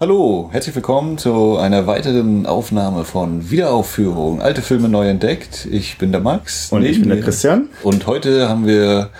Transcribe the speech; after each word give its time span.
Hallo, 0.00 0.48
herzlich 0.50 0.74
willkommen 0.74 1.18
zu 1.18 1.56
einer 1.56 1.86
weiteren 1.86 2.46
Aufnahme 2.46 3.04
von 3.04 3.48
Wiederaufführung. 3.52 4.42
Alte 4.42 4.60
Filme 4.60 4.88
neu 4.88 5.08
entdeckt. 5.08 5.68
Ich 5.70 5.98
bin 5.98 6.10
der 6.10 6.20
Max. 6.20 6.72
Und 6.72 6.84
ich 6.84 6.98
bin 6.98 7.10
der 7.10 7.20
Christian. 7.20 7.68
Und 7.84 8.08
heute 8.08 8.48
haben 8.48 8.66
wir 8.66 9.10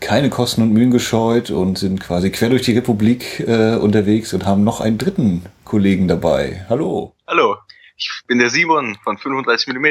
keine 0.00 0.30
Kosten 0.30 0.62
und 0.62 0.72
Mühen 0.72 0.90
gescheut 0.90 1.52
und 1.52 1.78
sind 1.78 2.00
quasi 2.00 2.32
quer 2.32 2.50
durch 2.50 2.62
die 2.62 2.72
Republik 2.72 3.44
äh, 3.46 3.76
unterwegs 3.76 4.34
und 4.34 4.44
haben 4.44 4.64
noch 4.64 4.80
einen 4.80 4.98
dritten 4.98 5.44
Kollegen 5.64 6.08
dabei. 6.08 6.66
Hallo. 6.68 7.14
Hallo, 7.28 7.54
ich 7.96 8.10
bin 8.26 8.40
der 8.40 8.50
Simon 8.50 8.96
von 9.04 9.16
35 9.16 9.72
mm. 9.72 9.86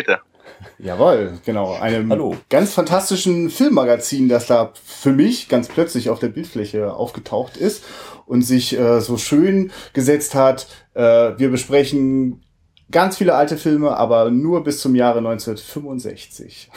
Jawohl, 0.78 1.40
genau. 1.46 1.76
Einem 1.76 2.10
Hallo. 2.10 2.36
ganz 2.50 2.74
fantastischen 2.74 3.50
Filmmagazin, 3.50 4.28
das 4.28 4.48
da 4.48 4.74
für 4.84 5.14
mich 5.14 5.48
ganz 5.48 5.70
plötzlich 5.70 6.10
auf 6.10 6.20
der 6.20 6.28
Bildfläche 6.28 6.94
aufgetaucht 6.94 7.56
ist 7.56 7.84
und 8.26 8.42
sich 8.42 8.78
äh, 8.78 9.02
so 9.02 9.18
schön 9.18 9.72
gesetzt 9.94 10.36
hat. 10.36 10.68
Äh, 10.94 11.02
wir 11.38 11.50
besprechen 11.50 12.42
ganz 12.92 13.18
viele 13.18 13.36
alte 13.36 13.58
Filme, 13.58 13.98
aber 13.98 14.32
nur 14.32 14.64
bis 14.64 14.80
zum 14.80 14.96
Jahre 14.96 15.20
1965. 15.20 16.70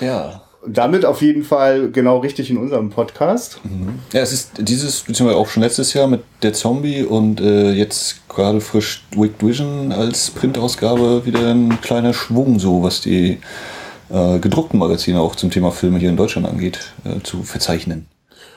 Ja. 0.00 0.42
Damit 0.64 1.04
auf 1.04 1.22
jeden 1.22 1.42
Fall 1.42 1.90
genau 1.90 2.18
richtig 2.18 2.48
in 2.48 2.56
unserem 2.56 2.90
Podcast. 2.90 3.60
Mhm. 3.64 3.98
Ja, 4.12 4.20
es 4.20 4.32
ist 4.32 4.52
dieses, 4.58 5.00
beziehungsweise 5.00 5.40
auch 5.40 5.48
schon 5.48 5.64
letztes 5.64 5.92
Jahr 5.92 6.06
mit 6.06 6.22
der 6.42 6.52
Zombie 6.52 7.02
und 7.02 7.40
äh, 7.40 7.72
jetzt 7.72 8.28
gerade 8.28 8.60
frisch 8.60 9.04
Wicked 9.16 9.44
Vision 9.44 9.90
als 9.90 10.30
Printausgabe 10.30 11.26
wieder 11.26 11.50
ein 11.50 11.80
kleiner 11.80 12.14
Schwung, 12.14 12.60
so 12.60 12.80
was 12.80 13.00
die 13.00 13.40
äh, 14.08 14.38
gedruckten 14.38 14.78
Magazine 14.78 15.20
auch 15.20 15.34
zum 15.34 15.50
Thema 15.50 15.72
Filme 15.72 15.98
hier 15.98 16.10
in 16.10 16.16
Deutschland 16.16 16.46
angeht, 16.46 16.92
äh, 17.04 17.20
zu 17.24 17.42
verzeichnen. 17.42 18.06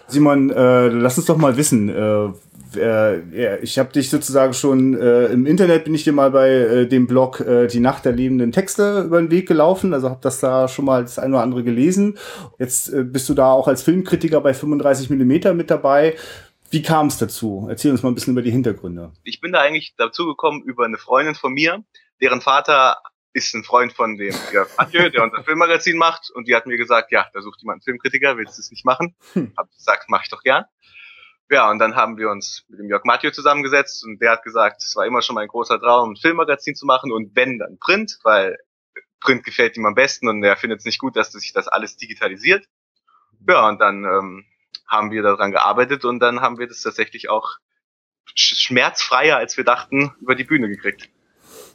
Simon, 0.08 0.50
äh, 0.52 0.88
lass 0.88 1.18
uns 1.18 1.28
doch 1.28 1.38
mal 1.38 1.58
wissen. 1.58 1.90
Äh, 1.90 2.30
äh, 2.78 3.60
ich 3.62 3.80
habe 3.80 3.92
dich 3.92 4.10
sozusagen 4.10 4.54
schon 4.54 5.00
äh, 5.00 5.28
im 5.28 5.46
Internet 5.46 5.86
bin 5.86 5.94
ich 5.94 6.04
dir 6.04 6.14
mal 6.14 6.32
bei 6.32 6.50
äh, 6.50 6.88
dem 6.88 7.08
Blog 7.08 7.40
äh, 7.40 7.68
die 7.68 7.80
Nacht 7.80 8.06
der 8.06 8.12
lebenden 8.12 8.52
Texte 8.52 9.04
über 9.04 9.20
den 9.20 9.32
Weg 9.32 9.48
gelaufen, 9.48 9.94
also 9.94 10.10
habe 10.10 10.20
das 10.22 10.40
da 10.40 10.68
schon 10.68 10.86
mal 10.86 11.02
das 11.04 11.20
ein 11.20 11.34
oder 11.34 11.44
andere 11.44 11.64
gelesen. 11.64 12.18
Jetzt 12.60 12.90
äh, 12.90 13.04
bist 13.04 13.30
du 13.30 13.34
da 13.34 13.52
auch 13.52 13.68
als 13.68 13.84
Filmkritiker 13.84 14.42
bei 14.42 14.54
35 14.54 15.10
Millimeter 15.10 15.54
mit 15.54 15.70
dabei. 15.70 16.16
Wie 16.70 16.82
kam 16.82 17.08
es 17.08 17.18
dazu? 17.18 17.68
Erzähl 17.70 17.92
uns 17.92 18.04
mal 18.04 18.10
ein 18.10 18.16
bisschen 18.16 18.34
über 18.34 18.42
die 18.42 18.52
Hintergründe. 18.52 19.12
Ich 19.24 19.40
bin 19.40 19.54
da 19.54 19.62
eigentlich 19.62 19.94
dazu 19.98 20.26
gekommen 20.26 20.64
über 20.64 20.86
eine 20.86 20.98
Freundin 20.98 21.36
von 21.36 21.54
mir, 21.54 21.84
deren 22.22 22.42
Vater 22.42 22.98
ist 23.36 23.54
ein 23.54 23.66
Freund 23.66 23.92
von 23.92 24.16
dem 24.16 24.34
Jörg 24.54 24.70
Mathieu, 24.78 25.10
der 25.10 25.24
unser 25.24 25.44
Filmmagazin 25.44 25.98
macht. 25.98 26.32
Und 26.32 26.48
die 26.48 26.56
hat 26.56 26.66
mir 26.66 26.78
gesagt, 26.78 27.12
ja, 27.12 27.28
da 27.34 27.42
sucht 27.42 27.62
jemand 27.62 27.76
einen 27.76 27.82
Filmkritiker, 27.82 28.38
willst 28.38 28.58
du 28.58 28.62
es 28.62 28.72
nicht 28.72 28.86
machen? 28.86 29.14
Hm. 29.34 29.54
Hab 29.58 29.70
gesagt, 29.72 30.06
mach 30.08 30.24
ich 30.24 30.30
doch 30.30 30.42
gern. 30.42 30.64
Ja, 31.52 31.70
und 31.70 31.78
dann 31.80 31.96
haben 31.96 32.18
wir 32.18 32.30
uns 32.30 32.64
mit 32.70 32.80
dem 32.80 32.88
Jörg 32.88 33.04
Mathieu 33.04 33.32
zusammengesetzt 33.32 34.06
und 34.06 34.20
der 34.22 34.32
hat 34.32 34.44
gesagt, 34.44 34.82
es 34.82 34.96
war 34.96 35.06
immer 35.06 35.22
schon 35.22 35.36
mein 35.36 35.50
großer 35.50 35.80
Traum, 35.80 36.14
ein 36.14 36.16
Filmmagazin 36.16 36.76
zu 36.76 36.86
machen 36.86 37.12
und 37.12 37.36
wenn, 37.36 37.60
dann 37.60 37.78
Print, 37.78 38.18
weil 38.24 38.58
Print 39.20 39.44
gefällt 39.44 39.78
ihm 39.78 39.86
am 39.86 39.96
besten 39.96 40.28
und 40.28 40.42
er 40.42 40.56
findet 40.56 40.80
es 40.80 40.86
nicht 40.86 41.00
gut, 41.00 41.16
dass 41.16 41.32
sich 41.34 41.54
das 41.54 41.68
alles 41.68 41.98
digitalisiert. 41.98 42.66
Ja, 43.48 43.68
und 43.68 43.80
dann 43.80 44.06
ähm, 44.06 44.46
haben 44.88 45.12
wir 45.12 45.22
daran 45.22 45.52
gearbeitet 45.52 46.06
und 46.06 46.20
dann 46.20 46.42
haben 46.42 46.58
wir 46.58 46.68
das 46.68 46.82
tatsächlich 46.82 47.30
auch 47.30 47.58
schmerzfreier, 48.34 49.38
als 49.38 49.58
wir 49.58 49.66
dachten, 49.66 50.16
über 50.22 50.36
die 50.36 50.46
Bühne 50.46 50.68
gekriegt. 50.68 51.10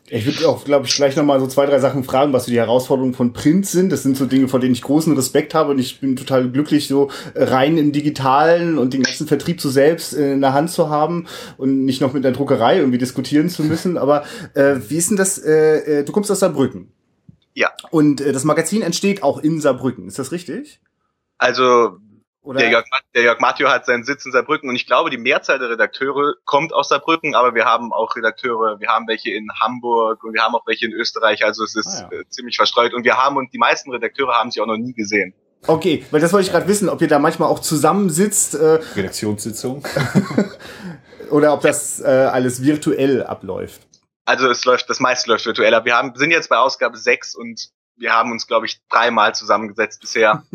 Ich 0.09 0.27
würde 0.27 0.49
auch, 0.49 0.65
glaube 0.65 0.87
ich, 0.87 0.95
gleich 0.97 1.15
nochmal 1.15 1.39
so 1.39 1.47
zwei, 1.47 1.67
drei 1.67 1.79
Sachen 1.79 2.03
fragen, 2.03 2.33
was 2.33 2.47
so 2.47 2.51
die 2.51 2.59
Herausforderungen 2.59 3.15
von 3.15 3.33
Print 3.33 3.67
sind. 3.67 3.93
Das 3.93 4.03
sind 4.03 4.17
so 4.17 4.27
Dinge, 4.27 4.49
vor 4.49 4.59
denen 4.59 4.73
ich 4.73 4.83
großen 4.83 5.15
Respekt 5.15 5.55
habe 5.55 5.71
und 5.71 5.79
ich 5.79 6.01
bin 6.01 6.17
total 6.17 6.51
glücklich, 6.51 6.89
so 6.89 7.11
rein 7.37 7.79
im 7.79 7.93
Digitalen 7.93 8.77
und 8.77 8.93
den 8.93 9.05
ganzen 9.05 9.29
Vertrieb 9.29 9.61
so 9.61 9.71
selbst 9.71 10.13
in 10.13 10.41
der 10.41 10.53
Hand 10.53 10.71
zu 10.71 10.89
haben 10.91 11.27
und 11.59 11.85
nicht 11.85 12.01
noch 12.01 12.13
mit 12.13 12.25
der 12.25 12.33
Druckerei 12.33 12.79
irgendwie 12.79 12.99
diskutieren 12.99 13.49
zu 13.49 13.63
müssen. 13.63 13.97
Aber 13.97 14.25
äh, 14.55 14.77
wie 14.89 14.97
ist 14.97 15.11
denn 15.11 15.17
das? 15.17 15.39
Äh, 15.39 16.01
äh 16.01 16.05
du 16.05 16.11
kommst 16.11 16.31
aus 16.31 16.41
Saarbrücken. 16.41 16.91
Ja. 17.55 17.71
Und 17.91 18.21
äh, 18.21 18.33
das 18.33 18.43
Magazin 18.43 18.83
entsteht 18.83 19.23
auch 19.23 19.39
in 19.39 19.61
Saarbrücken. 19.61 20.09
Ist 20.09 20.19
das 20.19 20.33
richtig? 20.33 20.81
Also 21.39 21.99
oder? 22.43 22.61
Der 22.61 22.71
Jörg, 22.71 22.85
der 23.15 23.23
Jörg 23.23 23.41
Mathieu 23.41 23.69
hat 23.69 23.87
seinen 23.87 24.05
Sitz 24.05 24.25
in 24.25 24.33
Saarbrücken 24.33 24.69
und 24.69 24.77
ich 24.77 24.87
glaube, 24.87 25.11
die 25.11 25.19
Mehrzahl 25.19 25.59
der 25.59 25.71
Redakteure 25.71 26.35
kommt 26.45 26.73
aus 26.73 26.89
Saarbrücken, 26.89 27.35
aber 27.35 27.55
wir 27.55 27.67
haben 27.67 27.93
auch 27.93 28.17
Redakteure, 28.17 28.81
wir 28.81 28.89
haben 28.89 29.07
welche 29.09 29.31
in 29.31 29.49
Hamburg 29.61 30.25
und 30.25 30.33
wir 30.35 30.43
haben 30.43 30.55
auch 30.55 30.67
welche 30.67 30.87
in 30.87 30.93
Österreich, 30.93 31.45
also 31.45 31.65
es 31.65 31.77
ist 31.77 32.03
ah, 32.03 32.09
ja. 32.11 32.21
äh, 32.21 32.29
ziemlich 32.29 32.57
verstreut 32.57 32.95
und 32.95 33.05
wir 33.05 33.17
haben 33.17 33.37
und 33.37 33.53
die 33.53 33.59
meisten 33.59 33.91
Redakteure 33.91 34.33
haben 34.33 34.51
sich 34.51 34.63
auch 34.63 34.67
noch 34.67 34.79
nie 34.79 34.95
gesehen. 34.95 35.35
Okay, 35.67 36.07
weil 36.11 36.21
das 36.21 36.33
wollte 36.33 36.47
ich 36.47 36.53
gerade 36.53 36.69
wissen, 36.69 36.89
ob 36.89 37.03
ihr 37.03 37.09
da 37.09 37.19
manchmal 37.19 37.51
auch 37.51 37.59
zusammensitzt. 37.59 38.55
Äh, 38.55 38.79
Redaktionssitzung. 38.97 39.87
oder 41.31 41.53
ob 41.53 41.61
das 41.61 42.01
äh, 42.01 42.07
alles 42.07 42.63
virtuell 42.63 43.23
abläuft. 43.23 43.83
Also 44.25 44.49
es 44.49 44.65
läuft, 44.65 44.89
das 44.89 45.01
meiste 45.01 45.31
läuft 45.31 45.47
virtuell 45.47 45.75
ab. 45.75 45.85
Wir 45.85 45.97
haben, 45.97 46.15
sind 46.15 46.31
jetzt 46.31 46.49
bei 46.49 46.57
Ausgabe 46.57 46.97
6 46.97 47.35
und 47.35 47.71
wir 47.97 48.13
haben 48.13 48.33
uns, 48.33 48.47
glaube 48.47 48.67
ich, 48.67 48.81
dreimal 48.89 49.35
zusammengesetzt 49.35 50.01
bisher. 50.01 50.43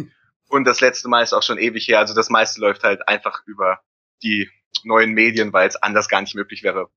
Und 0.50 0.66
das 0.66 0.82
letzte 0.82 1.10
Mal 1.10 1.24
ist 1.24 1.34
auch 1.34 1.44
schon 1.44 1.58
ewig 1.58 1.88
her. 1.88 2.00
Also 2.00 2.14
das 2.14 2.30
meiste 2.30 2.62
läuft 2.62 2.84
halt 2.84 3.08
einfach 3.08 3.44
über 3.46 3.80
die 4.24 4.50
neuen 4.84 5.14
Medien, 5.14 5.54
weil 5.54 5.68
es 5.68 5.76
anders 5.76 6.10
gar 6.10 6.22
nicht 6.22 6.36
möglich 6.36 6.64
wäre 6.64 6.90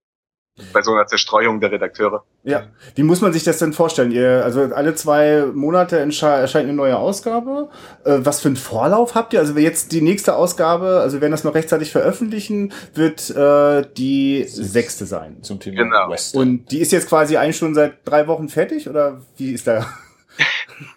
bei 0.72 0.82
so 0.82 0.92
einer 0.92 1.06
Zerstreuung 1.06 1.60
der 1.60 1.70
Redakteure. 1.70 2.24
Ja, 2.42 2.68
wie 2.94 3.02
muss 3.02 3.20
man 3.20 3.32
sich 3.32 3.44
das 3.44 3.58
denn 3.58 3.72
vorstellen? 3.72 4.10
Ihr, 4.10 4.44
also 4.44 4.62
alle 4.74 4.94
zwei 4.94 5.46
Monate 5.54 5.98
erscheint 5.98 6.54
eine 6.54 6.72
neue 6.72 6.96
Ausgabe. 6.96 7.70
Äh, 8.04 8.18
was 8.20 8.40
für 8.40 8.48
einen 8.48 8.56
Vorlauf 8.56 9.14
habt 9.14 9.32
ihr? 9.32 9.40
Also 9.40 9.56
jetzt 9.58 9.92
die 9.92 10.00
nächste 10.00 10.34
Ausgabe, 10.34 11.00
also 11.00 11.16
wir 11.16 11.20
werden 11.22 11.32
das 11.32 11.44
noch 11.44 11.54
rechtzeitig 11.54 11.92
veröffentlichen, 11.92 12.72
wird 12.94 13.30
äh, 13.30 13.86
die 13.96 14.44
sechste 14.44 15.06
sein. 15.06 15.42
Zum 15.42 15.60
Thema 15.60 15.82
genau. 15.82 16.10
Western. 16.10 16.40
Und 16.40 16.70
die 16.72 16.80
ist 16.80 16.92
jetzt 16.92 17.08
quasi 17.08 17.36
eigentlich 17.36 17.56
schon 17.56 17.74
seit 17.74 18.06
drei 18.08 18.26
Wochen 18.26 18.48
fertig 18.48 18.88
oder 18.88 19.20
wie 19.36 19.52
ist 19.52 19.66
da? 19.66 19.86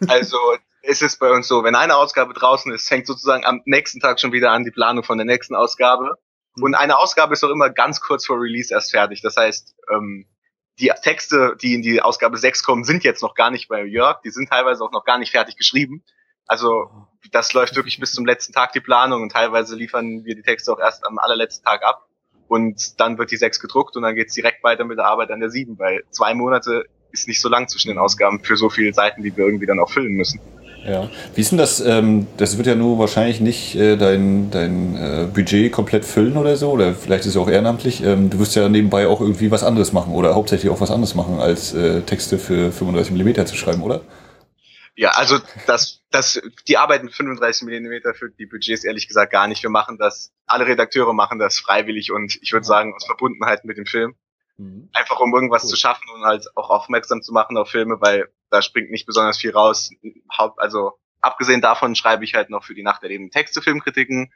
Also 0.07 0.38
es 0.81 1.02
ist 1.02 1.19
bei 1.19 1.31
uns 1.31 1.47
so, 1.47 1.64
wenn 1.64 1.75
eine 1.75 1.96
Ausgabe 1.96 2.34
draußen 2.34 2.72
ist, 2.72 2.88
fängt 2.88 3.08
sozusagen 3.08 3.46
am 3.46 3.62
nächsten 3.66 4.00
Tag 4.00 4.19
schon 4.19 4.31
wieder 4.31 4.52
an 4.52 4.64
die 4.64 4.72
Planung 4.72 5.03
von 5.03 5.18
der 5.18 5.25
nächsten 5.25 5.56
Ausgabe. 5.56 6.18
Mhm. 6.56 6.64
Und 6.64 6.75
eine 6.75 6.97
Ausgabe 6.97 7.34
ist 7.34 7.44
auch 7.44 7.50
immer 7.50 7.69
ganz 7.69 8.02
kurz 8.02 8.25
vor 8.25 8.40
Release 8.40 8.74
erst 8.74 8.91
fertig. 8.91 9.22
Das 9.22 9.38
heißt, 9.38 9.75
ähm, 9.94 10.28
die 10.80 10.91
Texte, 11.02 11.56
die 11.62 11.75
in 11.75 11.81
die 11.81 12.02
Ausgabe 12.02 12.38
6 12.38 12.64
kommen, 12.64 12.84
sind 12.84 13.03
jetzt 13.03 13.22
noch 13.22 13.36
gar 13.36 13.52
nicht 13.52 13.68
bei 13.68 13.84
Jörg. 13.84 14.22
Die 14.22 14.31
sind 14.31 14.50
teilweise 14.50 14.84
auch 14.84 14.91
noch 14.91 15.06
gar 15.06 15.20
nicht 15.20 15.31
fertig 15.31 15.56
geschrieben. 15.58 16.03
Also 16.47 16.90
das 17.31 17.53
läuft 17.53 17.75
wirklich 17.75 18.00
bis 18.00 18.14
zum 18.14 18.25
letzten 18.25 18.52
Tag 18.52 18.74
die 18.74 18.80
Planung 18.80 19.22
und 19.22 19.31
teilweise 19.31 19.75
liefern 19.75 20.25
wir 20.25 20.36
die 20.36 20.41
Texte 20.41 20.74
auch 20.74 20.80
erst 20.80 21.06
am 21.06 21.20
allerletzten 21.20 21.64
Tag 21.64 21.84
ab. 21.84 22.08
Und 22.47 23.00
dann 23.00 23.18
wird 23.18 23.31
die 23.31 23.38
6 23.38 23.59
gedruckt 23.59 23.96
und 23.96 24.02
dann 24.02 24.16
geht's 24.16 24.34
direkt 24.34 24.64
weiter 24.64 24.84
mit 24.84 24.97
der 24.97 25.06
Arbeit 25.06 25.31
an 25.31 25.40
der 25.40 25.50
7, 25.52 25.78
weil 25.80 26.03
zwei 26.09 26.34
Monate 26.34 26.86
ist 27.12 27.28
nicht 27.28 27.40
so 27.40 27.47
lang 27.47 27.68
zwischen 27.68 27.90
den 27.90 27.97
Ausgaben 27.97 28.44
für 28.44 28.58
so 28.58 28.70
viele 28.70 28.94
Seiten, 28.94 29.22
die 29.22 29.36
wir 29.36 29.46
irgendwie 29.46 29.66
dann 29.66 29.80
auch 29.80 29.90
füllen 29.90 30.14
müssen. 30.14 30.41
Ja. 30.84 31.09
Wie 31.36 31.42
ist 31.42 31.52
denn 31.52 31.58
das? 31.58 31.80
Ähm, 31.80 32.28
das 32.38 32.58
wird 32.58 32.68
ja 32.68 32.75
nur 32.75 32.97
wahrscheinlich 32.97 33.40
nicht 33.40 33.75
äh, 33.75 33.97
dein, 33.97 34.50
dein 34.50 34.96
äh, 34.96 35.28
Budget 35.31 35.72
komplett 35.72 36.06
füllen 36.06 36.38
oder 36.38 36.56
so, 36.58 36.72
oder 36.72 36.96
vielleicht 36.96 37.25
ist 37.25 37.36
es 37.36 37.38
auch 37.38 37.50
ehrenamtlich. 37.50 38.03
Ähm, 38.03 38.30
du 38.30 38.40
wirst 38.40 38.56
ja 38.56 38.68
nebenbei 38.68 39.08
auch 39.08 39.22
irgendwie 39.22 39.52
was 39.52 39.64
anderes 39.64 39.94
machen 39.94 40.14
oder 40.14 40.34
hauptsächlich 40.34 40.72
auch 40.72 40.81
was 40.81 40.90
anderes 40.90 41.14
machen, 41.14 41.40
als 41.40 41.74
äh, 41.74 42.02
Texte 42.02 42.40
für 42.40 42.72
35 42.72 43.14
mm 43.14 43.46
zu 43.46 43.56
schreiben, 43.56 43.84
oder? 43.84 44.02
Ja, 44.96 45.12
also 45.12 45.40
das, 45.68 46.02
das, 46.09 46.41
die 46.68 46.78
Arbeit 46.78 47.03
mit 47.03 47.14
35 47.14 47.68
mm 47.68 48.14
für 48.14 48.30
die 48.30 48.46
Budgets 48.46 48.84
ehrlich 48.84 49.08
gesagt 49.08 49.31
gar 49.31 49.47
nicht. 49.47 49.64
Wir 49.64 49.70
machen 49.70 49.97
das, 49.97 50.34
alle 50.46 50.66
Redakteure 50.66 51.14
machen 51.14 51.40
das 51.40 51.59
freiwillig 51.59 52.12
und 52.12 52.38
ich 52.41 52.52
würde 52.52 52.66
sagen 52.66 52.94
aus 52.94 53.06
Verbundenheit 53.06 53.64
mit 53.66 53.78
dem 53.78 53.86
Film. 53.86 54.16
Mhm. 54.61 54.89
Einfach 54.94 55.19
um 55.19 55.33
irgendwas 55.33 55.63
cool. 55.63 55.69
zu 55.72 55.75
schaffen 55.75 56.07
und 56.13 56.23
halt 56.23 56.45
auch 56.55 56.69
aufmerksam 56.69 57.22
zu 57.22 57.33
machen 57.33 57.57
auf 57.57 57.69
Filme, 57.69 57.99
weil 57.99 58.29
da 58.49 58.61
springt 58.61 58.91
nicht 58.91 59.07
besonders 59.07 59.38
viel 59.38 59.51
raus. 59.51 59.89
Also 60.57 60.94
abgesehen 61.19 61.61
davon 61.61 61.95
schreibe 61.95 62.23
ich 62.23 62.35
halt 62.35 62.49
noch 62.49 62.63
für 62.63 62.75
die 62.75 62.83
Nacht 62.83 63.01
erlebenden 63.01 63.31
Texte, 63.31 63.61
Filmkritiken 63.61 64.31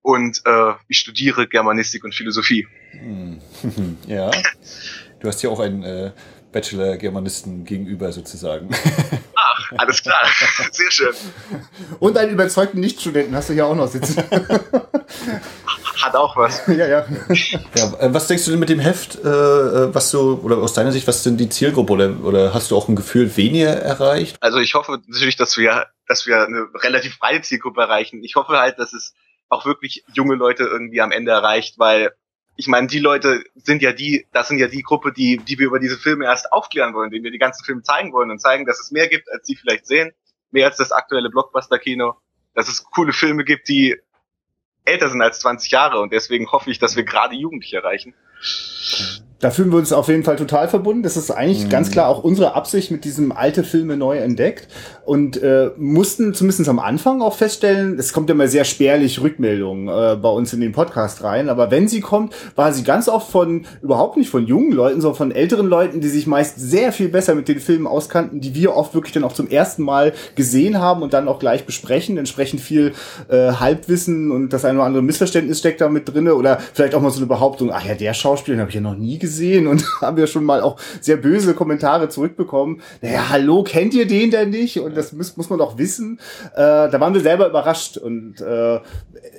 und 0.00 0.42
äh, 0.46 0.74
ich 0.86 1.00
studiere 1.00 1.48
Germanistik 1.48 2.04
und 2.04 2.14
Philosophie. 2.14 2.66
Mhm. 2.92 3.40
Ja, 4.06 4.30
du 5.20 5.28
hast 5.28 5.42
ja 5.42 5.50
auch 5.50 5.60
einen 5.60 5.82
äh, 5.82 6.12
Bachelor 6.52 6.96
Germanisten 6.96 7.64
gegenüber 7.64 8.12
sozusagen. 8.12 8.70
Ach, 9.34 9.72
alles 9.76 10.02
klar, 10.02 10.20
sehr 10.70 10.90
schön. 10.90 11.14
Und 11.98 12.16
einen 12.16 12.32
überzeugten 12.32 12.80
Nichtstudenten 12.80 13.34
hast 13.34 13.50
du 13.50 13.54
ja 13.54 13.64
auch 13.64 13.74
noch 13.74 13.88
sitzen. 13.88 14.22
Hat 16.02 16.14
auch 16.14 16.36
was. 16.36 16.64
ja, 16.68 16.86
ja. 16.86 17.06
ja. 17.74 18.00
Äh, 18.00 18.14
was 18.14 18.26
denkst 18.26 18.44
du 18.44 18.50
denn 18.52 18.60
mit 18.60 18.68
dem 18.68 18.78
Heft, 18.78 19.16
äh, 19.16 19.28
äh, 19.28 19.94
was 19.94 20.10
du, 20.10 20.34
oder 20.34 20.58
aus 20.58 20.72
deiner 20.72 20.92
Sicht, 20.92 21.06
was 21.06 21.22
sind 21.22 21.38
die 21.38 21.48
Zielgruppe 21.48 21.92
oder, 21.92 22.16
oder 22.22 22.54
hast 22.54 22.70
du 22.70 22.76
auch 22.76 22.88
ein 22.88 22.96
Gefühl 22.96 23.36
weniger 23.36 23.74
erreicht? 23.74 24.36
Also 24.40 24.58
ich 24.58 24.74
hoffe 24.74 25.00
natürlich, 25.06 25.36
dass 25.36 25.56
wir, 25.56 25.86
dass 26.06 26.26
wir 26.26 26.44
eine 26.44 26.66
relativ 26.74 27.18
breite 27.18 27.42
Zielgruppe 27.42 27.80
erreichen. 27.80 28.22
Ich 28.22 28.36
hoffe 28.36 28.58
halt, 28.58 28.78
dass 28.78 28.92
es 28.92 29.14
auch 29.48 29.64
wirklich 29.64 30.04
junge 30.12 30.34
Leute 30.34 30.64
irgendwie 30.64 31.00
am 31.00 31.10
Ende 31.10 31.32
erreicht, 31.32 31.78
weil 31.78 32.12
ich 32.56 32.66
meine, 32.66 32.88
die 32.88 32.98
Leute 32.98 33.44
sind 33.54 33.82
ja 33.82 33.92
die, 33.92 34.26
das 34.32 34.48
sind 34.48 34.58
ja 34.58 34.66
die 34.66 34.82
Gruppe, 34.82 35.12
die, 35.12 35.36
die 35.36 35.58
wir 35.58 35.66
über 35.66 35.78
diese 35.78 35.96
Filme 35.96 36.24
erst 36.24 36.52
aufklären 36.52 36.92
wollen, 36.92 37.10
denen 37.10 37.24
wir 37.24 37.30
die 37.30 37.38
ganzen 37.38 37.64
Filme 37.64 37.82
zeigen 37.82 38.12
wollen 38.12 38.30
und 38.32 38.40
zeigen, 38.40 38.66
dass 38.66 38.80
es 38.80 38.90
mehr 38.90 39.08
gibt, 39.08 39.30
als 39.32 39.46
sie 39.46 39.54
vielleicht 39.54 39.86
sehen, 39.86 40.10
mehr 40.50 40.66
als 40.66 40.76
das 40.76 40.90
aktuelle 40.90 41.30
Blockbuster-Kino, 41.30 42.16
dass 42.54 42.68
es 42.68 42.82
coole 42.82 43.12
Filme 43.12 43.44
gibt, 43.44 43.68
die 43.68 43.96
älter 44.88 45.08
sind 45.08 45.22
als 45.22 45.40
20 45.40 45.70
Jahre 45.70 46.00
und 46.00 46.12
deswegen 46.12 46.50
hoffe 46.50 46.70
ich, 46.70 46.78
dass 46.78 46.96
wir 46.96 47.04
gerade 47.04 47.34
Jugendliche 47.34 47.76
erreichen. 47.76 48.14
Da 49.40 49.50
fühlen 49.50 49.70
wir 49.70 49.78
uns 49.78 49.92
auf 49.92 50.08
jeden 50.08 50.24
Fall 50.24 50.36
total 50.36 50.68
verbunden. 50.68 51.02
Das 51.02 51.16
ist 51.16 51.30
eigentlich 51.30 51.66
mhm. 51.66 51.68
ganz 51.68 51.90
klar 51.90 52.08
auch 52.08 52.24
unsere 52.24 52.54
Absicht 52.54 52.90
mit 52.90 53.04
diesem 53.04 53.30
alte 53.30 53.62
Filme 53.62 53.96
neu 53.96 54.18
entdeckt 54.18 54.68
und 55.04 55.40
äh, 55.42 55.70
mussten 55.76 56.34
zumindest 56.34 56.68
am 56.68 56.78
Anfang 56.78 57.22
auch 57.22 57.34
feststellen, 57.34 57.98
es 57.98 58.12
kommt 58.12 58.28
ja 58.28 58.34
immer 58.34 58.48
sehr 58.48 58.64
spärlich 58.64 59.20
Rückmeldungen 59.20 59.88
äh, 59.88 60.16
bei 60.16 60.28
uns 60.28 60.52
in 60.52 60.60
den 60.60 60.72
Podcast 60.72 61.22
rein, 61.22 61.48
aber 61.48 61.70
wenn 61.70 61.86
sie 61.86 62.00
kommt, 62.00 62.34
war 62.56 62.72
sie 62.72 62.82
ganz 62.82 63.08
oft 63.08 63.30
von 63.30 63.64
überhaupt 63.80 64.16
nicht 64.16 64.28
von 64.28 64.46
jungen 64.46 64.72
Leuten, 64.72 65.00
sondern 65.00 65.16
von 65.16 65.30
älteren 65.30 65.66
Leuten, 65.66 66.00
die 66.00 66.08
sich 66.08 66.26
meist 66.26 66.58
sehr 66.58 66.92
viel 66.92 67.08
besser 67.08 67.34
mit 67.34 67.48
den 67.48 67.60
Filmen 67.60 67.86
auskannten, 67.86 68.40
die 68.40 68.54
wir 68.54 68.74
oft 68.74 68.94
wirklich 68.94 69.14
dann 69.14 69.24
auch 69.24 69.32
zum 69.32 69.48
ersten 69.48 69.82
Mal 69.82 70.12
gesehen 70.34 70.78
haben 70.78 71.02
und 71.02 71.12
dann 71.12 71.28
auch 71.28 71.38
gleich 71.38 71.64
besprechen. 71.64 72.18
Entsprechend 72.18 72.60
viel 72.60 72.92
äh, 73.28 73.52
Halbwissen 73.52 74.32
und 74.32 74.52
das 74.52 74.64
eine 74.64 74.78
oder 74.78 74.86
andere 74.86 75.02
Missverständnis 75.02 75.60
steckt 75.60 75.80
da 75.80 75.88
mit 75.88 76.12
drinne 76.12 76.34
oder 76.34 76.58
vielleicht 76.74 76.94
auch 76.94 77.00
mal 77.00 77.10
so 77.10 77.18
eine 77.18 77.26
Behauptung, 77.26 77.70
ach 77.72 77.84
ja, 77.84 77.94
der 77.94 78.14
Schauspieler 78.28 78.58
habe 78.58 78.68
ich 78.68 78.74
ja 78.74 78.82
noch 78.82 78.94
nie 78.94 79.18
gesehen 79.18 79.66
und 79.66 79.84
haben 80.02 80.18
wir 80.18 80.26
schon 80.26 80.44
mal 80.44 80.60
auch 80.60 80.78
sehr 81.00 81.16
böse 81.16 81.54
Kommentare 81.54 82.10
zurückbekommen. 82.10 82.82
Naja, 83.00 83.30
hallo, 83.30 83.62
kennt 83.62 83.94
ihr 83.94 84.06
den 84.06 84.30
denn 84.30 84.50
nicht? 84.50 84.80
Und 84.80 84.94
das 84.96 85.12
muss, 85.12 85.38
muss 85.38 85.48
man 85.48 85.58
doch 85.58 85.78
wissen. 85.78 86.20
Äh, 86.52 86.90
da 86.90 87.00
waren 87.00 87.14
wir 87.14 87.22
selber 87.22 87.48
überrascht 87.48 87.96
und 87.96 88.42
äh, 88.42 88.80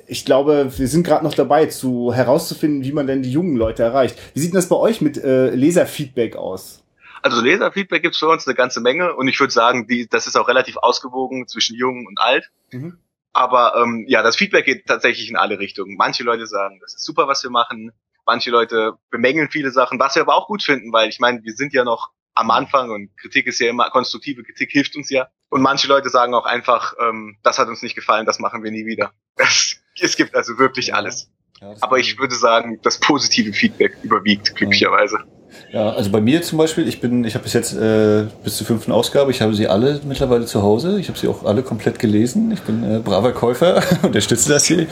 ich 0.08 0.26
glaube, 0.26 0.72
wir 0.76 0.88
sind 0.88 1.06
gerade 1.06 1.24
noch 1.24 1.36
dabei, 1.36 1.68
zu 1.68 2.12
herauszufinden, 2.14 2.84
wie 2.84 2.92
man 2.92 3.06
denn 3.06 3.22
die 3.22 3.32
jungen 3.32 3.58
Leute 3.58 3.84
erreicht. 3.84 4.18
Wie 4.34 4.40
sieht 4.40 4.54
denn 4.54 4.56
das 4.56 4.70
bei 4.70 4.76
euch 4.76 5.02
mit 5.02 5.24
äh, 5.24 5.52
Leserfeedback 5.52 6.36
aus? 6.36 6.84
Also 7.22 7.42
Leserfeedback 7.42 8.02
gibt's 8.02 8.18
für 8.18 8.28
uns 8.28 8.48
eine 8.48 8.56
ganze 8.56 8.82
Menge 8.82 9.14
und 9.14 9.28
ich 9.28 9.40
würde 9.40 9.54
sagen, 9.54 9.86
die, 9.86 10.08
das 10.08 10.26
ist 10.26 10.36
auch 10.36 10.48
relativ 10.48 10.78
ausgewogen 10.78 11.48
zwischen 11.48 11.76
jung 11.76 12.08
und 12.08 12.20
alt. 12.20 12.50
Mhm. 12.72 12.98
Aber 13.34 13.76
ähm, 13.76 14.06
ja, 14.08 14.24
das 14.24 14.36
Feedback 14.36 14.66
geht 14.66 14.88
tatsächlich 14.88 15.30
in 15.30 15.36
alle 15.36 15.60
Richtungen. 15.60 15.96
Manche 15.96 16.24
Leute 16.24 16.48
sagen, 16.48 16.80
das 16.82 16.96
ist 16.96 17.06
super, 17.06 17.28
was 17.28 17.44
wir 17.44 17.52
machen. 17.52 17.92
Manche 18.30 18.52
Leute 18.52 18.94
bemängeln 19.10 19.50
viele 19.50 19.72
Sachen, 19.72 20.00
was 20.00 20.14
wir 20.14 20.22
aber 20.22 20.36
auch 20.36 20.46
gut 20.46 20.62
finden, 20.62 20.94
weil 20.94 21.10
ich 21.10 21.20
meine, 21.20 21.44
wir 21.44 21.54
sind 21.54 21.74
ja 21.74 21.84
noch 21.84 22.12
am 22.36 22.52
Anfang 22.52 22.92
und 22.92 23.10
Kritik 23.18 23.48
ist 23.48 23.60
ja 23.60 23.72
immer, 23.72 23.90
konstruktive 23.90 24.44
Kritik 24.44 24.70
hilft 24.70 24.96
uns 24.96 25.10
ja. 25.10 25.30
Und 25.50 25.64
manche 25.64 25.88
Leute 25.88 26.12
sagen 26.12 26.36
auch 26.36 26.46
einfach, 26.46 26.94
ähm, 27.02 27.40
das 27.42 27.58
hat 27.58 27.70
uns 27.70 27.82
nicht 27.82 27.96
gefallen, 27.96 28.28
das 28.28 28.38
machen 28.38 28.64
wir 28.64 28.70
nie 28.70 28.86
wieder. 28.86 29.14
Es, 29.36 29.82
es 30.00 30.16
gibt 30.16 30.36
also 30.36 30.60
wirklich 30.60 30.94
alles. 30.94 31.32
Ja, 31.60 31.74
aber 31.82 31.98
ich 31.98 32.20
würde 32.20 32.36
sagen, 32.36 32.80
das 32.84 33.00
positive 33.00 33.52
Feedback 33.52 33.98
überwiegt, 34.04 34.56
glücklicherweise. 34.56 35.24
Ja, 35.72 35.92
also 35.92 36.10
bei 36.10 36.22
mir 36.22 36.42
zum 36.42 36.58
Beispiel, 36.58 36.88
ich 36.88 37.00
bin, 37.00 37.24
ich 37.24 37.36
habe 37.36 37.44
bis 37.44 37.54
jetzt 37.54 37.74
äh, 37.74 38.26
bis 38.44 38.58
zur 38.58 38.66
fünften 38.66 38.92
Ausgabe, 38.92 39.32
ich 39.32 39.42
habe 39.42 39.54
sie 39.54 39.68
alle 39.68 40.00
mittlerweile 40.08 40.46
zu 40.46 40.64
Hause. 40.64 41.00
Ich 41.00 41.10
habe 41.10 41.20
sie 41.20 41.28
auch 41.28 41.44
alle 41.46 41.62
komplett 41.62 42.00
gelesen. 42.00 42.52
Ich 42.52 42.62
bin 42.62 42.84
äh, 42.84 43.00
braver 43.00 43.32
Käufer, 43.32 43.84
unterstütze 44.02 44.50
das 44.50 44.66
hier. 44.66 44.88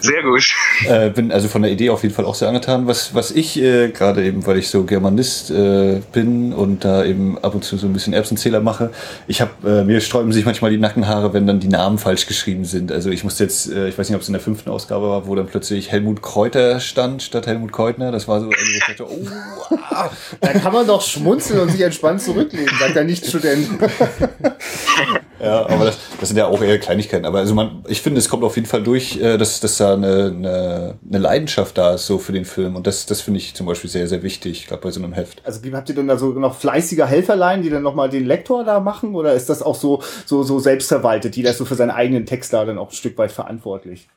Sehr 0.00 0.22
gut. 0.22 0.42
Äh, 0.86 1.10
bin 1.10 1.30
also 1.30 1.48
von 1.48 1.62
der 1.62 1.70
Idee 1.70 1.90
auf 1.90 2.02
jeden 2.02 2.14
Fall 2.14 2.24
auch 2.24 2.34
sehr 2.34 2.48
angetan. 2.48 2.86
Was, 2.86 3.14
was 3.14 3.30
ich 3.30 3.60
äh, 3.60 3.88
gerade 3.90 4.24
eben, 4.24 4.46
weil 4.46 4.56
ich 4.56 4.70
so 4.70 4.84
Germanist 4.84 5.50
äh, 5.50 6.00
bin 6.12 6.52
und 6.52 6.84
da 6.84 7.04
eben 7.04 7.38
ab 7.38 7.54
und 7.54 7.64
zu 7.64 7.76
so 7.76 7.86
ein 7.86 7.92
bisschen 7.92 8.14
Erbsenzähler 8.14 8.60
mache, 8.60 8.90
ich 9.26 9.40
habe 9.40 9.50
äh, 9.64 9.84
mir 9.84 10.00
sträuben 10.00 10.32
sich 10.32 10.46
manchmal 10.46 10.70
die 10.70 10.78
Nackenhaare, 10.78 11.34
wenn 11.34 11.46
dann 11.46 11.60
die 11.60 11.68
Namen 11.68 11.98
falsch 11.98 12.26
geschrieben 12.26 12.64
sind. 12.64 12.92
Also 12.92 13.10
ich 13.10 13.24
musste 13.24 13.44
jetzt, 13.44 13.70
äh, 13.70 13.88
ich 13.88 13.98
weiß 13.98 14.08
nicht, 14.08 14.16
ob 14.16 14.22
es 14.22 14.28
in 14.28 14.32
der 14.32 14.40
fünften 14.40 14.70
Ausgabe 14.70 15.06
war, 15.06 15.26
wo 15.26 15.34
dann 15.34 15.46
plötzlich 15.46 15.92
Helmut 15.92 16.22
Kräuter 16.22 16.80
stand 16.80 17.22
statt 17.22 17.46
Helmut 17.46 17.72
Keutner. 17.72 18.10
Das 18.10 18.26
war 18.26 18.40
so, 18.40 18.46
also 18.46 18.56
ich 18.58 18.80
dachte, 18.80 19.06
oh, 19.06 19.76
da 20.40 20.52
kann 20.52 20.72
man 20.72 20.86
doch 20.86 21.02
schmunzeln 21.02 21.60
und 21.60 21.70
sich 21.70 21.80
entspannt 21.80 22.22
zurücklehnen, 22.22 22.70
sagt 22.78 22.96
der 22.96 23.04
Nicht-Student. 23.04 23.68
ja, 25.40 25.66
aber 25.68 25.86
das, 25.86 25.98
das 26.18 26.28
sind 26.28 26.38
ja 26.38 26.46
auch 26.46 26.62
eher 26.62 26.78
Kleinigkeiten. 26.78 27.24
Aber 27.24 27.38
also 27.38 27.54
man, 27.54 27.84
ich 27.88 28.00
finde, 28.00 28.18
es 28.18 28.28
kommt 28.28 28.44
auf 28.44 28.56
jeden 28.56 28.68
Fall 28.68 28.82
durch, 28.82 29.20
äh, 29.20 29.36
dass, 29.36 29.60
dass 29.60 29.76
da 29.78 29.94
eine, 29.94 30.32
eine, 30.36 30.98
eine 31.06 31.18
Leidenschaft 31.18 31.76
da 31.78 31.94
ist 31.94 32.06
so 32.06 32.18
für 32.18 32.32
den 32.32 32.44
Film. 32.44 32.76
Und 32.76 32.86
das, 32.86 33.06
das 33.06 33.20
finde 33.20 33.38
ich 33.38 33.54
zum 33.54 33.66
Beispiel 33.66 33.90
sehr, 33.90 34.08
sehr 34.08 34.22
wichtig, 34.22 34.66
gerade 34.66 34.82
bei 34.82 34.90
so 34.90 35.02
einem 35.02 35.12
Heft. 35.12 35.42
Also 35.44 35.60
habt 35.72 35.88
ihr 35.88 35.94
denn 35.94 36.08
da 36.08 36.16
so 36.16 36.28
noch 36.28 36.56
fleißiger 36.56 37.06
Helferlein, 37.06 37.62
die 37.62 37.70
dann 37.70 37.82
nochmal 37.82 38.10
den 38.10 38.26
Lektor 38.26 38.64
da 38.64 38.80
machen? 38.80 39.14
Oder 39.14 39.34
ist 39.34 39.48
das 39.48 39.62
auch 39.62 39.74
so, 39.74 40.02
so, 40.26 40.42
so 40.42 40.58
selbstverwaltet? 40.58 41.36
Jeder 41.36 41.50
ist 41.50 41.58
so 41.58 41.64
für 41.64 41.74
seinen 41.74 41.90
eigenen 41.90 42.26
Text 42.26 42.52
da 42.52 42.64
dann 42.64 42.78
auch 42.78 42.90
ein 42.90 42.94
Stück 42.94 43.18
weit 43.18 43.32
verantwortlich? 43.32 44.08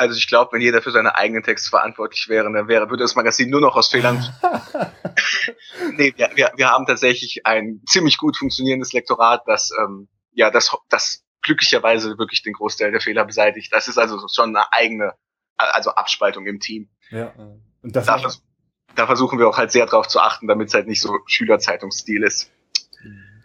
Also 0.00 0.16
ich 0.16 0.28
glaube, 0.28 0.52
wenn 0.54 0.62
jeder 0.62 0.80
für 0.80 0.92
seine 0.92 1.14
eigenen 1.14 1.42
Texte 1.42 1.68
verantwortlich 1.68 2.26
wäre, 2.30 2.50
dann 2.50 2.68
wäre, 2.68 2.88
würde 2.88 3.04
das 3.04 3.16
Magazin 3.16 3.50
nur 3.50 3.60
noch 3.60 3.76
aus 3.76 3.88
Fehlern. 3.88 4.16
nee, 5.98 6.14
wir, 6.16 6.30
wir, 6.34 6.52
wir 6.56 6.70
haben 6.70 6.86
tatsächlich 6.86 7.44
ein 7.44 7.82
ziemlich 7.86 8.16
gut 8.16 8.38
funktionierendes 8.38 8.94
Lektorat, 8.94 9.42
das 9.44 9.70
ähm, 9.78 10.08
ja 10.32 10.50
das, 10.50 10.74
das 10.88 11.22
glücklicherweise 11.42 12.16
wirklich 12.16 12.42
den 12.42 12.54
Großteil 12.54 12.92
der 12.92 13.02
Fehler 13.02 13.26
beseitigt. 13.26 13.74
Das 13.74 13.88
ist 13.88 13.98
also 13.98 14.26
schon 14.32 14.56
eine 14.56 14.72
eigene 14.72 15.12
also 15.58 15.90
Abspaltung 15.90 16.46
im 16.46 16.60
Team. 16.60 16.88
Ja. 17.10 17.34
Und 17.82 17.94
das 17.94 18.06
da, 18.06 18.18
vers 18.18 18.42
da 18.94 19.06
versuchen 19.06 19.38
wir 19.38 19.48
auch 19.48 19.58
halt 19.58 19.70
sehr 19.70 19.84
drauf 19.84 20.08
zu 20.08 20.20
achten, 20.20 20.48
damit 20.48 20.68
es 20.68 20.74
halt 20.74 20.86
nicht 20.86 21.02
so 21.02 21.18
Schülerzeitungsstil 21.26 22.22
ist. 22.22 22.50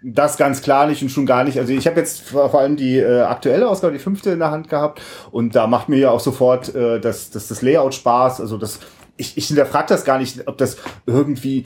Das 0.07 0.37
ganz 0.37 0.61
klar 0.61 0.85
nicht 0.85 1.01
und 1.01 1.09
schon 1.09 1.25
gar 1.25 1.43
nicht. 1.43 1.57
Also 1.57 1.73
ich 1.73 1.87
habe 1.87 1.99
jetzt 1.99 2.21
vor 2.21 2.53
allem 2.53 2.75
die 2.75 2.99
äh, 2.99 3.21
aktuelle 3.21 3.67
Ausgabe, 3.67 3.93
die 3.93 3.99
fünfte 3.99 4.29
in 4.29 4.39
der 4.39 4.51
Hand 4.51 4.69
gehabt 4.69 5.01
und 5.31 5.55
da 5.55 5.65
macht 5.65 5.89
mir 5.89 5.97
ja 5.97 6.11
auch 6.11 6.19
sofort 6.19 6.75
äh, 6.75 6.99
das, 6.99 7.31
das, 7.31 7.47
das 7.47 7.63
Layout 7.63 7.95
Spaß. 7.95 8.39
Also 8.39 8.59
das, 8.59 8.79
ich, 9.17 9.35
ich 9.35 9.47
hinterfrage 9.47 9.87
das 9.89 10.05
gar 10.05 10.19
nicht, 10.19 10.47
ob 10.47 10.59
das 10.59 10.77
irgendwie 11.07 11.65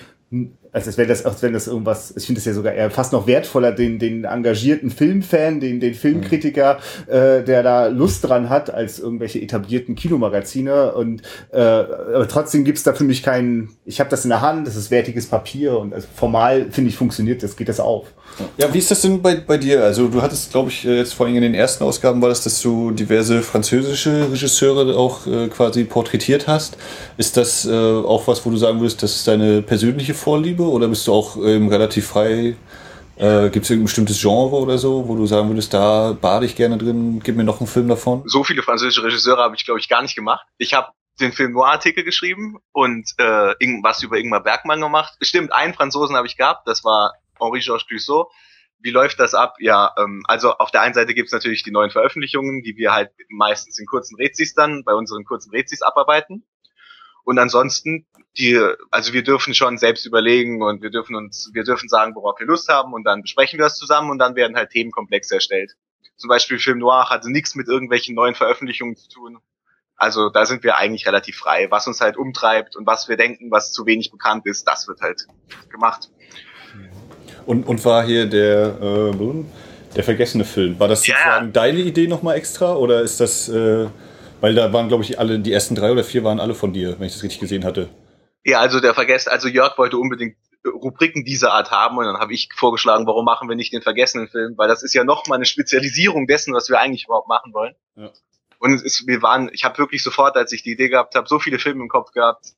also 0.71 0.89
als 0.89 0.97
wenn 0.97 1.07
das, 1.07 1.25
als 1.25 1.41
wenn 1.41 1.53
das 1.53 1.67
irgendwas, 1.67 2.15
ich 2.15 2.25
finde 2.25 2.39
es 2.39 2.45
ja 2.45 2.53
sogar 2.53 2.73
eher 2.73 2.91
fast 2.91 3.13
noch 3.13 3.25
wertvoller, 3.25 3.71
den, 3.71 3.97
den 3.97 4.25
engagierten 4.25 4.91
Filmfan, 4.91 5.59
den, 5.59 5.79
den 5.79 5.95
Filmkritiker, 5.95 6.77
äh, 7.07 7.43
der 7.43 7.63
da 7.63 7.87
Lust 7.87 8.27
dran 8.27 8.49
hat, 8.49 8.71
als 8.71 8.99
irgendwelche 8.99 9.41
etablierten 9.41 9.95
Kinomagazine. 9.95 10.93
Und 10.93 11.23
äh, 11.51 11.59
aber 11.59 12.27
trotzdem 12.27 12.63
gibt's 12.63 12.83
da 12.83 12.93
für 12.93 13.03
mich 13.03 13.23
keinen, 13.23 13.71
ich 13.85 13.99
habe 13.99 14.11
das 14.11 14.23
in 14.23 14.29
der 14.29 14.41
Hand, 14.41 14.67
das 14.67 14.75
ist 14.75 14.91
wertiges 14.91 15.25
Papier 15.25 15.79
und 15.79 15.93
also 15.93 16.07
formal, 16.13 16.67
finde 16.69 16.89
ich, 16.91 16.95
funktioniert 16.95 17.41
das, 17.41 17.55
geht 17.55 17.69
das 17.69 17.79
auf. 17.79 18.13
Ja, 18.57 18.73
wie 18.73 18.77
ist 18.77 18.89
das 18.91 19.01
denn 19.01 19.21
bei, 19.21 19.35
bei 19.35 19.57
dir? 19.57 19.83
Also 19.83 20.07
du 20.07 20.21
hattest, 20.21 20.51
glaube 20.51 20.69
ich, 20.69 20.83
jetzt 20.83 21.13
vor 21.13 21.25
allem 21.25 21.35
in 21.35 21.41
den 21.41 21.53
ersten 21.53 21.83
Ausgaben 21.83 22.21
war 22.21 22.29
das, 22.29 22.43
dass 22.43 22.61
du 22.61 22.91
diverse 22.91 23.41
französische 23.41 24.31
Regisseure 24.31 24.97
auch 24.97 25.27
äh, 25.27 25.47
quasi 25.47 25.83
porträtiert 25.83 26.47
hast. 26.47 26.77
Ist 27.17 27.37
das 27.37 27.65
äh, 27.65 27.71
auch 27.71 28.27
was, 28.27 28.45
wo 28.45 28.49
du 28.49 28.57
sagen 28.57 28.79
würdest, 28.79 29.03
das 29.03 29.15
ist 29.15 29.27
deine 29.27 29.61
persönliche 29.61 30.13
Vorliebe 30.13 30.63
oder 30.63 30.87
bist 30.87 31.07
du 31.07 31.13
auch 31.13 31.37
ähm, 31.37 31.67
relativ 31.67 32.07
frei? 32.07 32.55
Äh, 33.17 33.49
Gibt 33.49 33.65
es 33.65 33.69
irgendein 33.69 33.85
bestimmtes 33.85 34.21
Genre 34.21 34.55
oder 34.55 34.77
so, 34.77 35.07
wo 35.07 35.15
du 35.15 35.25
sagen 35.25 35.49
würdest, 35.49 35.73
da 35.73 36.13
bade 36.19 36.45
ich 36.45 36.55
gerne 36.55 36.77
drin, 36.77 37.19
gib 37.21 37.35
mir 37.35 37.43
noch 37.43 37.59
einen 37.59 37.67
Film 37.67 37.89
davon? 37.89 38.23
So 38.25 38.45
viele 38.45 38.63
französische 38.63 39.03
Regisseure 39.03 39.41
habe 39.41 39.55
ich, 39.57 39.65
glaube 39.65 39.79
ich, 39.79 39.89
gar 39.89 40.01
nicht 40.01 40.15
gemacht. 40.15 40.45
Ich 40.57 40.73
habe 40.73 40.87
den 41.19 41.33
Film 41.33 41.51
Noir-Artikel 41.51 42.05
geschrieben 42.05 42.59
und 42.71 43.11
äh, 43.17 43.53
was 43.83 44.03
über 44.03 44.17
Ingmar 44.17 44.41
Bergmann 44.41 44.79
gemacht. 44.79 45.15
Stimmt, 45.21 45.51
einen 45.51 45.73
Franzosen 45.73 46.15
habe 46.15 46.27
ich 46.27 46.37
gehabt, 46.37 46.65
das 46.65 46.85
war 46.85 47.13
Henri-Georges 47.39 47.87
Clouseau. 47.87 48.31
Wie 48.81 48.91
läuft 48.91 49.19
das 49.19 49.33
ab? 49.33 49.55
Ja, 49.59 49.93
ähm, 49.97 50.23
also 50.27 50.53
auf 50.53 50.71
der 50.71 50.81
einen 50.81 50.93
Seite 50.93 51.13
gibt's 51.13 51.33
natürlich 51.33 51.63
die 51.63 51.71
neuen 51.71 51.91
Veröffentlichungen, 51.91 52.63
die 52.63 52.77
wir 52.77 52.93
halt 52.93 53.11
meistens 53.29 53.77
in 53.77 53.85
kurzen 53.85 54.15
Rezis 54.15 54.53
dann 54.53 54.83
bei 54.83 54.93
unseren 54.93 55.25
kurzen 55.25 55.51
Rezis 55.51 55.81
abarbeiten. 55.81 56.45
Und 57.25 57.37
ansonsten, 57.37 58.07
die, 58.37 58.59
also 58.89 59.13
wir 59.13 59.23
dürfen 59.23 59.53
schon 59.53 59.77
selbst 59.77 60.05
überlegen 60.05 60.63
und 60.63 60.81
wir 60.81 60.89
dürfen 60.89 61.15
uns, 61.15 61.51
wir 61.53 61.63
dürfen 61.63 61.89
sagen, 61.89 62.15
worauf 62.15 62.39
wir 62.39 62.47
Lust 62.47 62.69
haben 62.69 62.93
und 62.93 63.03
dann 63.03 63.21
besprechen 63.21 63.59
wir 63.59 63.65
das 63.65 63.77
zusammen 63.77 64.09
und 64.09 64.17
dann 64.17 64.35
werden 64.35 64.55
halt 64.55 64.71
Themenkomplexe 64.71 65.35
erstellt. 65.35 65.73
Zum 66.15 66.27
Beispiel 66.27 66.57
Film 66.57 66.79
Noir 66.79 67.09
hatte 67.09 67.31
nichts 67.31 67.55
mit 67.55 67.67
irgendwelchen 67.67 68.15
neuen 68.15 68.35
Veröffentlichungen 68.35 68.95
zu 68.95 69.09
tun. 69.09 69.39
Also 69.95 70.29
da 70.29 70.45
sind 70.45 70.63
wir 70.63 70.77
eigentlich 70.77 71.05
relativ 71.05 71.37
frei. 71.37 71.69
Was 71.69 71.85
uns 71.85 71.99
halt 71.99 72.15
umtreibt 72.17 72.75
und 72.75 72.87
was 72.87 73.09
wir 73.09 73.17
denken, 73.17 73.51
was 73.51 73.73
zu 73.73 73.85
wenig 73.85 74.11
bekannt 74.11 74.45
ist, 74.45 74.65
das 74.65 74.87
wird 74.87 75.01
halt 75.01 75.27
gemacht. 75.69 76.09
Und, 77.45 77.67
und 77.67 77.83
war 77.85 78.05
hier 78.05 78.25
der, 78.25 78.77
äh, 78.81 79.43
der 79.95 80.03
vergessene 80.03 80.45
Film. 80.45 80.79
War 80.79 80.87
das 80.87 81.05
ja. 81.07 81.15
sozusagen 81.15 81.53
deine 81.53 81.79
Idee 81.79 82.07
nochmal 82.07 82.37
extra 82.37 82.75
oder 82.75 83.01
ist 83.01 83.19
das, 83.19 83.49
äh, 83.49 83.87
weil 84.41 84.55
da 84.55 84.71
waren, 84.71 84.87
glaube 84.87 85.03
ich, 85.03 85.19
alle, 85.19 85.39
die 85.39 85.51
ersten 85.51 85.75
drei 85.75 85.91
oder 85.91 86.03
vier 86.03 86.23
waren 86.23 86.39
alle 86.39 86.55
von 86.55 86.73
dir, 86.73 86.99
wenn 86.99 87.07
ich 87.07 87.13
das 87.13 87.23
richtig 87.23 87.39
gesehen 87.39 87.65
hatte. 87.65 87.89
Ja, 88.45 88.59
also 88.59 88.79
der 88.79 88.93
Vergessen, 88.93 89.29
also 89.29 89.47
Jörg 89.47 89.77
wollte 89.77 89.97
unbedingt 89.97 90.35
Rubriken 90.65 91.23
dieser 91.23 91.53
Art 91.53 91.71
haben 91.71 91.97
und 91.97 92.05
dann 92.05 92.17
habe 92.17 92.33
ich 92.33 92.49
vorgeschlagen, 92.55 93.07
warum 93.07 93.25
machen 93.25 93.47
wir 93.47 93.55
nicht 93.55 93.73
den 93.73 93.81
vergessenen 93.81 94.27
Film, 94.27 94.57
weil 94.57 94.67
das 94.67 94.83
ist 94.83 94.93
ja 94.93 95.03
nochmal 95.03 95.37
eine 95.37 95.45
Spezialisierung 95.45 96.27
dessen, 96.27 96.53
was 96.53 96.69
wir 96.69 96.79
eigentlich 96.79 97.05
überhaupt 97.05 97.29
machen 97.29 97.53
wollen. 97.53 97.75
Ja. 97.95 98.11
Und 98.59 98.73
es 98.73 98.83
ist, 98.83 99.07
wir 99.07 99.21
waren, 99.21 99.49
ich 99.53 99.63
habe 99.63 99.77
wirklich 99.77 100.03
sofort, 100.03 100.35
als 100.35 100.51
ich 100.51 100.63
die 100.63 100.71
Idee 100.71 100.89
gehabt 100.89 101.15
habe, 101.15 101.27
so 101.27 101.39
viele 101.39 101.59
Filme 101.59 101.81
im 101.81 101.87
Kopf 101.87 102.11
gehabt, 102.11 102.53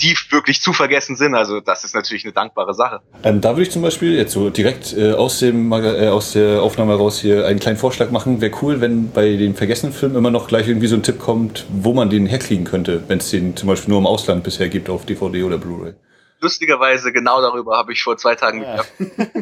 die 0.00 0.14
wirklich 0.30 0.60
zu 0.60 0.72
vergessen 0.72 1.16
sind. 1.16 1.34
Also 1.34 1.60
das 1.60 1.84
ist 1.84 1.94
natürlich 1.94 2.24
eine 2.24 2.32
dankbare 2.32 2.74
Sache. 2.74 3.00
Ähm, 3.22 3.40
da 3.40 3.50
würde 3.50 3.62
ich 3.62 3.70
zum 3.70 3.82
Beispiel 3.82 4.14
jetzt 4.14 4.32
so 4.32 4.50
direkt 4.50 4.92
äh, 4.96 5.12
aus, 5.12 5.38
dem, 5.38 5.72
äh, 5.72 6.08
aus 6.08 6.32
der 6.32 6.62
Aufnahme 6.62 6.94
raus 6.94 7.18
hier 7.20 7.46
einen 7.46 7.60
kleinen 7.60 7.78
Vorschlag 7.78 8.10
machen. 8.10 8.40
Wäre 8.40 8.52
cool, 8.62 8.80
wenn 8.80 9.10
bei 9.10 9.36
den 9.36 9.54
vergessenen 9.54 9.92
Filmen 9.92 10.16
immer 10.16 10.30
noch 10.30 10.48
gleich 10.48 10.68
irgendwie 10.68 10.86
so 10.86 10.96
ein 10.96 11.02
Tipp 11.02 11.18
kommt, 11.18 11.66
wo 11.70 11.94
man 11.94 12.10
den 12.10 12.26
herkriegen 12.26 12.64
könnte, 12.64 13.04
wenn 13.08 13.18
es 13.18 13.30
den 13.30 13.56
zum 13.56 13.68
Beispiel 13.68 13.90
nur 13.90 14.00
im 14.00 14.06
Ausland 14.06 14.44
bisher 14.44 14.68
gibt 14.68 14.90
auf 14.90 15.06
DVD 15.06 15.42
oder 15.42 15.58
Blu-ray. 15.58 15.94
Lustigerweise 16.40 17.12
genau 17.12 17.40
darüber 17.40 17.78
habe 17.78 17.94
ich 17.94 18.02
vor 18.02 18.18
zwei 18.18 18.34
Tagen 18.34 18.62
ja. 18.62 18.84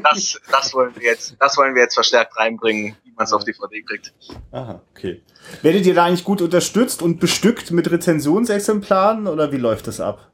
Das, 0.04 0.40
das 0.50 0.74
wollen 0.74 0.94
wir 0.94 1.02
jetzt, 1.02 1.34
das 1.40 1.56
wollen 1.56 1.74
wir 1.74 1.82
jetzt 1.82 1.94
verstärkt 1.94 2.38
reinbringen, 2.38 2.96
wie 3.02 3.12
man 3.16 3.24
es 3.24 3.32
auf 3.32 3.42
DVD 3.44 3.82
kriegt. 3.82 4.14
Aha, 4.52 4.80
okay. 4.92 5.20
Werdet 5.62 5.86
ihr 5.86 5.94
da 5.94 6.04
eigentlich 6.04 6.22
gut 6.22 6.40
unterstützt 6.40 7.02
und 7.02 7.18
bestückt 7.18 7.72
mit 7.72 7.90
Rezensionsexemplaren 7.90 9.26
oder 9.26 9.50
wie 9.50 9.56
läuft 9.56 9.88
das 9.88 10.00
ab? 10.00 10.30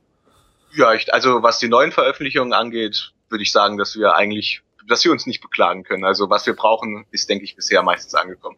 Ja, 0.74 0.94
ich, 0.94 1.12
also 1.12 1.42
was 1.42 1.58
die 1.58 1.68
neuen 1.68 1.92
Veröffentlichungen 1.92 2.52
angeht, 2.52 3.12
würde 3.28 3.42
ich 3.42 3.52
sagen, 3.52 3.76
dass 3.76 3.96
wir 3.96 4.14
eigentlich, 4.14 4.62
dass 4.88 5.04
wir 5.04 5.12
uns 5.12 5.26
nicht 5.26 5.40
beklagen 5.40 5.84
können. 5.84 6.04
Also 6.04 6.30
was 6.30 6.46
wir 6.46 6.54
brauchen, 6.54 7.06
ist, 7.10 7.28
denke 7.28 7.44
ich, 7.44 7.56
bisher 7.56 7.82
meistens 7.82 8.14
angekommen. 8.14 8.56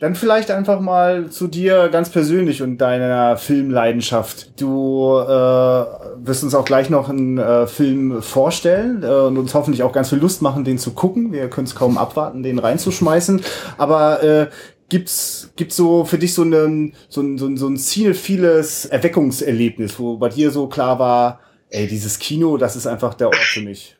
Dann 0.00 0.14
vielleicht 0.14 0.50
einfach 0.50 0.80
mal 0.80 1.30
zu 1.30 1.46
dir 1.46 1.88
ganz 1.88 2.10
persönlich 2.10 2.62
und 2.62 2.78
deiner 2.78 3.36
Filmleidenschaft. 3.36 4.60
Du 4.60 5.18
äh, 5.18 5.26
wirst 5.26 6.42
uns 6.42 6.54
auch 6.54 6.64
gleich 6.64 6.88
noch 6.88 7.08
einen 7.08 7.38
äh, 7.38 7.66
Film 7.66 8.22
vorstellen 8.22 9.02
äh, 9.02 9.06
und 9.06 9.36
uns 9.36 9.54
hoffentlich 9.54 9.82
auch 9.82 9.92
ganz 9.92 10.08
viel 10.08 10.18
Lust 10.18 10.40
machen, 10.40 10.64
den 10.64 10.78
zu 10.78 10.92
gucken. 10.92 11.32
Wir 11.32 11.50
können 11.50 11.66
es 11.66 11.74
kaum 11.74 11.98
abwarten, 11.98 12.42
den 12.42 12.58
reinzuschmeißen. 12.58 13.42
Aber 13.76 14.22
äh, 14.22 14.46
gibt's 14.88 15.52
gibt's 15.56 15.76
so 15.76 16.04
für 16.04 16.18
dich 16.18 16.34
so 16.34 16.42
ein 16.42 16.94
so 17.08 17.20
ein 17.20 17.38
so 17.38 17.46
ein, 17.46 17.56
so 17.56 17.68
ein 17.68 17.76
cinephiles 17.76 18.86
Erweckungserlebnis, 18.86 19.98
wo 19.98 20.16
bei 20.16 20.28
dir 20.28 20.50
so 20.50 20.68
klar 20.68 20.98
war, 20.98 21.40
ey, 21.70 21.86
dieses 21.86 22.18
Kino, 22.18 22.56
das 22.56 22.76
ist 22.76 22.86
einfach 22.86 23.14
der 23.14 23.28
Ort 23.28 23.36
für 23.36 23.62
mich. 23.62 23.96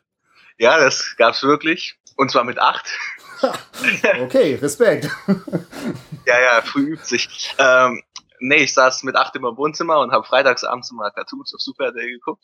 Ja, 0.57 0.79
das 0.79 1.15
gab's 1.17 1.43
wirklich. 1.43 1.95
Und 2.17 2.31
zwar 2.31 2.43
mit 2.43 2.59
acht. 2.59 2.89
okay, 4.21 4.55
Respekt. 4.55 5.09
ja, 6.25 6.41
ja, 6.41 6.61
früh 6.61 6.93
übt 6.93 7.05
sich. 7.05 7.55
Ähm, 7.57 8.03
nee, 8.39 8.63
ich 8.63 8.73
saß 8.73 9.03
mit 9.03 9.15
acht 9.15 9.35
im 9.37 9.43
Wohnzimmer 9.43 9.99
und 9.99 10.11
habe 10.11 10.25
freitagsabends 10.25 10.91
mal 10.91 11.11
Cartoons 11.11 11.53
auf 11.55 11.61
Super 11.61 11.93
geguckt. 11.93 12.43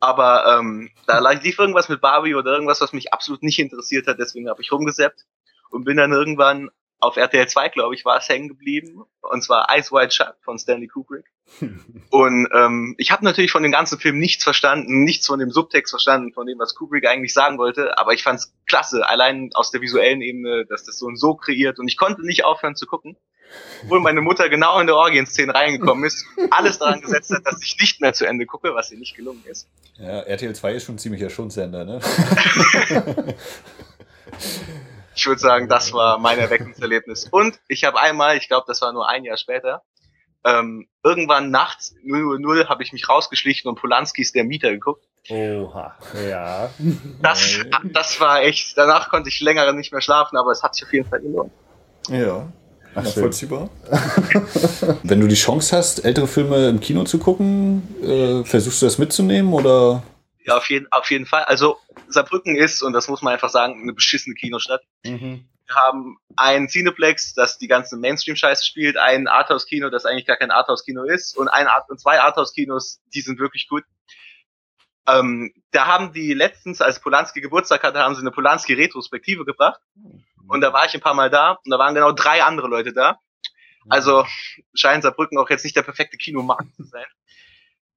Aber 0.00 0.58
ähm, 0.58 0.90
da 1.06 1.18
lief 1.30 1.58
irgendwas 1.58 1.88
mit 1.88 2.00
Barbie 2.00 2.34
oder 2.34 2.52
irgendwas, 2.52 2.80
was 2.80 2.92
mich 2.92 3.12
absolut 3.12 3.42
nicht 3.42 3.58
interessiert 3.58 4.06
hat, 4.06 4.18
deswegen 4.18 4.48
habe 4.48 4.62
ich 4.62 4.72
rumgesäppt 4.72 5.24
und 5.70 5.84
bin 5.84 5.96
dann 5.96 6.12
irgendwann 6.12 6.70
auf 6.98 7.16
RTL 7.16 7.46
2, 7.46 7.68
glaube 7.70 7.94
ich, 7.94 8.04
war 8.04 8.16
es 8.18 8.28
hängen 8.28 8.48
geblieben. 8.48 9.04
Und 9.20 9.42
zwar 9.42 9.68
Ice 9.76 9.92
White 9.92 10.14
Shut 10.14 10.34
von 10.42 10.58
Stanley 10.58 10.88
Kubrick. 10.88 11.26
und 12.10 12.48
ähm, 12.52 12.94
ich 12.98 13.12
habe 13.12 13.24
natürlich 13.24 13.52
von 13.52 13.62
dem 13.62 13.72
ganzen 13.72 13.98
Film 14.00 14.18
nichts 14.18 14.42
verstanden, 14.42 15.04
nichts 15.04 15.26
von 15.26 15.38
dem 15.38 15.50
Subtext 15.50 15.90
verstanden, 15.92 16.32
von 16.32 16.46
dem, 16.46 16.58
was 16.58 16.74
Kubrick 16.74 17.06
eigentlich 17.06 17.34
sagen 17.34 17.58
wollte. 17.58 17.98
Aber 17.98 18.12
ich 18.12 18.22
fand's 18.22 18.54
klasse, 18.66 19.08
allein 19.08 19.50
aus 19.54 19.70
der 19.70 19.80
visuellen 19.80 20.22
Ebene, 20.22 20.66
dass 20.66 20.84
das 20.84 20.98
so 20.98 21.06
und 21.06 21.16
so 21.16 21.34
kreiert. 21.34 21.78
Und 21.78 21.88
ich 21.88 21.96
konnte 21.96 22.24
nicht 22.24 22.44
aufhören 22.44 22.76
zu 22.76 22.86
gucken. 22.86 23.16
Obwohl 23.84 24.00
meine 24.00 24.22
Mutter 24.22 24.48
genau 24.48 24.80
in 24.80 24.88
der 24.88 24.96
Orgien-Szene 24.96 25.54
reingekommen 25.54 26.04
ist, 26.04 26.26
alles 26.50 26.78
daran 26.78 27.00
gesetzt 27.00 27.30
hat, 27.30 27.46
dass 27.46 27.62
ich 27.62 27.76
nicht 27.78 28.00
mehr 28.00 28.12
zu 28.12 28.26
Ende 28.26 28.44
gucke, 28.44 28.74
was 28.74 28.90
ihr 28.90 28.98
nicht 28.98 29.14
gelungen 29.14 29.44
ist. 29.46 29.68
Ja, 29.98 30.22
RTL 30.22 30.54
2 30.54 30.74
ist 30.74 30.84
schon 30.84 30.98
ziemlich 30.98 31.32
Schundsender, 31.32 31.84
ne? 31.84 32.00
ich 35.16 35.26
würde 35.26 35.40
sagen, 35.40 35.68
das 35.68 35.92
war 35.92 36.18
mein 36.18 36.38
Erweckungserlebnis. 36.38 37.26
Und 37.30 37.58
ich 37.68 37.84
habe 37.84 38.00
einmal, 38.00 38.36
ich 38.36 38.48
glaube, 38.48 38.66
das 38.68 38.82
war 38.82 38.92
nur 38.92 39.08
ein 39.08 39.24
Jahr 39.24 39.38
später, 39.38 39.82
ähm, 40.44 40.86
irgendwann 41.02 41.50
nachts 41.50 41.94
0.00 42.04 42.68
habe 42.68 42.82
ich 42.82 42.92
mich 42.92 43.08
rausgeschlichen 43.08 43.68
und 43.68 43.76
Polanskis 43.76 44.32
Der 44.32 44.44
Mieter 44.44 44.70
geguckt. 44.70 45.04
Oha, 45.28 45.96
ja. 46.28 46.70
Das, 47.20 47.58
das 47.82 48.20
war 48.20 48.42
echt, 48.42 48.78
danach 48.78 49.08
konnte 49.08 49.28
ich 49.28 49.40
länger 49.40 49.72
nicht 49.72 49.90
mehr 49.90 50.00
schlafen, 50.02 50.36
aber 50.36 50.52
es 50.52 50.62
hat 50.62 50.74
sich 50.76 50.84
auf 50.84 50.92
jeden 50.92 51.08
Fall 51.08 51.20
gelohnt. 51.20 51.50
Ja. 52.08 52.46
Nachvollziehbar. 52.94 53.68
Wenn 55.02 55.20
du 55.20 55.26
die 55.26 55.34
Chance 55.34 55.76
hast, 55.76 56.04
ältere 56.04 56.28
Filme 56.28 56.68
im 56.68 56.80
Kino 56.80 57.04
zu 57.04 57.18
gucken, 57.18 57.82
äh, 58.02 58.44
versuchst 58.44 58.80
du 58.80 58.86
das 58.86 58.98
mitzunehmen 58.98 59.52
oder? 59.52 60.02
Ja, 60.44 60.56
auf 60.56 60.70
jeden, 60.70 60.86
auf 60.92 61.10
jeden 61.10 61.26
Fall. 61.26 61.42
Also 61.44 61.76
Saarbrücken 62.16 62.56
ist, 62.56 62.82
und 62.82 62.92
das 62.92 63.08
muss 63.08 63.22
man 63.22 63.32
einfach 63.32 63.50
sagen, 63.50 63.80
eine 63.80 63.92
beschissene 63.92 64.34
Kinostadt. 64.34 64.82
Mhm. 65.04 65.48
Wir 65.66 65.74
haben 65.74 66.16
ein 66.36 66.68
Cineplex, 66.68 67.34
das 67.34 67.58
die 67.58 67.68
ganze 67.68 67.96
Mainstream-Scheiße 67.96 68.64
spielt, 68.64 68.96
ein 68.96 69.28
Arthouse-Kino, 69.28 69.90
das 69.90 70.04
eigentlich 70.04 70.26
gar 70.26 70.36
kein 70.36 70.50
Arthouse-Kino 70.50 71.04
ist, 71.04 71.36
und 71.36 71.48
ein 71.48 71.66
Art 71.66 71.88
und 71.90 72.00
zwei 72.00 72.20
Arthouse-Kinos, 72.20 73.00
die 73.14 73.20
sind 73.20 73.38
wirklich 73.38 73.68
gut. 73.68 73.84
Ähm, 75.08 75.52
da 75.70 75.86
haben 75.86 76.12
die 76.12 76.34
letztens, 76.34 76.80
als 76.80 77.00
Polanski 77.00 77.40
Geburtstag 77.40 77.82
hatte, 77.84 78.00
haben 78.00 78.14
sie 78.14 78.22
eine 78.22 78.32
Polanski-Retrospektive 78.32 79.44
gebracht. 79.44 79.80
Und 80.48 80.60
da 80.60 80.72
war 80.72 80.86
ich 80.86 80.94
ein 80.94 81.00
paar 81.00 81.14
Mal 81.14 81.30
da 81.30 81.52
und 81.52 81.70
da 81.70 81.78
waren 81.78 81.94
genau 81.94 82.12
drei 82.12 82.42
andere 82.42 82.68
Leute 82.68 82.92
da. 82.92 83.18
Also 83.88 84.26
scheint 84.74 85.04
Saarbrücken 85.04 85.38
auch 85.38 85.50
jetzt 85.50 85.64
nicht 85.64 85.76
der 85.76 85.82
perfekte 85.82 86.16
Kinomarkt 86.16 86.74
zu 86.74 86.84
sein. 86.84 87.06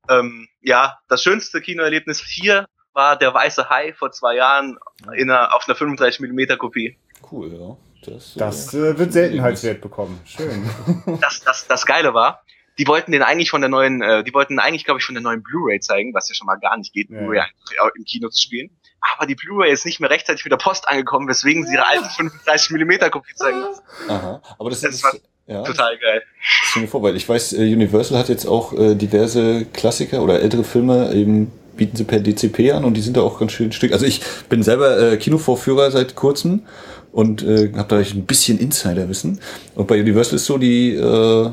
Ähm, 0.07 0.47
ja, 0.61 0.99
das 1.07 1.23
schönste 1.23 1.61
Kinoerlebnis 1.61 2.23
hier 2.23 2.67
war 2.99 3.15
der 3.15 3.33
Weiße 3.33 3.69
Hai 3.69 3.93
vor 3.93 4.11
zwei 4.11 4.35
Jahren 4.35 4.77
in 5.15 5.31
einer, 5.31 5.55
auf 5.55 5.63
einer 5.67 5.75
35 5.75 6.19
mm 6.19 6.57
Kopie. 6.57 6.97
Cool, 7.31 7.53
ja. 7.53 7.77
Das, 8.05 8.33
das 8.35 8.73
äh, 8.73 8.97
wird 8.97 9.13
Seltenheitswert 9.13 9.81
bekommen. 9.81 10.19
Schön. 10.25 10.69
Das, 11.21 11.41
das, 11.41 11.67
das 11.67 11.85
Geile 11.85 12.13
war, 12.13 12.43
die 12.77 12.87
wollten 12.87 13.11
den 13.11 13.21
eigentlich 13.21 13.49
von 13.49 13.61
der 13.61 13.69
neuen, 13.69 14.01
äh, 14.01 14.23
die 14.23 14.33
wollten 14.33 14.59
eigentlich, 14.59 14.83
glaube 14.83 14.99
ich, 14.99 15.05
von 15.05 15.15
der 15.15 15.21
neuen 15.21 15.43
Blu-ray 15.43 15.79
zeigen, 15.79 16.13
was 16.13 16.27
ja 16.27 16.35
schon 16.35 16.45
mal 16.45 16.57
gar 16.57 16.77
nicht 16.77 16.93
geht, 16.93 17.09
ja. 17.09 17.19
Blu-ray 17.19 17.41
im 17.95 18.03
Kino 18.03 18.29
zu 18.29 18.41
spielen. 18.41 18.69
Aber 19.15 19.25
die 19.25 19.35
Blu-ray 19.35 19.71
ist 19.71 19.85
nicht 19.85 20.01
mehr 20.01 20.09
rechtzeitig 20.09 20.43
mit 20.43 20.51
der 20.51 20.57
Post 20.57 20.89
angekommen, 20.89 21.27
weswegen 21.29 21.65
sie 21.65 21.75
ihre 21.75 21.87
alte 21.87 22.09
35 22.09 22.71
mm 22.71 23.11
Kopie 23.11 23.33
zeigen. 23.35 23.63
Aha, 24.09 24.41
aber 24.57 24.69
das, 24.69 24.81
das 24.81 24.95
ist, 24.95 25.03
war 25.03 25.13
ja, 25.47 25.63
total 25.63 25.97
geil. 25.97 26.21
Das 26.61 26.69
ist 26.69 26.81
mir 26.81 26.87
vor, 26.87 27.01
weil 27.01 27.15
ich 27.15 27.27
weiß, 27.27 27.53
äh, 27.53 27.73
Universal 27.73 28.17
hat 28.17 28.27
jetzt 28.27 28.45
auch 28.45 28.73
äh, 28.73 28.95
diverse 28.95 29.65
Klassiker 29.65 30.21
oder 30.21 30.41
ältere 30.41 30.65
Filme 30.65 31.13
eben 31.13 31.51
bieten 31.79 31.95
sie 31.95 32.03
per 32.03 32.19
DCP 32.19 32.73
an 32.73 32.83
und 32.83 32.95
die 32.95 33.01
sind 33.01 33.17
da 33.17 33.21
auch 33.21 33.39
ganz 33.39 33.53
schön 33.53 33.71
Stück. 33.71 33.93
Also 33.93 34.05
ich 34.05 34.21
bin 34.49 34.61
selber 34.61 35.13
äh, 35.13 35.17
Kinovorführer 35.17 35.89
seit 35.89 36.13
kurzem 36.13 36.63
und 37.11 37.41
äh, 37.41 37.71
habe 37.75 37.87
da 37.87 37.97
ein 37.97 38.25
bisschen 38.25 38.59
Insiderwissen. 38.59 39.39
Und 39.75 39.87
bei 39.87 39.99
Universal 39.99 40.35
ist 40.35 40.45
so, 40.45 40.57
die 40.57 40.93
äh, 40.93 41.49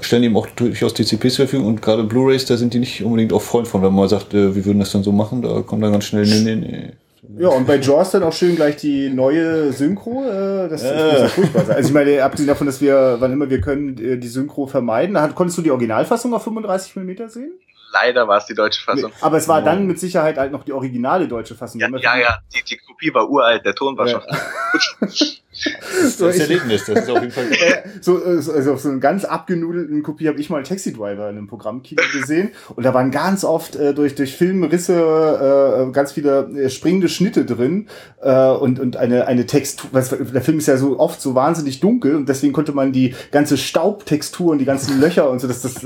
stellen 0.00 0.22
eben 0.22 0.36
auch 0.36 0.46
durchaus 0.56 0.94
DCPs 0.94 1.34
zur 1.34 1.46
Verfügung 1.46 1.66
und 1.66 1.82
gerade 1.82 2.02
Blu-rays, 2.02 2.46
da 2.46 2.56
sind 2.56 2.72
die 2.74 2.78
nicht 2.78 3.04
unbedingt 3.04 3.32
auch 3.32 3.42
Freund 3.42 3.68
von, 3.68 3.82
wenn 3.82 3.92
man 3.92 4.08
sagt, 4.08 4.32
äh, 4.32 4.56
wir 4.56 4.64
würden 4.64 4.80
das 4.80 4.90
dann 4.90 5.02
so 5.02 5.12
machen, 5.12 5.42
da 5.42 5.60
kommt 5.60 5.82
dann 5.84 5.92
ganz 5.92 6.06
schnell, 6.06 6.24
nee, 6.24 6.40
nee, 6.40 6.56
nee. 6.56 6.92
Ja, 7.38 7.48
und 7.48 7.66
bei 7.66 7.78
Jaws 7.78 8.10
dann 8.10 8.24
auch 8.24 8.32
schön 8.32 8.56
gleich 8.56 8.76
die 8.76 9.08
neue 9.08 9.72
Synchro. 9.72 10.24
Äh, 10.24 10.68
das, 10.68 10.82
muss 10.82 10.90
ja 10.92 11.28
furchtbar. 11.28 11.64
Also 11.76 11.88
ich 11.88 11.94
meine, 11.94 12.22
abgesehen 12.24 12.48
davon, 12.48 12.66
dass 12.66 12.80
wir, 12.80 13.16
wann 13.20 13.32
immer 13.32 13.48
wir 13.48 13.60
können, 13.60 13.96
äh, 13.96 14.16
die 14.18 14.28
Synchro 14.28 14.66
vermeiden. 14.66 15.16
Konntest 15.34 15.56
du 15.56 15.62
die 15.62 15.70
Originalfassung 15.70 16.34
auf 16.34 16.42
35 16.42 16.96
mm 16.96 17.10
sehen? 17.28 17.52
Leider 17.92 18.26
war 18.26 18.38
es 18.38 18.46
die 18.46 18.54
deutsche 18.54 18.82
Fassung. 18.82 19.10
Nee, 19.10 19.16
aber 19.20 19.36
es 19.36 19.48
war 19.48 19.62
dann 19.62 19.86
mit 19.86 19.98
Sicherheit 19.98 20.36
halt 20.38 20.52
noch 20.52 20.64
die 20.64 20.72
originale 20.72 21.28
deutsche 21.28 21.54
Fassung. 21.54 21.80
Ja, 21.80 21.88
ja, 21.88 22.16
ja, 22.18 22.38
die, 22.54 22.62
die 22.64 22.76
Kopie 22.78 23.12
war 23.14 23.28
uralt, 23.28 23.64
der 23.64 23.74
Ton 23.74 23.96
war 23.96 24.08
ja. 24.08 24.20
schon. 24.20 25.08
so, 26.08 26.26
das 26.26 26.38
Erlebnis, 26.38 26.84
das 26.86 27.00
ist 27.00 27.10
auf 27.10 27.20
jeden 27.20 27.32
Fall. 27.32 27.44
Äh, 27.62 27.82
so, 28.00 28.22
also 28.24 28.72
auf 28.72 28.80
so 28.80 28.88
einer 28.88 28.98
ganz 28.98 29.24
abgenudelten 29.24 30.02
Kopie 30.02 30.26
habe 30.26 30.40
ich 30.40 30.50
mal 30.50 30.62
Taxi 30.62 30.92
Driver 30.92 31.28
in 31.28 31.36
einem 31.36 31.46
Programmkino 31.46 32.02
gesehen 32.12 32.50
und 32.74 32.84
da 32.84 32.94
waren 32.94 33.10
ganz 33.10 33.44
oft 33.44 33.76
äh, 33.76 33.94
durch, 33.94 34.14
durch 34.14 34.36
Filmrisse 34.36 35.88
äh, 35.88 35.92
ganz 35.92 36.12
viele 36.12 36.48
äh, 36.56 36.70
springende 36.70 37.08
Schnitte 37.08 37.44
drin 37.44 37.88
äh, 38.20 38.48
und, 38.48 38.80
und 38.80 38.96
eine, 38.96 39.26
eine 39.26 39.46
Textur. 39.46 39.90
Der 39.92 40.42
Film 40.42 40.58
ist 40.58 40.66
ja 40.66 40.76
so 40.76 40.98
oft 40.98 41.20
so 41.20 41.34
wahnsinnig 41.34 41.80
dunkel 41.80 42.16
und 42.16 42.28
deswegen 42.28 42.52
konnte 42.52 42.72
man 42.72 42.92
die 42.92 43.14
ganze 43.30 43.56
Staubtextur 43.56 44.52
und 44.52 44.58
die 44.58 44.64
ganzen 44.64 45.00
Löcher 45.00 45.30
und 45.30 45.40
so, 45.40 45.48
das, 45.48 45.62
das 45.62 45.76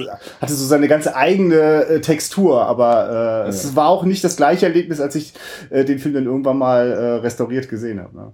hatte 0.41 0.55
so 0.55 0.65
seine 0.65 0.89
ganze 0.89 1.17
eigene 1.17 1.87
äh, 1.87 2.01
Textur, 2.01 2.65
aber 2.65 3.09
äh, 3.09 3.13
ja. 3.13 3.47
es 3.49 3.77
war 3.77 3.89
auch 3.89 4.05
nicht 4.05 4.25
das 4.25 4.37
gleiche 4.37 4.67
Erlebnis, 4.67 5.01
als 5.01 5.15
ich 5.15 5.35
äh, 5.71 5.85
den 5.85 5.99
Film 5.99 6.15
dann 6.15 6.27
irgendwann 6.27 6.59
mal 6.59 6.91
äh, 6.91 7.05
restauriert 7.17 7.69
gesehen 7.69 8.01
habe. 8.01 8.17
Ne? 8.17 8.33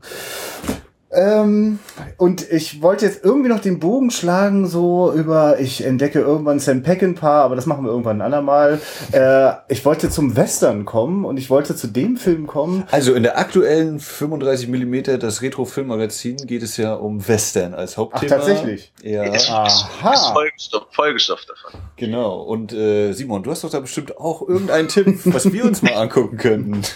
Ähm, 1.12 1.78
und 2.16 2.50
ich 2.50 2.81
wollte 2.81 3.04
jetzt 3.04 3.25
irgendwie 3.25 3.50
noch 3.50 3.61
den 3.61 3.78
Bogen 3.78 4.11
schlagen, 4.11 4.66
so 4.66 5.12
über, 5.12 5.61
ich 5.61 5.85
entdecke 5.85 6.21
irgendwann 6.21 6.59
Sam 6.59 6.83
Peckinpah, 6.83 7.42
aber 7.42 7.54
das 7.54 7.66
machen 7.66 7.85
wir 7.85 7.90
irgendwann 7.90 8.19
ein 8.19 8.23
andermal. 8.23 8.81
Äh, 9.12 9.52
ich 9.69 9.85
wollte 9.85 10.09
zum 10.09 10.37
Western 10.37 10.85
kommen 10.85 11.25
und 11.25 11.37
ich 11.37 11.50
wollte 11.50 11.76
zu 11.76 11.87
dem 11.87 12.16
Film 12.16 12.47
kommen. 12.47 12.85
Also 12.90 13.14
in 13.14 13.23
der 13.23 13.38
aktuellen 13.38 14.00
35 14.00 14.69
mm 14.69 15.19
das 15.21 15.42
Retro-Filmmagazin 15.42 16.38
geht 16.47 16.62
es 16.62 16.76
ja 16.78 16.95
um 16.95 17.26
Western 17.28 17.75
als 17.75 17.97
Hauptthema. 17.99 18.37
Ach, 18.37 18.38
tatsächlich? 18.38 18.92
Ja. 19.02 19.25
Ist, 19.25 19.50
Aha. 19.50 19.66
Ist 19.66 20.26
Folgestoff, 20.33 20.87
Folgestoff 20.92 21.40
davon. 21.45 21.81
Genau. 21.97 22.40
Und 22.40 22.73
äh, 22.73 23.12
Simon, 23.12 23.42
du 23.42 23.50
hast 23.50 23.64
doch 23.64 23.71
da 23.71 23.81
bestimmt 23.81 24.16
auch 24.19 24.49
irgendeinen 24.49 24.88
Tipp, 24.88 25.21
was 25.25 25.52
wir 25.52 25.64
uns 25.64 25.83
mal 25.83 25.95
angucken 25.95 26.37
könnten. 26.37 26.83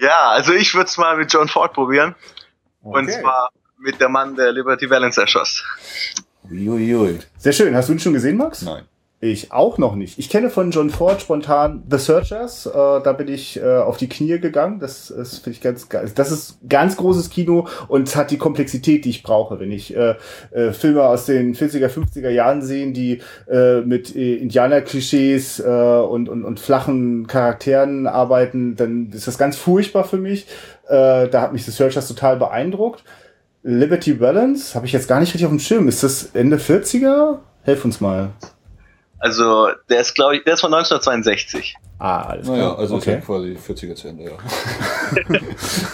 Ja, 0.00 0.30
also 0.30 0.52
ich 0.52 0.74
würde 0.74 0.86
es 0.86 0.98
mal 0.98 1.16
mit 1.16 1.32
John 1.32 1.48
Ford 1.48 1.72
probieren. 1.72 2.14
Okay. 2.84 2.98
Und 2.98 3.10
zwar 3.10 3.50
mit 3.78 4.00
der 4.00 4.08
Mann, 4.08 4.36
der 4.36 4.52
Liberty 4.52 4.88
Valance 4.88 5.20
erschoss. 5.20 5.64
Uiuiui. 6.50 7.18
Sehr 7.38 7.52
schön. 7.52 7.74
Hast 7.74 7.88
du 7.88 7.94
ihn 7.94 7.98
schon 7.98 8.12
gesehen, 8.12 8.36
Max? 8.36 8.62
Nein. 8.62 8.84
Ich 9.24 9.52
auch 9.52 9.78
noch 9.78 9.94
nicht. 9.94 10.18
Ich 10.18 10.28
kenne 10.28 10.50
von 10.50 10.70
John 10.70 10.90
Ford 10.90 11.18
spontan 11.18 11.82
The 11.90 11.96
Searchers. 11.96 12.66
Äh, 12.66 12.70
da 12.72 13.14
bin 13.14 13.28
ich 13.28 13.56
äh, 13.58 13.78
auf 13.78 13.96
die 13.96 14.06
Knie 14.06 14.38
gegangen. 14.38 14.80
Das 14.80 15.08
ist 15.08 15.38
finde 15.38 15.56
ich 15.56 15.62
ganz 15.62 15.88
geil. 15.88 16.12
Das 16.14 16.30
ist 16.30 16.58
ganz 16.68 16.98
großes 16.98 17.30
Kino 17.30 17.66
und 17.88 18.14
hat 18.16 18.30
die 18.30 18.36
Komplexität, 18.36 19.06
die 19.06 19.08
ich 19.08 19.22
brauche. 19.22 19.58
Wenn 19.58 19.72
ich 19.72 19.96
äh, 19.96 20.16
Filme 20.72 21.04
aus 21.04 21.24
den 21.24 21.54
40er, 21.54 21.88
50er 21.88 22.28
Jahren 22.28 22.60
sehe, 22.60 22.92
die 22.92 23.22
mit 23.84 24.10
Indianer-Klischees 24.10 25.60
und, 25.60 26.28
und, 26.28 26.44
und 26.44 26.60
flachen 26.60 27.26
Charakteren 27.26 28.06
arbeiten, 28.06 28.76
dann 28.76 29.10
ist 29.10 29.26
das 29.26 29.38
ganz 29.38 29.56
furchtbar 29.56 30.04
für 30.04 30.18
mich. 30.18 30.46
Äh, 30.88 31.28
da 31.28 31.40
hat 31.42 31.52
mich 31.52 31.64
The 31.64 31.70
Searchers 31.70 32.08
total 32.08 32.36
beeindruckt. 32.36 33.02
Liberty 33.62 34.12
Balance 34.12 34.74
habe 34.74 34.86
ich 34.86 34.92
jetzt 34.92 35.08
gar 35.08 35.20
nicht 35.20 35.30
richtig 35.30 35.46
auf 35.46 35.52
dem 35.52 35.58
Schirm. 35.58 35.88
Ist 35.88 36.02
das 36.02 36.30
Ende 36.34 36.58
40er? 36.58 37.38
Helf 37.62 37.84
uns 37.84 38.00
mal. 38.00 38.30
Also, 39.18 39.68
der 39.88 40.00
ist, 40.00 40.14
glaube 40.14 40.36
ich, 40.36 40.44
der 40.44 40.52
ist 40.52 40.60
von 40.60 40.74
1962. 40.74 41.74
Ah, 41.98 42.22
alles 42.24 42.46
Naja, 42.46 42.64
klar. 42.64 42.78
also 42.78 42.96
okay. 42.96 43.14
okay. 43.14 43.22
quasi 43.24 43.56
40er 43.56 43.94
zu 43.94 44.08
Ende, 44.08 44.24
ja. 44.24 44.30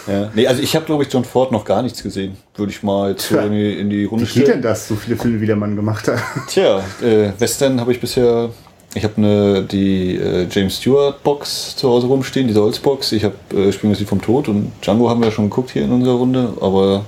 ja. 0.13 0.31
Nee, 0.33 0.47
also 0.47 0.61
ich 0.61 0.75
habe, 0.75 0.85
glaube 0.85 1.03
ich, 1.03 1.13
John 1.13 1.23
Ford 1.23 1.53
noch 1.53 1.63
gar 1.63 1.81
nichts 1.81 2.03
gesehen. 2.03 2.35
Würde 2.55 2.73
ich 2.73 2.83
mal 2.83 3.11
jetzt 3.11 3.29
so 3.29 3.37
in 3.37 3.51
die, 3.53 3.79
in 3.79 3.89
die 3.89 4.03
Runde 4.03 4.25
Wie 4.25 4.33
geht 4.33 4.37
denn 4.39 4.45
stellen. 4.45 4.61
das, 4.63 4.89
so 4.89 4.95
viele 4.97 5.15
Filme, 5.15 5.39
wie 5.39 5.45
der 5.45 5.55
Mann 5.55 5.77
gemacht 5.77 6.09
hat? 6.09 6.19
Tja, 6.49 6.83
äh, 7.01 7.31
Western 7.39 7.79
habe 7.79 7.93
ich 7.93 8.01
bisher. 8.01 8.49
Ich 8.93 9.03
habe 9.05 9.15
eine 9.17 9.63
die 9.63 10.15
äh, 10.17 10.47
James 10.49 10.77
Stewart 10.77 11.23
Box 11.23 11.75
zu 11.77 11.87
Hause 11.89 12.07
rumstehen, 12.07 12.47
diese 12.47 12.61
Holzbox. 12.61 13.13
Ich 13.13 13.23
habe 13.23 13.35
äh, 13.53 13.71
Spielen 13.71 13.95
Sie 13.95 14.05
vom 14.05 14.21
Tod 14.21 14.49
und 14.49 14.71
Django 14.81 15.09
haben 15.09 15.21
wir 15.21 15.27
ja 15.27 15.31
schon 15.31 15.49
geguckt 15.49 15.71
hier 15.71 15.83
in 15.83 15.91
unserer 15.91 16.15
Runde, 16.15 16.53
aber 16.59 17.05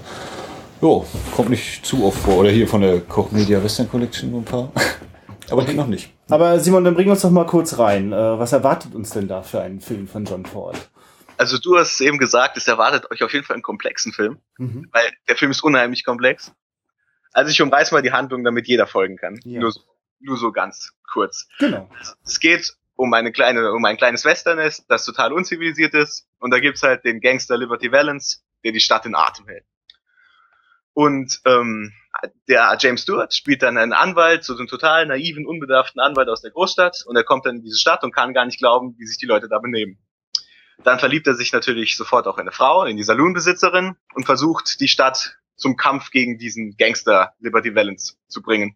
jo, 0.81 1.05
kommt 1.35 1.49
nicht 1.49 1.85
zu 1.85 2.05
oft 2.05 2.17
vor. 2.19 2.37
Oder 2.37 2.51
hier 2.51 2.67
von 2.67 2.81
der 2.81 3.01
Koch 3.01 3.31
Media 3.31 3.61
Western 3.61 3.89
Collection 3.89 4.31
nur 4.31 4.41
ein 4.41 4.45
paar. 4.45 4.71
aber 5.49 5.63
die 5.65 5.73
noch 5.73 5.87
nicht. 5.87 6.09
Aber 6.29 6.57
Simon, 6.59 6.85
dann 6.85 6.95
bring 6.95 7.09
uns 7.09 7.21
doch 7.21 7.31
mal 7.31 7.45
kurz 7.45 7.77
rein. 7.77 8.13
Äh, 8.13 8.39
was 8.39 8.53
erwartet 8.53 8.95
uns 8.95 9.09
denn 9.09 9.27
da 9.27 9.41
für 9.41 9.59
einen 9.61 9.81
Film 9.81 10.07
von 10.07 10.23
John 10.23 10.45
Ford? 10.45 10.77
Also, 11.35 11.57
du 11.57 11.77
hast 11.77 11.99
eben 11.99 12.17
gesagt, 12.17 12.55
es 12.55 12.67
erwartet 12.67 13.11
euch 13.11 13.23
auf 13.23 13.33
jeden 13.33 13.43
Fall 13.43 13.55
einen 13.55 13.63
komplexen 13.63 14.13
Film, 14.13 14.37
Mhm. 14.57 14.87
weil 14.93 15.03
der 15.27 15.35
Film 15.35 15.51
ist 15.51 15.63
unheimlich 15.63 16.05
komplex. 16.05 16.53
Also, 17.33 17.51
ich 17.51 17.61
umreiß 17.61 17.91
mal 17.91 18.01
die 18.01 18.13
Handlung, 18.13 18.43
damit 18.45 18.67
jeder 18.67 18.87
folgen 18.87 19.17
kann. 19.17 19.37
Ja. 19.43 19.59
Nur, 19.59 19.71
so, 19.73 19.81
nur 20.23 20.37
so 20.37 20.51
ganz 20.51 20.93
kurz. 21.11 21.47
Genau. 21.59 21.89
Es 22.25 22.39
geht 22.39 22.73
um 22.95 23.13
eine 23.13 23.31
kleine, 23.31 23.71
um 23.71 23.83
ein 23.85 23.97
kleines 23.97 24.25
Westernest, 24.25 24.85
das 24.87 25.05
total 25.05 25.33
unzivilisiert 25.33 25.93
ist. 25.93 26.27
Und 26.39 26.51
da 26.51 26.59
gibt's 26.59 26.83
halt 26.83 27.03
den 27.03 27.21
Gangster 27.21 27.57
Liberty 27.57 27.91
Valance, 27.91 28.39
der 28.63 28.71
die 28.71 28.79
Stadt 28.79 29.05
in 29.05 29.15
Atem 29.15 29.47
hält. 29.47 29.65
Und 30.93 31.41
ähm, 31.45 31.91
der 32.47 32.77
James 32.79 33.01
Stewart 33.01 33.33
spielt 33.33 33.63
dann 33.63 33.77
einen 33.77 33.93
Anwalt, 33.93 34.43
so 34.43 34.55
einen 34.55 34.67
total 34.67 35.07
naiven, 35.07 35.47
unbedarften 35.47 35.99
Anwalt 35.99 36.29
aus 36.29 36.41
der 36.41 36.51
Großstadt. 36.51 37.03
Und 37.07 37.15
er 37.15 37.23
kommt 37.23 37.45
dann 37.45 37.57
in 37.57 37.63
diese 37.63 37.79
Stadt 37.79 38.03
und 38.03 38.13
kann 38.13 38.33
gar 38.33 38.45
nicht 38.45 38.59
glauben, 38.59 38.95
wie 38.97 39.05
sich 39.05 39.17
die 39.17 39.25
Leute 39.25 39.49
da 39.49 39.59
benehmen. 39.59 39.97
Dann 40.83 40.99
verliebt 40.99 41.27
er 41.27 41.33
sich 41.33 41.51
natürlich 41.51 41.97
sofort 41.97 42.27
auch 42.27 42.37
in 42.37 42.41
eine 42.41 42.51
Frau, 42.51 42.83
in 42.85 42.97
die 42.97 43.03
Saloonbesitzerin 43.03 43.95
und 44.13 44.25
versucht, 44.25 44.79
die 44.79 44.87
Stadt 44.87 45.37
zum 45.55 45.77
Kampf 45.77 46.11
gegen 46.11 46.37
diesen 46.37 46.75
Gangster 46.77 47.33
Liberty 47.39 47.73
Valance 47.73 48.15
zu 48.27 48.41
bringen. 48.41 48.75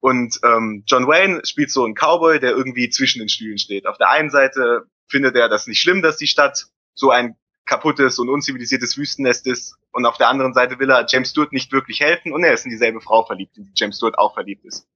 Und 0.00 0.38
ähm, 0.44 0.84
John 0.86 1.06
Wayne 1.06 1.42
spielt 1.44 1.70
so 1.70 1.84
einen 1.84 1.94
Cowboy, 1.94 2.40
der 2.40 2.52
irgendwie 2.52 2.88
zwischen 2.88 3.18
den 3.18 3.28
Stühlen 3.28 3.58
steht. 3.58 3.86
Auf 3.86 3.98
der 3.98 4.10
einen 4.10 4.30
Seite 4.30 4.86
findet 5.08 5.36
er 5.36 5.48
das 5.48 5.66
nicht 5.66 5.80
schlimm, 5.80 6.02
dass 6.02 6.16
die 6.16 6.26
Stadt 6.26 6.66
so 6.94 7.10
ein 7.10 7.36
kaputtes 7.66 8.18
und 8.18 8.28
unzivilisiertes 8.28 8.96
Wüstennest 8.96 9.46
ist. 9.46 9.76
Und 9.92 10.06
auf 10.06 10.16
der 10.16 10.28
anderen 10.28 10.54
Seite 10.54 10.78
will 10.78 10.90
er 10.90 11.06
James 11.08 11.30
Stewart 11.30 11.52
nicht 11.52 11.72
wirklich 11.72 12.00
helfen 12.00 12.32
und 12.32 12.44
er 12.44 12.54
ist 12.54 12.64
in 12.64 12.70
dieselbe 12.70 13.00
Frau 13.00 13.24
verliebt, 13.24 13.56
in 13.58 13.64
die 13.64 13.72
James 13.74 13.96
Stewart 13.96 14.18
auch 14.18 14.34
verliebt 14.34 14.64
ist. 14.64 14.86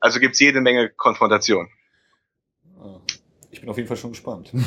Also 0.00 0.18
gibt's 0.18 0.40
jede 0.40 0.60
Menge 0.60 0.90
Konfrontation. 0.90 1.68
Ich 3.52 3.60
bin 3.60 3.68
auf 3.68 3.76
jeden 3.76 3.88
Fall 3.88 3.96
schon 3.96 4.12
gespannt. 4.12 4.52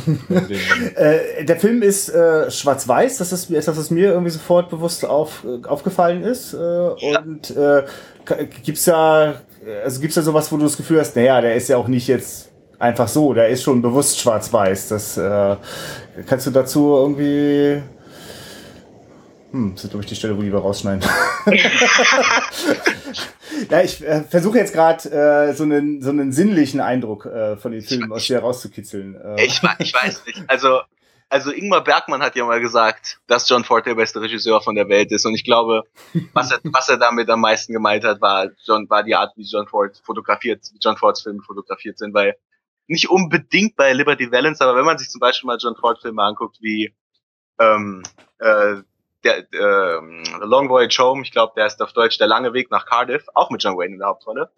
Äh, 0.96 1.46
der 1.46 1.58
Film 1.58 1.82
ist 1.82 2.10
äh, 2.10 2.52
schwarz-weiß, 2.52 3.18
das 3.18 3.32
ist 3.32 3.50
etwas, 3.50 3.78
was 3.78 3.90
mir 3.90 4.12
irgendwie 4.12 4.30
sofort 4.30 4.70
bewusst 4.70 5.06
auf, 5.06 5.44
äh, 5.44 5.66
aufgefallen 5.66 6.24
ist. 6.24 6.54
Äh, 6.54 6.58
Und 6.58 7.50
äh, 7.52 7.86
gibt's 8.64 8.86
da, 8.86 9.42
also 9.84 10.02
gibt's 10.02 10.16
da 10.16 10.22
sowas, 10.22 10.52
wo 10.52 10.58
du 10.58 10.64
das 10.64 10.78
Gefühl 10.78 11.00
hast, 11.00 11.16
naja, 11.16 11.42
der 11.42 11.56
ist 11.56 11.70
ja 11.70 11.78
auch 11.78 11.88
nicht 11.88 12.08
jetzt 12.08 12.52
einfach 12.80 13.08
so, 13.08 13.34
der 13.34 13.50
ist 13.50 13.64
schon 13.64 13.82
bewusst 13.82 14.20
schwarz-weiß. 14.20 14.90
Das 14.90 15.18
äh, 15.18 15.56
kannst 16.28 16.48
du 16.48 16.52
dazu 16.52 16.94
irgendwie. 16.96 17.82
Hm, 19.52 19.74
das 19.76 19.84
ist, 19.86 19.90
glaube 19.92 20.04
ich, 20.04 20.10
die 20.10 20.16
Stelle, 20.16 20.36
wo 20.38 20.42
die 20.42 20.52
wir 20.52 20.60
rausschneiden. 20.60 21.08
ja, 23.70 23.82
ich 23.82 24.04
äh, 24.06 24.24
versuche 24.24 24.58
jetzt 24.58 24.74
gerade 24.74 25.10
äh, 25.10 25.54
so, 25.54 25.64
einen, 25.64 26.02
so 26.02 26.10
einen 26.10 26.32
sinnlichen 26.32 26.82
Eindruck 26.82 27.28
äh, 27.28 27.56
von 27.58 27.72
den 27.72 27.82
Filmen 27.84 28.12
aus 28.12 28.26
dir 28.26 28.40
rauszukitzeln. 28.40 29.16
Äh, 29.16 29.46
Ich, 29.46 29.62
ich 29.78 29.94
weiß 29.94 30.24
nicht. 30.26 30.44
Also, 30.48 30.80
also 31.30 31.52
Ingmar 31.52 31.84
Bergmann 31.84 32.22
hat 32.22 32.36
ja 32.36 32.46
mal 32.46 32.60
gesagt, 32.60 33.20
dass 33.28 33.50
John 33.50 33.64
Ford 33.64 33.86
der 33.86 33.96
beste 33.96 34.22
Regisseur 34.22 34.62
von 34.62 34.76
der 34.76 34.90
Welt 34.90 35.12
ist. 35.12 35.26
Und 35.26 35.36
ich 35.36 35.44
glaube, 35.44 35.84
was 36.34 36.52
er, 36.52 36.60
was 36.64 36.90
er 36.90 36.98
damit 36.98 37.30
am 37.30 37.42
meisten 37.42 37.74
gemeint 37.74 38.04
hat, 38.04 38.22
war, 38.22 38.50
John, 38.66 38.90
war 38.90 39.04
die 39.04 39.16
Art, 39.16 39.34
wie 39.36 39.44
John 39.44 39.68
Ford 39.68 40.00
fotografiert, 40.04 40.62
wie 40.74 40.80
John 40.82 40.98
Fords 40.98 41.22
Filme 41.22 41.42
fotografiert 41.42 41.98
sind, 41.98 42.14
weil 42.14 42.36
nicht 42.88 43.10
unbedingt 43.10 43.76
bei 43.76 43.94
Liberty 43.94 44.32
Valance, 44.32 44.64
aber 44.64 44.78
wenn 44.78 44.86
man 44.86 44.98
sich 44.98 45.10
zum 45.10 45.20
Beispiel 45.20 45.48
mal 45.48 45.58
John 45.60 45.76
Ford 45.76 46.02
Filme 46.02 46.22
anguckt, 46.22 46.58
wie 46.62 46.94
ähm, 47.60 48.04
äh, 48.40 48.76
der 49.24 49.48
ähm, 49.54 50.24
The 50.26 50.46
Long 50.46 50.70
Voyage 50.70 51.02
Home, 51.02 51.24
ich 51.24 51.32
glaube, 51.32 51.54
der 51.56 51.66
ist 51.66 51.82
auf 51.82 51.94
Deutsch 51.94 52.18
Der 52.18 52.28
lange 52.28 52.54
Weg 52.54 52.72
nach 52.72 52.86
Cardiff, 52.86 53.26
auch 53.34 53.50
mit 53.50 53.64
John 53.64 53.78
Wayne 53.78 53.94
in 53.94 54.00
der 54.00 54.10
Hauptrolle, 54.10 54.52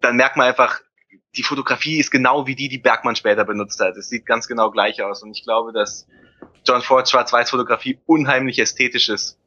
dann 0.00 0.16
merkt 0.16 0.36
man 0.36 0.46
einfach, 0.46 0.80
die 1.36 1.42
Fotografie 1.42 1.98
ist 1.98 2.10
genau 2.10 2.46
wie 2.46 2.54
die, 2.54 2.68
die 2.68 2.78
Bergmann 2.78 3.16
später 3.16 3.44
benutzt 3.44 3.80
hat. 3.80 3.96
Es 3.96 4.08
sieht 4.08 4.26
ganz 4.26 4.46
genau 4.46 4.70
gleich 4.70 5.02
aus. 5.02 5.22
Und 5.22 5.36
ich 5.36 5.44
glaube, 5.44 5.72
dass 5.72 6.06
John 6.64 6.82
Fords 6.82 7.10
Schwarz-Weiß-Fotografie 7.10 7.98
unheimlich 8.06 8.58
ästhetisch 8.58 9.08
ist. 9.08 9.38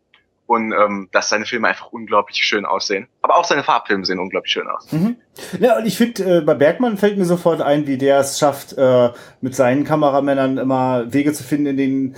Und 0.46 0.72
ähm, 0.72 1.10
dass 1.12 1.28
seine 1.28 1.46
Filme 1.46 1.68
einfach 1.68 1.88
unglaublich 1.92 2.38
schön 2.38 2.66
aussehen. 2.66 3.08
Aber 3.22 3.36
auch 3.36 3.44
seine 3.44 3.64
Farbfilme 3.64 4.06
sehen 4.06 4.18
unglaublich 4.18 4.54
schön 4.54 4.68
aus. 4.70 4.90
Mhm. 4.94 5.18
Ja, 5.60 5.78
und 5.78 5.86
ich 5.86 5.98
finde, 5.98 6.38
äh, 6.38 6.42
bei 6.42 6.54
Bergmann 6.54 6.98
fällt 6.98 7.18
mir 7.18 7.26
sofort 7.26 7.62
ein, 7.62 7.86
wie 7.86 7.98
der 7.98 8.20
es 8.20 8.40
schafft, 8.40 8.72
äh, 8.78 9.10
mit 9.42 9.56
seinen 9.56 9.84
Kameramännern 9.84 10.58
immer 10.58 11.12
Wege 11.12 11.34
zu 11.34 11.44
finden, 11.44 11.66
in 11.66 11.78
den 11.78 12.16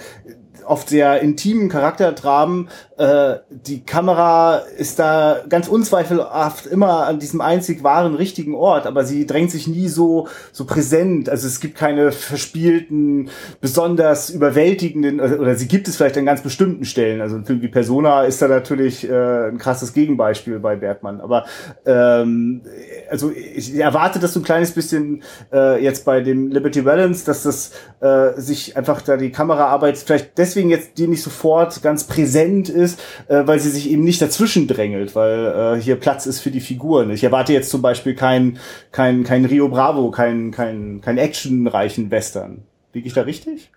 oft 0.69 0.89
sehr 0.89 1.21
intimen 1.21 1.67
Charakterdramen. 1.67 2.69
Äh, 2.97 3.36
die 3.49 3.84
Kamera 3.84 4.58
ist 4.77 4.99
da 4.99 5.41
ganz 5.49 5.67
unzweifelhaft 5.67 6.65
immer 6.67 7.05
an 7.08 7.19
diesem 7.19 7.41
einzig 7.41 7.84
wahren, 7.84 8.15
richtigen 8.15 8.55
Ort, 8.55 8.88
aber 8.88 9.03
sie 9.03 9.25
drängt 9.25 9.51
sich 9.51 9.67
nie 9.67 9.88
so, 9.88 10.27
so 10.51 10.65
präsent. 10.65 11.29
Also 11.29 11.47
es 11.47 11.60
gibt 11.60 11.77
keine 11.77 12.12
verspielten, 12.12 13.29
besonders 13.62 14.29
überwältigenden, 14.29 15.19
oder 15.19 15.49
oder 15.49 15.55
sie 15.55 15.67
gibt 15.67 15.88
es 15.88 15.95
vielleicht 15.97 16.17
an 16.17 16.25
ganz 16.25 16.41
bestimmten 16.41 16.86
Stellen. 16.86 17.21
Also 17.21 17.41
wie 17.47 17.67
Persona 17.67 18.23
ist 18.23 18.39
da 18.41 18.47
natürlich 18.47 19.10
äh, 19.10 19.47
ein 19.49 19.58
krasses 19.58 19.93
Gegenbeispiel 19.93 20.60
bei 20.60 20.75
Bergmann. 20.75 21.21
Aber 21.21 21.45
ähm, 21.88 22.62
also 23.10 23.32
ich 23.32 23.75
erwarte 23.75 24.19
das 24.19 24.34
so 24.34 24.41
ein 24.41 24.43
kleines 24.43 24.71
bisschen 24.71 25.23
äh, 25.51 25.84
jetzt 25.84 26.05
bei 26.05 26.21
dem 26.21 26.49
Liberty 26.49 26.84
Balance, 26.84 27.25
dass 27.25 27.43
das 27.43 27.71
äh, 28.01 28.39
sich 28.39 28.77
einfach 28.77 29.01
da 29.01 29.17
die 29.17 29.32
Kameraarbeit 29.32 29.97
vielleicht 29.97 30.38
deswegen 30.38 30.59
jetzt 30.67 30.98
die 30.98 31.08
nicht 31.08 31.24
sofort 31.24 31.82
ganz 31.82 32.06
präsent 32.06 32.67
ist, 32.67 33.00
äh, 33.28 33.48
weil 33.48 33.60
sie 33.60 33.69
sich 33.69 33.89
eben 33.89 34.04
nicht 34.04 34.22
dazwischen 34.22 34.67
drängelt, 34.67 35.15
weil 35.15 35.78
äh, 35.78 35.82
hier 35.82 35.95
Platz 35.95 36.26
ist 36.26 36.41
für 36.41 36.52
die 36.52 36.60
Figuren. 36.60 37.12
Ich 37.12 37.24
erwarte 37.24 37.54
jetzt 37.54 37.69
zum 37.69 37.82
Beispiel 37.82 38.15
kein 38.15 38.60
kein 38.91 39.24
kein 39.24 39.45
Rio 39.45 39.69
Bravo, 39.69 40.12
kein 40.12 40.52
kein 40.52 41.00
kein 41.02 41.17
actionreichen 41.17 42.12
Western. 42.12 42.63
Liege 42.93 43.08
ich 43.08 43.13
da 43.13 43.22
richtig? 43.22 43.72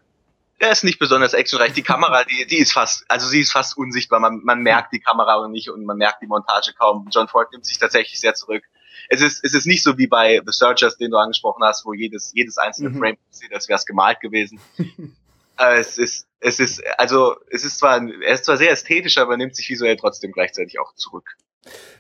Er 0.59 0.71
ist 0.71 0.85
nicht 0.85 0.99
besonders 1.01 1.35
actionreich. 1.35 1.73
Die 1.73 1.83
Kamera, 1.83 2.23
die, 2.25 2.47
die 2.47 2.59
ist 2.59 2.73
fast, 2.73 3.05
also 3.09 3.27
sie 3.27 3.41
ist 3.41 3.53
fast 3.53 3.77
unsichtbar. 3.77 4.21
Man, 4.21 4.43
man 4.45 4.61
merkt 4.61 4.93
die 4.93 5.01
Kamera 5.01 5.49
nicht 5.49 5.69
und 5.69 5.85
man 5.85 5.99
merkt 5.99 6.23
die 6.23 6.29
Montage 6.29 6.73
kaum. 6.79 7.09
John 7.11 7.27
Ford 7.27 7.51
nimmt 7.53 7.67
sich 7.67 7.79
tatsächlich 7.79 8.21
sehr 8.21 8.35
zurück. 8.35 8.63
Es 9.09 9.21
ist, 9.21 9.45
es 9.45 9.55
ist 9.55 9.67
nicht 9.67 9.83
so 9.83 9.99
wie 9.99 10.07
bei 10.07 10.41
The 10.47 10.53
Searchers, 10.53 10.97
den 10.97 11.11
du 11.11 11.17
angesprochen 11.17 11.65
hast, 11.65 11.85
wo 11.85 11.93
jedes, 11.93 12.33
jedes 12.33 12.59
einzelne 12.59 12.91
Mhm. 12.91 12.99
Frame 12.99 13.17
sieht, 13.31 13.53
als 13.53 13.69
wäre 13.69 13.77
es 13.77 13.87
gemalt 13.87 14.21
gewesen. 14.21 14.61
Äh, 15.63 15.79
es 15.79 15.99
ist, 15.99 16.27
es 16.41 16.59
ist, 16.59 16.83
also, 16.99 17.37
es 17.51 17.65
ist 17.65 17.79
zwar, 17.79 18.01
er 18.03 18.35
ist 18.35 18.45
zwar 18.45 18.57
sehr 18.57 18.71
ästhetisch, 18.71 19.19
aber 19.19 19.37
nimmt 19.37 19.55
sich 19.55 19.69
visuell 19.69 19.97
trotzdem 19.97 20.33
gleichzeitig 20.33 20.79
auch 20.81 20.95
zurück. 20.95 21.37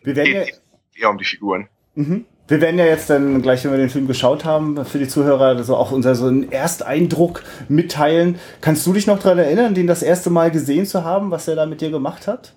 Wir 0.02 0.16
werden 0.16 0.34
ja, 0.34 0.44
Geht 0.44 0.60
eher 0.94 1.10
um 1.10 1.18
die 1.18 1.24
Figuren. 1.24 1.68
Mhm. 1.94 2.26
Wir 2.48 2.60
werden 2.60 2.78
ja 2.78 2.86
jetzt 2.86 3.08
dann 3.08 3.40
gleich, 3.40 3.64
wenn 3.64 3.70
wir 3.70 3.78
den 3.78 3.88
Film 3.88 4.08
geschaut 4.08 4.44
haben, 4.44 4.84
für 4.84 4.98
die 4.98 5.06
Zuhörer 5.06 5.62
so 5.62 5.76
auch 5.76 5.92
unser 5.92 6.14
so 6.14 6.26
einen 6.26 6.50
Ersteindruck 6.50 7.44
mitteilen. 7.68 8.38
Kannst 8.60 8.84
du 8.86 8.92
dich 8.92 9.06
noch 9.06 9.20
daran 9.20 9.38
erinnern, 9.38 9.74
den 9.74 9.86
das 9.86 10.02
erste 10.02 10.28
Mal 10.28 10.50
gesehen 10.50 10.84
zu 10.84 11.04
haben, 11.04 11.30
was 11.30 11.46
er 11.46 11.54
da 11.54 11.66
mit 11.66 11.80
dir 11.80 11.90
gemacht 11.90 12.26
hat? 12.26 12.54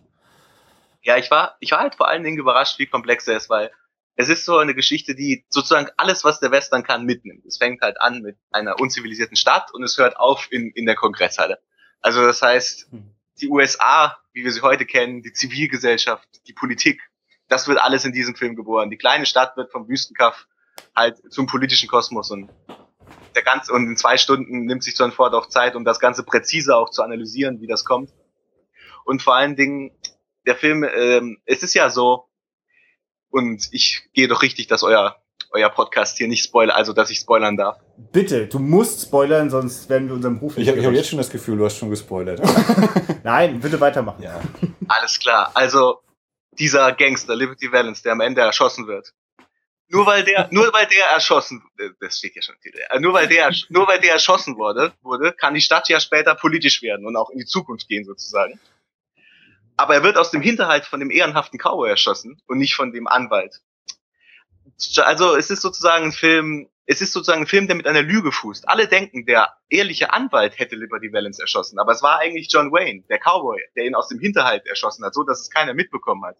Ja, 1.03 1.17
ich 1.17 1.29
war, 1.29 1.55
ich 1.59 1.71
war 1.71 1.79
halt 1.79 1.95
vor 1.95 2.07
allen 2.07 2.23
Dingen 2.23 2.39
überrascht, 2.39 2.79
wie 2.79 2.87
komplex 2.87 3.27
er 3.27 3.37
ist, 3.37 3.49
weil 3.49 3.71
es 4.15 4.29
ist 4.29 4.45
so 4.45 4.57
eine 4.57 4.73
Geschichte, 4.73 5.13
die 5.13 5.45
sozusagen 5.49 5.89
alles, 5.97 6.23
was 6.23 6.39
der 6.39 6.51
Western 6.51 6.83
kann, 6.83 7.05
mitnimmt. 7.05 7.45
Es 7.45 7.57
fängt 7.57 7.81
halt 7.81 7.99
an 7.99 8.21
mit 8.21 8.37
einer 8.51 8.79
unzivilisierten 8.79 9.35
Stadt 9.35 9.73
und 9.73 9.83
es 9.83 9.97
hört 9.97 10.17
auf 10.17 10.47
in, 10.51 10.71
in 10.71 10.85
der 10.85 10.95
Kongresshalle. 10.95 11.59
Also 12.01 12.25
das 12.25 12.41
heißt, 12.41 12.91
Hm. 12.91 13.11
die 13.41 13.49
USA, 13.49 14.17
wie 14.31 14.43
wir 14.43 14.51
sie 14.51 14.61
heute 14.61 14.85
kennen, 14.85 15.21
die 15.21 15.33
Zivilgesellschaft, 15.33 16.27
die 16.47 16.53
Politik, 16.53 17.01
das 17.49 17.67
wird 17.67 17.79
alles 17.79 18.05
in 18.05 18.13
diesem 18.13 18.35
Film 18.35 18.55
geboren. 18.55 18.89
Die 18.89 18.97
kleine 18.97 19.25
Stadt 19.25 19.57
wird 19.57 19.71
vom 19.71 19.87
Wüstenkaff 19.87 20.47
halt 20.95 21.21
zum 21.31 21.45
politischen 21.45 21.89
Kosmos 21.89 22.31
und 22.31 22.49
der 23.35 23.43
ganze, 23.43 23.73
und 23.73 23.87
in 23.87 23.97
zwei 23.97 24.17
Stunden 24.17 24.65
nimmt 24.65 24.83
sich 24.83 24.97
John 24.97 25.11
Ford 25.11 25.33
auch 25.33 25.47
Zeit, 25.47 25.75
um 25.75 25.83
das 25.83 25.99
Ganze 25.99 26.23
präzise 26.23 26.75
auch 26.75 26.89
zu 26.89 27.03
analysieren, 27.03 27.59
wie 27.59 27.67
das 27.67 27.83
kommt. 27.83 28.11
Und 29.03 29.21
vor 29.21 29.35
allen 29.35 29.55
Dingen, 29.55 29.91
der 30.47 30.55
Film, 30.55 30.83
ähm, 30.83 31.37
es 31.45 31.61
ist 31.61 31.73
ja 31.73 31.89
so, 31.89 32.29
und 33.29 33.67
ich 33.71 34.03
gehe 34.13 34.27
doch 34.27 34.41
richtig, 34.41 34.67
dass 34.67 34.83
euer, 34.83 35.21
euer 35.51 35.69
Podcast 35.69 36.17
hier 36.17 36.27
nicht 36.27 36.43
spoilert, 36.43 36.75
also 36.75 36.93
dass 36.93 37.09
ich 37.09 37.19
spoilern 37.19 37.57
darf. 37.57 37.79
Bitte, 38.11 38.47
du 38.47 38.59
musst 38.59 39.01
spoilern, 39.01 39.49
sonst 39.49 39.89
werden 39.89 40.07
wir 40.07 40.15
unserem 40.15 40.37
Ruf 40.37 40.53
Ich 40.53 40.65
nicht 40.65 40.69
habe 40.69 40.85
hab 40.85 40.93
jetzt 40.93 41.09
schon 41.09 41.17
das 41.17 41.29
Gefühl, 41.29 41.57
du 41.57 41.65
hast 41.65 41.77
schon 41.77 41.89
gespoilert. 41.89 42.41
Nein, 43.23 43.59
bitte 43.59 43.79
weitermachen. 43.79 44.23
ja. 44.23 44.39
Alles 44.87 45.19
klar. 45.19 45.51
Also 45.53 45.99
dieser 46.57 46.91
Gangster, 46.93 47.35
Liberty 47.35 47.71
Valance, 47.71 48.03
der 48.03 48.13
am 48.13 48.21
Ende 48.21 48.41
erschossen 48.41 48.87
wird, 48.87 49.13
nur 49.87 50.05
weil 50.05 50.23
der, 50.23 50.47
nur 50.51 50.73
weil 50.73 50.87
der 50.87 51.05
erschossen, 51.13 51.63
äh, 51.77 51.89
das 51.99 52.17
steht 52.17 52.35
ja 52.35 52.41
schon, 52.41 52.55
äh, 52.63 52.99
nur 52.99 53.13
weil 53.13 53.27
der, 53.27 53.51
nur 53.69 53.87
weil 53.87 53.99
der 53.99 54.13
erschossen 54.13 54.57
wurde, 54.57 54.93
wurde, 55.01 55.31
kann 55.33 55.53
die 55.53 55.61
Stadt 55.61 55.87
ja 55.89 55.99
später 55.99 56.35
politisch 56.35 56.81
werden 56.81 57.05
und 57.05 57.15
auch 57.15 57.29
in 57.29 57.39
die 57.39 57.45
Zukunft 57.45 57.87
gehen 57.87 58.03
sozusagen. 58.03 58.59
Aber 59.77 59.95
er 59.95 60.03
wird 60.03 60.17
aus 60.17 60.31
dem 60.31 60.41
Hinterhalt 60.41 60.85
von 60.85 60.99
dem 60.99 61.11
ehrenhaften 61.11 61.59
Cowboy 61.59 61.89
erschossen 61.89 62.41
und 62.47 62.57
nicht 62.59 62.75
von 62.75 62.91
dem 62.93 63.07
Anwalt. 63.07 63.61
Also 64.97 65.35
es 65.35 65.49
ist 65.49 65.61
sozusagen 65.61 66.05
ein 66.05 66.11
Film, 66.11 66.69
es 66.85 67.01
ist 67.01 67.13
sozusagen 67.13 67.43
ein 67.43 67.47
Film, 67.47 67.67
der 67.67 67.75
mit 67.75 67.87
einer 67.87 68.01
Lüge 68.01 68.31
fußt. 68.31 68.67
Alle 68.69 68.87
denken, 68.87 69.25
der 69.25 69.53
ehrliche 69.69 70.13
Anwalt 70.13 70.57
hätte 70.59 70.75
Liberty 70.75 71.11
Valance 71.11 71.41
erschossen, 71.41 71.79
aber 71.79 71.91
es 71.91 72.03
war 72.03 72.19
eigentlich 72.19 72.51
John 72.51 72.71
Wayne, 72.71 73.03
der 73.09 73.19
Cowboy, 73.19 73.59
der 73.75 73.85
ihn 73.85 73.95
aus 73.95 74.07
dem 74.07 74.19
Hinterhalt 74.19 74.65
erschossen 74.65 75.03
hat, 75.05 75.13
so 75.13 75.23
dass 75.23 75.41
es 75.41 75.49
keiner 75.49 75.73
mitbekommen 75.73 76.25
hat. 76.25 76.37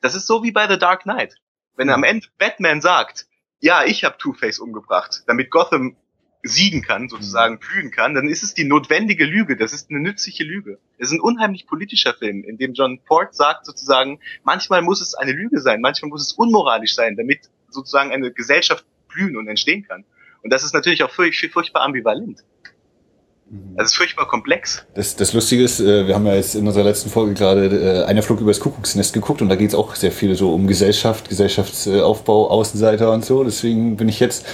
Das 0.00 0.14
ist 0.14 0.26
so 0.26 0.42
wie 0.42 0.52
bei 0.52 0.68
The 0.68 0.78
Dark 0.78 1.02
Knight. 1.02 1.36
Wenn 1.76 1.90
am 1.90 2.04
Ende 2.04 2.28
Batman 2.38 2.80
sagt, 2.80 3.26
ja, 3.60 3.84
ich 3.84 4.04
habe 4.04 4.18
Two-Face 4.18 4.58
umgebracht, 4.58 5.22
damit 5.26 5.50
Gotham 5.50 5.96
siegen 6.42 6.82
kann, 6.82 7.08
sozusagen 7.08 7.54
mhm. 7.54 7.58
blühen 7.58 7.90
kann, 7.90 8.14
dann 8.14 8.28
ist 8.28 8.42
es 8.42 8.54
die 8.54 8.64
notwendige 8.64 9.24
Lüge. 9.24 9.56
Das 9.56 9.72
ist 9.72 9.90
eine 9.90 10.00
nützliche 10.00 10.44
Lüge. 10.44 10.78
Es 10.98 11.08
ist 11.08 11.14
ein 11.14 11.20
unheimlich 11.20 11.66
politischer 11.66 12.14
Film, 12.14 12.44
in 12.44 12.56
dem 12.56 12.72
John 12.72 13.00
Ford 13.06 13.34
sagt 13.34 13.66
sozusagen, 13.66 14.20
manchmal 14.42 14.82
muss 14.82 15.00
es 15.00 15.14
eine 15.14 15.32
Lüge 15.32 15.60
sein, 15.60 15.80
manchmal 15.80 16.08
muss 16.08 16.22
es 16.22 16.32
unmoralisch 16.32 16.94
sein, 16.94 17.16
damit 17.16 17.50
sozusagen 17.68 18.12
eine 18.12 18.32
Gesellschaft 18.32 18.84
blühen 19.08 19.36
und 19.36 19.48
entstehen 19.48 19.86
kann. 19.86 20.04
Und 20.42 20.52
das 20.52 20.64
ist 20.64 20.72
natürlich 20.72 21.02
auch 21.02 21.10
furch 21.10 21.48
furchtbar 21.52 21.82
ambivalent. 21.82 22.42
Mhm. 23.50 23.76
Das 23.76 23.88
ist 23.88 23.96
furchtbar 23.96 24.28
komplex. 24.28 24.86
Das, 24.94 25.16
das 25.16 25.32
Lustige 25.32 25.64
ist, 25.64 25.80
äh, 25.80 26.06
wir 26.06 26.14
haben 26.14 26.24
ja 26.24 26.34
jetzt 26.34 26.54
in 26.54 26.66
unserer 26.66 26.84
letzten 26.84 27.10
Folge 27.10 27.34
gerade 27.34 27.66
äh, 27.66 28.04
einer 28.04 28.22
Flug 28.22 28.40
übers 28.40 28.60
Kuckucksnest 28.60 29.12
geguckt 29.12 29.42
und 29.42 29.48
da 29.48 29.56
geht 29.56 29.68
es 29.68 29.74
auch 29.74 29.96
sehr 29.96 30.12
viel 30.12 30.34
so 30.36 30.54
um 30.54 30.66
Gesellschaft, 30.66 31.28
Gesellschaftsaufbau, 31.28 32.48
Außenseiter 32.48 33.12
und 33.12 33.24
so. 33.24 33.44
Deswegen 33.44 33.96
bin 33.96 34.08
ich 34.08 34.20
jetzt 34.20 34.46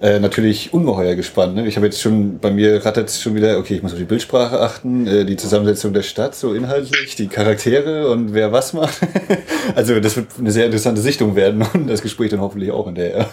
äh, 0.00 0.18
natürlich 0.18 0.72
ungeheuer 0.72 1.14
gespannt. 1.14 1.54
Ne? 1.54 1.66
Ich 1.66 1.76
habe 1.76 1.86
jetzt 1.86 2.00
schon, 2.00 2.38
bei 2.38 2.50
mir 2.50 2.84
rattert 2.84 3.08
es 3.08 3.20
schon 3.20 3.34
wieder, 3.34 3.58
okay, 3.58 3.74
ich 3.74 3.82
muss 3.82 3.92
auf 3.92 3.98
die 3.98 4.04
Bildsprache 4.04 4.60
achten, 4.60 5.06
äh, 5.06 5.24
die 5.24 5.36
Zusammensetzung 5.36 5.92
der 5.92 6.02
Stadt, 6.02 6.34
so 6.34 6.54
inhaltlich, 6.54 7.16
die 7.16 7.28
Charaktere 7.28 8.08
und 8.10 8.34
wer 8.34 8.52
was 8.52 8.72
macht. 8.72 9.00
also 9.74 10.00
das 10.00 10.16
wird 10.16 10.26
eine 10.38 10.50
sehr 10.50 10.66
interessante 10.66 11.00
Sichtung 11.00 11.36
werden 11.36 11.64
und 11.74 11.88
das 11.88 12.02
Gespräch 12.02 12.30
dann 12.30 12.40
hoffentlich 12.40 12.70
auch 12.70 12.86
in 12.86 12.94
der. 12.94 13.28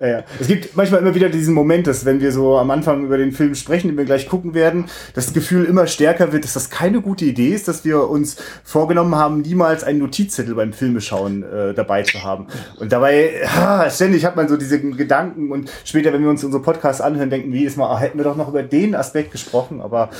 ja, 0.00 0.06
ja. 0.06 0.24
Es 0.40 0.46
gibt 0.46 0.76
manchmal 0.76 1.00
immer 1.00 1.14
wieder 1.14 1.28
diesen 1.28 1.54
Moment, 1.54 1.86
dass 1.86 2.04
wenn 2.04 2.20
wir 2.20 2.32
so 2.32 2.58
am 2.58 2.70
Anfang 2.70 3.04
über 3.04 3.16
den 3.16 3.32
Film 3.32 3.54
sprechen, 3.54 3.88
den 3.88 3.96
wir 3.96 4.04
gleich 4.04 4.28
gucken 4.28 4.54
werden, 4.54 4.86
das 5.14 5.32
Gefühl 5.32 5.64
immer 5.64 5.86
stärker 5.86 6.32
wird, 6.32 6.44
dass 6.44 6.54
das 6.54 6.70
keine 6.70 7.00
gute 7.00 7.24
Idee 7.24 7.50
ist, 7.50 7.68
dass 7.68 7.84
wir 7.84 8.08
uns 8.08 8.36
vorgenommen 8.64 9.14
haben, 9.14 9.42
niemals 9.42 9.84
einen 9.84 9.98
Notizzettel 9.98 10.54
beim 10.54 10.72
Filmeschauen 10.72 11.42
äh, 11.42 11.74
dabei 11.74 12.02
zu 12.02 12.22
haben. 12.22 12.46
Und 12.78 12.92
dabei, 12.92 13.42
ha, 13.46 13.88
ständig 13.90 14.24
hat 14.24 14.36
man 14.36 14.48
so 14.48 14.56
diese 14.56 14.80
Gedanken 14.80 15.50
und 15.50 15.70
später 15.84 15.99
später, 16.00 16.14
wenn 16.14 16.22
wir 16.22 16.30
uns 16.30 16.42
unsere 16.42 16.62
Podcasts 16.62 17.02
anhören, 17.02 17.28
denken 17.28 17.52
wir 17.52 17.60
jedes 17.60 17.76
Mal, 17.76 17.90
ah, 17.90 17.98
hätten 17.98 18.18
wir 18.18 18.24
doch 18.24 18.36
noch 18.36 18.48
über 18.48 18.62
den 18.62 18.94
Aspekt 18.94 19.32
gesprochen, 19.32 19.82
aber 19.82 20.10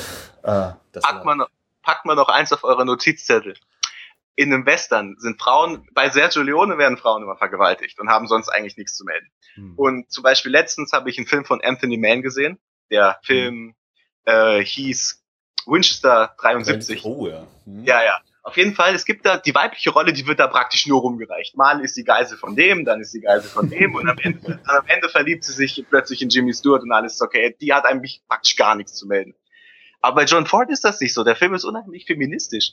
äh, 0.42 0.72
das 0.92 1.02
packt, 1.02 1.24
man, 1.24 1.42
packt 1.82 2.04
man 2.04 2.16
noch 2.16 2.28
eins 2.28 2.52
auf 2.52 2.64
eure 2.64 2.84
Notizzettel. 2.84 3.54
In 4.36 4.52
einem 4.52 4.66
Western 4.66 5.16
sind 5.18 5.40
Frauen, 5.40 5.86
bei 5.92 6.10
Sergio 6.10 6.42
Leone 6.42 6.76
werden 6.76 6.98
Frauen 6.98 7.22
immer 7.22 7.36
vergewaltigt 7.36 7.98
und 7.98 8.10
haben 8.10 8.26
sonst 8.26 8.50
eigentlich 8.50 8.76
nichts 8.76 8.94
zu 8.94 9.04
melden. 9.04 9.26
Hm. 9.54 9.72
Und 9.76 10.12
zum 10.12 10.22
Beispiel 10.22 10.52
letztens 10.52 10.92
habe 10.92 11.08
ich 11.08 11.16
einen 11.16 11.26
Film 11.26 11.46
von 11.46 11.62
Anthony 11.62 11.96
Mann 11.96 12.20
gesehen. 12.20 12.58
Der 12.90 13.18
Film 13.22 13.74
hm. 14.26 14.58
äh, 14.60 14.62
hieß 14.62 15.24
Winchester 15.66 16.34
73. 16.40 17.04
Oh 17.04 17.26
ja. 17.26 17.46
Hm. 17.64 17.84
Ja, 17.84 18.04
ja. 18.04 18.20
Auf 18.42 18.56
jeden 18.56 18.74
Fall, 18.74 18.94
es 18.94 19.04
gibt 19.04 19.26
da 19.26 19.36
die 19.36 19.54
weibliche 19.54 19.90
Rolle, 19.90 20.14
die 20.14 20.26
wird 20.26 20.40
da 20.40 20.46
praktisch 20.46 20.86
nur 20.86 21.00
rumgereicht. 21.00 21.56
Mal 21.56 21.82
ist 21.82 21.94
sie 21.94 22.04
Geisel 22.04 22.38
von 22.38 22.56
dem, 22.56 22.86
dann 22.86 23.00
ist 23.00 23.12
sie 23.12 23.20
Geisel 23.20 23.50
von 23.50 23.68
dem 23.68 23.94
und 23.94 24.08
am 24.08 24.16
Ende, 24.18 24.58
am 24.64 24.86
Ende 24.86 25.08
verliebt 25.10 25.44
sie 25.44 25.52
sich 25.52 25.84
plötzlich 25.88 26.22
in 26.22 26.30
Jimmy 26.30 26.54
Stewart 26.54 26.82
und 26.82 26.92
alles 26.92 27.14
ist 27.14 27.22
okay. 27.22 27.54
Die 27.60 27.74
hat 27.74 27.84
eigentlich 27.84 28.22
praktisch 28.28 28.56
gar 28.56 28.74
nichts 28.76 28.94
zu 28.94 29.06
melden. 29.06 29.34
Aber 30.00 30.16
bei 30.16 30.24
John 30.24 30.46
Ford 30.46 30.70
ist 30.70 30.84
das 30.84 31.00
nicht 31.00 31.12
so. 31.12 31.22
Der 31.22 31.36
Film 31.36 31.52
ist 31.52 31.64
unheimlich 31.64 32.06
feministisch. 32.06 32.72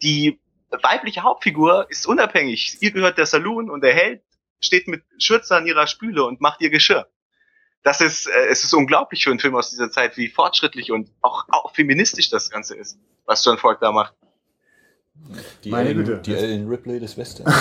Die 0.00 0.40
weibliche 0.70 1.22
Hauptfigur 1.22 1.86
ist 1.90 2.06
unabhängig. 2.06 2.78
Ihr 2.80 2.92
gehört 2.92 3.18
der 3.18 3.26
Saloon 3.26 3.68
und 3.68 3.82
der 3.82 3.92
Held 3.92 4.22
steht 4.58 4.88
mit 4.88 5.02
Schürze 5.18 5.54
an 5.54 5.66
ihrer 5.66 5.86
Spüle 5.86 6.24
und 6.24 6.40
macht 6.40 6.62
ihr 6.62 6.70
Geschirr. 6.70 7.08
Das 7.82 8.00
ist, 8.00 8.26
äh, 8.26 8.46
es 8.46 8.64
ist 8.64 8.72
unglaublich 8.72 9.24
für 9.24 9.30
einen 9.30 9.40
Film 9.40 9.56
aus 9.56 9.70
dieser 9.70 9.90
Zeit, 9.90 10.16
wie 10.16 10.28
fortschrittlich 10.28 10.92
und 10.92 11.10
auch, 11.20 11.44
auch 11.48 11.74
feministisch 11.74 12.30
das 12.30 12.48
Ganze 12.48 12.76
ist, 12.76 12.98
was 13.26 13.44
John 13.44 13.58
Ford 13.58 13.82
da 13.82 13.92
macht. 13.92 14.14
Die 15.64 15.70
Meine 15.70 15.90
Ellen, 15.90 16.04
Güte. 16.04 16.20
Die 16.24 16.34
Ellen 16.34 16.68
Ripley 16.68 17.00
des 17.00 17.16
Western. 17.16 17.46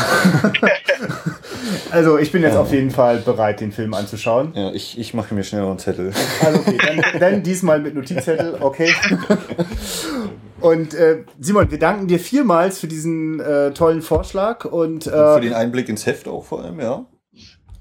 also 1.91 2.17
ich 2.17 2.31
bin 2.31 2.41
jetzt 2.41 2.55
auf 2.55 2.71
jeden 2.71 2.91
Fall 2.91 3.19
bereit, 3.19 3.61
den 3.61 3.71
Film 3.71 3.93
anzuschauen. 3.93 4.53
Ja, 4.55 4.71
ich, 4.71 4.97
ich 4.97 5.13
mache 5.13 5.33
mir 5.33 5.43
schnell 5.43 5.61
noch 5.61 5.69
einen 5.69 5.79
Zettel. 5.79 6.11
Also 6.43 6.59
okay, 6.59 6.77
dann, 6.85 7.19
dann 7.19 7.43
diesmal 7.43 7.79
mit 7.79 7.95
Notizzettel, 7.95 8.57
okay. 8.59 8.93
Und 10.61 10.93
äh, 10.93 11.23
Simon, 11.39 11.71
wir 11.71 11.79
danken 11.79 12.07
dir 12.07 12.19
vielmals 12.19 12.79
für 12.79 12.87
diesen 12.87 13.39
äh, 13.39 13.71
tollen 13.71 14.03
Vorschlag 14.03 14.65
und, 14.65 15.07
äh, 15.07 15.09
und 15.09 15.33
für 15.33 15.41
den 15.41 15.53
Einblick 15.53 15.89
ins 15.89 16.05
Heft 16.05 16.27
auch 16.27 16.45
vor 16.45 16.63
allem, 16.63 16.79
ja. 16.79 17.07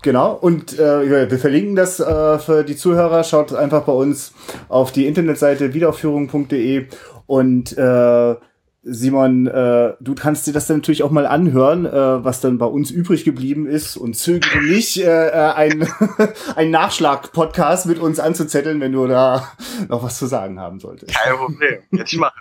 Genau, 0.02 0.32
und 0.32 0.78
äh, 0.78 1.30
wir 1.30 1.38
verlinken 1.38 1.76
das 1.76 2.00
äh, 2.00 2.38
für 2.38 2.64
die 2.64 2.76
Zuhörer. 2.76 3.22
Schaut 3.22 3.52
einfach 3.52 3.82
bei 3.82 3.92
uns 3.92 4.32
auf 4.70 4.92
die 4.92 5.06
Internetseite 5.06 5.74
wiederaufführung.de 5.74 6.86
und 7.26 7.76
äh, 7.76 8.34
Simon, 8.82 9.46
äh, 9.46 9.92
du 10.00 10.14
kannst 10.14 10.46
dir 10.46 10.54
das 10.54 10.66
dann 10.66 10.78
natürlich 10.78 11.02
auch 11.02 11.10
mal 11.10 11.26
anhören, 11.26 11.84
äh, 11.84 12.24
was 12.24 12.40
dann 12.40 12.56
bei 12.56 12.66
uns 12.66 12.90
übrig 12.90 13.24
geblieben 13.24 13.66
ist 13.66 13.98
und 13.98 14.14
zögere 14.14 14.62
nicht, 14.62 14.96
äh, 14.96 15.28
äh 15.28 15.52
ein, 15.52 15.86
ein 16.56 16.70
Nachschlag-Podcast 16.70 17.84
mit 17.84 17.98
uns 17.98 18.18
anzuzetteln, 18.18 18.80
wenn 18.80 18.92
du 18.92 19.06
da 19.06 19.52
noch 19.88 20.02
was 20.02 20.18
zu 20.18 20.26
sagen 20.26 20.58
haben 20.58 20.80
solltest. 20.80 21.14
Kein 21.14 21.36
Problem, 21.36 21.82
hätte 21.90 22.04
ich 22.06 22.16
machen. 22.16 22.40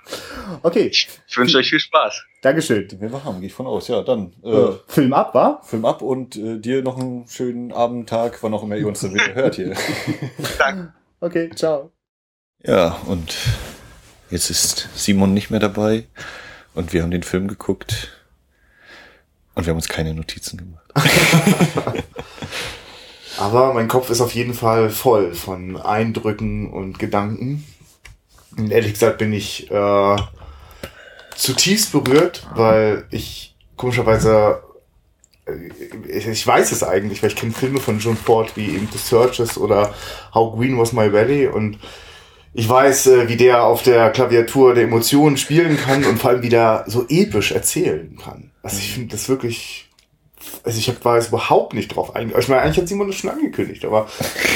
Okay. 0.63 0.87
Ich 0.87 1.09
wünsche 1.35 1.57
euch 1.57 1.69
viel 1.69 1.79
Spaß. 1.79 2.23
Dankeschön. 2.41 2.87
Wir 2.99 3.11
haben, 3.25 3.39
gehe 3.39 3.47
ich 3.47 3.53
von 3.53 3.67
aus. 3.67 3.89
Ja, 3.89 4.01
dann. 4.01 4.31
Äh, 4.41 4.49
äh, 4.49 4.75
Film 4.87 5.11
ab, 5.11 5.35
wa? 5.35 5.59
Film 5.63 5.83
ab 5.83 6.01
und 6.01 6.37
äh, 6.37 6.57
dir 6.57 6.81
noch 6.83 6.97
einen 6.97 7.27
schönen 7.27 7.73
Abend, 7.73 8.07
Tag, 8.07 8.41
wann 8.43 8.53
auch 8.53 8.63
immer 8.63 8.77
ihr 8.77 8.87
uns 8.87 9.01
dann 9.01 9.13
wieder 9.13 9.33
hört 9.35 9.55
hier. 9.55 9.75
Danke. 10.57 10.93
Okay, 11.19 11.49
ciao. 11.53 11.91
Ja, 12.63 12.97
und 13.07 13.35
Jetzt 14.29 14.51
ist 14.51 14.89
Simon 14.95 15.33
nicht 15.33 15.49
mehr 15.49 15.59
dabei 15.59 16.05
und 16.75 16.93
wir 16.93 17.01
haben 17.01 17.09
den 17.09 17.23
Film 17.23 17.47
geguckt 17.47 18.09
und 19.55 19.65
wir 19.65 19.71
haben 19.71 19.77
uns 19.77 19.87
keine 19.87 20.13
Notizen 20.13 20.57
gemacht. 20.57 20.85
Aber 23.39 23.73
mein 23.73 23.87
Kopf 23.87 24.11
ist 24.11 24.21
auf 24.21 24.35
jeden 24.35 24.53
Fall 24.53 24.91
voll 24.91 25.33
von 25.33 25.77
Eindrücken 25.77 26.69
und 26.69 26.99
Gedanken. 26.99 27.65
Und 28.55 28.71
ehrlich 28.71 28.93
gesagt 28.93 29.17
bin 29.17 29.33
ich 29.33 29.71
äh, 29.71 30.15
zutiefst 31.35 31.91
berührt, 31.91 32.47
weil 32.53 33.05
ich 33.09 33.55
komischerweise 33.77 34.61
äh, 35.45 35.69
ich 36.07 36.45
weiß 36.45 36.71
es 36.71 36.83
eigentlich, 36.83 37.23
weil 37.23 37.29
ich 37.29 37.35
kenne 37.35 37.53
Filme 37.53 37.79
von 37.79 37.97
John 37.97 38.17
Ford 38.17 38.55
wie 38.55 38.75
eben 38.75 38.89
The 38.91 38.99
Searches 38.99 39.57
oder 39.57 39.93
How 40.33 40.55
Green 40.55 40.77
Was 40.77 40.93
My 40.93 41.11
Valley 41.11 41.47
und 41.47 41.79
ich 42.53 42.67
weiß, 42.67 43.07
äh, 43.07 43.29
wie 43.29 43.37
der 43.37 43.63
auf 43.63 43.83
der 43.83 44.09
Klaviatur 44.09 44.73
der 44.73 44.85
Emotionen 44.85 45.37
spielen 45.37 45.77
kann 45.77 46.03
und 46.03 46.19
vor 46.19 46.31
allem 46.31 46.41
wie 46.41 46.49
der 46.49 46.83
so 46.87 47.05
episch 47.07 47.51
erzählen 47.51 48.17
kann. 48.21 48.51
Also 48.63 48.77
ich 48.79 48.93
finde 48.93 49.09
das 49.09 49.29
wirklich, 49.29 49.89
also 50.63 50.79
ich 50.79 50.89
hab, 50.89 51.05
war 51.05 51.17
jetzt 51.17 51.29
überhaupt 51.29 51.73
nicht 51.73 51.95
drauf 51.95 52.15
eingegangen. 52.15 52.41
Ich 52.41 52.49
meine, 52.49 52.61
eigentlich 52.61 52.77
hat 52.77 52.87
Simon 52.87 53.07
das 53.07 53.17
schon 53.17 53.29
angekündigt, 53.29 53.85
aber 53.85 54.07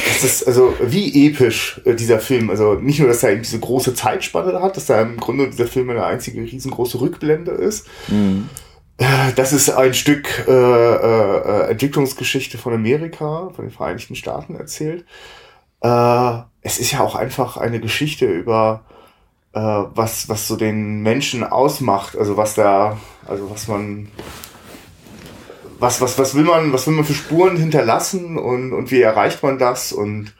das 0.05 0.23
ist, 0.23 0.47
also 0.47 0.73
wie 0.81 1.27
episch 1.27 1.81
äh, 1.85 1.93
dieser 1.93 2.19
Film, 2.19 2.49
also 2.49 2.73
nicht 2.73 2.99
nur, 2.99 3.07
dass 3.07 3.23
er 3.23 3.31
eben 3.31 3.43
diese 3.43 3.59
große 3.59 3.93
Zeitspanne 3.93 4.59
hat, 4.61 4.75
dass 4.75 4.87
da 4.87 5.01
im 5.01 5.17
Grunde 5.17 5.49
dieser 5.49 5.67
Film 5.67 5.89
eine 5.89 6.05
einzige 6.05 6.41
riesengroße 6.41 6.99
Rückblende 6.99 7.51
ist. 7.51 7.87
Mhm. 8.07 8.49
Äh, 8.97 9.33
das 9.35 9.53
ist 9.53 9.69
ein 9.69 9.93
Stück 9.93 10.45
äh, 10.47 10.51
äh, 10.51 11.69
Entwicklungsgeschichte 11.69 12.57
von 12.57 12.73
Amerika, 12.73 13.51
von 13.55 13.65
den 13.65 13.71
Vereinigten 13.71 14.15
Staaten 14.15 14.55
erzählt. 14.55 15.05
Äh, 15.81 16.41
es 16.63 16.79
ist 16.79 16.91
ja 16.91 17.01
auch 17.01 17.15
einfach 17.15 17.57
eine 17.57 17.79
Geschichte 17.79 18.25
über 18.25 18.83
äh, 19.53 19.59
was, 19.59 20.29
was 20.29 20.47
so 20.47 20.55
den 20.55 21.01
Menschen 21.01 21.43
ausmacht, 21.43 22.17
also 22.17 22.37
was 22.37 22.55
da, 22.55 22.97
also 23.27 23.49
was 23.51 23.67
man, 23.67 24.07
was, 25.79 26.01
was, 26.01 26.17
was 26.17 26.35
will 26.35 26.45
man, 26.45 26.73
was 26.73 26.87
will 26.87 26.95
man 26.95 27.05
für 27.05 27.13
Spuren 27.13 27.57
hinterlassen 27.57 28.37
und, 28.37 28.73
und 28.73 28.91
wie 28.91 29.01
erreicht 29.01 29.43
man 29.43 29.59
das 29.59 29.91
und 29.91 30.33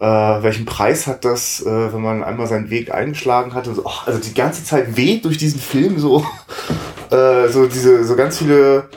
äh, 0.00 0.04
welchen 0.06 0.64
Preis 0.64 1.08
hat 1.08 1.24
das, 1.24 1.60
äh, 1.60 1.92
wenn 1.92 2.00
man 2.00 2.22
einmal 2.22 2.46
seinen 2.46 2.70
Weg 2.70 2.94
eingeschlagen 2.94 3.54
hat 3.54 3.66
und 3.66 3.74
so, 3.74 3.82
oh, 3.84 4.06
also 4.06 4.20
die 4.20 4.34
ganze 4.34 4.64
Zeit 4.64 4.96
weht 4.96 5.24
durch 5.24 5.38
diesen 5.38 5.60
Film 5.60 5.98
so, 5.98 6.24
äh, 7.10 7.48
so 7.48 7.66
diese, 7.66 8.04
so 8.04 8.14
ganz 8.14 8.38
viele 8.38 8.88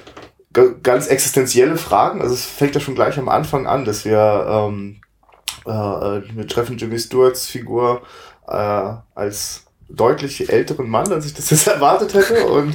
ganz 0.84 1.08
existenzielle 1.08 1.78
Fragen. 1.78 2.22
Also 2.22 2.34
es 2.34 2.46
fängt 2.46 2.76
ja 2.76 2.82
schon 2.82 2.96
gleich 2.96 3.18
am 3.18 3.30
Anfang 3.30 3.68
an, 3.68 3.86
dass 3.86 4.04
wir 4.04 4.46
ähm, 4.50 5.02
äh, 5.66 5.70
wir 6.36 6.48
treffen 6.48 6.78
Jimmy 6.78 7.00
Stewarts 7.00 7.48
Figur 7.48 8.02
äh, 8.48 8.94
als 9.16 9.66
deutlich 9.90 10.50
älteren 10.50 10.90
Mann, 10.90 11.12
als 11.12 11.26
ich 11.26 11.34
das 11.34 11.50
jetzt 11.50 11.68
erwartet 11.68 12.14
hätte. 12.14 12.46
Und 12.48 12.74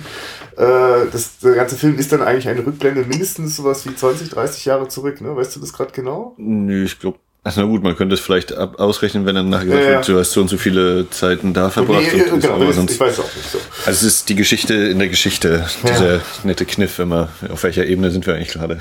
äh, 0.57 1.11
das, 1.11 1.39
der 1.39 1.55
ganze 1.55 1.77
Film 1.77 1.99
ist 1.99 2.13
dann 2.13 2.23
eigentlich 2.23 2.49
eine 2.49 2.65
Rückblende 2.65 3.05
mindestens 3.05 3.57
sowas 3.57 3.87
wie 3.87 3.95
20, 3.95 4.31
30 4.31 4.65
Jahre 4.65 4.89
zurück. 4.89 5.21
Ne? 5.21 5.35
Weißt 5.37 5.57
du 5.57 5.61
das 5.61 5.73
gerade 5.73 5.93
genau? 5.93 6.35
Nö, 6.37 6.85
ich 6.85 6.99
glaube 6.99 7.19
also 7.47 7.61
na 7.61 7.69
gut, 7.69 7.85
man 7.85 7.95
könnte 7.95 8.15
es 8.17 8.21
vielleicht 8.21 8.53
ab 8.53 8.81
ausrechnen, 8.81 9.25
wenn 9.25 9.37
dann 9.37 9.49
nachher 9.49 9.67
gesagt 9.67 9.85
ja, 9.85 9.91
wird, 9.91 10.09
du 10.09 10.19
hast 10.19 10.33
so 10.33 10.41
und 10.41 10.49
so 10.49 10.59
viele 10.59 11.09
Zeiten 11.11 11.55
da 11.55 11.71
verbracht. 11.71 12.03
Nee, 12.13 12.23
und, 12.23 12.41
genau, 12.41 12.55
aber 12.55 12.73
sonst, 12.73 12.95
ich 12.95 12.99
weiß 12.99 13.21
auch 13.21 13.37
nicht 13.37 13.49
so. 13.49 13.59
Also 13.87 14.05
es 14.05 14.15
ist 14.15 14.29
die 14.29 14.35
Geschichte 14.35 14.75
in 14.75 14.99
der 14.99 15.07
Geschichte, 15.07 15.65
ja. 15.85 15.91
dieser 15.91 16.21
nette 16.43 16.65
Kniff 16.65 16.99
immer, 16.99 17.29
auf 17.49 17.63
welcher 17.63 17.87
Ebene 17.87 18.11
sind 18.11 18.27
wir 18.27 18.35
eigentlich 18.35 18.53
gerade. 18.53 18.81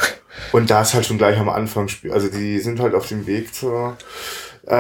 Und 0.52 0.72
da 0.72 0.82
ist 0.82 0.96
halt 0.96 1.06
schon 1.06 1.20
gleich 1.20 1.38
am 1.38 1.48
Anfang, 1.48 1.92
also 2.10 2.28
die 2.28 2.58
sind 2.58 2.80
halt 2.80 2.96
auf 2.96 3.08
dem 3.08 3.28
Weg 3.28 3.54
zur 3.54 3.98
äh, 4.66 4.74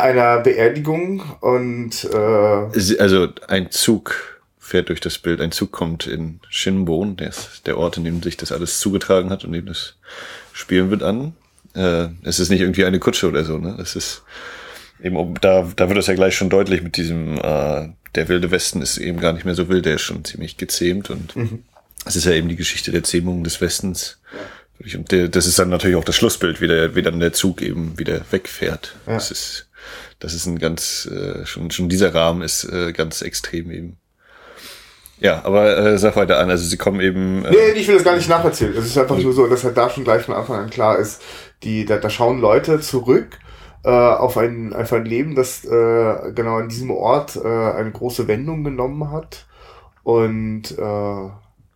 einer 0.00 0.38
Beerdigung 0.38 1.20
und 1.40 2.08
äh, 2.10 2.96
also 2.98 3.28
ein 3.46 3.70
Zug 3.70 4.38
fährt 4.58 4.88
durch 4.88 5.00
das 5.00 5.18
Bild, 5.18 5.42
ein 5.42 5.52
Zug 5.52 5.70
kommt 5.70 6.06
in 6.06 6.40
Shinbon, 6.48 7.16
der 7.16 7.28
ist 7.28 7.66
der 7.66 7.76
Ort, 7.76 7.98
in 7.98 8.04
dem 8.04 8.22
sich 8.22 8.38
das 8.38 8.52
alles 8.52 8.80
zugetragen 8.80 9.28
hat 9.28 9.44
und 9.44 9.52
dem 9.52 9.66
das 9.66 9.96
spielen 10.54 10.88
wird 10.88 11.02
an 11.02 11.34
äh, 11.74 12.08
es 12.22 12.40
ist 12.40 12.50
nicht 12.50 12.60
irgendwie 12.60 12.84
eine 12.84 12.98
Kutsche 12.98 13.28
oder 13.28 13.44
so, 13.44 13.58
ne? 13.58 13.76
Es 13.80 13.96
ist 13.96 14.22
eben, 15.02 15.34
da, 15.40 15.70
da 15.76 15.88
wird 15.88 15.98
es 15.98 16.06
ja 16.06 16.14
gleich 16.14 16.34
schon 16.34 16.50
deutlich 16.50 16.82
mit 16.82 16.96
diesem, 16.96 17.38
äh, 17.38 17.88
der 18.14 18.28
wilde 18.28 18.50
Westen 18.50 18.82
ist 18.82 18.98
eben 18.98 19.20
gar 19.20 19.32
nicht 19.32 19.44
mehr 19.44 19.54
so 19.54 19.68
wild, 19.68 19.86
der 19.86 19.96
ist 19.96 20.02
schon 20.02 20.24
ziemlich 20.24 20.56
gezähmt 20.56 21.10
und 21.10 21.36
mhm. 21.36 21.64
es 22.04 22.16
ist 22.16 22.24
ja 22.24 22.32
eben 22.32 22.48
die 22.48 22.56
Geschichte 22.56 22.90
der 22.90 23.04
Zähmung 23.04 23.44
des 23.44 23.60
Westens. 23.60 24.18
Und 24.94 25.10
der, 25.10 25.28
das 25.28 25.46
ist 25.46 25.58
dann 25.58 25.70
natürlich 25.70 25.96
auch 25.96 26.04
das 26.04 26.14
Schlussbild, 26.14 26.60
wie, 26.60 26.68
der, 26.68 26.94
wie 26.94 27.02
dann 27.02 27.18
der 27.18 27.32
Zug 27.32 27.62
eben 27.62 27.98
wieder 27.98 28.20
wegfährt. 28.30 28.94
Ja. 29.06 29.14
Das 29.14 29.32
ist, 29.32 29.68
das 30.20 30.34
ist 30.34 30.46
ein 30.46 30.58
ganz, 30.58 31.06
äh, 31.06 31.44
schon, 31.46 31.70
schon 31.72 31.88
dieser 31.88 32.14
Rahmen 32.14 32.42
ist 32.42 32.64
äh, 32.64 32.92
ganz 32.92 33.22
extrem 33.22 33.70
eben. 33.72 33.96
Ja, 35.20 35.44
aber 35.44 35.76
äh, 35.76 35.98
sag 35.98 36.14
weiter 36.14 36.38
an. 36.38 36.50
Also 36.50 36.64
sie 36.64 36.76
kommen 36.76 37.00
eben. 37.00 37.44
Äh, 37.44 37.50
nee, 37.50 37.80
ich 37.80 37.88
will 37.88 37.96
das 37.96 38.04
gar 38.04 38.16
nicht 38.16 38.28
nacherzählen. 38.28 38.76
Es 38.76 38.86
ist 38.86 38.98
einfach 38.98 39.18
nur 39.18 39.32
so, 39.32 39.46
dass 39.48 39.64
halt 39.64 39.76
da 39.76 39.90
schon 39.90 40.04
gleich 40.04 40.22
von 40.22 40.34
Anfang 40.34 40.60
an 40.60 40.70
klar 40.70 40.98
ist, 40.98 41.20
die, 41.62 41.84
da, 41.84 41.96
da 41.98 42.10
schauen 42.10 42.40
Leute 42.40 42.80
zurück 42.80 43.38
äh, 43.84 43.90
auf 43.90 44.36
ein, 44.36 44.72
auf 44.72 44.92
ein 44.92 45.04
Leben, 45.04 45.34
das 45.34 45.64
äh, 45.64 46.32
genau 46.34 46.56
an 46.56 46.68
diesem 46.68 46.90
Ort 46.90 47.36
äh, 47.36 47.48
eine 47.48 47.90
große 47.90 48.28
Wendung 48.28 48.64
genommen 48.64 49.10
hat. 49.10 49.46
Und 50.02 50.72
äh, 50.78 51.30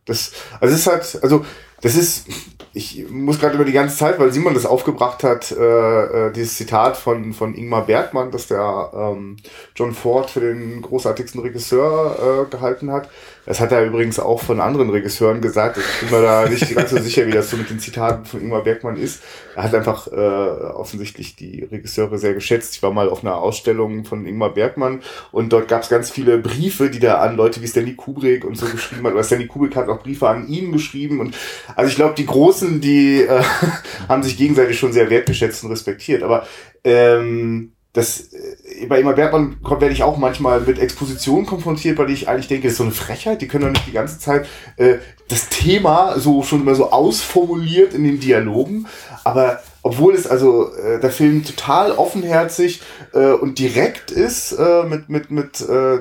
das, 0.04 0.32
also 0.60 0.74
es 0.74 0.80
ist 0.80 0.86
halt, 0.86 1.22
also 1.22 1.44
das 1.82 1.96
ist, 1.96 2.28
ich 2.72 3.10
muss 3.10 3.38
gerade 3.38 3.56
über 3.56 3.64
die 3.64 3.72
ganze 3.72 3.96
Zeit, 3.96 4.18
weil 4.18 4.32
Simon 4.32 4.54
das 4.54 4.66
aufgebracht 4.66 5.24
hat, 5.24 5.50
äh, 5.50 6.28
äh, 6.28 6.32
dieses 6.32 6.56
Zitat 6.56 6.96
von, 6.96 7.34
von 7.34 7.54
Ingmar 7.54 7.86
Bergmann, 7.86 8.30
das 8.30 8.46
der 8.46 8.90
ähm, 8.94 9.36
John 9.74 9.92
Ford 9.92 10.30
für 10.30 10.40
den 10.40 10.80
großartigsten 10.80 11.40
Regisseur 11.40 12.46
äh, 12.46 12.50
gehalten 12.50 12.92
hat. 12.92 13.08
Das 13.44 13.58
hat 13.58 13.72
er 13.72 13.84
übrigens 13.84 14.20
auch 14.20 14.40
von 14.40 14.60
anderen 14.60 14.90
Regisseuren 14.90 15.40
gesagt. 15.40 15.76
Ich 15.76 16.08
bin 16.08 16.16
mir 16.16 16.24
da 16.24 16.48
nicht 16.48 16.72
ganz 16.74 16.90
so 16.90 16.98
sicher, 16.98 17.26
wie 17.26 17.32
das 17.32 17.50
so 17.50 17.56
mit 17.56 17.68
den 17.68 17.80
Zitaten 17.80 18.24
von 18.24 18.40
Ingmar 18.40 18.62
Bergmann 18.62 18.96
ist. 18.96 19.20
Er 19.56 19.64
hat 19.64 19.74
einfach 19.74 20.06
äh, 20.06 20.14
offensichtlich 20.16 21.34
die 21.34 21.64
Regisseure 21.64 22.18
sehr 22.18 22.34
geschätzt. 22.34 22.76
Ich 22.76 22.82
war 22.84 22.92
mal 22.92 23.08
auf 23.08 23.24
einer 23.24 23.34
Ausstellung 23.34 24.04
von 24.04 24.24
Ingmar 24.26 24.54
Bergmann 24.54 25.02
und 25.32 25.52
dort 25.52 25.66
gab 25.66 25.82
es 25.82 25.88
ganz 25.88 26.08
viele 26.10 26.38
Briefe, 26.38 26.88
die 26.88 27.00
da 27.00 27.18
an 27.18 27.36
Leute 27.36 27.60
wie 27.60 27.66
Stanley 27.66 27.94
Kubrick 27.96 28.44
und 28.44 28.56
so 28.56 28.66
geschrieben 28.66 29.04
hat. 29.04 29.14
Oder 29.14 29.24
Stanley 29.24 29.48
Kubrick 29.48 29.74
hat 29.74 29.88
auch 29.88 30.02
Briefe 30.02 30.28
an 30.28 30.46
ihn 30.46 30.70
geschrieben. 30.70 31.18
Und 31.18 31.34
also 31.76 31.88
ich 31.88 31.96
glaube, 31.96 32.14
die 32.16 32.26
Großen, 32.26 32.80
die 32.80 33.22
äh, 33.22 33.42
haben 34.08 34.22
sich 34.22 34.36
gegenseitig 34.36 34.78
schon 34.78 34.92
sehr 34.92 35.10
wertgeschätzt 35.10 35.64
und 35.64 35.70
respektiert. 35.70 36.22
Aber 36.22 36.46
ähm, 36.84 37.72
das 37.92 38.32
äh, 38.32 38.86
bei 38.86 39.00
Immer 39.00 39.12
Bergmann 39.12 39.56
werde 39.62 39.92
ich 39.92 40.02
auch 40.02 40.16
manchmal 40.16 40.60
mit 40.62 40.78
Expositionen 40.78 41.46
konfrontiert, 41.46 41.98
weil 41.98 42.10
ich 42.10 42.28
eigentlich 42.28 42.48
denke, 42.48 42.64
das 42.64 42.72
ist 42.72 42.78
so 42.78 42.84
eine 42.84 42.92
Frechheit, 42.92 43.42
die 43.42 43.48
können 43.48 43.64
doch 43.64 43.72
nicht 43.72 43.86
die 43.86 43.92
ganze 43.92 44.18
Zeit 44.18 44.46
äh, 44.76 44.96
das 45.28 45.48
Thema 45.48 46.18
so 46.18 46.42
schon 46.42 46.62
immer 46.62 46.74
so 46.74 46.90
ausformuliert 46.90 47.94
in 47.94 48.04
den 48.04 48.18
Dialogen, 48.18 48.86
aber 49.24 49.62
obwohl 49.82 50.14
es 50.14 50.26
also 50.26 50.72
äh, 50.74 51.00
der 51.00 51.10
Film 51.10 51.44
total 51.44 51.92
offenherzig 51.92 52.82
äh, 53.12 53.32
und 53.32 53.58
direkt 53.58 54.10
ist 54.10 54.52
äh, 54.52 54.84
mit 54.84 55.08
mit 55.08 55.30
mit 55.30 55.60
äh, 55.60 55.98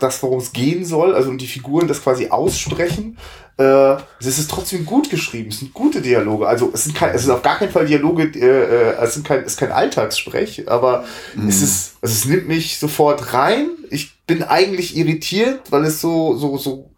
das 0.00 0.22
worum 0.22 0.38
es 0.38 0.52
gehen 0.52 0.84
soll, 0.84 1.14
also 1.14 1.30
und 1.30 1.40
die 1.40 1.46
Figuren 1.46 1.86
das 1.86 2.02
quasi 2.02 2.28
aussprechen 2.28 3.16
äh, 3.62 3.96
es 4.20 4.38
ist 4.38 4.50
trotzdem 4.50 4.84
gut 4.86 5.10
geschrieben, 5.10 5.50
es 5.50 5.60
sind 5.60 5.74
gute 5.74 6.00
Dialoge. 6.00 6.46
Also 6.46 6.70
es 6.72 6.84
sind 6.84 6.96
kein, 6.96 7.14
es 7.14 7.22
sind 7.22 7.30
auf 7.30 7.42
gar 7.42 7.58
keinen 7.58 7.70
Fall 7.70 7.86
Dialoge, 7.86 8.24
äh, 8.24 8.38
äh, 8.38 9.02
es 9.02 9.14
sind 9.14 9.26
kein, 9.26 9.40
es 9.40 9.52
ist 9.52 9.58
kein 9.58 9.72
Alltagssprech, 9.72 10.68
aber 10.68 11.04
mhm. 11.34 11.48
es 11.48 11.62
ist, 11.62 11.94
also 12.02 12.12
es 12.12 12.24
nimmt 12.24 12.48
mich 12.48 12.78
sofort 12.78 13.32
rein. 13.34 13.70
Ich 13.90 14.18
bin 14.26 14.42
eigentlich 14.42 14.96
irritiert, 14.96 15.60
weil 15.70 15.84
es 15.84 16.00
so, 16.00 16.36
so, 16.36 16.56
so, 16.58 16.90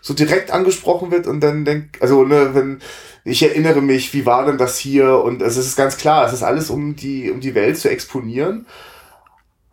so 0.00 0.14
direkt 0.14 0.50
angesprochen 0.50 1.10
wird 1.10 1.26
und 1.26 1.40
dann 1.40 1.64
denk, 1.64 1.98
also 2.00 2.24
ne, 2.24 2.54
wenn 2.54 2.80
ich 3.24 3.42
erinnere 3.42 3.80
mich, 3.80 4.14
wie 4.14 4.24
war 4.24 4.46
denn 4.46 4.56
das 4.56 4.78
hier? 4.78 5.18
Und 5.18 5.42
also 5.42 5.58
es 5.58 5.66
ist 5.66 5.76
ganz 5.76 5.96
klar, 5.96 6.26
es 6.26 6.32
ist 6.32 6.44
alles 6.44 6.70
um 6.70 6.94
die, 6.94 7.30
um 7.30 7.40
die 7.40 7.56
Welt 7.56 7.76
zu 7.76 7.90
exponieren. 7.90 8.66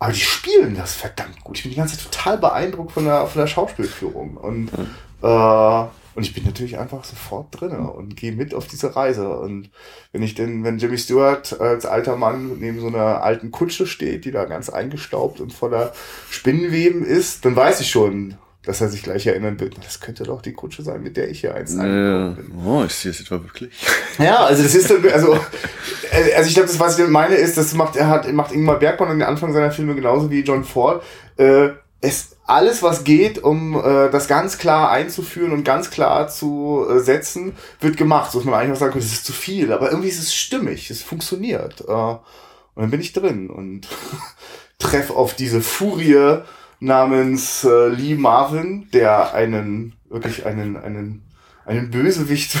Aber 0.00 0.12
die 0.12 0.20
spielen 0.20 0.76
das 0.76 0.94
verdammt 0.94 1.42
gut. 1.44 1.56
Ich 1.56 1.62
bin 1.62 1.70
die 1.70 1.78
ganze 1.78 1.96
Zeit 1.96 2.10
total 2.10 2.38
beeindruckt 2.38 2.92
von 2.92 3.04
der, 3.04 3.26
von 3.26 3.40
der 3.40 3.46
Schauspielführung. 3.46 4.36
Und 4.36 4.72
mhm. 4.76 4.90
äh, 5.22 5.84
und 6.14 6.22
ich 6.22 6.34
bin 6.34 6.44
natürlich 6.44 6.78
einfach 6.78 7.04
sofort 7.04 7.48
drin 7.50 7.72
und 7.72 8.16
gehe 8.16 8.32
mit 8.32 8.54
auf 8.54 8.66
diese 8.66 8.94
Reise. 8.94 9.28
Und 9.36 9.70
wenn 10.12 10.22
ich 10.22 10.34
denn, 10.34 10.62
wenn 10.64 10.78
Jimmy 10.78 10.98
Stewart 10.98 11.60
als 11.60 11.86
alter 11.86 12.16
Mann 12.16 12.58
neben 12.58 12.80
so 12.80 12.86
einer 12.86 13.22
alten 13.22 13.50
Kutsche 13.50 13.86
steht, 13.86 14.24
die 14.24 14.30
da 14.30 14.44
ganz 14.44 14.68
eingestaubt 14.70 15.40
und 15.40 15.52
voller 15.52 15.92
Spinnenweben 16.30 17.04
ist, 17.04 17.44
dann 17.44 17.56
weiß 17.56 17.80
ich 17.80 17.90
schon, 17.90 18.36
dass 18.64 18.80
er 18.80 18.88
sich 18.88 19.02
gleich 19.02 19.26
erinnern 19.26 19.60
wird, 19.60 19.76
das 19.84 20.00
könnte 20.00 20.24
doch 20.24 20.40
die 20.40 20.52
Kutsche 20.52 20.82
sein, 20.82 21.02
mit 21.02 21.16
der 21.16 21.28
ich 21.28 21.40
hier 21.40 21.54
einst 21.54 21.76
ja. 21.76 22.28
bin. 22.30 22.52
Oh, 22.64 22.82
ich 22.86 22.94
sehe 22.94 23.10
es 23.10 23.20
etwa 23.20 23.42
wirklich. 23.42 23.72
Ja, 24.18 24.44
also 24.44 24.62
das 24.62 24.74
ist 24.74 24.90
dann, 24.90 25.06
also, 25.12 25.34
äh, 25.34 26.34
also 26.34 26.48
ich 26.48 26.54
glaube, 26.54 26.68
das, 26.68 26.80
was 26.80 26.98
ich 26.98 27.06
meine, 27.08 27.34
ist, 27.34 27.58
das 27.58 27.74
macht, 27.74 27.96
er 27.96 28.08
hat, 28.08 28.32
macht 28.32 28.52
Ingmar 28.52 28.78
Bergmann 28.78 29.10
an 29.10 29.18
den 29.18 29.28
Anfang 29.28 29.52
seiner 29.52 29.70
Filme 29.70 29.94
genauso 29.94 30.30
wie 30.30 30.40
John 30.40 30.64
Ford. 30.64 31.02
Äh, 31.36 31.70
es 32.04 32.36
alles, 32.46 32.82
was 32.82 33.04
geht, 33.04 33.42
um 33.42 33.74
äh, 33.74 34.10
das 34.10 34.28
ganz 34.28 34.58
klar 34.58 34.90
einzuführen 34.90 35.52
und 35.52 35.64
ganz 35.64 35.90
klar 35.90 36.28
zu 36.28 36.86
äh, 36.88 37.00
setzen, 37.00 37.54
wird 37.80 37.96
gemacht. 37.96 38.30
So 38.30 38.38
dass 38.38 38.46
man 38.46 38.54
eigentlich 38.54 38.72
auch 38.72 38.80
sagen 38.80 38.92
könnte, 38.92 39.06
das 39.06 39.16
ist 39.16 39.24
zu 39.26 39.32
viel, 39.32 39.72
aber 39.72 39.90
irgendwie 39.90 40.08
ist 40.08 40.18
es 40.18 40.34
stimmig, 40.34 40.90
es 40.90 41.02
funktioniert. 41.02 41.80
Äh, 41.88 41.92
und 41.92 42.82
dann 42.82 42.90
bin 42.90 43.00
ich 43.00 43.12
drin 43.12 43.48
und 43.48 43.88
treff 44.78 45.10
auf 45.10 45.34
diese 45.34 45.62
Furie 45.62 46.42
namens 46.80 47.64
äh, 47.64 47.88
Lee 47.88 48.14
Marvin, 48.16 48.88
der 48.92 49.32
einen, 49.32 49.94
wirklich 50.10 50.44
einen, 50.44 50.76
einen, 50.76 51.22
einen 51.64 51.90
Bösewicht 51.90 52.58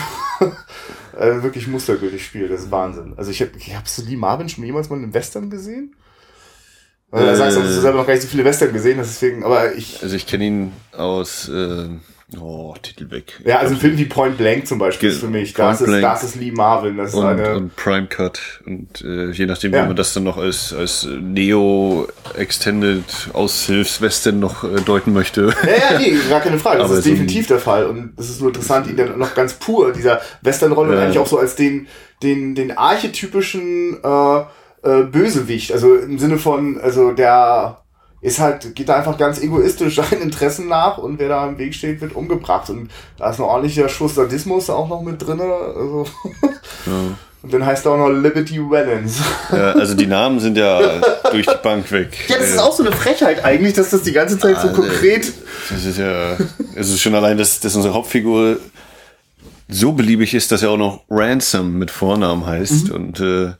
äh, 1.18 1.42
wirklich 1.42 1.66
mustergültig 1.66 2.24
spielt. 2.24 2.50
Das 2.50 2.62
ist 2.62 2.70
Wahnsinn. 2.70 3.12
Also 3.18 3.30
ich 3.30 3.42
habe, 3.42 3.52
ich 3.58 3.76
hab 3.76 3.86
so 3.86 4.02
Lee 4.02 4.16
Marvin 4.16 4.48
schon 4.48 4.64
jemals 4.64 4.88
mal 4.88 4.96
in 4.96 5.02
einem 5.02 5.14
Western 5.14 5.50
gesehen? 5.50 5.94
Also, 7.14 7.26
da 7.26 7.36
sagst 7.36 7.56
du, 7.56 7.60
dass 7.60 7.74
du 7.74 7.80
selber 7.80 7.98
noch 7.98 8.06
gar 8.06 8.14
nicht 8.14 8.24
so 8.24 8.28
viele 8.28 8.44
Western 8.44 8.72
gesehen 8.72 8.98
hast, 8.98 9.08
deswegen, 9.08 9.44
aber 9.44 9.72
ich. 9.74 10.02
Also 10.02 10.16
ich 10.16 10.26
kenne 10.26 10.44
ihn 10.44 10.72
aus, 10.96 11.48
äh, 11.48 11.86
oh, 12.40 12.74
Titel 12.82 13.08
weg. 13.12 13.40
Ja, 13.44 13.58
also 13.58 13.74
ein 13.74 13.80
Film 13.80 13.96
wie 13.98 14.06
Point 14.06 14.36
Blank 14.36 14.66
zum 14.66 14.80
Beispiel 14.80 15.10
ist 15.10 15.20
für 15.20 15.28
mich. 15.28 15.52
Das 15.54 15.80
ist, 15.80 16.02
das 16.02 16.24
ist 16.24 16.34
Lee 16.34 16.50
Marvin. 16.50 16.96
Das 16.96 17.10
ist 17.10 17.14
und, 17.14 17.24
eine 17.24 17.54
und 17.54 17.76
Prime 17.76 18.08
Cut. 18.08 18.40
Und 18.66 19.00
äh, 19.02 19.30
je 19.30 19.46
nachdem, 19.46 19.72
ja. 19.72 19.84
wie 19.84 19.86
man 19.86 19.96
das 19.96 20.12
dann 20.12 20.24
noch 20.24 20.38
als, 20.38 20.72
als 20.72 21.06
Neo 21.20 22.08
Extended 22.36 23.04
Aushilfs-Western 23.32 24.40
noch 24.40 24.64
äh, 24.64 24.80
deuten 24.84 25.12
möchte. 25.12 25.54
Ja, 25.62 25.92
ja, 25.92 25.98
nee, 26.00 26.16
gar 26.28 26.40
keine 26.40 26.58
Frage. 26.58 26.78
Das 26.78 26.90
aber 26.90 26.98
ist 26.98 27.06
definitiv 27.06 27.46
der 27.46 27.60
Fall. 27.60 27.86
Und 27.86 28.14
es 28.16 28.28
ist 28.28 28.40
nur 28.40 28.50
interessant, 28.50 28.88
ihn 28.88 28.96
dann 28.96 29.16
noch 29.20 29.36
ganz 29.36 29.54
pur, 29.54 29.92
dieser 29.92 30.20
Western-Rolle, 30.42 30.96
ja. 30.96 31.02
eigentlich 31.02 31.18
auch 31.18 31.28
so 31.28 31.38
als 31.38 31.54
den, 31.54 31.86
den, 32.24 32.56
den 32.56 32.76
archetypischen 32.76 33.98
äh, 34.02 34.42
äh, 34.84 35.02
Bösewicht. 35.02 35.72
Also 35.72 35.94
im 35.96 36.18
Sinne 36.18 36.38
von, 36.38 36.80
also 36.80 37.12
der 37.12 37.78
ist 38.20 38.38
halt, 38.38 38.74
geht 38.74 38.88
da 38.88 38.96
einfach 38.96 39.18
ganz 39.18 39.40
egoistisch 39.40 39.96
seinen 40.10 40.22
Interessen 40.22 40.68
nach 40.68 40.98
und 40.98 41.18
wer 41.18 41.28
da 41.28 41.46
im 41.46 41.58
Weg 41.58 41.74
steht, 41.74 42.00
wird 42.00 42.14
umgebracht. 42.14 42.70
Und 42.70 42.90
da 43.18 43.30
ist 43.30 43.38
ein 43.38 43.42
ordentlicher 43.42 43.88
Schuss 43.88 44.14
Sadismus 44.14 44.70
auch 44.70 44.88
noch 44.88 45.02
mit 45.02 45.24
drin. 45.24 45.40
Also 45.40 46.06
ja. 46.86 46.92
Und 47.42 47.52
dann 47.52 47.66
heißt 47.66 47.84
er 47.84 47.92
auch 47.92 47.98
noch 47.98 48.08
Liberty 48.08 48.58
Valens. 48.58 49.18
Ja, 49.52 49.72
also 49.72 49.94
die 49.94 50.06
Namen 50.06 50.40
sind 50.40 50.56
ja 50.56 50.80
durch 51.30 51.44
die 51.44 51.58
Bank 51.62 51.92
weg. 51.92 52.16
Ja, 52.28 52.38
das 52.38 52.50
ist 52.50 52.58
auch 52.58 52.74
so 52.74 52.82
eine 52.82 52.96
Frechheit 52.96 53.44
eigentlich, 53.44 53.74
dass 53.74 53.90
das 53.90 54.02
die 54.02 54.12
ganze 54.12 54.38
Zeit 54.38 54.58
so 54.62 54.68
konkret. 54.68 55.30
Das 55.68 55.84
ist 55.84 55.98
ja, 55.98 56.38
es 56.74 56.88
ist 56.88 57.02
schon 57.02 57.14
allein, 57.14 57.36
dass, 57.36 57.60
dass 57.60 57.76
unsere 57.76 57.92
Hauptfigur 57.92 58.56
so 59.68 59.92
beliebig 59.92 60.32
ist, 60.32 60.52
dass 60.52 60.62
er 60.62 60.70
auch 60.70 60.78
noch 60.78 61.02
Ransom 61.10 61.78
mit 61.78 61.90
Vornamen 61.90 62.46
heißt. 62.46 62.88
Mhm. 62.88 62.94
Und 62.94 63.20
äh, 63.20 63.52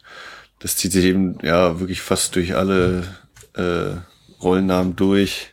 das 0.59 0.77
zieht 0.77 0.93
sich 0.93 1.05
eben 1.05 1.38
ja 1.43 1.81
wirklich 1.81 2.01
fast 2.01 2.35
durch 2.37 2.55
alle 2.55 3.05
äh, 3.55 3.97
Rollennamen 4.43 4.97
durch. 4.97 5.53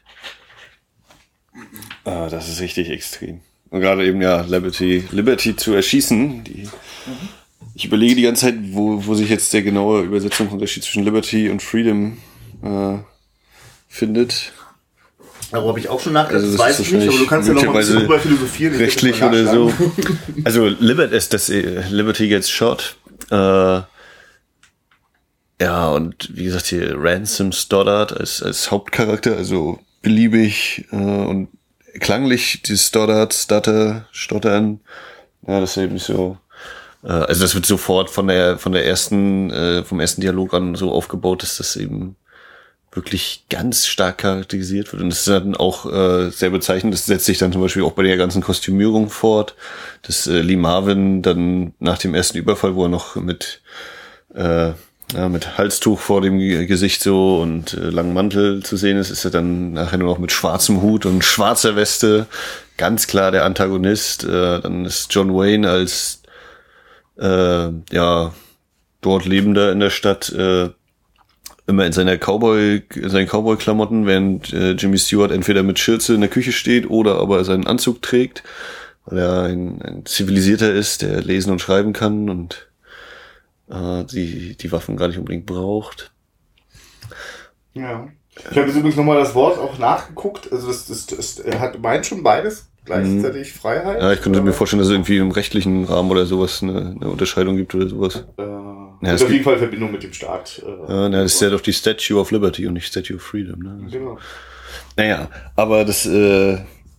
Ah, 2.03 2.29
das 2.29 2.49
ist 2.49 2.61
richtig 2.61 2.89
extrem. 2.89 3.41
Und 3.69 3.81
gerade 3.81 4.05
eben 4.05 4.21
ja 4.21 4.41
Liberty, 4.41 5.05
Liberty 5.11 5.55
zu 5.55 5.73
erschießen. 5.73 6.43
Die, 6.43 6.63
mhm. 6.63 7.29
Ich 7.73 7.85
überlege 7.85 8.15
die 8.15 8.23
ganze 8.23 8.47
Zeit, 8.47 8.55
wo, 8.71 9.05
wo 9.05 9.15
sich 9.15 9.29
jetzt 9.29 9.53
der 9.53 9.61
genaue 9.61 10.01
Übersetzungsunterschied 10.01 10.83
zwischen 10.83 11.03
Liberty 11.05 11.49
und 11.49 11.61
Freedom 11.61 12.17
äh, 12.63 12.97
findet. 13.87 14.51
Darüber 15.51 15.69
habe 15.69 15.79
ich 15.79 15.89
auch 15.89 15.99
schon 15.99 16.13
nachgedacht, 16.13 16.43
also, 16.43 16.57
das, 16.57 16.59
weiß 16.59 16.79
ich 16.79 16.91
nicht, 16.91 17.07
aber 17.07 17.17
du 17.17 17.25
kannst 17.27 17.47
ja 17.47 17.53
noch 17.53 17.63
mal 17.63 17.71
ein 17.71 17.77
bisschen 17.77 17.99
drüber 17.99 18.19
philosophieren. 18.19 18.75
Rechtlich 18.75 19.21
oder 19.21 19.51
so. 19.51 19.73
Also 20.43 20.67
Liberty, 20.67 21.15
ist 21.15 21.33
das 21.33 21.49
äh, 21.49 21.83
Liberty 21.89 22.27
Gets 22.27 22.49
Shot. 22.49 22.95
Äh, 23.29 23.81
ja, 25.61 25.89
und 25.91 26.35
wie 26.35 26.45
gesagt, 26.45 26.65
hier 26.65 26.95
Ransom 26.97 27.51
Stoddard 27.51 28.19
als, 28.19 28.41
als 28.41 28.71
Hauptcharakter, 28.71 29.37
also 29.37 29.77
beliebig 30.01 30.87
äh, 30.91 30.95
und 30.95 31.49
klanglich 31.99 32.63
die 32.63 32.77
Stoddard, 32.77 33.31
Stutter, 33.35 34.07
Stottern. 34.11 34.79
Ja, 35.47 35.59
das 35.59 35.77
ist 35.77 35.83
eben 35.83 35.99
so. 35.99 36.39
Äh, 37.03 37.09
also 37.09 37.43
das 37.43 37.53
wird 37.53 37.67
sofort 37.67 38.09
von 38.09 38.27
der 38.27 38.57
von 38.57 38.71
der 38.71 38.87
ersten 38.87 39.51
äh, 39.51 39.83
vom 39.83 39.99
ersten 39.99 40.21
Dialog 40.21 40.55
an 40.55 40.73
so 40.73 40.91
aufgebaut, 40.91 41.43
dass 41.43 41.57
das 41.57 41.75
eben 41.75 42.15
wirklich 42.91 43.45
ganz 43.51 43.85
stark 43.85 44.17
charakterisiert 44.17 44.91
wird. 44.91 45.03
Und 45.03 45.09
das 45.09 45.19
ist 45.19 45.27
dann 45.27 45.55
auch 45.55 45.85
äh, 45.85 46.31
sehr 46.31 46.49
bezeichnend. 46.49 46.95
Das 46.95 47.05
setzt 47.05 47.25
sich 47.25 47.37
dann 47.37 47.53
zum 47.53 47.61
Beispiel 47.61 47.83
auch 47.83 47.93
bei 47.93 48.03
der 48.03 48.17
ganzen 48.17 48.41
Kostümierung 48.41 49.11
fort, 49.11 49.55
dass 50.01 50.25
äh, 50.25 50.41
Lee 50.41 50.57
Marvin 50.57 51.21
dann 51.21 51.75
nach 51.77 51.99
dem 51.99 52.15
ersten 52.15 52.39
Überfall, 52.39 52.73
wo 52.73 52.85
er 52.85 52.89
noch 52.89 53.15
mit 53.15 53.61
äh, 54.33 54.71
ja, 55.13 55.29
mit 55.29 55.57
Halstuch 55.57 55.99
vor 55.99 56.21
dem 56.21 56.37
Gesicht 56.39 57.01
so 57.01 57.41
und 57.41 57.73
äh, 57.73 57.89
langem 57.89 58.13
Mantel 58.13 58.63
zu 58.63 58.77
sehen 58.77 58.97
ist, 58.97 59.09
ist 59.09 59.25
er 59.25 59.31
dann 59.31 59.73
nachher 59.73 59.97
nur 59.97 60.09
noch 60.09 60.19
mit 60.19 60.31
schwarzem 60.31 60.81
Hut 60.81 61.05
und 61.05 61.23
schwarzer 61.23 61.75
Weste 61.75 62.27
ganz 62.77 63.07
klar 63.07 63.31
der 63.31 63.45
Antagonist. 63.45 64.23
Äh, 64.23 64.61
dann 64.61 64.85
ist 64.85 65.13
John 65.13 65.33
Wayne 65.33 65.69
als 65.69 66.21
äh, 67.19 67.69
ja 67.91 68.33
dort 69.01 69.25
Lebender 69.25 69.71
in 69.71 69.79
der 69.79 69.89
Stadt 69.89 70.31
äh, 70.31 70.69
immer 71.67 71.85
in 71.85 71.93
seiner 71.93 72.17
Cowboy, 72.17 72.83
in 72.95 73.09
seinen 73.09 73.27
Cowboy-Klamotten, 73.27 74.05
während 74.05 74.53
äh, 74.53 74.71
Jimmy 74.71 74.97
Stewart 74.97 75.31
entweder 75.31 75.63
mit 75.63 75.79
Schürze 75.79 76.13
in 76.13 76.21
der 76.21 76.29
Küche 76.29 76.51
steht 76.51 76.89
oder 76.89 77.19
aber 77.19 77.43
seinen 77.43 77.67
Anzug 77.67 78.01
trägt, 78.01 78.43
weil 79.05 79.19
er 79.19 79.43
ein, 79.43 79.81
ein 79.81 80.05
zivilisierter 80.05 80.73
ist, 80.73 81.01
der 81.01 81.21
lesen 81.21 81.51
und 81.51 81.61
schreiben 81.61 81.93
kann 81.93 82.29
und 82.29 82.70
äh, 83.71 84.03
die, 84.05 84.55
die 84.55 84.71
Waffen 84.71 84.97
gar 84.97 85.07
nicht 85.07 85.17
unbedingt 85.17 85.45
braucht. 85.45 86.11
Ja. 87.73 88.07
Ich 88.37 88.57
habe 88.57 88.67
jetzt 88.67 88.77
übrigens 88.77 88.95
nochmal 88.95 89.17
das 89.17 89.35
Wort 89.35 89.57
auch 89.59 89.77
nachgeguckt. 89.77 90.51
Also 90.51 90.67
das, 90.67 90.87
das, 90.87 91.07
das 91.07 91.39
er 91.39 91.59
hat 91.59 91.81
meint 91.81 92.05
schon 92.05 92.23
beides 92.23 92.67
gleichzeitig 92.85 93.53
mhm. 93.53 93.59
Freiheit. 93.59 94.01
Ja, 94.01 94.13
ich 94.13 94.21
könnte 94.21 94.41
mir 94.41 94.53
vorstellen, 94.53 94.79
dass 94.79 94.87
es 94.87 94.93
irgendwie 94.93 95.17
im 95.17 95.31
rechtlichen 95.31 95.85
Rahmen 95.85 96.09
oder 96.09 96.25
sowas 96.25 96.63
eine, 96.63 96.95
eine 96.99 97.09
Unterscheidung 97.09 97.57
gibt 97.57 97.75
oder 97.75 97.87
sowas. 97.87 98.25
Äh, 98.37 98.41
ja, 98.41 99.13
auf 99.15 99.29
jeden 99.29 99.43
Fall 99.43 99.57
Verbindung 99.57 99.91
mit 99.91 100.03
dem 100.03 100.13
Staat. 100.13 100.61
Äh, 100.65 100.91
ja, 100.91 101.09
na, 101.09 101.23
das 101.23 101.35
ist 101.35 101.41
ja 101.41 101.49
doch 101.49 101.61
die 101.61 101.73
Statue 101.73 102.19
of 102.19 102.31
Liberty 102.31 102.67
und 102.67 102.73
nicht 102.73 102.87
Statue 102.87 103.17
of 103.17 103.21
Freedom. 103.21 103.59
Ne? 103.59 103.87
Genau. 103.91 104.17
Naja, 104.95 105.29
aber 105.55 105.85
das, 105.85 106.05
äh, 106.05 106.57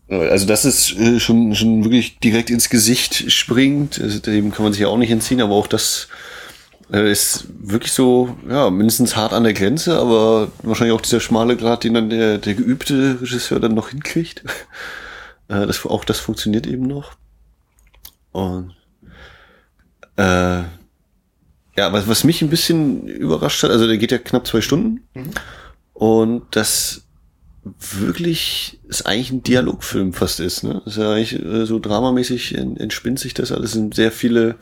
also 0.09 0.47
das 0.47 0.65
ist 0.65 0.99
äh, 0.99 1.19
schon, 1.19 1.55
schon 1.55 1.85
wirklich 1.85 2.19
direkt 2.19 2.51
ins 2.51 2.69
Gesicht 2.69 3.33
springt. 3.33 4.01
Also 4.01 4.19
dem 4.21 4.53
kann 4.53 4.65
man 4.65 4.73
sich 4.73 4.83
ja 4.83 4.89
auch 4.89 4.99
nicht 4.99 5.11
entziehen, 5.11 5.41
aber 5.41 5.55
auch 5.55 5.67
das 5.67 6.09
ist 7.01 7.47
wirklich 7.59 7.93
so, 7.93 8.37
ja, 8.49 8.69
mindestens 8.69 9.17
hart 9.17 9.33
an 9.33 9.45
der 9.45 9.55
Grenze, 9.55 9.99
aber 9.99 10.49
wahrscheinlich 10.63 10.95
auch 10.95 11.01
dieser 11.01 11.21
schmale 11.21 11.57
Grad, 11.57 11.85
den 11.85 11.95
dann 11.95 12.11
der, 12.11 12.39
der 12.39 12.55
geübte 12.55 13.19
Regisseur 13.21 13.61
dann 13.61 13.75
noch 13.75 13.91
hinkriegt. 13.91 14.43
Äh, 15.49 15.67
das, 15.67 15.85
auch 15.85 16.05
das 16.05 16.21
funktioniert 16.21 16.69
eben 16.69 16.87
noch. 16.87 17.17
Und 18.31 18.77
äh, 20.17 20.63
ja, 21.77 21.93
was, 21.93 22.07
was 22.07 22.23
mich 22.23 22.43
ein 22.43 22.49
bisschen 22.49 23.09
überrascht 23.09 23.63
hat, 23.65 23.73
also 23.73 23.89
der 23.89 23.99
geht 23.99 24.13
ja 24.13 24.19
knapp 24.19 24.47
zwei 24.47 24.61
Stunden. 24.61 25.01
Mhm. 25.15 25.31
Und 25.95 26.45
das 26.53 27.03
wirklich 27.65 28.81
ist 28.89 29.07
eigentlich 29.07 29.31
ein 29.31 29.43
Dialogfilm 29.43 30.13
fast 30.13 30.41
ist. 30.41 30.65
Ne? 30.65 30.83
Das 30.85 30.97
ist 30.97 31.03
ja 31.03 31.13
eigentlich 31.13 31.45
äh, 31.45 31.65
so 31.65 31.79
dramamäßig 31.79 32.57
entspinnt 32.57 33.21
sich 33.21 33.35
das 33.35 33.53
alles. 33.53 33.73
sind 33.73 33.95
sehr 33.95 34.11
viele, 34.11 34.51
äh, 34.51 34.55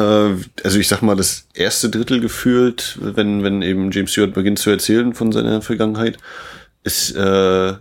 also 0.00 0.78
ich 0.78 0.88
sag 0.88 1.02
mal, 1.02 1.16
das 1.16 1.46
erste 1.54 1.90
Drittel 1.90 2.20
gefühlt, 2.20 2.98
wenn, 3.00 3.42
wenn 3.42 3.62
eben 3.62 3.90
James 3.90 4.12
Stewart 4.12 4.34
beginnt 4.34 4.58
zu 4.58 4.70
erzählen 4.70 5.14
von 5.14 5.32
seiner 5.32 5.62
Vergangenheit, 5.62 6.18
ist 6.82 7.14
äh, 7.14 7.74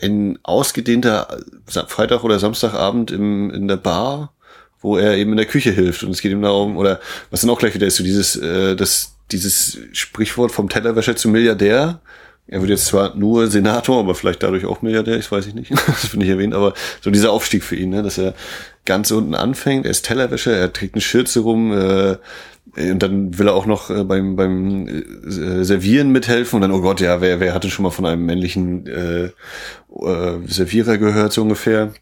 ein 0.00 0.38
ausgedehnter 0.42 1.38
Freitag 1.66 2.22
oder 2.24 2.38
Samstagabend 2.38 3.10
im, 3.10 3.50
in 3.50 3.66
der 3.68 3.76
Bar 3.76 4.32
wo 4.80 4.96
er 4.96 5.16
eben 5.16 5.32
in 5.32 5.36
der 5.36 5.46
Küche 5.46 5.70
hilft 5.70 6.02
und 6.02 6.10
es 6.10 6.20
geht 6.20 6.32
ihm 6.32 6.42
darum, 6.42 6.76
oder 6.76 7.00
was 7.30 7.40
dann 7.40 7.50
auch 7.50 7.58
gleich 7.58 7.74
wieder 7.74 7.86
ist, 7.86 7.96
so 7.96 8.04
dieses, 8.04 8.36
äh, 8.36 8.76
das, 8.76 9.16
dieses 9.32 9.78
Sprichwort 9.92 10.52
vom 10.52 10.68
Tellerwäscher 10.68 11.16
zum 11.16 11.32
Milliardär. 11.32 12.00
Er 12.46 12.60
wird 12.60 12.70
jetzt 12.70 12.86
zwar 12.86 13.14
nur 13.14 13.48
Senator, 13.48 14.00
aber 14.00 14.14
vielleicht 14.14 14.42
dadurch 14.42 14.64
auch 14.64 14.80
Milliardär, 14.80 15.18
ich 15.18 15.30
weiß 15.30 15.46
ich 15.46 15.54
nicht, 15.54 15.70
das 15.86 16.06
finde 16.06 16.26
ich 16.26 16.32
erwähnt, 16.32 16.54
aber 16.54 16.74
so 17.00 17.10
dieser 17.10 17.32
Aufstieg 17.32 17.64
für 17.64 17.76
ihn, 17.76 17.90
ne, 17.90 18.02
dass 18.02 18.18
er 18.18 18.34
ganz 18.88 19.12
unten 19.12 19.34
anfängt, 19.34 19.84
er 19.84 19.92
ist 19.92 20.06
Tellerwäscher, 20.06 20.52
er 20.52 20.72
trägt 20.72 20.94
eine 20.94 21.02
Schürze 21.02 21.40
rum, 21.40 21.72
äh, 21.72 22.16
und 22.76 23.02
dann 23.02 23.38
will 23.38 23.48
er 23.48 23.54
auch 23.54 23.66
noch 23.66 23.90
äh, 23.90 24.04
beim, 24.04 24.36
beim 24.36 24.88
äh, 24.88 25.64
Servieren 25.64 26.10
mithelfen 26.10 26.56
und 26.56 26.62
dann, 26.62 26.72
oh 26.72 26.80
Gott, 26.80 27.00
ja, 27.00 27.20
wer, 27.20 27.40
wer 27.40 27.54
hatte 27.54 27.70
schon 27.70 27.82
mal 27.84 27.90
von 27.90 28.06
einem 28.06 28.24
männlichen 28.26 28.86
äh, 28.86 29.24
äh, 29.24 30.46
Servierer 30.46 30.98
gehört, 30.98 31.32
so 31.32 31.42
ungefähr. 31.42 31.92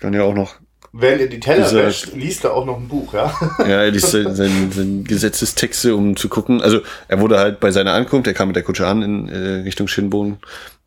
Dann 0.00 0.14
ja 0.14 0.22
auch 0.22 0.34
noch 0.34 0.56
Während 0.94 1.22
er 1.22 1.26
die 1.28 1.40
Teller 1.40 1.64
Dieser, 1.64 1.86
wäscht, 1.86 2.12
liest 2.14 2.44
er 2.44 2.52
auch 2.52 2.66
noch 2.66 2.76
ein 2.76 2.86
Buch, 2.86 3.14
ja? 3.14 3.32
Ja, 3.60 3.82
er 3.82 3.90
liest 3.90 4.10
seine 4.10 4.70
sein 4.70 5.04
Gesetzestexte, 5.04 5.96
um 5.96 6.16
zu 6.16 6.28
gucken. 6.28 6.60
Also 6.60 6.80
er 7.08 7.20
wurde 7.20 7.38
halt 7.38 7.60
bei 7.60 7.70
seiner 7.70 7.94
Ankunft, 7.94 8.26
er 8.26 8.34
kam 8.34 8.48
mit 8.48 8.56
der 8.56 8.62
Kutsche 8.62 8.86
an 8.86 9.02
in 9.02 9.28
äh, 9.30 9.62
Richtung 9.62 9.88
Shinbone 9.88 10.36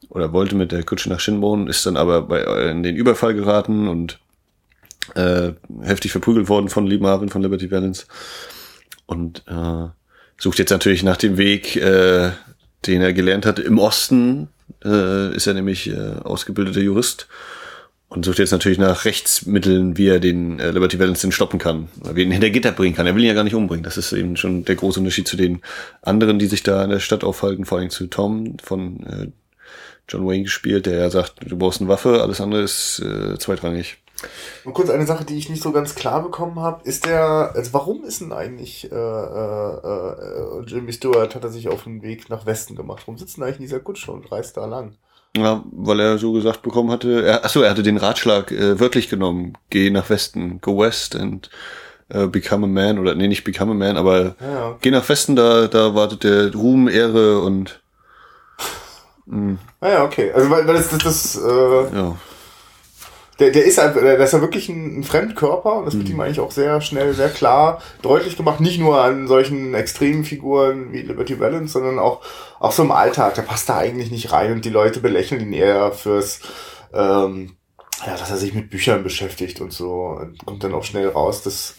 oder 0.09 0.31
wollte 0.31 0.55
mit 0.55 0.71
der 0.71 0.83
Kutsche 0.83 1.09
nach 1.09 1.19
Shinbone, 1.19 1.67
ist 1.67 1.87
dann 1.87 1.97
aber 1.97 2.21
bei, 2.21 2.41
äh, 2.41 2.69
in 2.69 2.83
den 2.83 2.95
Überfall 2.95 3.33
geraten 3.33 3.87
und 3.87 4.19
äh, 5.15 5.53
heftig 5.81 6.11
verprügelt 6.11 6.49
worden 6.49 6.69
von 6.69 6.87
Lee 6.87 6.97
Marvin 6.97 7.29
von 7.29 7.41
Liberty 7.41 7.67
Balance 7.67 8.05
und 9.05 9.43
äh, 9.47 9.87
sucht 10.37 10.59
jetzt 10.59 10.71
natürlich 10.71 11.03
nach 11.03 11.17
dem 11.17 11.37
Weg, 11.37 11.75
äh, 11.75 12.31
den 12.85 13.01
er 13.01 13.13
gelernt 13.13 13.45
hat 13.45 13.59
im 13.59 13.77
Osten. 13.77 14.49
Äh, 14.83 15.35
ist 15.35 15.47
er 15.47 15.53
nämlich 15.53 15.89
äh, 15.89 16.15
ausgebildeter 16.23 16.81
Jurist 16.81 17.27
und 18.07 18.25
sucht 18.25 18.39
jetzt 18.39 18.51
natürlich 18.51 18.77
nach 18.77 19.05
Rechtsmitteln, 19.05 19.97
wie 19.97 20.07
er 20.07 20.19
den 20.19 20.59
äh, 20.59 20.71
Liberty 20.71 20.99
Valance 20.99 21.31
stoppen 21.31 21.59
kann, 21.59 21.89
wie 22.13 22.21
er 22.21 22.25
ihn 22.25 22.31
hinter 22.31 22.49
Gitter 22.49 22.71
bringen 22.71 22.95
kann. 22.95 23.07
Er 23.07 23.15
will 23.15 23.23
ihn 23.23 23.27
ja 23.27 23.33
gar 23.33 23.43
nicht 23.43 23.55
umbringen. 23.55 23.83
Das 23.83 23.97
ist 23.97 24.13
eben 24.13 24.37
schon 24.37 24.65
der 24.65 24.75
große 24.75 24.99
Unterschied 24.99 25.27
zu 25.27 25.37
den 25.37 25.61
anderen, 26.01 26.39
die 26.39 26.47
sich 26.47 26.63
da 26.63 26.83
in 26.83 26.89
der 26.89 26.99
Stadt 26.99 27.23
aufhalten, 27.23 27.65
vor 27.65 27.79
allem 27.79 27.89
zu 27.89 28.07
Tom 28.07 28.57
von 28.63 29.03
äh, 29.05 29.27
John 30.07 30.27
Wayne 30.27 30.43
gespielt, 30.43 30.85
der 30.85 30.97
ja 30.97 31.09
sagt, 31.09 31.33
du 31.45 31.57
brauchst 31.57 31.81
eine 31.81 31.89
Waffe, 31.89 32.21
alles 32.21 32.41
andere 32.41 32.61
ist 32.61 32.99
äh, 32.99 33.37
zweitrangig. 33.39 33.97
Und 34.63 34.73
kurz 34.73 34.89
eine 34.89 35.05
Sache, 35.05 35.25
die 35.25 35.37
ich 35.37 35.49
nicht 35.49 35.61
so 35.61 35.71
ganz 35.71 35.95
klar 35.95 36.23
bekommen 36.23 36.59
habe, 36.59 36.81
ist 36.83 37.05
der, 37.05 37.51
also 37.53 37.73
warum 37.73 38.03
ist 38.03 38.21
denn 38.21 38.31
eigentlich 38.31 38.91
äh, 38.91 38.95
äh, 38.95 39.77
äh, 39.83 40.63
Jimmy 40.65 40.93
Stewart 40.93 41.35
hat 41.35 41.43
er 41.43 41.49
sich 41.49 41.67
auf 41.67 41.83
den 41.83 42.01
Weg 42.01 42.29
nach 42.29 42.45
Westen 42.45 42.75
gemacht? 42.75 43.03
Warum 43.05 43.17
sitzt 43.17 43.37
denn 43.37 43.43
eigentlich 43.43 43.57
in 43.57 43.63
dieser 43.63 43.79
Kutsche 43.79 44.11
und 44.11 44.31
reist 44.31 44.57
da 44.57 44.65
lang? 44.65 44.93
Ja, 45.37 45.63
weil 45.71 45.99
er 45.99 46.17
so 46.17 46.31
gesagt 46.31 46.61
bekommen 46.61 46.91
hatte, 46.91 47.25
er, 47.25 47.43
achso, 47.43 47.61
er 47.61 47.69
hatte 47.69 47.83
den 47.83 47.97
Ratschlag 47.97 48.51
äh, 48.51 48.79
wörtlich 48.79 49.09
genommen, 49.09 49.57
geh 49.69 49.89
nach 49.89 50.09
Westen, 50.09 50.61
go 50.61 50.77
west 50.77 51.15
and 51.17 51.49
uh, 52.13 52.27
become 52.27 52.65
a 52.65 52.69
man, 52.69 52.99
oder 52.99 53.15
nee, 53.15 53.27
nicht 53.27 53.43
become 53.43 53.71
a 53.71 53.75
man, 53.75 53.97
aber 53.97 54.35
ja. 54.39 54.77
geh 54.79 54.91
nach 54.91 55.07
Westen, 55.09 55.35
da, 55.35 55.67
da 55.67 55.93
wartet 55.93 56.23
der 56.23 56.55
Ruhm, 56.55 56.87
Ehre 56.87 57.41
und 57.41 57.81
mh. 59.25 59.57
Ah 59.81 59.89
ja, 59.89 60.03
okay. 60.05 60.31
Also 60.31 60.49
weil, 60.49 60.65
weil 60.65 60.75
das, 60.75 60.87
das, 60.89 61.03
das 61.03 61.35
äh, 61.35 61.95
ja 61.95 62.15
der, 63.39 63.51
der 63.51 63.65
ist 63.65 63.79
einfach, 63.79 64.01
der 64.01 64.17
ist 64.17 64.31
ja 64.31 64.41
wirklich 64.41 64.69
ein, 64.69 64.99
ein 64.99 65.03
Fremdkörper 65.03 65.79
und 65.79 65.85
das 65.85 65.95
wird 65.95 66.07
mhm. 66.07 66.15
ihm 66.15 66.19
eigentlich 66.21 66.39
auch 66.39 66.51
sehr 66.51 66.79
schnell, 66.81 67.13
sehr 67.13 67.29
klar 67.29 67.81
deutlich 68.01 68.37
gemacht. 68.37 68.61
Nicht 68.61 68.79
nur 68.79 69.01
an 69.01 69.27
solchen 69.27 69.73
extremen 69.73 70.23
Figuren 70.23 70.93
wie 70.93 71.01
Liberty 71.01 71.39
Valance, 71.39 71.73
sondern 71.73 71.99
auch, 71.99 72.21
auch 72.59 72.71
so 72.71 72.83
im 72.83 72.91
Alltag. 72.91 73.35
Der 73.35 73.41
passt 73.41 73.67
da 73.67 73.77
eigentlich 73.77 74.09
nicht 74.09 74.31
rein 74.31 74.53
und 74.53 74.63
die 74.63 74.69
Leute 74.69 75.01
belächeln 75.01 75.41
ihn 75.41 75.53
eher 75.53 75.91
fürs, 75.91 76.39
ähm, 76.93 77.57
ja, 78.05 78.15
dass 78.17 78.29
er 78.29 78.37
sich 78.37 78.53
mit 78.53 78.69
Büchern 78.69 79.03
beschäftigt 79.03 79.59
und 79.59 79.73
so. 79.73 80.17
Und 80.19 80.45
kommt 80.45 80.63
dann 80.63 80.73
auch 80.73 80.85
schnell 80.85 81.09
raus, 81.09 81.43
dass 81.43 81.75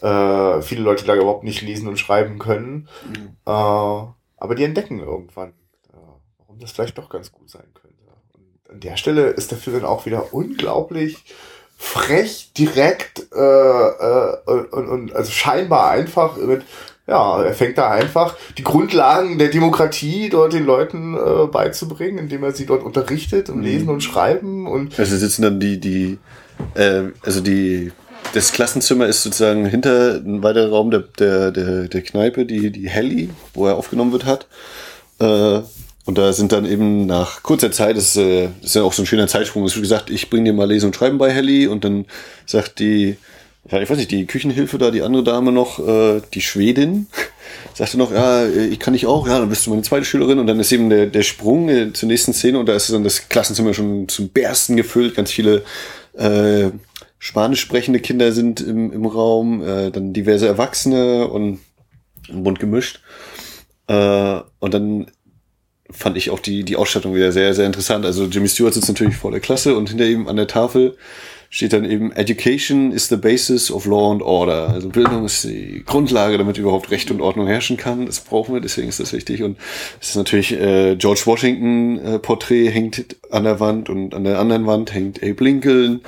äh, 0.00 0.62
viele 0.62 0.82
Leute 0.82 1.04
da 1.04 1.14
überhaupt 1.14 1.44
nicht 1.44 1.60
lesen 1.60 1.86
und 1.86 1.98
schreiben 1.98 2.38
können. 2.38 2.88
Mhm. 3.06 3.36
Äh, 3.44 3.50
aber 3.50 4.54
die 4.56 4.64
entdecken 4.64 5.00
irgendwann, 5.00 5.50
äh, 5.92 5.96
warum 6.38 6.58
das 6.60 6.72
vielleicht 6.72 6.96
doch 6.96 7.10
ganz 7.10 7.30
gut 7.30 7.50
sein 7.50 7.66
könnte 7.74 7.83
an 8.74 8.80
der 8.80 8.96
Stelle 8.96 9.28
ist 9.28 9.50
der 9.50 9.58
Film 9.58 9.76
dann 9.76 9.86
auch 9.86 10.06
wieder 10.06 10.34
unglaublich 10.34 11.24
frech, 11.76 12.50
direkt 12.56 13.26
äh, 13.34 13.38
äh, 13.38 14.36
und, 14.46 14.88
und 14.88 15.16
also 15.16 15.30
scheinbar 15.30 15.90
einfach 15.90 16.36
mit 16.36 16.62
ja, 17.06 17.42
er 17.42 17.52
fängt 17.52 17.76
da 17.76 17.90
einfach 17.90 18.34
die 18.56 18.64
Grundlagen 18.64 19.38
der 19.38 19.48
Demokratie 19.48 20.30
dort 20.30 20.54
den 20.54 20.64
Leuten 20.64 21.14
äh, 21.14 21.46
beizubringen, 21.46 22.16
indem 22.16 22.42
er 22.44 22.52
sie 22.52 22.64
dort 22.64 22.82
unterrichtet 22.82 23.50
und 23.50 23.58
mhm. 23.58 23.64
lesen 23.64 23.88
und 23.90 24.02
schreiben 24.02 24.66
und 24.66 24.98
also 24.98 25.16
sitzen 25.16 25.42
dann 25.42 25.60
die 25.60 25.78
die 25.78 26.18
äh, 26.74 27.10
also 27.22 27.40
die 27.40 27.92
das 28.32 28.52
Klassenzimmer 28.52 29.06
ist 29.06 29.22
sozusagen 29.22 29.66
hinter 29.66 30.14
ein 30.14 30.42
weiterer 30.42 30.70
Raum 30.70 30.90
der, 30.90 31.00
der, 31.18 31.50
der, 31.50 31.88
der 31.88 32.02
Kneipe, 32.02 32.46
die, 32.46 32.72
die 32.72 32.88
Helly, 32.88 33.28
wo 33.52 33.66
er 33.66 33.76
aufgenommen 33.76 34.12
wird, 34.12 34.24
hat. 34.24 34.46
Äh, 35.20 35.60
und 36.06 36.18
da 36.18 36.32
sind 36.34 36.52
dann 36.52 36.66
eben 36.66 37.06
nach 37.06 37.42
kurzer 37.42 37.72
Zeit, 37.72 37.96
das 37.96 38.08
ist, 38.08 38.16
äh, 38.16 38.48
das 38.60 38.70
ist 38.70 38.74
ja 38.76 38.82
auch 38.82 38.92
so 38.92 39.02
ein 39.02 39.06
schöner 39.06 39.26
Zeitsprung, 39.26 39.64
es 39.64 39.74
wird 39.74 39.84
gesagt, 39.84 40.10
ich 40.10 40.28
bringe 40.28 40.44
dir 40.44 40.52
mal 40.52 40.68
Lesen 40.68 40.86
und 40.86 40.96
Schreiben 40.96 41.16
bei, 41.16 41.30
Helly. 41.30 41.66
Und 41.66 41.84
dann 41.84 42.04
sagt 42.44 42.78
die, 42.78 43.16
ja, 43.70 43.80
ich 43.80 43.88
weiß 43.88 43.96
nicht, 43.96 44.10
die 44.10 44.26
Küchenhilfe 44.26 44.76
da, 44.76 44.90
die 44.90 45.00
andere 45.00 45.24
Dame 45.24 45.50
noch, 45.50 45.78
äh, 45.78 46.20
die 46.34 46.42
Schwedin, 46.42 47.06
sagte 47.74 47.96
noch, 47.96 48.12
ja, 48.12 48.46
ich 48.46 48.78
kann 48.78 48.94
ich 48.94 49.06
auch, 49.06 49.26
ja, 49.26 49.38
dann 49.38 49.48
bist 49.48 49.66
du 49.66 49.70
meine 49.70 49.80
zweite 49.80 50.04
Schülerin. 50.04 50.38
Und 50.38 50.46
dann 50.46 50.60
ist 50.60 50.72
eben 50.72 50.90
der, 50.90 51.06
der 51.06 51.22
Sprung 51.22 51.70
äh, 51.70 51.92
zur 51.94 52.08
nächsten 52.08 52.34
Szene 52.34 52.58
und 52.58 52.66
da 52.66 52.74
ist 52.74 52.92
dann 52.92 53.04
das 53.04 53.30
Klassenzimmer 53.30 53.72
schon 53.72 54.06
zum 54.08 54.28
Bersten 54.28 54.76
gefüllt, 54.76 55.14
ganz 55.14 55.30
viele 55.30 55.64
äh, 56.12 56.70
spanisch 57.18 57.60
sprechende 57.60 58.00
Kinder 58.00 58.32
sind 58.32 58.60
im, 58.60 58.92
im 58.92 59.06
Raum, 59.06 59.62
äh, 59.62 59.90
dann 59.90 60.12
diverse 60.12 60.46
Erwachsene 60.46 61.28
und 61.28 61.60
bunt 62.30 62.60
gemischt. 62.60 63.00
Äh, 63.86 64.40
und 64.58 64.74
dann 64.74 65.06
fand 65.96 66.16
ich 66.16 66.30
auch 66.30 66.40
die, 66.40 66.64
die 66.64 66.76
Ausstattung 66.76 67.14
wieder 67.14 67.32
sehr, 67.32 67.54
sehr 67.54 67.66
interessant. 67.66 68.04
Also 68.04 68.24
Jimmy 68.24 68.48
Stewart 68.48 68.74
sitzt 68.74 68.88
natürlich 68.88 69.16
vor 69.16 69.30
der 69.30 69.40
Klasse 69.40 69.76
und 69.76 69.88
hinter 69.88 70.06
ihm 70.06 70.28
an 70.28 70.36
der 70.36 70.46
Tafel 70.46 70.96
steht 71.54 71.72
dann 71.72 71.84
eben 71.84 72.10
Education 72.10 72.90
is 72.90 73.08
the 73.08 73.16
basis 73.16 73.70
of 73.70 73.86
law 73.86 74.10
and 74.10 74.22
order. 74.22 74.70
Also 74.70 74.88
Bildung 74.88 75.24
ist 75.24 75.44
die 75.44 75.84
Grundlage, 75.86 76.36
damit 76.36 76.58
überhaupt 76.58 76.90
Recht 76.90 77.12
und 77.12 77.20
Ordnung 77.20 77.46
herrschen 77.46 77.76
kann. 77.76 78.06
Das 78.06 78.18
brauchen 78.18 78.54
wir, 78.54 78.60
deswegen 78.60 78.88
ist 78.88 78.98
das 78.98 79.12
wichtig. 79.12 79.44
Und 79.44 79.56
es 80.00 80.08
ist 80.08 80.16
natürlich 80.16 80.52
äh, 80.52 80.96
George 80.96 81.22
Washington 81.26 81.98
äh, 81.98 82.18
Porträt 82.18 82.70
hängt 82.70 83.14
an 83.30 83.44
der 83.44 83.60
Wand 83.60 83.88
und 83.88 84.14
an 84.14 84.24
der 84.24 84.40
anderen 84.40 84.66
Wand 84.66 84.92
hängt 84.92 85.22
Abe 85.22 85.44
Lincoln. 85.44 86.00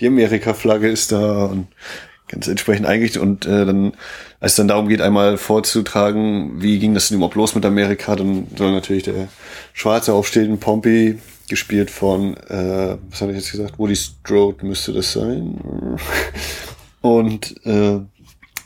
Die 0.00 0.08
Amerika-Flagge 0.08 0.90
ist 0.90 1.10
da 1.10 1.46
und 1.46 1.68
ganz 2.28 2.48
entsprechend 2.48 2.84
eingerichtet. 2.84 3.22
Und 3.22 3.46
äh, 3.46 3.64
dann, 3.64 3.92
als 4.42 4.54
es 4.54 4.56
dann 4.56 4.66
darum 4.66 4.88
geht, 4.88 5.00
einmal 5.00 5.38
vorzutragen, 5.38 6.60
wie 6.60 6.80
ging 6.80 6.94
das 6.94 7.06
denn 7.06 7.18
überhaupt 7.18 7.36
los 7.36 7.54
mit 7.54 7.64
Amerika, 7.64 8.16
dann 8.16 8.48
soll 8.58 8.72
natürlich 8.72 9.04
der 9.04 9.28
Schwarze 9.72 10.12
aufstehen, 10.12 10.58
Pompey, 10.58 11.20
gespielt 11.48 11.92
von, 11.92 12.36
äh, 12.48 12.96
was 13.08 13.20
habe 13.20 13.30
ich 13.30 13.38
jetzt 13.38 13.52
gesagt, 13.52 13.78
Woody 13.78 13.94
Strode 13.94 14.66
müsste 14.66 14.92
das 14.92 15.12
sein. 15.12 15.60
Und 17.02 17.54
äh, 17.64 18.00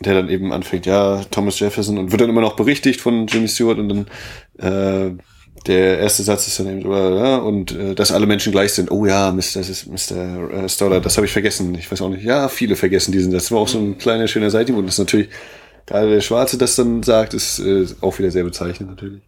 der 0.01 0.15
dann 0.15 0.31
eben 0.31 0.51
anfängt, 0.51 0.87
ja, 0.87 1.21
Thomas 1.31 1.61
Jefferson 1.61 1.99
und 1.99 2.11
wird 2.11 2.21
dann 2.21 2.29
immer 2.29 2.43
noch 2.43 2.57
berichtigt 2.57 3.01
von 3.01 3.27
Jimmy 3.27 3.49
Stewart 3.49 3.79
und 3.79 3.89
dann 3.89 4.07
äh, 4.59 5.15
der 5.67 5.99
erste 5.99 6.23
Satz 6.23 6.47
ist 6.47 6.59
dann 6.59 6.69
eben 6.69 6.83
so, 6.83 6.93
ja, 6.93 7.39
und 7.39 7.73
äh, 7.73 7.95
dass 7.95 8.13
alle 8.13 8.27
Menschen 8.27 8.53
gleich 8.53 8.73
sind. 8.73 8.91
Oh 8.91 9.07
ja, 9.07 9.33
Mr. 9.33 9.63
Mr. 9.91 10.65
Äh, 10.65 10.69
Stoddard, 10.69 11.05
das 11.05 11.17
habe 11.17 11.27
ich 11.27 11.33
vergessen. 11.33 11.75
Ich 11.75 11.91
weiß 11.91 12.03
auch 12.03 12.11
nicht. 12.11 12.25
Ja, 12.25 12.49
viele 12.49 12.77
vergessen 12.77 13.13
diesen 13.13 13.33
Satz. 13.33 13.45
Das 13.45 13.53
war 13.53 13.61
auch 13.61 13.69
so 13.69 13.79
ein 13.79 13.99
kleiner, 13.99 14.29
schöner 14.29 14.51
Seitenhieb 14.51 14.79
und 14.79 14.87
das 14.87 14.97
ist 14.97 14.99
natürlich, 14.99 15.29
gerade 15.87 16.11
der 16.11 16.21
Schwarze 16.21 16.59
das 16.59 16.77
dann 16.77 17.03
sagt, 17.03 17.35
ist 17.35 17.59
äh, 17.59 17.87
auch 18.01 18.19
wieder 18.19 18.31
sehr 18.31 18.45
bezeichnend 18.45 18.91
natürlich. 18.91 19.23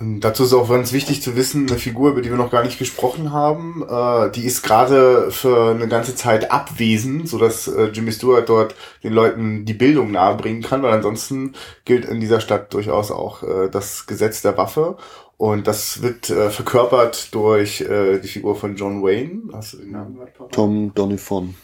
Und 0.00 0.20
dazu 0.20 0.44
ist 0.44 0.52
auch 0.52 0.68
ganz 0.68 0.92
wichtig 0.92 1.22
zu 1.22 1.36
wissen, 1.36 1.68
eine 1.68 1.78
Figur, 1.78 2.10
über 2.10 2.20
die 2.20 2.28
wir 2.28 2.36
noch 2.36 2.50
gar 2.50 2.64
nicht 2.64 2.78
gesprochen 2.78 3.32
haben, 3.32 3.84
äh, 3.88 4.30
die 4.32 4.44
ist 4.44 4.62
gerade 4.62 5.30
für 5.30 5.70
eine 5.70 5.88
ganze 5.88 6.16
Zeit 6.16 6.50
abwesend, 6.50 7.28
so 7.28 7.38
dass 7.38 7.68
äh, 7.68 7.86
Jimmy 7.86 8.12
Stewart 8.12 8.48
dort 8.48 8.74
den 9.02 9.12
Leuten 9.12 9.64
die 9.64 9.72
Bildung 9.72 10.10
nahebringen 10.10 10.62
kann, 10.62 10.82
weil 10.82 10.92
ansonsten 10.92 11.54
gilt 11.84 12.04
in 12.04 12.20
dieser 12.20 12.40
Stadt 12.40 12.74
durchaus 12.74 13.10
auch 13.10 13.42
äh, 13.44 13.68
das 13.70 14.06
Gesetz 14.06 14.42
der 14.42 14.56
Waffe. 14.58 14.96
Und 15.36 15.66
das 15.66 16.02
wird 16.02 16.30
äh, 16.30 16.50
verkörpert 16.50 17.34
durch 17.34 17.80
äh, 17.80 18.18
die 18.18 18.28
Figur 18.28 18.56
von 18.56 18.76
John 18.76 19.02
Wayne. 19.02 19.42
Hast 19.52 19.74
du 19.74 19.78
den 19.78 19.92
Namen 19.92 20.18
Tom 20.50 20.92
Donifon. 20.94 21.54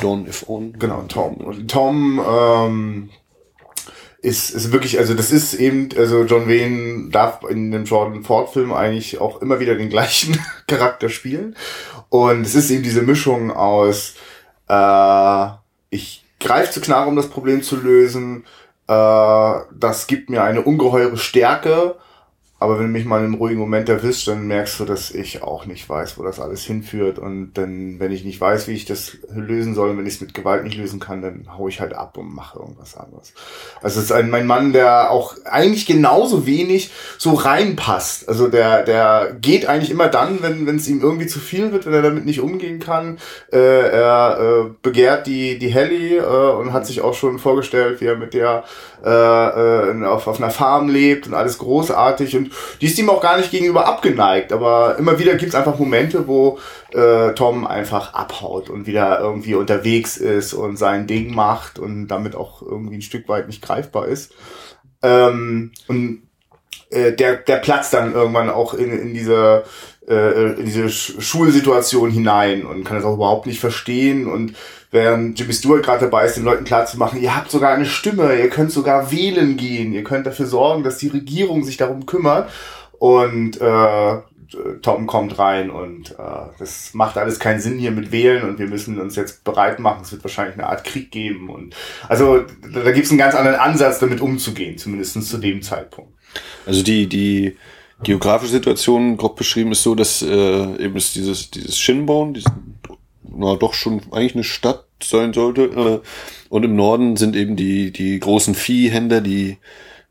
Don 0.00 0.26
if 0.26 0.48
on. 0.48 0.74
Genau, 0.78 1.02
Tom. 1.08 1.36
Und 1.36 1.70
Tom 1.70 2.20
ähm, 2.26 3.10
ist, 4.22 4.50
ist 4.50 4.72
wirklich, 4.72 4.98
also 4.98 5.14
das 5.14 5.32
ist 5.32 5.54
eben, 5.54 5.88
also 5.96 6.24
John 6.24 6.48
Wayne 6.48 7.10
darf 7.10 7.42
in 7.48 7.70
dem 7.70 7.84
Jordan 7.84 8.22
Ford 8.22 8.50
Film 8.50 8.72
eigentlich 8.72 9.20
auch 9.20 9.40
immer 9.42 9.60
wieder 9.60 9.74
den 9.74 9.90
gleichen 9.90 10.38
Charakter 10.66 11.08
spielen. 11.08 11.56
Und 12.08 12.42
es 12.42 12.54
ist 12.54 12.70
eben 12.70 12.82
diese 12.82 13.02
Mischung 13.02 13.50
aus, 13.50 14.14
äh, 14.68 15.46
ich 15.90 16.24
greife 16.38 16.72
zu 16.72 16.80
Knarre, 16.80 17.08
um 17.08 17.16
das 17.16 17.28
Problem 17.28 17.62
zu 17.62 17.76
lösen, 17.76 18.44
äh, 18.86 19.54
das 19.72 20.06
gibt 20.06 20.30
mir 20.30 20.42
eine 20.42 20.62
ungeheure 20.62 21.16
Stärke 21.16 21.96
aber 22.62 22.78
wenn 22.78 22.88
du 22.88 22.92
mich 22.92 23.06
mal 23.06 23.24
im 23.24 23.32
ruhigen 23.32 23.58
Moment 23.58 23.88
erwischt, 23.88 24.28
dann 24.28 24.46
merkst 24.46 24.78
du, 24.78 24.84
dass 24.84 25.10
ich 25.10 25.42
auch 25.42 25.64
nicht 25.64 25.88
weiß, 25.88 26.18
wo 26.18 26.22
das 26.22 26.38
alles 26.38 26.62
hinführt. 26.62 27.18
Und 27.18 27.54
dann, 27.54 27.98
wenn 27.98 28.12
ich 28.12 28.22
nicht 28.22 28.38
weiß, 28.38 28.68
wie 28.68 28.74
ich 28.74 28.84
das 28.84 29.16
lösen 29.34 29.74
soll, 29.74 29.96
wenn 29.96 30.04
ich 30.04 30.16
es 30.16 30.20
mit 30.20 30.34
Gewalt 30.34 30.64
nicht 30.64 30.76
lösen 30.76 31.00
kann, 31.00 31.22
dann 31.22 31.46
hau 31.56 31.68
ich 31.68 31.80
halt 31.80 31.94
ab 31.94 32.18
und 32.18 32.34
mache 32.34 32.58
irgendwas 32.58 32.98
anderes. 32.98 33.32
Also 33.80 33.98
es 33.98 34.04
ist 34.04 34.12
ein 34.12 34.28
mein 34.28 34.46
Mann, 34.46 34.74
der 34.74 35.10
auch 35.10 35.36
eigentlich 35.46 35.86
genauso 35.86 36.44
wenig 36.44 36.90
so 37.16 37.32
reinpasst. 37.32 38.28
Also 38.28 38.48
der, 38.48 38.82
der 38.82 39.38
geht 39.40 39.64
eigentlich 39.64 39.90
immer 39.90 40.08
dann, 40.08 40.42
wenn 40.42 40.66
wenn 40.66 40.76
es 40.76 40.86
ihm 40.86 41.00
irgendwie 41.00 41.28
zu 41.28 41.38
viel 41.38 41.72
wird, 41.72 41.86
wenn 41.86 41.94
er 41.94 42.02
damit 42.02 42.26
nicht 42.26 42.40
umgehen 42.40 42.78
kann. 42.78 43.16
Äh, 43.50 43.56
er 43.56 44.38
äh, 44.38 44.70
begehrt 44.82 45.26
die 45.26 45.58
die 45.58 45.68
Helly 45.68 46.18
äh, 46.18 46.22
und 46.22 46.74
hat 46.74 46.86
sich 46.86 47.00
auch 47.00 47.14
schon 47.14 47.38
vorgestellt, 47.38 48.02
wie 48.02 48.06
er 48.06 48.16
mit 48.16 48.34
der 48.34 48.64
äh, 49.02 49.08
äh, 49.08 50.04
auf, 50.04 50.26
auf 50.26 50.38
einer 50.38 50.50
Farm 50.50 50.90
lebt 50.90 51.26
und 51.26 51.32
alles 51.32 51.56
großartig 51.56 52.36
und 52.36 52.49
die 52.80 52.86
ist 52.86 52.98
ihm 52.98 53.10
auch 53.10 53.20
gar 53.20 53.36
nicht 53.36 53.50
gegenüber 53.50 53.86
abgeneigt, 53.86 54.52
aber 54.52 54.96
immer 54.98 55.18
wieder 55.18 55.36
gibt's 55.36 55.54
einfach 55.54 55.78
Momente, 55.78 56.26
wo 56.28 56.58
äh, 56.92 57.32
Tom 57.34 57.66
einfach 57.66 58.14
abhaut 58.14 58.70
und 58.70 58.86
wieder 58.86 59.20
irgendwie 59.20 59.54
unterwegs 59.54 60.16
ist 60.16 60.54
und 60.54 60.76
sein 60.76 61.06
Ding 61.06 61.34
macht 61.34 61.78
und 61.78 62.08
damit 62.08 62.34
auch 62.34 62.62
irgendwie 62.62 62.96
ein 62.96 63.02
Stück 63.02 63.28
weit 63.28 63.46
nicht 63.46 63.62
greifbar 63.62 64.06
ist. 64.06 64.32
Ähm, 65.02 65.72
und 65.88 66.22
äh, 66.90 67.12
der, 67.12 67.36
der 67.36 67.56
platzt 67.56 67.94
dann 67.94 68.14
irgendwann 68.14 68.50
auch 68.50 68.74
in, 68.74 68.90
in 68.90 69.14
diese 69.14 69.64
äh, 70.08 70.52
in 70.54 70.64
diese 70.64 70.88
Schulsituation 70.88 72.10
hinein 72.10 72.66
und 72.66 72.84
kann 72.84 72.96
das 72.96 73.04
auch 73.04 73.14
überhaupt 73.14 73.46
nicht 73.46 73.60
verstehen 73.60 74.26
und 74.26 74.54
während 74.90 75.38
Jimmy 75.38 75.52
Stewart 75.52 75.82
gerade 75.82 76.06
dabei 76.06 76.26
ist, 76.26 76.36
den 76.36 76.44
Leuten 76.44 76.64
klarzumachen, 76.64 77.20
ihr 77.20 77.36
habt 77.36 77.50
sogar 77.50 77.74
eine 77.74 77.86
Stimme, 77.86 78.38
ihr 78.38 78.48
könnt 78.48 78.72
sogar 78.72 79.12
wählen 79.12 79.56
gehen, 79.56 79.92
ihr 79.92 80.04
könnt 80.04 80.26
dafür 80.26 80.46
sorgen, 80.46 80.82
dass 80.82 80.98
die 80.98 81.08
Regierung 81.08 81.64
sich 81.64 81.76
darum 81.76 82.06
kümmert. 82.06 82.50
Und 82.98 83.60
äh, 83.60 84.18
Tom 84.82 85.06
kommt 85.06 85.38
rein 85.38 85.70
und 85.70 86.10
äh, 86.12 86.14
das 86.58 86.92
macht 86.92 87.16
alles 87.16 87.38
keinen 87.38 87.60
Sinn 87.60 87.78
hier 87.78 87.92
mit 87.92 88.10
Wählen 88.12 88.48
und 88.48 88.58
wir 88.58 88.66
müssen 88.66 89.00
uns 89.00 89.16
jetzt 89.16 89.44
bereit 89.44 89.78
machen. 89.78 90.02
Es 90.02 90.12
wird 90.12 90.24
wahrscheinlich 90.24 90.54
eine 90.54 90.66
Art 90.66 90.84
Krieg 90.84 91.10
geben. 91.10 91.48
Und 91.50 91.74
also 92.08 92.40
da, 92.72 92.80
da 92.80 92.92
gibt 92.92 93.06
es 93.06 93.12
einen 93.12 93.18
ganz 93.18 93.34
anderen 93.34 93.58
Ansatz, 93.58 94.00
damit 94.00 94.20
umzugehen, 94.20 94.76
zumindest 94.76 95.22
zu 95.22 95.38
dem 95.38 95.62
Zeitpunkt. 95.62 96.12
Also 96.66 96.82
die, 96.82 97.06
die 97.06 97.56
geografische 98.02 98.52
Situation, 98.52 99.16
grob 99.16 99.36
beschrieben, 99.36 99.72
ist 99.72 99.82
so, 99.82 99.94
dass 99.94 100.22
äh, 100.22 100.84
eben 100.84 100.96
ist 100.96 101.14
dieses, 101.14 101.50
dieses 101.50 101.78
Shinbone, 101.78 102.32
diesen 102.32 102.79
na 103.34 103.56
doch 103.56 103.74
schon 103.74 104.00
eigentlich 104.12 104.34
eine 104.34 104.44
Stadt 104.44 104.84
sein 105.02 105.32
sollte. 105.32 105.62
Äh, 105.62 106.00
und 106.48 106.64
im 106.64 106.76
Norden 106.76 107.16
sind 107.16 107.36
eben 107.36 107.56
die, 107.56 107.90
die 107.90 108.18
großen 108.18 108.54
Viehhändler, 108.54 109.20
die 109.20 109.58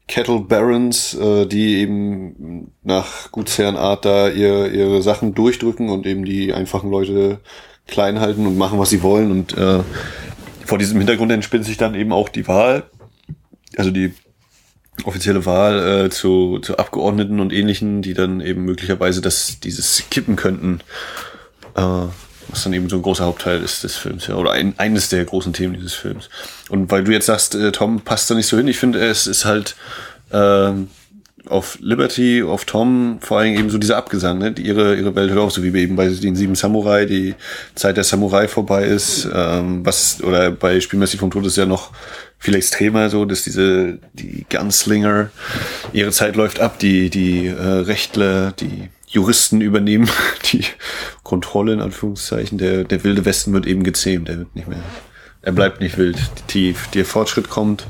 Cattle 0.08 0.40
Barons, 0.40 1.14
äh, 1.14 1.46
die 1.46 1.78
eben 1.78 2.72
nach 2.84 3.32
Gutsherrenart 3.32 4.06
da 4.06 4.30
ihr, 4.30 4.72
ihre 4.72 5.02
Sachen 5.02 5.36
durchdrücken 5.36 5.90
und 5.90 6.06
eben 6.06 6.26
die 6.26 6.54
einfachen 6.54 6.90
Leute 6.90 7.40
klein 7.88 8.20
halten 8.20 8.48
und 8.48 8.58
machen, 8.58 8.80
was 8.80 8.90
sie 8.90 9.04
wollen. 9.04 9.32
Und 9.32 9.56
äh, 9.58 9.84
vor 10.66 10.78
diesem 10.78 10.98
Hintergrund 10.98 11.32
entspinnt 11.32 11.66
sich 11.66 11.78
dann 11.78 11.96
eben 11.96 12.12
auch 12.12 12.30
die 12.30 12.48
Wahl, 12.48 12.90
also 13.78 13.92
die 13.92 14.14
offizielle 15.06 15.46
Wahl 15.46 16.06
äh, 16.06 16.10
zu, 16.10 16.60
zu 16.60 16.78
Abgeordneten 16.78 17.40
und 17.40 17.54
ähnlichen, 17.54 18.02
die 18.02 18.14
dann 18.14 18.42
eben 18.42 18.66
möglicherweise 18.66 19.22
das 19.22 19.60
dieses 19.60 20.10
kippen 20.10 20.36
könnten. 20.36 20.82
Äh, 21.76 22.08
was 22.50 22.64
dann 22.64 22.74
eben 22.74 22.90
so 22.90 22.98
ein 22.98 23.02
großer 23.02 23.26
Hauptteil 23.26 23.62
ist 23.62 23.84
des 23.84 23.96
Films, 23.96 24.28
ja, 24.28 24.36
oder 24.36 24.52
ein, 24.52 24.74
eines 24.78 25.10
der 25.10 25.24
großen 25.26 25.54
Themen 25.54 25.76
dieses 25.76 25.94
Films. 25.94 26.30
Und 26.70 26.92
weil 26.92 27.04
du 27.04 27.12
jetzt 27.12 27.28
sagst, 27.28 27.56
äh, 27.56 27.72
Tom 27.72 28.02
passt 28.02 28.30
da 28.30 28.36
nicht 28.36 28.48
so 28.48 28.58
hin, 28.58 28.68
ich 28.68 28.78
finde, 28.78 29.00
es 29.00 29.28
ist 29.28 29.46
halt 29.46 29.76
ähm, 30.32 30.90
auf 31.48 31.78
Liberty, 31.82 32.44
auf 32.44 32.66
Tom 32.66 33.20
vor 33.22 33.40
allem 33.40 33.56
eben 33.56 33.70
so 33.70 33.78
dieser 33.78 33.98
Abgesang, 33.98 34.38
ne? 34.38 34.52
Die, 34.52 34.64
ihre, 34.64 34.96
ihre 34.96 35.16
Welt 35.16 35.32
hört 35.32 35.40
auf, 35.40 35.52
so 35.52 35.64
wie 35.64 35.78
eben 35.78 35.96
bei 35.96 36.08
den 36.08 36.36
sieben 36.36 36.56
Samurai, 36.56 37.06
die 37.06 37.36
Zeit 37.76 37.98
der 37.98 38.04
Samurai 38.04 38.48
vorbei 38.48 38.86
ist, 38.86 39.28
ähm, 39.34 39.86
was, 39.86 40.22
oder 40.22 40.52
bei 40.52 40.80
Spielmäßig 40.80 41.20
vom 41.20 41.32
Tod 41.32 41.46
ist 41.46 41.58
ja 41.58 41.66
noch 41.66 41.92
viel 42.38 42.56
extremer, 42.56 43.10
so, 43.10 43.26
dass 43.26 43.44
diese, 43.44 44.00
die 44.14 44.46
Gunslinger, 44.50 45.30
ihre 45.92 46.12
Zeit 46.12 46.36
läuft 46.36 46.60
ab, 46.60 46.80
die, 46.80 47.10
die 47.10 47.48
äh, 47.48 47.54
Rechtler, 47.54 48.54
die 48.54 48.90
Juristen 49.10 49.62
übernehmen 49.62 50.10
die 50.52 50.64
Kontrolle 51.24 51.74
in 51.74 51.82
Anführungszeichen. 51.82 52.58
Der, 52.58 52.84
der 52.84 53.04
wilde 53.04 53.26
Westen 53.26 53.54
wird 53.54 53.66
eben 53.66 53.84
gezähmt. 53.84 54.30
Er 54.30 54.40
wird 54.40 54.56
nicht 54.56 54.68
mehr, 54.68 54.84
er 55.42 55.52
bleibt 55.52 55.82
nicht 55.82 55.98
wild. 55.98 56.18
Tief. 56.48 56.88
Der 56.94 57.06
Fortschritt 57.06 57.50
kommt. 57.50 57.86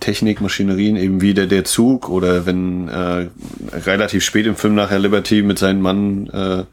Technik, 0.00 0.40
Maschinerien, 0.40 0.96
eben 0.96 1.20
wie 1.20 1.32
der, 1.32 1.46
der 1.46 1.64
Zug 1.64 2.08
oder 2.08 2.44
wenn 2.44 2.88
äh, 2.88 3.28
relativ 3.72 4.24
spät 4.24 4.46
im 4.46 4.56
Film 4.56 4.74
nachher 4.74 4.98
Liberty 4.98 5.42
mit 5.42 5.60
seinem 5.60 5.80
Mann 5.80 6.26
äh, 6.30 6.64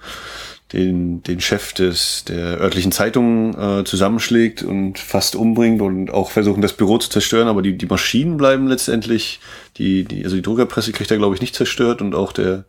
den, 0.74 1.24
den 1.24 1.42
Chef 1.42 1.74
des, 1.74 2.26
der 2.26 2.60
örtlichen 2.60 2.92
Zeitung 2.92 3.58
äh, 3.58 3.84
zusammenschlägt 3.84 4.62
und 4.62 5.00
fast 5.00 5.36
umbringt 5.36 5.82
und 5.82 6.12
auch 6.12 6.30
versuchen, 6.30 6.62
das 6.62 6.74
Büro 6.74 7.00
zu 7.00 7.10
zerstören, 7.10 7.48
aber 7.48 7.62
die, 7.62 7.78
die 7.78 7.88
Maschinen 7.88 8.38
bleiben 8.38 8.68
letztendlich, 8.68 9.40
die, 9.78 10.04
die, 10.04 10.24
also 10.24 10.36
die 10.36 10.44
Druckerpresse 10.44 10.92
kriegt 10.92 11.10
er, 11.10 11.18
glaube 11.18 11.34
ich, 11.34 11.42
nicht 11.42 11.56
zerstört 11.56 12.02
und 12.02 12.14
auch 12.14 12.32
der 12.32 12.66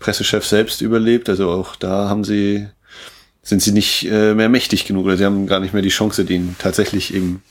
Pressechef 0.00 0.44
selbst 0.44 0.80
überlebt. 0.80 1.28
Also 1.28 1.50
auch 1.50 1.76
da 1.76 2.08
haben 2.08 2.24
sie, 2.24 2.66
sind 3.42 3.62
sie 3.62 3.72
nicht 3.72 4.08
äh, 4.10 4.34
mehr 4.34 4.48
mächtig 4.48 4.84
genug 4.84 5.06
oder 5.06 5.16
sie 5.16 5.24
haben 5.24 5.46
gar 5.46 5.60
nicht 5.60 5.72
mehr 5.72 5.82
die 5.82 5.88
Chance, 5.90 6.24
den 6.24 6.56
tatsächlich 6.58 7.14
eben 7.14 7.42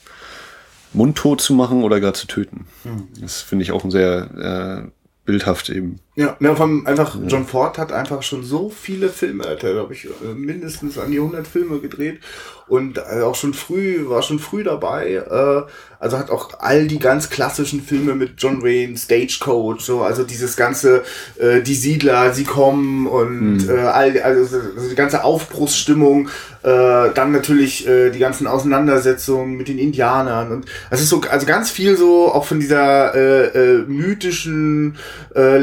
mundtot 0.91 1.39
zu 1.39 1.53
machen 1.53 1.83
oder 1.83 2.01
gar 2.01 2.13
zu 2.13 2.27
töten. 2.27 2.67
Hm. 2.83 3.07
Das 3.21 3.41
finde 3.41 3.63
ich 3.63 3.71
auch 3.71 3.85
ein 3.85 3.91
sehr 3.91 4.83
äh, 4.85 4.91
bildhaft 5.25 5.69
eben. 5.69 5.99
Ja, 6.17 6.35
ja 6.39 6.55
vor 6.55 6.65
allem 6.65 6.87
einfach, 6.87 7.15
John 7.27 7.45
Ford 7.45 7.77
hat 7.77 7.91
einfach 7.91 8.23
schon 8.23 8.43
so 8.43 8.71
viele 8.71 9.09
Filme, 9.09 9.43
hat 9.43 9.63
er, 9.63 9.73
glaube 9.73 9.93
ich, 9.93 10.05
äh, 10.05 10.33
mindestens 10.33 10.97
an 10.97 11.11
die 11.11 11.19
100 11.19 11.47
Filme 11.47 11.79
gedreht. 11.79 12.21
Und 12.67 12.97
äh, 12.97 13.21
auch 13.21 13.35
schon 13.35 13.53
früh, 13.53 14.09
war 14.09 14.23
schon 14.23 14.39
früh 14.39 14.63
dabei, 14.63 15.13
äh, 15.13 15.71
also 15.99 16.17
hat 16.17 16.31
auch 16.31 16.59
all 16.59 16.87
die 16.87 16.99
ganz 16.99 17.29
klassischen 17.29 17.81
Filme 17.81 18.15
mit 18.15 18.33
John 18.39 18.63
Wayne, 18.63 18.97
Stagecoach, 18.97 19.81
so, 19.81 20.01
also 20.01 20.23
dieses 20.23 20.55
ganze, 20.55 21.03
die 21.39 21.73
Siedler, 21.73 22.33
sie 22.33 22.43
kommen 22.43 23.07
und 23.07 23.65
mhm. 23.65 23.79
all, 23.79 24.21
also, 24.21 24.57
also 24.57 24.89
die 24.89 24.95
ganze 24.95 25.23
Aufbruchsstimmung, 25.23 26.29
dann 26.61 27.31
natürlich 27.31 27.87
die 27.87 28.19
ganzen 28.19 28.45
Auseinandersetzungen 28.45 29.57
mit 29.57 29.69
den 29.69 29.79
Indianern 29.79 30.51
und 30.51 30.65
es 30.91 31.01
ist 31.01 31.09
so, 31.09 31.21
also 31.31 31.47
ganz 31.47 31.71
viel 31.71 31.97
so 31.97 32.31
auch 32.31 32.45
von 32.45 32.59
dieser 32.59 33.15
äh, 33.15 33.77
mythischen, 33.87 34.97
äh, 35.35 35.57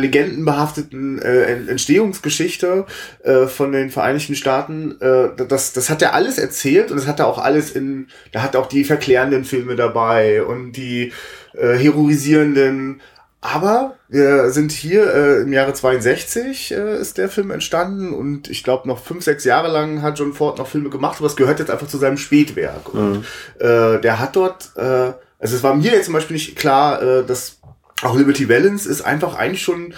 legendenbehafteten 0.44 1.20
äh, 1.20 1.70
Entstehungsgeschichte 1.70 2.86
äh, 3.22 3.46
von 3.46 3.72
den 3.72 3.90
Vereinigten 3.90 4.34
Staaten. 4.34 5.00
Äh, 5.00 5.44
das, 5.48 5.72
das 5.72 5.90
hat 5.90 6.02
er 6.02 6.14
alles 6.14 6.38
erzählt 6.38 6.90
und 6.90 6.98
das 6.98 7.06
hat 7.06 7.20
er 7.20 7.26
auch 7.26 7.38
alles 7.38 7.72
in, 7.72 8.08
da 8.32 8.42
hat 8.42 8.56
auch 8.56 8.66
die 8.66 8.84
verklärenden 8.84 9.44
Filme 9.44 9.76
dabei 9.76 10.42
und 10.42 10.72
die 10.72 11.12
äh, 11.54 11.76
heroisierenden 11.76 13.00
aber 13.40 13.96
wir 14.08 14.48
sind 14.52 14.72
hier 14.72 15.12
äh, 15.12 15.42
im 15.42 15.52
Jahre 15.52 15.74
62 15.74 16.72
äh, 16.72 16.98
ist 16.98 17.18
der 17.18 17.28
Film 17.28 17.50
entstanden 17.50 18.14
und 18.14 18.48
ich 18.48 18.64
glaube 18.64 18.88
noch 18.88 18.98
fünf, 18.98 19.22
sechs 19.22 19.44
Jahre 19.44 19.68
lang 19.70 20.00
hat 20.00 20.18
John 20.18 20.32
Ford 20.32 20.56
noch 20.56 20.66
Filme 20.66 20.88
gemacht, 20.88 21.16
aber 21.18 21.26
es 21.26 21.36
gehört 21.36 21.58
jetzt 21.58 21.70
einfach 21.70 21.86
zu 21.86 21.98
seinem 21.98 22.16
Spätwerk. 22.16 22.94
Und 22.94 23.16
mhm. 23.16 23.24
äh, 23.58 24.00
der 24.00 24.18
hat 24.18 24.34
dort, 24.34 24.70
äh, 24.76 25.12
also 25.38 25.56
es 25.56 25.62
war 25.62 25.74
mir 25.74 25.92
jetzt 25.92 26.06
zum 26.06 26.14
Beispiel 26.14 26.36
nicht 26.36 26.56
klar, 26.56 27.02
äh, 27.02 27.26
dass 27.26 27.58
auch 28.02 28.16
Liberty 28.16 28.48
Valance 28.48 28.88
ist 28.88 29.02
einfach 29.02 29.34
eigentlich 29.34 29.62
schon 29.62 29.94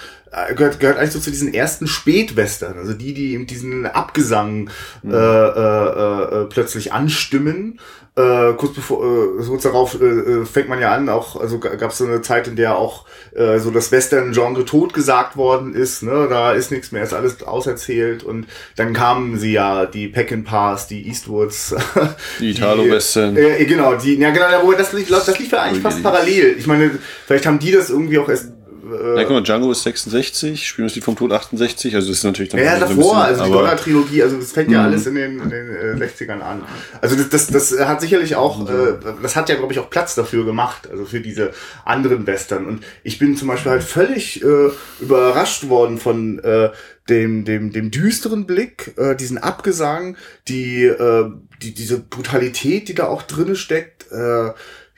gehört, 0.55 0.81
gehört 0.81 0.99
eigentlich 0.99 1.13
so 1.13 1.21
zu 1.21 1.31
diesen 1.31 1.53
ersten 1.53 1.87
Spätwestern, 1.87 2.79
also 2.79 2.93
die, 2.93 3.15
die 3.15 3.35
eben 3.35 3.47
diesen 3.47 3.87
Abgesang 3.87 4.71
mhm. 5.03 5.13
äh, 5.13 5.17
äh, 5.17 6.43
äh, 6.43 6.45
plötzlich 6.47 6.93
anstimmen 6.93 7.79
äh, 8.17 8.55
kurz 8.55 8.75
bevor, 8.75 9.05
äh, 9.05 9.45
kurz 9.45 9.63
darauf 9.63 10.01
äh, 10.01 10.05
äh, 10.05 10.45
fängt 10.47 10.69
man 10.71 10.81
ja 10.81 10.95
an, 10.95 11.09
auch, 11.11 11.39
also 11.39 11.59
gab 11.59 11.91
es 11.91 11.99
so 11.99 12.07
eine 12.07 12.23
Zeit, 12.23 12.49
in 12.49 12.57
der 12.57 12.77
auch 12.77 13.05
äh, 13.35 13.59
so 13.59 13.71
das 13.71 13.93
Western-Genre 13.93 14.65
totgesagt 14.65 15.37
worden 15.37 15.75
ist, 15.75 16.03
ne, 16.03 16.27
da 16.29 16.53
ist 16.53 16.71
nichts 16.71 16.93
mehr, 16.93 17.03
ist 17.03 17.13
alles 17.13 17.43
auserzählt 17.43 18.25
und 18.25 18.47
dann 18.77 18.95
kamen 18.95 19.39
sie 19.39 19.53
ja, 19.53 19.85
die 19.85 20.09
Peck 20.09 20.33
and 20.33 20.47
Pass, 20.47 20.89
die 20.89 21.07
Eastwoods, 21.07 21.75
die 22.41 22.53
Italo-Western. 22.53 23.37
Äh, 23.37 23.63
genau, 23.67 23.97
die, 23.97 24.15
ja 24.15 24.31
genau, 24.31 24.73
das 24.73 24.95
lief, 24.95 25.09
das 25.09 25.39
lief 25.39 25.53
ja 25.53 25.63
eigentlich 25.63 25.83
fast 25.83 26.03
parallel. 26.03 26.57
Ich 26.59 26.67
meine, 26.67 26.91
vielleicht 27.27 27.45
haben 27.45 27.59
die 27.59 27.73
das 27.73 27.91
irgendwie 27.91 28.19
auch 28.19 28.31
erst 28.31 28.56
äh, 28.93 29.17
ja, 29.17 29.25
guck 29.25 29.33
mal, 29.33 29.43
Django 29.43 29.71
ist 29.73 29.83
66, 29.83 30.67
Spielen 30.67 30.89
das 30.89 30.95
Lied 30.95 31.05
vom 31.05 31.17
Tod 31.17 31.33
68, 31.33 31.95
also 31.95 32.09
das 32.09 32.19
ist 32.19 32.25
natürlich 32.25 32.51
dann. 32.51 32.61
Ja, 32.61 32.79
davor, 32.79 32.89
so 32.89 32.97
bisschen, 32.97 33.17
also 33.17 33.45
die 33.45 33.51
Donner-Trilogie, 33.51 34.23
also 34.23 34.37
das 34.37 34.53
fängt 34.53 34.71
ja 34.71 34.81
mhm. 34.81 34.85
alles 34.87 35.07
in 35.07 35.15
den, 35.15 35.41
in 35.41 35.51
den 35.51 36.01
äh, 36.01 36.05
60ern 36.05 36.41
an. 36.41 36.65
Also 37.01 37.17
das, 37.17 37.29
das, 37.29 37.47
das 37.49 37.87
hat 37.87 38.01
sicherlich 38.01 38.37
auch, 38.37 38.69
äh, 38.69 38.95
das 39.23 39.37
hat 39.37 39.49
ja, 39.49 39.57
glaube 39.57 39.73
ich, 39.73 39.79
auch 39.79 39.91
Platz 39.91 40.15
dafür 40.15 40.45
gemacht, 40.45 40.89
also 40.91 41.05
für 41.05 41.21
diese 41.21 41.53
anderen 41.85 42.27
Western. 42.27 42.67
Und 42.67 42.85
ich 43.03 43.19
bin 43.19 43.37
zum 43.37 43.49
Beispiel 43.49 43.73
halt 43.73 43.83
völlig 43.83 44.43
äh, 44.43 44.71
überrascht 45.01 45.69
worden 45.69 45.99
von 45.99 46.39
äh, 46.41 46.71
dem, 47.09 47.45
dem, 47.45 47.73
dem 47.73 47.91
düsteren 47.91 48.47
Blick, 48.47 48.95
äh, 48.97 49.15
diesen 49.15 49.39
Abgesang, 49.39 50.17
die, 50.49 50.85
äh, 50.85 51.31
die, 51.63 51.75
diese 51.75 52.01
Brutalität, 52.01 52.89
die 52.89 52.95
da 52.95 53.07
auch 53.07 53.23
drinne 53.23 53.57
steckt, 53.57 54.11
äh, 54.11 54.51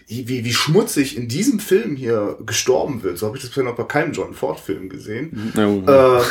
wie, 0.08 0.42
wie 0.42 0.52
schmutzig 0.54 1.18
in 1.18 1.28
diesem 1.28 1.60
Film 1.60 1.94
hier 1.94 2.38
gestorben 2.46 3.02
wird. 3.02 3.18
So 3.18 3.26
habe 3.26 3.36
ich 3.36 3.42
das 3.42 3.50
bisher 3.50 3.64
noch 3.64 3.76
bei 3.76 3.82
keinem 3.82 4.12
John 4.12 4.32
Ford-Film 4.32 4.88
gesehen. 4.88 5.52
Ja, 5.54 5.68
äh, 5.68 6.22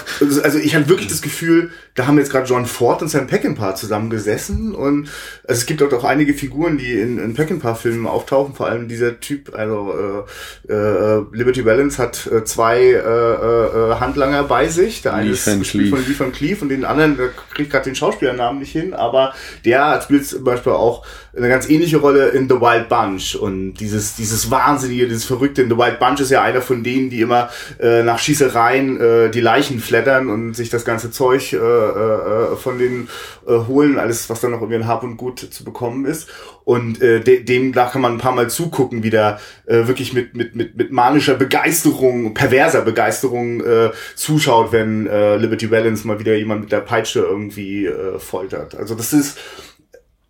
also 0.41 0.57
ich 0.57 0.75
hatte 0.75 0.89
wirklich 0.89 1.09
das 1.09 1.21
Gefühl, 1.21 1.69
da 1.93 2.07
haben 2.07 2.17
jetzt 2.17 2.32
gerade 2.32 2.47
John 2.47 2.65
Ford 2.65 3.03
und 3.03 3.09
Sam 3.09 3.28
Peckinpah 3.28 3.75
zusammengesessen 3.75 4.73
und 4.73 5.09
also 5.47 5.59
es 5.59 5.67
gibt 5.67 5.82
dort 5.82 5.93
auch 5.93 6.03
einige 6.05 6.34
Figuren, 6.34 6.80
die 6.80 6.93
in, 6.93 7.19
in 7.19 7.36
Peckinpah-Filmen 7.36 8.07
auftauchen, 8.07 8.55
vor 8.55 8.67
allem 8.67 8.88
dieser 8.88 9.19
Typ, 9.19 9.53
also 9.53 10.25
äh, 10.67 10.73
äh, 10.73 11.23
Liberty 11.32 11.61
Balance 11.61 12.01
hat 12.01 12.25
äh, 12.25 12.43
zwei 12.45 12.82
äh, 12.82 12.97
äh, 12.97 13.95
Handlanger 13.99 14.43
bei 14.43 14.69
sich. 14.69 15.03
Der 15.03 15.13
eine 15.13 15.30
ist 15.30 15.45
gespielt 15.45 15.89
von 15.89 15.99
Lee 15.99 16.15
Van 16.19 16.32
Cleef 16.32 16.63
und 16.63 16.69
den 16.69 16.84
anderen, 16.84 17.15
der 17.17 17.30
kriegt 17.53 17.71
gerade 17.71 17.86
den 17.86 17.95
Schauspielernamen 17.95 18.59
nicht 18.59 18.71
hin, 18.71 18.95
aber 18.95 19.36
der 19.65 20.01
spielt 20.01 20.25
zum 20.25 20.43
Beispiel 20.43 20.73
auch 20.73 21.05
eine 21.38 21.49
ganz 21.49 21.69
ähnliche 21.69 21.97
Rolle 21.97 22.29
in 22.29 22.49
The 22.49 22.55
Wild 22.55 22.89
Bunch 22.89 23.35
und 23.35 23.75
dieses, 23.75 24.15
dieses 24.15 24.49
Wahnsinnige, 24.49 25.07
dieses 25.07 25.25
Verrückte. 25.25 25.61
In 25.61 25.69
The 25.69 25.77
Wild 25.77 25.99
Bunch 25.99 26.19
ist 26.19 26.31
ja 26.31 26.41
einer 26.41 26.61
von 26.61 26.83
denen, 26.83 27.09
die 27.09 27.21
immer 27.21 27.49
äh, 27.79 28.03
nach 28.03 28.19
Schießereien 28.19 28.99
äh, 28.99 29.29
die 29.29 29.41
Leichen 29.41 29.79
flattern 29.79 30.29
und 30.29 30.55
sich 30.55 30.69
das 30.69 30.83
ganze 30.83 31.11
Zeug 31.11 31.53
äh, 31.53 31.57
äh, 31.57 32.55
von 32.55 32.79
denen 32.79 33.09
äh, 33.47 33.53
holen, 33.67 33.99
alles, 33.99 34.29
was 34.29 34.41
dann 34.41 34.51
noch 34.51 34.61
irgendwie 34.61 34.81
in 34.81 34.88
Hab 34.88 35.03
und 35.03 35.17
Gut 35.17 35.39
zu 35.39 35.63
bekommen 35.63 36.05
ist. 36.05 36.27
Und 36.63 37.01
äh, 37.01 37.21
de 37.21 37.43
dem 37.43 37.71
da 37.71 37.85
kann 37.85 38.01
man 38.01 38.13
ein 38.13 38.17
paar 38.17 38.33
Mal 38.33 38.49
zugucken, 38.49 39.01
wie 39.03 39.09
der 39.09 39.39
äh, 39.67 39.88
wirklich 39.88 40.13
mit, 40.13 40.35
mit, 40.35 40.53
mit, 40.55 40.75
mit 40.75 40.91
manischer 40.91 41.35
Begeisterung, 41.35 42.33
perverser 42.33 42.81
Begeisterung 42.81 43.61
äh, 43.61 43.91
zuschaut, 44.15 44.73
wenn 44.73 45.07
äh, 45.07 45.38
Liberty 45.38 45.71
Valance 45.71 46.05
mal 46.05 46.19
wieder 46.19 46.35
jemand 46.35 46.61
mit 46.61 46.71
der 46.71 46.81
Peitsche 46.81 47.19
irgendwie 47.19 47.85
äh, 47.85 48.19
foltert. 48.19 48.75
Also 48.75 48.95
das 48.95 49.13
ist 49.13 49.38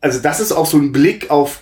also 0.08 0.22
das 0.22 0.40
ist 0.40 0.54
auch 0.54 0.66
so 0.66 0.78
ein 0.78 0.94
Blick 0.94 1.30
auf, 1.30 1.60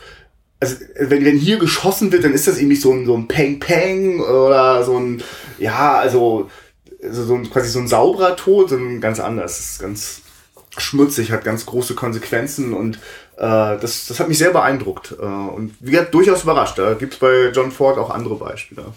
also 0.60 0.76
wenn, 1.00 1.26
wenn 1.26 1.38
hier 1.38 1.58
geschossen 1.58 2.12
wird, 2.12 2.24
dann 2.24 2.34
ist 2.34 2.48
das 2.48 2.60
irgendwie 2.60 2.76
so 2.76 2.92
ein, 2.92 3.06
so 3.06 3.16
ein 3.16 3.28
Peng 3.28 3.60
Peng 3.60 4.20
oder 4.20 4.84
so 4.84 4.98
ein, 4.98 5.24
ja, 5.58 5.96
also, 5.96 6.50
also 7.02 7.24
so 7.24 7.34
ein, 7.36 7.50
quasi 7.50 7.70
so 7.70 7.80
ein 7.80 7.88
sauberer 7.88 8.36
Tod, 8.36 8.70
sondern 8.70 9.02
ganz 9.02 9.20
anders. 9.20 9.58
Das 9.58 9.70
ist 9.72 9.80
ganz 9.80 10.22
schmutzig, 10.78 11.32
hat 11.32 11.44
ganz 11.44 11.66
große 11.66 11.96
Konsequenzen 11.96 12.74
und 12.74 12.98
äh, 13.38 13.78
das, 13.80 14.06
das 14.08 14.20
hat 14.20 14.28
mich 14.28 14.38
sehr 14.38 14.52
beeindruckt 14.52 15.16
äh, 15.20 15.26
und 15.26 15.74
wie 15.80 15.92
gesagt, 15.92 16.14
durchaus 16.14 16.44
überrascht. 16.44 16.78
Da 16.78 16.94
gibt's 16.94 17.18
bei 17.18 17.52
John 17.54 17.72
Ford 17.72 17.98
auch 17.98 18.12
andere 18.12 18.36
Beispiele. 18.36 18.94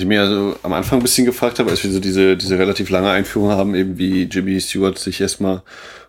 Was 0.00 0.04
ich 0.04 0.08
mir 0.08 0.22
also 0.22 0.56
am 0.62 0.72
Anfang 0.72 0.98
ein 0.98 1.02
bisschen 1.02 1.26
gefragt 1.26 1.58
habe, 1.58 1.68
als 1.68 1.84
wir 1.84 1.90
so 1.90 2.00
diese, 2.00 2.34
diese 2.34 2.58
relativ 2.58 2.88
lange 2.88 3.10
Einführung 3.10 3.50
haben, 3.50 3.74
eben 3.74 3.98
wie 3.98 4.22
Jimmy 4.22 4.58
Stewart 4.58 4.98
sich 4.98 5.20
erstmal 5.20 5.60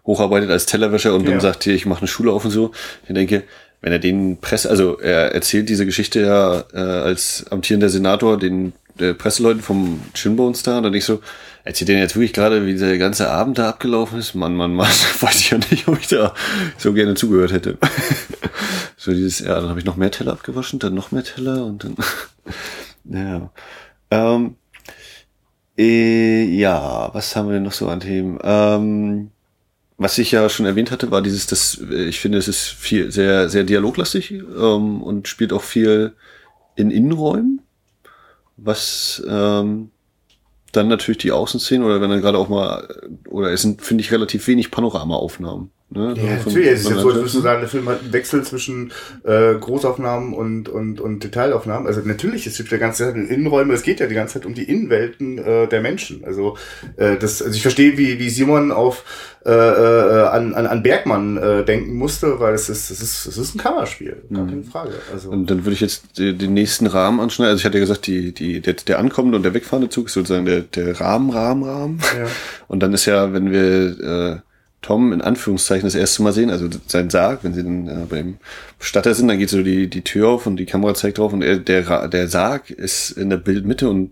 hocharbeitet 0.06 0.50
als 0.50 0.66
Tellerwäscher 0.66 1.14
und 1.14 1.26
ja. 1.26 1.32
dann 1.32 1.42
sagt 1.42 1.66
hier, 1.66 1.76
ich 1.76 1.86
mache 1.86 2.00
eine 2.00 2.08
Schule 2.08 2.32
auf 2.32 2.46
und 2.46 2.52
so. 2.52 2.72
Ich 3.06 3.14
denke, 3.14 3.44
wenn 3.82 3.92
er 3.92 4.00
den 4.00 4.38
Presse, 4.38 4.70
also 4.70 4.98
er 4.98 5.34
erzählt 5.34 5.68
diese 5.68 5.86
Geschichte 5.86 6.22
ja 6.22 6.64
äh, 6.74 6.78
als 6.78 7.48
amtierender 7.50 7.90
Senator 7.90 8.40
den 8.40 8.72
der 8.98 9.14
Presseleuten 9.14 9.62
vom 9.62 10.00
Chinbone 10.14 10.56
Star 10.56 10.78
und 10.78 10.84
dann 10.84 10.94
ich 10.94 11.04
so, 11.04 11.20
erzählt 11.66 11.90
denen 11.90 12.00
jetzt 12.00 12.16
wirklich 12.16 12.32
gerade, 12.32 12.66
wie 12.66 12.76
der 12.76 12.98
ganze 12.98 13.30
Abend 13.30 13.58
da 13.58 13.68
abgelaufen 13.68 14.20
ist? 14.20 14.36
Mann, 14.36 14.56
Mann, 14.56 14.74
Mann, 14.74 14.88
weiß 15.20 15.36
ich 15.36 15.50
ja 15.50 15.58
nicht, 15.58 15.90
ob 15.90 16.00
ich 16.00 16.08
da 16.08 16.34
so 16.78 16.94
gerne 16.94 17.16
zugehört 17.16 17.52
hätte. 17.52 17.78
so 18.96 19.12
dieses, 19.12 19.40
ja, 19.40 19.60
dann 19.60 19.68
habe 19.68 19.80
ich 19.80 19.86
noch 19.86 19.98
mehr 19.98 20.12
Teller 20.12 20.32
abgewaschen, 20.32 20.80
dann 20.80 20.94
noch 20.94 21.12
mehr 21.12 21.26
Teller 21.26 21.66
und 21.66 21.84
dann, 21.84 21.96
ja. 23.06 23.52
Ähm, 24.10 24.56
äh, 25.78 26.44
ja, 26.44 27.10
was 27.14 27.36
haben 27.36 27.48
wir 27.48 27.54
denn 27.54 27.64
noch 27.64 27.72
so 27.72 27.88
an 27.88 28.02
Themen? 28.02 28.40
Ähm, 28.44 29.32
was 29.98 30.18
ich 30.18 30.32
ja 30.32 30.50
schon 30.50 30.66
erwähnt 30.66 30.92
hatte, 30.92 31.12
war 31.12 31.22
dieses, 31.22 31.48
das, 31.48 31.78
ich 31.78 32.20
finde, 32.20 32.38
es 32.38 32.48
ist 32.48 32.68
viel, 32.68 33.12
sehr, 33.12 33.50
sehr 33.50 33.64
dialoglastig 33.64 34.32
ähm, 34.32 35.02
und 35.02 35.28
spielt 35.28 35.54
auch 35.54 35.64
viel 35.64 36.16
in 36.76 36.92
Innenräumen, 36.92 37.62
was 38.58 39.24
ähm, 39.28 39.92
dann 40.72 40.88
natürlich 40.88 41.20
die 41.20 41.32
Außenszenen 41.32 41.86
oder 41.86 42.02
wenn 42.02 42.10
dann 42.10 42.22
gerade 42.22 42.38
auch 42.38 42.50
mal, 42.50 42.88
oder 43.30 43.52
es 43.52 43.62
sind, 43.62 43.82
finde 43.82 44.04
ich, 44.04 44.12
relativ 44.12 44.48
wenig 44.48 44.72
Panoramaaufnahmen 44.72 45.72
Ne? 45.94 46.14
Ja, 46.18 46.24
Also 46.24 46.50
natürlich. 46.50 46.72
Es 46.72 46.82
ist 46.82 46.90
jetzt 46.90 47.02
von 47.02 47.02
so, 47.02 47.12
der 47.12 47.24
dass 47.24 47.34
du 47.34 47.42
sagen, 47.42 47.60
der 47.60 47.70
Film 47.70 47.90
hat 47.90 48.02
einen 48.02 48.14
Wechsel 48.14 48.44
zwischen 48.44 48.94
äh, 49.24 49.56
Großaufnahmen 49.56 50.34
und, 50.34 50.70
und, 50.70 51.02
und 51.02 51.24
Detailaufnahmen. 51.24 51.86
Also 51.86 52.02
natürlich, 52.06 52.48
es 52.48 52.56
gibt 52.56 52.72
ja 52.72 52.78
ganze 52.78 53.04
Zeit 53.04 53.16
Innenräume, 53.16 53.74
es 53.74 53.84
geht 53.84 54.00
ja 54.00 54.08
die 54.08 54.16
ganze 54.16 54.36
Zeit 54.36 54.46
um 54.46 54.54
die 54.54 54.64
Innenwelten 54.64 55.38
äh, 55.38 55.68
der 55.68 55.82
Menschen. 55.82 56.24
Also, 56.24 56.58
äh, 56.96 57.18
das, 57.18 57.42
also 57.42 57.54
ich 57.54 57.62
verstehe, 57.62 57.98
wie, 57.98 58.20
wie 58.20 58.30
Simon 58.30 58.72
auf 58.72 59.04
äh, 59.46 59.50
äh, 59.50 60.28
an, 60.28 60.54
an, 60.54 60.68
an 60.68 60.84
Bergmann 60.84 61.36
äh, 61.36 61.66
denken 61.66 61.96
musste, 61.96 62.40
weil 62.40 62.54
es 62.54 62.70
ist, 62.70 62.90
es 62.90 63.02
ist, 63.02 63.26
es 63.26 63.38
ist 63.38 63.56
ein 63.56 63.58
Kammerspiel, 63.58 64.22
gar 64.32 64.46
keine 64.46 64.64
Frage. 64.64 64.94
Also, 65.12 65.30
Und 65.30 65.50
dann 65.50 65.66
würde 65.66 65.74
ich 65.74 65.82
jetzt 65.82 66.18
den 66.18 66.54
nächsten 66.54 66.86
Rahmen 66.86 67.20
anschneiden. 67.20 67.52
Also 67.52 67.62
ich 67.62 67.66
hatte 67.66 67.80
ja 67.80 67.84
gesagt, 67.84 68.08
die, 68.08 68.34
die, 68.34 68.62
der, 68.62 68.76
der 68.76 69.00
ankommende 69.00 69.38
und 69.38 69.44
der 69.44 69.54
wegfahrende 69.54 69.90
Zug 69.90 70.06
ist 70.06 70.14
sozusagen 70.14 70.46
der, 70.46 70.62
der 70.62 71.02
Rahmen, 71.02 71.32
Rahmen, 71.32 71.64
Rahmen. 71.64 72.00
Ja. 72.18 72.28
Und 72.68 72.82
dann 72.82 72.94
ist 72.94 73.06
ja, 73.08 73.34
wenn 73.34 73.52
wir 73.52 74.36
äh, 74.36 74.51
Tom 74.82 75.14
in 75.14 75.22
Anführungszeichen 75.22 75.86
das 75.86 75.96
erste 75.96 76.24
Mal 76.24 76.34
sehen, 76.34 76.50
also 76.50 76.68
sein 76.88 77.10
Sarg, 77.10 77.44
wenn 77.44 77.54
sie 77.54 77.64
dann 77.64 77.88
äh, 77.88 78.06
beim 78.10 78.38
Bestatter 78.80 79.14
sind, 79.14 79.28
dann 79.28 79.38
geht 79.38 79.50
so 79.50 79.62
die, 79.62 79.88
die 79.88 80.02
Tür 80.02 80.30
auf 80.30 80.48
und 80.48 80.58
die 80.58 80.66
Kamera 80.66 80.96
zeigt 80.96 81.20
drauf 81.20 81.34
und 81.34 81.44
er, 81.44 81.58
der, 81.58 82.08
der 82.08 82.28
Sarg 82.28 82.72
ist 82.72 83.12
in 83.12 83.30
der 83.30 83.38
Bildmitte 83.38 83.90
und 83.90 84.12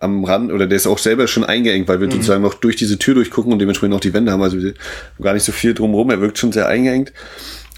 am 0.00 0.24
Rand, 0.24 0.52
oder 0.52 0.66
der 0.66 0.76
ist 0.76 0.88
auch 0.88 0.98
selber 0.98 1.28
schon 1.28 1.44
eingeengt, 1.44 1.86
weil 1.86 2.00
wir 2.00 2.10
sozusagen 2.10 2.42
noch 2.42 2.54
durch 2.54 2.74
diese 2.74 2.98
Tür 2.98 3.14
durchgucken 3.14 3.52
und 3.52 3.60
dementsprechend 3.60 3.94
auch 3.94 4.00
die 4.00 4.12
Wände 4.12 4.32
haben. 4.32 4.42
Also 4.42 4.60
wir 4.60 4.70
haben 4.70 5.22
gar 5.22 5.32
nicht 5.32 5.44
so 5.44 5.52
viel 5.52 5.74
drumherum. 5.74 6.10
Er 6.10 6.20
wirkt 6.20 6.38
schon 6.38 6.50
sehr 6.50 6.66
eingeengt. 6.66 7.12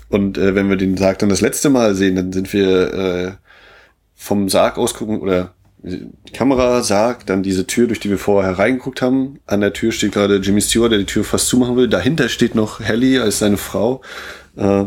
Und 0.09 0.39
äh, 0.39 0.55
wenn 0.55 0.71
wir 0.71 0.77
den 0.77 0.97
Sarg 0.97 1.19
dann 1.19 1.29
das 1.29 1.43
letzte 1.43 1.69
Mal 1.69 1.95
sehen, 1.95 2.17
dann 2.17 2.33
sind 2.33 2.51
wir 2.55 2.95
äh, 2.95 3.33
vom 4.15 4.49
Sarg 4.49 4.79
aus 4.79 4.95
gucken 4.95 5.21
oder 5.21 5.54
die 5.85 6.33
Kamera, 6.33 6.83
Sarg, 6.83 7.27
dann 7.27 7.43
diese 7.43 7.67
Tür, 7.67 7.87
durch 7.87 8.01
die 8.01 8.09
wir 8.09 8.19
vorher 8.19 8.53
hereingeguckt 8.53 9.03
haben. 9.03 9.41
An 9.47 9.61
der 9.61 9.75
Tür 9.75 9.93
steht 9.93 10.13
gerade 10.13 10.37
Jimmy 10.37 10.63
Stewart, 10.63 10.91
der 10.91 10.99
die 10.99 11.05
Tür 11.05 11.25
fast 11.25 11.49
zumachen 11.49 11.77
will. 11.77 11.89
Dahinter 11.89 12.29
steht 12.29 12.55
noch 12.55 12.81
Helly 12.81 13.19
als 13.19 13.39
seine 13.39 13.59
Frau. 13.59 14.01
Äh, 14.57 14.87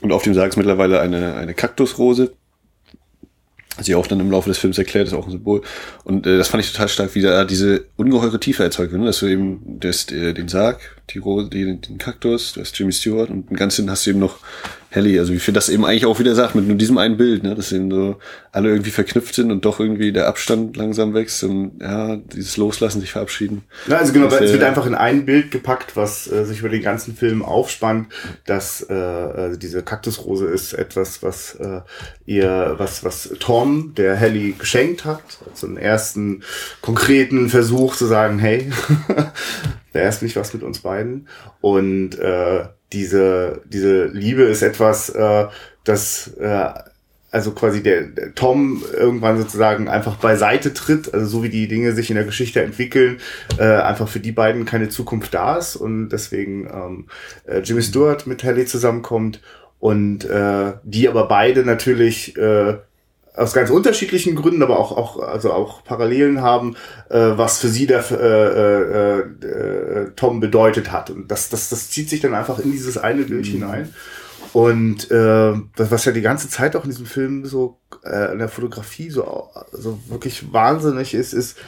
und 0.00 0.12
auf 0.12 0.22
dem 0.22 0.32
Sarg 0.32 0.50
ist 0.50 0.56
mittlerweile 0.56 1.00
eine, 1.00 1.34
eine 1.34 1.54
Kaktusrose. 1.54 2.32
Sie 3.80 3.94
auch 3.94 4.06
dann 4.06 4.20
im 4.20 4.30
Laufe 4.30 4.48
des 4.48 4.58
Films 4.58 4.78
erklärt, 4.78 5.06
ist 5.06 5.14
auch 5.14 5.26
ein 5.26 5.32
Symbol. 5.32 5.62
Und 6.04 6.26
äh, 6.26 6.38
das 6.38 6.48
fand 6.48 6.64
ich 6.64 6.72
total 6.72 6.88
stark, 6.88 7.14
wie 7.14 7.22
da 7.22 7.44
diese 7.44 7.84
ungeheure 7.96 8.40
Tiefe 8.40 8.62
erzeugt 8.64 8.92
wird. 8.92 9.00
Ne? 9.00 9.06
Dass 9.06 9.20
du 9.20 9.26
eben 9.26 9.78
das, 9.80 10.10
äh, 10.10 10.32
den 10.32 10.48
Sarg, 10.48 10.80
die 11.10 11.18
Rose, 11.18 11.50
die, 11.50 11.78
den 11.78 11.98
Kaktus, 11.98 12.54
du 12.54 12.60
hast 12.60 12.76
Jimmy 12.78 12.92
Stewart 12.92 13.30
und 13.30 13.50
im 13.50 13.56
Ganzen 13.56 13.90
hast 13.90 14.06
du 14.06 14.10
eben 14.10 14.18
noch 14.18 14.38
Helly. 14.90 15.18
Also 15.18 15.34
wie 15.34 15.38
viel 15.38 15.52
das 15.52 15.68
eben 15.68 15.84
eigentlich 15.84 16.06
auch 16.06 16.18
wieder 16.18 16.34
sagt, 16.34 16.54
mit 16.54 16.66
nur 16.66 16.76
diesem 16.76 16.96
einen 16.96 17.18
Bild, 17.18 17.42
ne? 17.42 17.54
dass 17.54 17.72
eben 17.72 17.90
so 17.90 18.16
alle 18.52 18.70
irgendwie 18.70 18.90
verknüpft 18.90 19.34
sind 19.34 19.50
und 19.50 19.64
doch 19.66 19.80
irgendwie 19.80 20.12
der 20.12 20.28
Abstand 20.28 20.78
langsam 20.78 21.12
wächst 21.12 21.44
und 21.44 21.72
ja, 21.80 22.16
dieses 22.16 22.56
Loslassen, 22.56 23.00
sich 23.00 23.12
verabschieden. 23.12 23.64
Na, 23.86 23.98
also 23.98 24.14
genau, 24.14 24.28
es 24.28 24.52
wird 24.52 24.62
einfach 24.62 24.86
in 24.86 24.94
ein 24.94 25.26
Bild 25.26 25.50
gepackt, 25.50 25.94
was 25.94 26.30
äh, 26.32 26.44
sich 26.44 26.60
über 26.60 26.70
den 26.70 26.80
ganzen 26.80 27.14
Film 27.14 27.44
aufspannt, 27.44 28.08
dass 28.46 28.88
äh, 28.88 28.94
also 28.94 29.58
diese 29.58 29.82
Kaktusrose 29.82 30.46
ist 30.46 30.72
etwas, 30.72 31.22
was 31.22 31.54
äh, 31.56 31.82
ihr, 32.24 32.74
was, 32.78 33.04
was 33.04 33.34
Tom, 33.40 33.92
der 33.94 34.16
Helly 34.16 34.54
geschenkt 34.58 35.04
hat, 35.04 35.22
also 35.50 35.66
einen 35.66 35.76
ersten 35.76 36.42
konkreten 36.80 37.50
Versuch 37.50 37.94
zu 37.94 38.06
sagen, 38.06 38.38
hey, 38.38 38.70
da 39.92 40.08
ist 40.08 40.22
nicht 40.22 40.36
was 40.36 40.54
mit 40.54 40.62
uns 40.62 40.78
beiden. 40.80 41.28
Und 41.60 42.18
äh, 42.18 42.64
diese, 42.92 43.62
diese 43.66 44.06
Liebe 44.06 44.42
ist 44.42 44.62
etwas, 44.62 45.10
äh, 45.10 45.46
das 45.84 46.28
äh, 46.38 46.70
also 47.30 47.52
quasi 47.52 47.82
der, 47.82 48.02
der 48.04 48.34
Tom 48.34 48.82
irgendwann 48.92 49.36
sozusagen 49.36 49.88
einfach 49.88 50.16
beiseite 50.16 50.72
tritt, 50.72 51.12
also 51.12 51.26
so 51.26 51.42
wie 51.42 51.50
die 51.50 51.68
Dinge 51.68 51.92
sich 51.92 52.10
in 52.10 52.16
der 52.16 52.24
Geschichte 52.24 52.62
entwickeln, 52.62 53.18
äh, 53.58 53.64
einfach 53.64 54.08
für 54.08 54.20
die 54.20 54.32
beiden 54.32 54.64
keine 54.64 54.88
Zukunft 54.88 55.34
da 55.34 55.56
ist 55.56 55.76
und 55.76 56.08
deswegen 56.08 56.66
ähm, 56.66 57.06
äh, 57.46 57.60
Jimmy 57.60 57.82
Stewart 57.82 58.26
mit 58.26 58.44
Haley 58.44 58.64
zusammenkommt 58.64 59.42
und 59.78 60.24
äh, 60.24 60.72
die 60.84 61.08
aber 61.08 61.28
beide 61.28 61.64
natürlich 61.64 62.36
äh, 62.36 62.78
aus 63.38 63.52
ganz 63.52 63.70
unterschiedlichen 63.70 64.34
Gründen, 64.34 64.62
aber 64.62 64.78
auch 64.78 64.96
auch 64.96 65.20
also 65.20 65.52
auch 65.52 65.84
Parallelen 65.84 66.42
haben, 66.42 66.76
äh, 67.08 67.18
was 67.18 67.58
für 67.58 67.68
sie 67.68 67.86
der 67.86 68.04
äh, 68.10 69.18
äh, 69.18 69.46
äh, 69.46 70.10
Tom 70.16 70.40
bedeutet 70.40 70.92
hat 70.92 71.10
und 71.10 71.30
das 71.30 71.48
das 71.48 71.68
das 71.68 71.90
zieht 71.90 72.10
sich 72.10 72.20
dann 72.20 72.34
einfach 72.34 72.58
in 72.58 72.72
dieses 72.72 72.98
eine 72.98 73.22
Bild 73.22 73.46
hinein. 73.46 73.94
Und 74.52 75.10
äh, 75.10 75.52
das, 75.76 75.90
was 75.90 76.04
ja 76.06 76.12
die 76.12 76.22
ganze 76.22 76.48
Zeit 76.48 76.74
auch 76.74 76.84
in 76.84 76.90
diesem 76.90 77.06
Film 77.06 77.44
so 77.44 77.80
äh, 78.02 78.32
in 78.32 78.38
der 78.38 78.48
Fotografie 78.48 79.10
so, 79.10 79.50
so 79.72 79.98
wirklich 80.08 80.52
wahnsinnig 80.52 81.12
ist, 81.12 81.34
ist, 81.34 81.58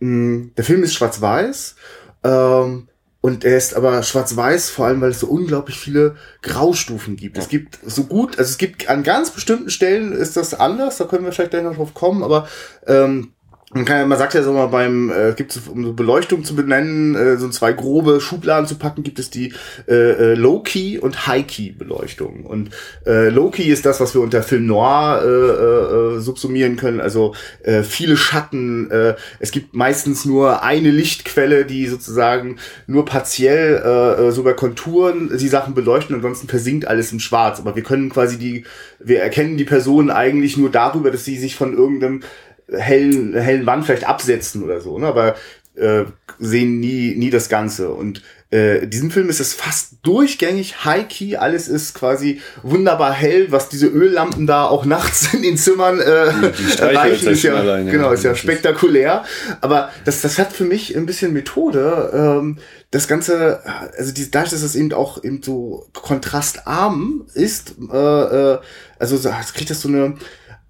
mh, 0.00 0.48
der 0.56 0.64
Film 0.64 0.82
ist 0.82 0.94
schwarz-weiß 0.94 1.76
ähm, 2.24 2.88
und 3.24 3.42
er 3.42 3.56
ist 3.56 3.72
aber 3.72 4.02
schwarz-weiß, 4.02 4.68
vor 4.68 4.84
allem 4.84 5.00
weil 5.00 5.12
es 5.12 5.20
so 5.20 5.28
unglaublich 5.28 5.78
viele 5.78 6.16
Graustufen 6.42 7.16
gibt. 7.16 7.38
Es 7.38 7.48
gibt 7.48 7.78
so 7.82 8.04
gut, 8.04 8.38
also 8.38 8.50
es 8.50 8.58
gibt 8.58 8.86
an 8.90 9.02
ganz 9.02 9.30
bestimmten 9.30 9.70
Stellen 9.70 10.12
ist 10.12 10.36
das 10.36 10.52
anders, 10.52 10.98
da 10.98 11.06
können 11.06 11.24
wir 11.24 11.32
vielleicht 11.32 11.52
gleich 11.52 11.62
noch 11.62 11.76
drauf 11.76 11.94
kommen, 11.94 12.22
aber 12.22 12.46
ähm, 12.86 13.32
man, 13.74 13.84
kann, 13.84 14.08
man 14.08 14.18
sagt 14.18 14.34
ja 14.34 14.42
so 14.42 14.52
mal 14.52 14.66
beim, 14.66 15.10
äh, 15.10 15.32
gibt 15.36 15.56
es, 15.56 15.66
um 15.66 15.96
Beleuchtung 15.96 16.44
zu 16.44 16.54
benennen, 16.54 17.14
äh, 17.14 17.36
so 17.36 17.48
zwei 17.48 17.72
grobe 17.72 18.20
Schubladen 18.20 18.66
zu 18.66 18.76
packen, 18.76 19.02
gibt 19.02 19.18
es 19.18 19.30
die 19.30 19.52
äh, 19.88 19.94
äh, 19.94 20.34
Low-Key 20.34 20.98
und 20.98 21.26
High-Key-Beleuchtung. 21.26 22.46
Und 22.46 22.70
äh, 23.04 23.28
Low-Key 23.30 23.64
ist 23.64 23.84
das, 23.84 24.00
was 24.00 24.14
wir 24.14 24.20
unter 24.20 24.42
Film 24.42 24.66
Noir 24.66 25.22
äh, 25.22 25.28
äh, 25.28 26.16
äh, 26.16 26.20
subsumieren 26.20 26.76
können, 26.76 27.00
also 27.00 27.34
äh, 27.64 27.82
viele 27.82 28.16
Schatten. 28.16 28.90
Äh, 28.90 29.14
es 29.40 29.50
gibt 29.50 29.74
meistens 29.74 30.24
nur 30.24 30.62
eine 30.62 30.90
Lichtquelle, 30.90 31.64
die 31.64 31.86
sozusagen 31.86 32.56
nur 32.86 33.04
partiell 33.04 33.82
äh, 33.84 34.28
äh, 34.28 34.30
so 34.30 34.44
bei 34.44 34.52
Konturen 34.52 35.36
die 35.36 35.48
Sachen 35.48 35.74
beleuchten, 35.74 36.14
ansonsten 36.14 36.46
versinkt 36.46 36.86
alles 36.86 37.10
im 37.12 37.18
Schwarz. 37.18 37.58
Aber 37.58 37.74
wir 37.74 37.82
können 37.82 38.10
quasi 38.10 38.38
die, 38.38 38.64
wir 39.00 39.20
erkennen 39.20 39.56
die 39.56 39.64
Person 39.64 40.10
eigentlich 40.10 40.56
nur 40.56 40.70
darüber, 40.70 41.10
dass 41.10 41.24
sie 41.24 41.38
sich 41.38 41.56
von 41.56 41.76
irgendeinem 41.76 42.20
hellen, 42.68 43.34
hellen 43.34 43.66
Wand 43.66 43.86
vielleicht 43.86 44.08
absetzen 44.08 44.62
oder 44.62 44.80
so, 44.80 44.98
ne? 44.98 45.06
aber 45.06 45.34
äh, 45.76 46.04
sehen 46.38 46.80
nie, 46.80 47.14
nie 47.16 47.30
das 47.30 47.48
Ganze. 47.48 47.90
Und 47.90 48.22
äh, 48.52 48.84
in 48.84 48.90
diesem 48.90 49.10
Film 49.10 49.28
ist 49.28 49.40
es 49.40 49.52
fast 49.52 49.94
durchgängig 50.04 50.84
High-Key, 50.84 51.36
alles 51.36 51.66
ist 51.66 51.94
quasi 51.94 52.40
wunderbar 52.62 53.12
hell, 53.12 53.50
was 53.50 53.68
diese 53.68 53.88
Öllampen 53.88 54.46
da 54.46 54.66
auch 54.66 54.84
nachts 54.84 55.34
in 55.34 55.42
den 55.42 55.56
Zimmern 55.56 55.98
äh, 55.98 56.30
erreichen, 56.78 57.28
ist 57.30 57.42
ja, 57.42 57.54
allein, 57.54 57.86
ja. 57.86 57.92
genau, 57.92 58.12
ist 58.12 58.22
ja 58.22 58.36
spektakulär. 58.36 59.24
Aber 59.60 59.90
das, 60.04 60.20
das 60.20 60.38
hat 60.38 60.52
für 60.52 60.64
mich 60.64 60.96
ein 60.96 61.06
bisschen 61.06 61.32
Methode. 61.32 62.10
Ähm, 62.14 62.58
das 62.92 63.08
Ganze, 63.08 63.60
also 63.98 64.12
die, 64.12 64.30
dadurch, 64.30 64.52
dass 64.52 64.62
es 64.62 64.76
eben 64.76 64.92
auch 64.92 65.24
eben 65.24 65.42
so 65.42 65.88
kontrastarm 65.92 67.26
ist, 67.34 67.74
äh, 67.92 67.96
äh, 67.96 68.58
also 69.00 69.16
so, 69.16 69.30
es 69.40 69.52
kriegt 69.52 69.70
das 69.70 69.80
so 69.80 69.88
eine 69.88 70.14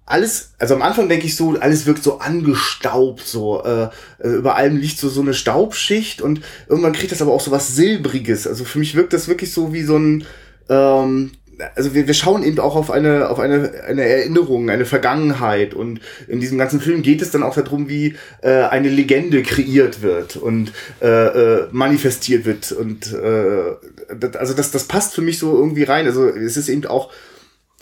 alles, 0.05 0.51
also 0.59 0.75
am 0.75 0.83
Anfang 0.83 1.09
denke 1.09 1.25
ich 1.25 1.35
so, 1.35 1.57
alles 1.59 1.87
wirkt 1.87 2.03
so 2.03 2.19
angestaubt, 2.19 3.21
so 3.21 3.63
äh, 3.63 3.89
äh, 4.19 4.35
über 4.35 4.55
allem 4.55 4.77
liegt 4.77 4.99
so 4.99 5.09
so 5.09 5.21
eine 5.21 5.33
Staubschicht 5.33 6.21
und 6.21 6.41
irgendwann 6.69 6.93
kriegt 6.93 7.11
das 7.11 7.21
aber 7.23 7.31
auch 7.31 7.41
so 7.41 7.51
was 7.51 7.75
silbriges. 7.75 8.45
Also 8.45 8.65
für 8.65 8.77
mich 8.77 8.95
wirkt 8.95 9.13
das 9.13 9.27
wirklich 9.27 9.51
so 9.51 9.73
wie 9.73 9.81
so 9.81 9.97
ein 9.97 10.25
ähm, 10.69 11.31
also 11.75 11.93
wir, 11.93 12.05
wir 12.05 12.13
schauen 12.13 12.43
eben 12.43 12.59
auch 12.59 12.75
auf 12.75 12.91
eine 12.91 13.29
auf 13.29 13.39
eine 13.39 13.71
eine 13.87 14.03
Erinnerung, 14.03 14.69
eine 14.69 14.85
Vergangenheit 14.85 15.73
und 15.73 16.01
in 16.27 16.39
diesem 16.39 16.59
ganzen 16.59 16.81
Film 16.81 17.01
geht 17.01 17.23
es 17.23 17.31
dann 17.31 17.41
auch 17.41 17.55
darum, 17.55 17.89
wie 17.89 18.15
äh, 18.41 18.63
eine 18.63 18.89
Legende 18.89 19.41
kreiert 19.41 20.03
wird 20.03 20.35
und 20.35 20.71
äh, 21.01 21.07
äh, 21.07 21.67
manifestiert 21.71 22.45
wird 22.45 22.71
und 22.71 23.11
äh, 23.11 23.71
das, 24.19 24.35
also 24.35 24.53
das 24.53 24.69
das 24.69 24.83
passt 24.83 25.15
für 25.15 25.21
mich 25.21 25.39
so 25.39 25.57
irgendwie 25.57 25.83
rein. 25.83 26.05
Also 26.05 26.27
es 26.27 26.57
ist 26.57 26.69
eben 26.69 26.85
auch 26.85 27.09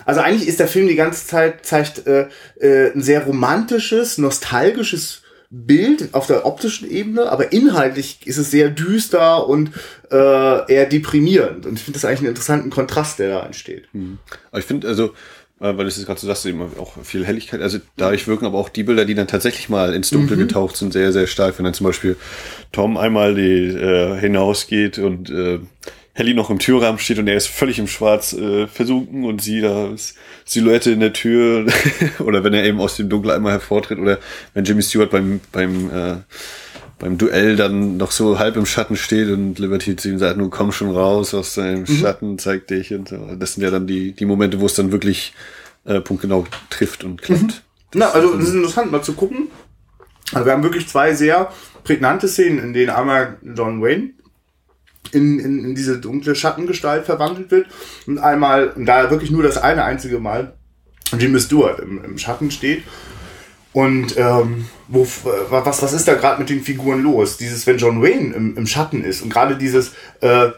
also 0.05 0.21
eigentlich 0.21 0.47
ist 0.47 0.59
der 0.59 0.67
Film 0.67 0.87
die 0.87 0.95
ganze 0.95 1.27
Zeit 1.27 1.65
zeigt 1.65 2.07
äh, 2.07 2.27
äh, 2.59 2.91
ein 2.93 3.01
sehr 3.01 3.23
romantisches, 3.23 4.17
nostalgisches 4.17 5.21
Bild 5.49 6.09
auf 6.13 6.25
der 6.25 6.47
optischen 6.47 6.89
Ebene, 6.89 7.31
aber 7.31 7.51
inhaltlich 7.51 8.25
ist 8.25 8.37
es 8.37 8.49
sehr 8.49 8.69
düster 8.71 9.47
und 9.47 9.69
äh, 10.11 10.73
eher 10.73 10.87
deprimierend. 10.87 11.67
Und 11.67 11.77
ich 11.77 11.83
finde 11.83 11.99
das 11.99 12.05
eigentlich 12.05 12.21
einen 12.21 12.29
interessanten 12.29 12.71
Kontrast, 12.71 13.19
der 13.19 13.29
da 13.29 13.45
entsteht. 13.45 13.87
Aber 14.49 14.59
ich 14.59 14.65
finde, 14.65 14.87
also, 14.87 15.13
äh, 15.59 15.77
weil 15.77 15.85
es 15.85 15.97
jetzt 15.97 16.07
gerade 16.07 16.19
so 16.19 16.25
sagst, 16.25 16.47
eben 16.47 16.61
auch 16.79 16.93
viel 17.03 17.23
Helligkeit, 17.23 17.61
also 17.61 17.77
dadurch 17.97 18.27
wirken 18.27 18.47
aber 18.47 18.57
auch 18.57 18.69
die 18.69 18.81
Bilder, 18.81 19.05
die 19.05 19.13
dann 19.13 19.27
tatsächlich 19.27 19.69
mal 19.69 19.93
ins 19.93 20.09
Dunkle 20.09 20.37
getaucht 20.37 20.75
sind, 20.75 20.91
sehr, 20.91 21.13
sehr 21.13 21.27
stark. 21.27 21.59
Wenn 21.59 21.65
dann 21.65 21.75
zum 21.75 21.85
Beispiel 21.85 22.17
Tom 22.71 22.97
einmal 22.97 23.35
die, 23.35 23.67
äh, 23.67 24.19
hinausgeht 24.19 24.97
und 24.97 25.29
äh, 25.29 25.59
Helly 26.13 26.35
noch 26.35 26.49
im 26.51 26.59
Türrahmen 26.59 26.99
steht 26.99 27.17
und 27.17 27.27
er 27.27 27.35
ist 27.35 27.47
völlig 27.47 27.79
im 27.79 27.87
Schwarz 27.87 28.33
äh, 28.33 28.67
versunken 28.67 29.25
und 29.25 29.41
sie 29.41 29.61
da 29.61 29.87
ist 29.87 30.15
Silhouette 30.45 30.91
in 30.91 30.99
der 30.99 31.13
Tür 31.13 31.65
oder 32.19 32.43
wenn 32.43 32.53
er 32.53 32.63
eben 32.63 32.79
aus 32.79 32.97
dem 32.97 33.09
Dunkel 33.09 33.31
einmal 33.31 33.53
hervortritt 33.53 33.97
oder 33.97 34.19
wenn 34.53 34.63
Jimmy 34.63 34.83
Stewart 34.83 35.09
beim 35.09 35.39
beim 35.51 35.89
äh, 35.89 36.15
beim 36.99 37.17
Duell 37.17 37.55
dann 37.55 37.97
noch 37.97 38.11
so 38.11 38.39
halb 38.39 38.55
im 38.55 38.65
Schatten 38.65 38.95
steht 38.95 39.27
und 39.29 39.59
Liberty 39.59 39.95
zu 39.95 40.09
ihm 40.09 40.19
sagt, 40.19 40.37
nun 40.37 40.51
komm 40.51 40.71
schon 40.71 40.91
raus 40.91 41.33
aus 41.33 41.55
deinem 41.55 41.85
Schatten, 41.85 42.37
zeig 42.39 42.67
dich 42.67 42.93
und 42.93 43.09
so. 43.09 43.35
Das 43.37 43.55
sind 43.55 43.63
ja 43.63 43.71
dann 43.71 43.87
die, 43.87 44.13
die 44.13 44.25
Momente, 44.25 44.61
wo 44.61 44.67
es 44.67 44.75
dann 44.75 44.93
wirklich 44.93 45.33
äh, 45.83 45.99
punktgenau 45.99 46.45
trifft 46.69 47.03
und 47.03 47.21
klappt. 47.21 47.63
Na, 47.93 48.11
also 48.11 48.37
das 48.37 48.47
ist 48.47 48.53
interessant 48.53 48.91
mal 48.91 49.01
zu 49.01 49.13
gucken. 49.13 49.49
Also 50.31 50.45
wir 50.45 50.53
haben 50.53 50.63
wirklich 50.63 50.87
zwei 50.87 51.13
sehr 51.13 51.51
prägnante 51.83 52.29
Szenen, 52.29 52.59
in 52.59 52.71
denen 52.71 52.89
einmal 52.89 53.37
John 53.43 53.81
Wayne 53.81 54.11
in, 55.13 55.39
in, 55.39 55.65
in 55.65 55.75
diese 55.75 55.99
dunkle 55.99 56.35
Schattengestalt 56.35 57.05
verwandelt 57.05 57.51
wird 57.51 57.67
und 58.07 58.19
einmal, 58.19 58.69
und 58.69 58.85
da 58.85 59.09
wirklich 59.09 59.31
nur 59.31 59.43
das 59.43 59.57
eine 59.57 59.83
einzige 59.83 60.19
Mal, 60.19 60.53
Jimmy 61.17 61.39
Stewart 61.39 61.79
im, 61.79 62.03
im 62.03 62.17
Schatten 62.17 62.51
steht. 62.51 62.83
Und 63.71 64.17
ähm, 64.17 64.67
wo, 64.87 65.07
was, 65.49 65.81
was 65.81 65.93
ist 65.93 66.07
da 66.07 66.13
gerade 66.13 66.39
mit 66.39 66.49
den 66.49 66.61
Figuren 66.61 67.01
los? 67.01 67.37
Dieses, 67.37 67.65
wenn 67.65 67.77
John 67.77 68.03
Wayne 68.03 68.33
im, 68.35 68.55
im 68.55 68.67
Schatten 68.67 69.03
ist 69.03 69.23
und 69.23 69.33
gerade 69.33 69.57
dieses 69.57 69.93
äh, 70.21 70.49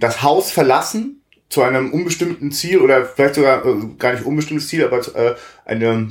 das 0.00 0.22
Haus 0.22 0.50
verlassen 0.50 1.22
zu 1.50 1.62
einem 1.62 1.92
unbestimmten 1.92 2.52
Ziel 2.52 2.78
oder 2.78 3.04
vielleicht 3.04 3.34
sogar 3.34 3.66
äh, 3.66 3.74
gar 3.98 4.12
nicht 4.12 4.24
unbestimmtes 4.24 4.68
Ziel, 4.68 4.84
aber 4.84 4.98
äh, 5.14 5.34
eine, 5.66 6.08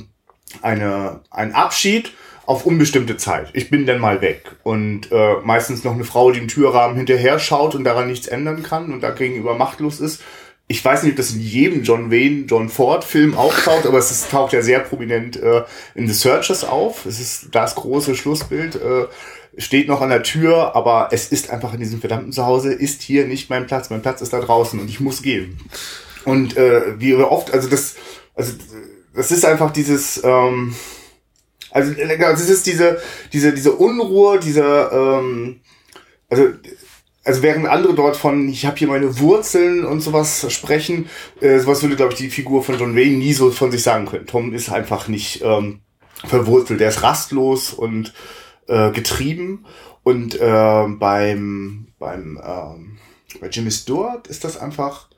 eine, 0.62 1.20
ein 1.30 1.54
Abschied 1.54 2.12
auf 2.46 2.66
unbestimmte 2.66 3.16
Zeit. 3.16 3.48
Ich 3.52 3.70
bin 3.70 3.86
dann 3.86 4.00
mal 4.00 4.20
weg. 4.20 4.56
Und 4.62 5.10
äh, 5.12 5.36
meistens 5.44 5.84
noch 5.84 5.94
eine 5.94 6.04
Frau, 6.04 6.30
die 6.30 6.40
im 6.40 6.48
Türrahmen 6.48 6.96
hinterher 6.96 7.38
schaut 7.38 7.74
und 7.74 7.84
daran 7.84 8.08
nichts 8.08 8.26
ändern 8.26 8.62
kann 8.62 8.92
und 8.92 9.00
da 9.00 9.10
gegenüber 9.10 9.54
machtlos 9.54 10.00
ist. 10.00 10.22
Ich 10.66 10.82
weiß 10.82 11.02
nicht, 11.02 11.12
ob 11.12 11.16
das 11.18 11.32
in 11.32 11.40
jedem 11.40 11.82
John 11.82 12.10
Wayne, 12.10 12.46
John 12.46 12.70
Ford 12.70 13.04
Film 13.04 13.34
auftaucht, 13.34 13.86
aber 13.86 13.98
es 13.98 14.10
ist, 14.10 14.30
taucht 14.30 14.54
ja 14.54 14.62
sehr 14.62 14.80
prominent 14.80 15.36
äh, 15.36 15.64
in 15.94 16.06
The 16.06 16.14
Searchers 16.14 16.64
auf. 16.64 17.04
Es 17.04 17.20
ist 17.20 17.48
das 17.52 17.74
große 17.74 18.14
Schlussbild. 18.14 18.76
Äh, 18.76 19.06
steht 19.58 19.88
noch 19.88 20.00
an 20.00 20.08
der 20.08 20.22
Tür, 20.22 20.74
aber 20.74 21.08
es 21.12 21.28
ist 21.28 21.50
einfach 21.50 21.74
in 21.74 21.80
diesem 21.80 22.00
verdammten 22.00 22.32
Zuhause, 22.32 22.72
ist 22.72 23.02
hier 23.02 23.26
nicht 23.26 23.50
mein 23.50 23.66
Platz. 23.66 23.90
Mein 23.90 24.02
Platz 24.02 24.20
ist 24.20 24.32
da 24.32 24.40
draußen 24.40 24.80
und 24.80 24.88
ich 24.88 25.00
muss 25.00 25.22
gehen. 25.22 25.58
Und 26.24 26.56
äh, 26.56 26.98
wie 26.98 27.14
oft, 27.14 27.52
also 27.52 27.68
das, 27.68 27.96
also 28.34 28.52
das 29.14 29.30
ist 29.30 29.44
einfach 29.44 29.70
dieses, 29.70 30.22
ähm, 30.24 30.74
also 31.74 32.44
es 32.44 32.50
ist 32.50 32.66
diese, 32.66 33.00
diese, 33.32 33.52
diese 33.52 33.72
Unruhe, 33.72 34.38
diese, 34.38 34.90
ähm, 34.92 35.60
also 36.30 36.48
also 37.24 37.42
während 37.42 37.66
andere 37.66 37.94
dort 37.94 38.16
von, 38.16 38.48
ich 38.50 38.66
habe 38.66 38.76
hier 38.76 38.88
meine 38.88 39.18
Wurzeln 39.18 39.84
und 39.84 40.00
sowas 40.00 40.52
sprechen, 40.52 41.08
äh, 41.40 41.58
sowas 41.58 41.82
würde, 41.82 41.96
glaube 41.96 42.12
ich, 42.12 42.18
die 42.18 42.28
Figur 42.28 42.62
von 42.62 42.78
John 42.78 42.94
Wayne 42.94 43.16
nie 43.16 43.32
so 43.32 43.50
von 43.50 43.70
sich 43.72 43.82
sagen 43.82 44.06
können. 44.06 44.26
Tom 44.26 44.52
ist 44.52 44.70
einfach 44.70 45.08
nicht 45.08 45.42
ähm, 45.42 45.80
verwurzelt, 46.26 46.80
der 46.80 46.90
ist 46.90 47.02
rastlos 47.02 47.72
und 47.72 48.12
äh, 48.68 48.90
getrieben. 48.90 49.64
Und 50.02 50.38
äh, 50.38 50.84
beim, 50.86 51.86
beim 51.98 52.38
ähm, 52.44 52.98
bei 53.40 53.48
Jimmy 53.48 53.70
Stewart 53.70 54.26
ist 54.28 54.44
das 54.44 54.58
einfach 54.58 55.08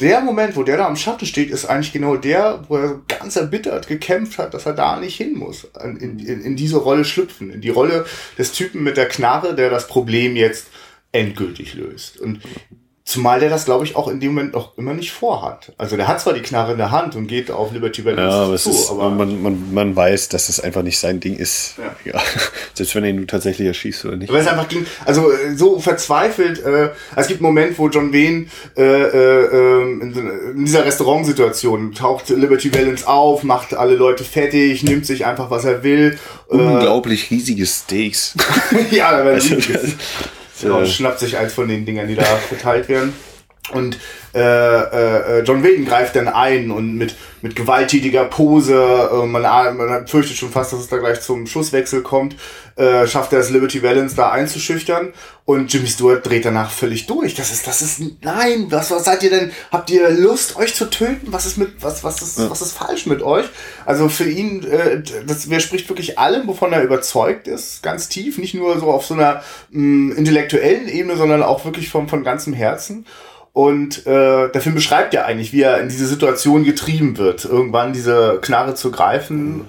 der 0.00 0.20
Moment, 0.20 0.56
wo 0.56 0.62
der 0.62 0.78
da 0.78 0.86
am 0.86 0.96
Schatten 0.96 1.26
steht, 1.26 1.50
ist 1.50 1.66
eigentlich 1.66 1.92
genau 1.92 2.16
der, 2.16 2.64
wo 2.68 2.76
er 2.76 3.00
ganz 3.06 3.36
erbittert 3.36 3.86
gekämpft 3.86 4.38
hat, 4.38 4.54
dass 4.54 4.66
er 4.66 4.72
da 4.72 4.98
nicht 4.98 5.16
hin 5.16 5.34
muss. 5.34 5.68
In, 5.82 6.18
in, 6.18 6.42
in 6.42 6.56
diese 6.56 6.78
Rolle 6.78 7.04
schlüpfen. 7.04 7.50
In 7.50 7.60
die 7.60 7.68
Rolle 7.68 8.06
des 8.38 8.52
Typen 8.52 8.82
mit 8.82 8.96
der 8.96 9.08
Knarre, 9.08 9.54
der 9.54 9.70
das 9.70 9.86
Problem 9.86 10.36
jetzt 10.36 10.68
endgültig 11.12 11.74
löst. 11.74 12.18
Und 12.18 12.40
Zumal 13.10 13.40
der 13.40 13.50
das, 13.50 13.64
glaube 13.64 13.84
ich, 13.84 13.96
auch 13.96 14.06
in 14.06 14.20
dem 14.20 14.34
Moment 14.34 14.54
noch 14.54 14.78
immer 14.78 14.94
nicht 14.94 15.10
vorhat. 15.10 15.72
Also 15.78 15.96
der 15.96 16.06
hat 16.06 16.20
zwar 16.20 16.32
die 16.32 16.42
Knarre 16.42 16.70
in 16.70 16.78
der 16.78 16.92
Hand 16.92 17.16
und 17.16 17.26
geht 17.26 17.50
auf 17.50 17.72
Liberty 17.72 18.02
Balance 18.02 18.36
ja, 18.36 18.44
aber 18.44 18.56
zu, 18.56 18.70
ist, 18.70 18.88
aber 18.88 19.10
man, 19.10 19.42
man, 19.42 19.74
man 19.74 19.96
weiß, 19.96 20.28
dass 20.28 20.46
das 20.46 20.60
einfach 20.60 20.84
nicht 20.84 20.96
sein 20.96 21.18
Ding 21.18 21.36
ist. 21.36 21.74
Ja. 22.04 22.12
ja. 22.12 22.20
Selbst 22.74 22.94
wenn 22.94 23.02
er 23.02 23.10
ihn 23.10 23.26
tatsächlich 23.26 23.66
erschießt 23.66 24.04
oder 24.04 24.16
nicht. 24.16 24.30
Aber 24.30 24.38
es 24.38 24.46
einfach 24.46 24.68
ging, 24.68 24.86
also 25.04 25.28
äh, 25.32 25.56
so 25.56 25.80
verzweifelt. 25.80 26.64
Äh, 26.64 26.90
es 27.16 27.26
gibt 27.26 27.40
einen 27.40 27.48
Moment, 27.48 27.76
wo 27.80 27.88
John 27.88 28.12
Wayne 28.12 28.46
äh, 28.76 28.82
äh, 28.82 29.82
in, 29.82 30.30
in 30.54 30.64
dieser 30.64 30.84
Restaurantsituation 30.84 31.92
taucht 31.94 32.28
Liberty 32.28 32.72
Valance 32.72 33.08
auf, 33.08 33.42
macht 33.42 33.74
alle 33.74 33.96
Leute 33.96 34.22
fertig, 34.22 34.84
nimmt 34.84 35.04
sich 35.04 35.26
einfach, 35.26 35.50
was 35.50 35.64
er 35.64 35.82
will. 35.82 36.16
Äh, 36.48 36.54
Unglaublich 36.54 37.28
riesige 37.32 37.66
Steaks. 37.66 38.36
ja, 38.92 39.10
da 39.10 39.24
also, 39.28 39.56
Genau, 40.60 40.84
schnappt 40.84 41.20
sich 41.20 41.36
eins 41.36 41.54
von 41.54 41.68
den 41.68 41.84
Dingern, 41.84 42.08
die 42.08 42.14
da 42.14 42.22
verteilt 42.48 42.88
werden. 42.88 43.12
Und 43.72 43.98
äh, 44.34 44.40
äh, 44.40 45.42
John 45.42 45.62
Wayne 45.62 45.84
greift 45.84 46.16
dann 46.16 46.28
ein 46.28 46.70
und 46.70 46.96
mit, 46.96 47.14
mit 47.42 47.54
gewalttätiger 47.54 48.24
Pose, 48.24 48.74
äh, 48.74 49.26
man, 49.26 49.42
man 49.76 50.06
fürchtet 50.06 50.36
schon 50.36 50.50
fast, 50.50 50.72
dass 50.72 50.80
es 50.80 50.88
da 50.88 50.96
gleich 50.96 51.20
zum 51.20 51.46
Schusswechsel 51.46 52.02
kommt, 52.02 52.34
äh, 52.76 53.06
schafft 53.06 53.32
er 53.32 53.40
es 53.40 53.50
Liberty 53.50 53.82
Valance 53.82 54.16
da 54.16 54.30
einzuschüchtern 54.30 55.12
und 55.44 55.72
Jimmy 55.72 55.86
Stewart 55.86 56.26
dreht 56.26 56.44
danach 56.44 56.70
völlig 56.70 57.06
durch. 57.06 57.34
Das 57.34 57.52
ist, 57.52 57.66
das 57.66 57.82
ist, 57.82 58.00
nein, 58.22 58.66
was, 58.70 58.90
was 58.90 59.04
seid 59.04 59.22
ihr 59.22 59.30
denn? 59.30 59.52
Habt 59.70 59.90
ihr 59.90 60.10
Lust, 60.10 60.56
euch 60.56 60.74
zu 60.74 60.88
töten? 60.88 61.28
Was 61.32 61.46
ist 61.46 61.56
mit, 61.56 61.82
was, 61.82 62.02
was 62.02 62.22
ist, 62.22 62.38
ja. 62.38 62.50
was 62.50 62.62
ist 62.62 62.72
falsch 62.72 63.06
mit 63.06 63.22
euch? 63.22 63.46
Also 63.84 64.08
für 64.08 64.28
ihn, 64.28 64.64
äh, 64.64 65.02
das 65.26 65.48
widerspricht 65.48 65.88
wirklich 65.88 66.18
allem, 66.18 66.46
wovon 66.48 66.72
er 66.72 66.82
überzeugt 66.82 67.46
ist, 67.46 67.82
ganz 67.82 68.08
tief, 68.08 68.38
nicht 68.38 68.54
nur 68.54 68.80
so 68.80 68.86
auf 68.90 69.06
so 69.06 69.14
einer 69.14 69.42
mh, 69.70 70.16
intellektuellen 70.16 70.88
Ebene, 70.88 71.16
sondern 71.16 71.42
auch 71.42 71.64
wirklich 71.64 71.88
von, 71.88 72.08
von 72.08 72.24
ganzem 72.24 72.52
Herzen. 72.52 73.06
Und 73.52 74.06
äh, 74.06 74.50
der 74.50 74.60
Film 74.60 74.74
beschreibt 74.74 75.12
ja 75.12 75.24
eigentlich, 75.24 75.52
wie 75.52 75.62
er 75.62 75.80
in 75.80 75.88
diese 75.88 76.06
Situation 76.06 76.64
getrieben 76.64 77.18
wird, 77.18 77.44
irgendwann 77.44 77.92
diese 77.92 78.38
Knarre 78.40 78.74
zu 78.74 78.90
greifen. 78.90 79.64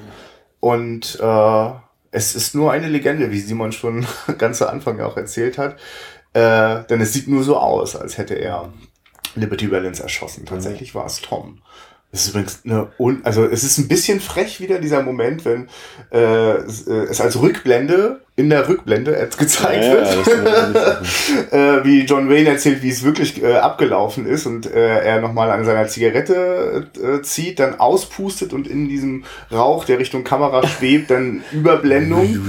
Und 0.60 1.20
äh, 1.20 1.70
es 2.12 2.36
ist 2.36 2.54
nur 2.54 2.72
eine 2.72 2.90
Legende, 2.90 3.32
wie 3.32 3.40
Simon 3.40 3.72
schon 3.72 4.06
ganz 4.38 4.60
zu 4.60 4.70
Anfang 4.70 5.00
auch 5.02 5.18
erzählt 5.18 5.58
hat. 5.58 5.78
Äh, 6.34 6.86
denn 6.90 7.02
es 7.02 7.14
sieht 7.14 7.28
nur 7.28 7.44
so 7.44 7.58
aus, 7.58 7.96
als 7.96 8.18
hätte 8.18 8.36
er 8.36 8.72
Liberty 9.36 9.72
Valance 9.72 10.04
erschossen. 10.04 10.46
Tatsächlich 10.46 10.94
war 10.94 11.06
es 11.06 11.22
Tom. 11.22 11.62
Das 12.12 12.26
ist 12.26 12.30
übrigens 12.32 12.60
eine, 12.66 12.88
un 13.00 13.22
also 13.24 13.46
es 13.46 13.64
ist 13.64 13.78
ein 13.78 13.88
bisschen 13.88 14.20
frech 14.20 14.60
wieder 14.60 14.80
dieser 14.80 15.02
Moment, 15.02 15.46
wenn 15.46 15.70
äh, 16.12 16.58
es, 16.58 16.86
äh, 16.86 17.08
als 17.08 17.42
Rückblende 17.42 18.20
in 18.36 18.50
der 18.50 18.68
Rückblende 18.68 19.30
gezeigt 19.38 19.84
ja, 19.86 19.94
wird, 19.94 20.28
ja, 21.52 21.78
äh, 21.80 21.86
wie 21.86 22.02
John 22.02 22.30
Wayne 22.30 22.50
erzählt, 22.50 22.82
wie 22.82 22.90
es 22.90 23.04
wirklich 23.04 23.42
äh, 23.42 23.54
abgelaufen 23.54 24.26
ist 24.26 24.46
und 24.46 24.66
äh, 24.66 25.00
er 25.00 25.22
nochmal 25.22 25.52
an 25.52 25.64
seiner 25.64 25.88
Zigarette 25.88 26.88
äh, 27.02 27.22
zieht, 27.22 27.60
dann 27.60 27.80
auspustet 27.80 28.52
und 28.52 28.68
in 28.68 28.90
diesem 28.90 29.24
Rauch, 29.50 29.86
der 29.86 30.00
Richtung 30.00 30.26
Kamera 30.26 30.68
schwebt, 30.68 31.12
dann 31.12 31.44
Überblendung 31.52 32.42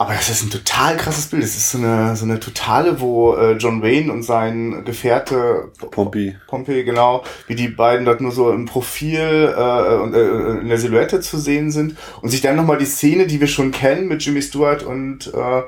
aber 0.00 0.12
das 0.14 0.28
ist 0.28 0.44
ein 0.44 0.50
total 0.50 0.96
krasses 0.96 1.26
Bild. 1.26 1.42
Es 1.42 1.56
ist 1.56 1.72
so 1.72 1.78
eine, 1.78 2.14
so 2.14 2.24
eine 2.24 2.38
totale, 2.38 3.00
wo 3.00 3.34
äh, 3.34 3.54
John 3.54 3.82
Wayne 3.82 4.12
und 4.12 4.22
sein 4.22 4.84
Gefährte 4.84 5.72
Pompey. 5.90 6.36
Pompey, 6.46 6.84
genau, 6.84 7.24
wie 7.48 7.56
die 7.56 7.66
beiden 7.66 8.04
dort 8.06 8.20
nur 8.20 8.30
so 8.30 8.52
im 8.52 8.66
Profil 8.66 9.52
äh, 9.58 9.94
und 9.96 10.14
äh, 10.14 10.60
in 10.60 10.68
der 10.68 10.78
Silhouette 10.78 11.18
zu 11.18 11.36
sehen 11.36 11.72
sind. 11.72 11.96
Und 12.22 12.28
sich 12.28 12.40
dann 12.40 12.54
nochmal 12.54 12.78
die 12.78 12.84
Szene, 12.84 13.26
die 13.26 13.40
wir 13.40 13.48
schon 13.48 13.72
kennen 13.72 14.06
mit 14.06 14.22
Jimmy 14.22 14.40
Stewart 14.40 14.84
und 14.84 15.34
äh, 15.34 15.62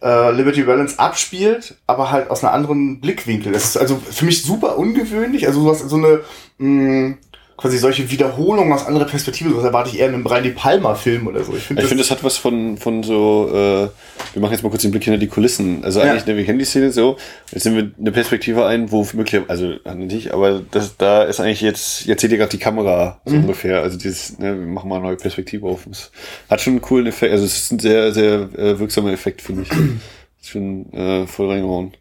äh, 0.00 0.30
Liberty 0.30 0.66
Valance 0.66 0.98
abspielt, 0.98 1.76
aber 1.86 2.10
halt 2.10 2.30
aus 2.30 2.42
einer 2.42 2.54
anderen 2.54 3.02
Blickwinkel. 3.02 3.52
Das 3.52 3.66
ist 3.66 3.76
also 3.76 3.96
für 3.96 4.24
mich 4.24 4.44
super 4.44 4.78
ungewöhnlich. 4.78 5.46
Also 5.46 5.70
hast 5.70 5.86
so 5.90 5.96
eine 5.96 6.20
mh, 6.56 7.16
quasi 7.56 7.78
solche 7.78 8.10
Wiederholungen 8.10 8.72
aus 8.72 8.86
anderer 8.86 9.04
Perspektive. 9.04 9.50
Das 9.54 9.64
erwarte 9.64 9.90
ich 9.90 9.98
eher 9.98 10.08
in 10.08 10.14
einem 10.14 10.24
Brian 10.24 10.42
De 10.42 10.52
Palma 10.52 10.94
Film 10.94 11.26
oder 11.26 11.44
so. 11.44 11.54
Ich 11.54 11.64
finde, 11.64 11.82
ich 11.82 11.88
find, 11.88 12.00
das 12.00 12.10
hat 12.10 12.24
was 12.24 12.36
von, 12.36 12.76
von 12.76 13.02
so, 13.02 13.48
äh, 13.50 13.88
wir 14.32 14.42
machen 14.42 14.52
jetzt 14.52 14.62
mal 14.62 14.70
kurz 14.70 14.82
den 14.82 14.90
Blick 14.90 15.04
hinter 15.04 15.18
die 15.18 15.28
Kulissen. 15.28 15.84
Also 15.84 16.00
eigentlich, 16.00 16.26
ja. 16.26 16.32
ne, 16.32 16.38
wir 16.38 16.44
kennen 16.44 16.58
die 16.58 16.64
Szene 16.64 16.90
so, 16.90 17.16
jetzt 17.52 17.62
sind 17.62 17.76
wir 17.76 17.90
eine 17.98 18.12
Perspektive 18.12 18.66
ein, 18.66 18.90
wo 18.90 19.06
möglicherweise, 19.12 19.80
also 19.84 19.98
nicht, 19.98 20.32
aber 20.32 20.62
das, 20.70 20.96
da 20.96 21.22
ist 21.22 21.40
eigentlich 21.40 21.60
jetzt, 21.60 22.06
jetzt 22.06 22.20
seht 22.22 22.32
ihr 22.32 22.38
gerade 22.38 22.50
die 22.50 22.58
Kamera 22.58 23.20
so 23.24 23.34
mhm. 23.34 23.42
ungefähr. 23.42 23.82
Also 23.82 23.98
dieses, 23.98 24.38
ne, 24.38 24.58
wir 24.58 24.66
machen 24.66 24.88
mal 24.88 24.96
eine 24.96 25.06
neue 25.06 25.16
Perspektive 25.16 25.66
auf. 25.66 25.86
Es 25.90 26.10
hat 26.50 26.60
schon 26.60 26.74
einen 26.74 26.82
coolen 26.82 27.06
Effekt, 27.06 27.32
also 27.32 27.44
es 27.44 27.56
ist 27.56 27.72
ein 27.72 27.78
sehr, 27.78 28.12
sehr 28.12 28.48
äh, 28.56 28.78
wirksamer 28.78 29.12
Effekt, 29.12 29.42
finde 29.42 29.62
ich. 29.62 29.70
ist 30.40 30.50
schon 30.50 30.92
äh, 30.92 31.26
voll 31.26 31.50
reingehauen. 31.50 31.92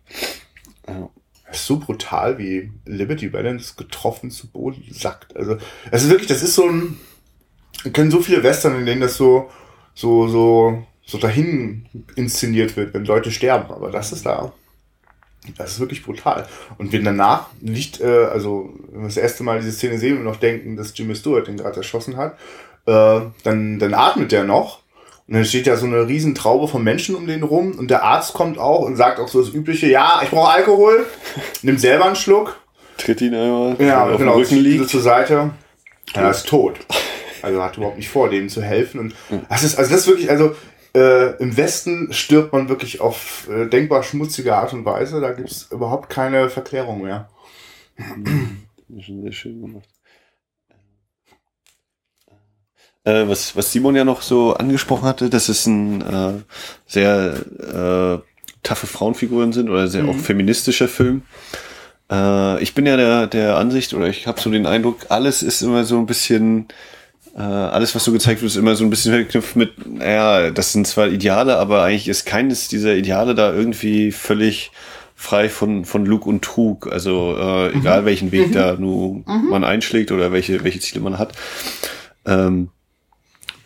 Ja 0.88 1.10
so 1.56 1.80
brutal, 1.80 2.38
wie 2.38 2.72
Liberty 2.86 3.30
Balance 3.30 3.74
getroffen 3.78 4.32
zu 4.32 4.48
Boden 4.48 4.84
sackt. 4.92 5.36
Also, 5.36 5.58
es 5.92 6.04
ist 6.04 6.10
wirklich, 6.10 6.28
das 6.28 6.44
ist 6.44 6.56
so 6.56 6.68
ein, 6.68 7.00
können 7.92 8.12
so 8.12 8.22
viele 8.22 8.44
Western, 8.44 8.80
in 8.80 8.86
denen 8.86 9.02
das 9.02 9.18
so, 9.18 9.50
so, 9.94 10.28
so, 10.28 10.86
so 11.06 11.18
dahin 11.18 11.86
inszeniert 12.16 12.76
wird, 12.78 12.94
wenn 12.94 13.06
Leute 13.06 13.32
sterben. 13.32 13.72
Aber 13.72 13.92
das 13.92 14.12
ist 14.12 14.26
da, 14.26 14.54
das 15.58 15.74
ist 15.74 15.80
wirklich 15.80 16.04
brutal. 16.04 16.48
Und 16.78 16.94
wenn 16.94 17.04
danach 17.04 17.48
nicht, 17.60 18.00
äh, 18.02 18.26
also, 18.26 18.74
wenn 18.92 19.02
wir 19.02 19.08
das 19.08 19.18
erste 19.18 19.44
Mal 19.44 19.60
diese 19.60 19.72
Szene 19.72 19.98
sehen 19.98 20.18
und 20.18 20.24
noch 20.24 20.38
denken, 20.38 20.78
dass 20.78 20.98
Jimmy 20.98 21.16
Stewart 21.16 21.48
den 21.48 21.58
gerade 21.58 21.78
erschossen 21.78 22.18
hat, 22.18 22.38
äh, 22.86 23.22
dann, 23.44 23.80
dann 23.80 23.94
atmet 23.94 24.32
der 24.32 24.44
noch 24.44 24.83
und 25.28 25.36
dann 25.36 25.46
steht 25.46 25.68
ja 25.68 25.78
so 25.78 25.86
eine 25.86 26.08
riesen 26.08 26.36
Traube 26.36 26.68
von 26.68 26.84
Menschen 26.84 27.16
um 27.16 27.28
den 27.28 27.44
rum 27.44 27.72
und 27.78 27.90
der 27.90 28.04
Arzt 28.04 28.34
kommt 28.34 28.58
auch 28.58 28.82
und 28.82 28.98
sagt 28.98 29.20
auch 29.20 29.28
so 29.28 29.42
das 29.42 29.54
übliche, 29.54 29.88
ja, 29.88 30.22
ich 30.24 30.30
brauche 30.30 30.52
Alkohol, 30.52 31.06
nimmt 31.62 31.80
selber 31.80 32.06
einen 32.06 32.16
Schluck. 32.16 32.60
Tritt 32.98 33.22
ihn 33.22 33.34
einmal, 33.34 33.76
ja, 33.80 34.06
auf 34.06 34.18
genau, 34.18 34.34
dem 34.34 34.42
Rücken 34.42 34.58
liegt. 34.58 34.90
zur 34.90 35.02
Seite. 35.02 35.52
Er 36.14 36.32
ist 36.32 36.48
tot. 36.48 36.80
Also 37.42 37.62
hat 37.62 37.76
überhaupt 37.76 37.98
nicht 37.98 38.08
vor, 38.08 38.30
denen 38.30 38.48
zu 38.48 38.62
helfen. 38.62 39.02
Und 39.02 39.16
das 39.50 39.64
ist, 39.64 39.78
also 39.78 39.92
das 39.92 40.00
ist 40.00 40.08
wirklich, 40.08 40.30
also 40.30 40.56
äh, 40.96 41.36
im 41.44 41.58
Westen 41.58 42.14
stirbt 42.14 42.54
man 42.54 42.70
wirklich 42.70 43.02
auf 43.02 43.50
äh, 43.50 43.66
denkbar 43.66 44.02
schmutzige 44.02 44.56
Art 44.56 44.72
und 44.72 44.86
Weise. 44.86 45.20
Da 45.20 45.34
gibt's 45.34 45.68
überhaupt 45.70 46.10
keine 46.10 46.50
Verklärung 46.50 47.02
mehr. 47.02 47.30
Sehr 48.88 49.32
schön 49.34 49.62
gemacht. 49.62 49.90
Äh, 53.06 53.28
was, 53.28 53.56
was 53.56 53.72
Simon 53.72 53.96
ja 53.96 54.06
noch 54.06 54.22
so 54.22 54.54
angesprochen 54.54 55.06
hatte, 55.06 55.30
dass 55.30 55.50
es 55.50 55.66
ein 55.66 56.02
äh, 56.02 56.34
sehr 56.88 57.36
äh, 57.60 58.34
taffe 58.64 58.88
Frauenfiguren 58.88 59.52
sind 59.52 59.70
oder 59.70 59.88
sehr 59.88 60.04
mhm. 60.04 60.10
auch 60.10 60.16
feministischer 60.16 60.88
Film. 60.88 61.24
Äh, 62.10 62.62
ich 62.64 62.74
bin 62.74 62.86
ja 62.86 62.96
der, 62.96 63.28
der 63.28 63.58
Ansicht, 63.58 63.94
oder 63.94 64.08
ich 64.08 64.26
habe 64.26 64.40
so 64.40 64.50
den 64.50 64.66
Eindruck, 64.66 65.08
alles 65.10 65.44
ist 65.44 65.62
immer 65.62 65.84
so 65.84 65.98
ein 65.98 66.06
bisschen, 66.06 66.68
äh, 67.36 67.42
alles, 67.42 67.94
was 67.94 68.06
so 68.06 68.14
gezeigt 68.14 68.42
wird, 68.42 68.52
ist 68.52 68.58
immer 68.58 68.76
so 68.76 68.86
ein 68.86 68.90
bisschen 68.90 69.14
verknüpft 69.14 69.56
mit, 69.58 69.86
naja, 69.86 70.52
das 70.52 70.72
sind 70.72 70.88
zwar 70.88 71.08
Ideale, 71.08 71.58
aber 71.58 71.84
eigentlich 71.84 72.08
ist 72.08 72.26
keines 72.26 72.70
dieser 72.70 72.96
Ideale 72.96 73.36
da 73.36 73.54
irgendwie 73.54 74.12
völlig 74.12 74.72
frei 75.16 75.50
von, 75.50 75.86
von 75.86 76.06
Lug 76.06 76.26
und 76.26 76.42
Trug. 76.44 76.92
Also 76.92 77.36
äh, 77.38 77.70
mhm. 77.70 77.82
egal 77.82 78.06
welchen 78.06 78.32
Weg 78.32 78.50
mhm. 78.50 78.54
da 78.54 78.76
nur 78.78 79.16
mhm. 79.16 79.50
man 79.50 79.64
einschlägt 79.64 80.12
oder 80.12 80.32
welche, 80.32 80.64
welche 80.64 80.80
Ziele 80.80 81.02
man 81.02 81.18
hat. 81.18 81.34
Ähm, 82.26 82.70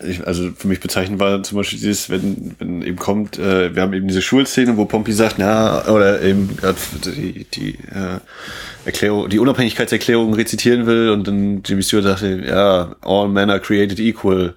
ich, 0.03 0.25
also 0.27 0.51
für 0.55 0.67
mich 0.67 0.79
bezeichnen 0.79 1.19
war 1.19 1.41
zum 1.43 1.57
Beispiel 1.57 1.79
dieses, 1.79 2.09
wenn, 2.09 2.55
wenn 2.59 2.81
eben 2.83 2.97
kommt, 2.97 3.39
äh, 3.39 3.73
wir 3.73 3.81
haben 3.81 3.93
eben 3.93 4.07
diese 4.07 4.21
Schulszene, 4.21 4.77
wo 4.77 4.85
Pompey 4.85 5.11
sagt, 5.11 5.35
na, 5.39 5.87
oder 5.87 6.21
eben 6.21 6.55
die, 7.05 7.45
die 7.45 7.71
äh, 7.71 8.19
Erklärung, 8.85 9.27
die 9.29 9.39
Unabhängigkeitserklärung 9.39 10.33
rezitieren 10.33 10.85
will 10.85 11.09
und 11.09 11.27
dann 11.27 11.63
Jimmy 11.65 11.81
Stewart 11.81 12.05
sagte, 12.05 12.43
ja, 12.47 12.95
all 13.01 13.27
men 13.27 13.49
are 13.49 13.59
created 13.59 13.99
equal. 13.99 14.53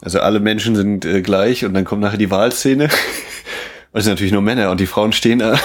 Also 0.00 0.20
alle 0.20 0.38
Menschen 0.38 0.76
sind 0.76 1.04
äh, 1.04 1.22
gleich 1.22 1.64
und 1.64 1.74
dann 1.74 1.84
kommt 1.84 2.02
nachher 2.02 2.18
die 2.18 2.30
Wahlszene 2.30 2.88
Und 3.94 4.00
es 4.00 4.06
sind 4.06 4.14
natürlich 4.14 4.32
nur 4.32 4.42
Männer 4.42 4.72
und 4.72 4.80
die 4.80 4.86
Frauen 4.86 5.12
stehen 5.12 5.40
an 5.42 5.60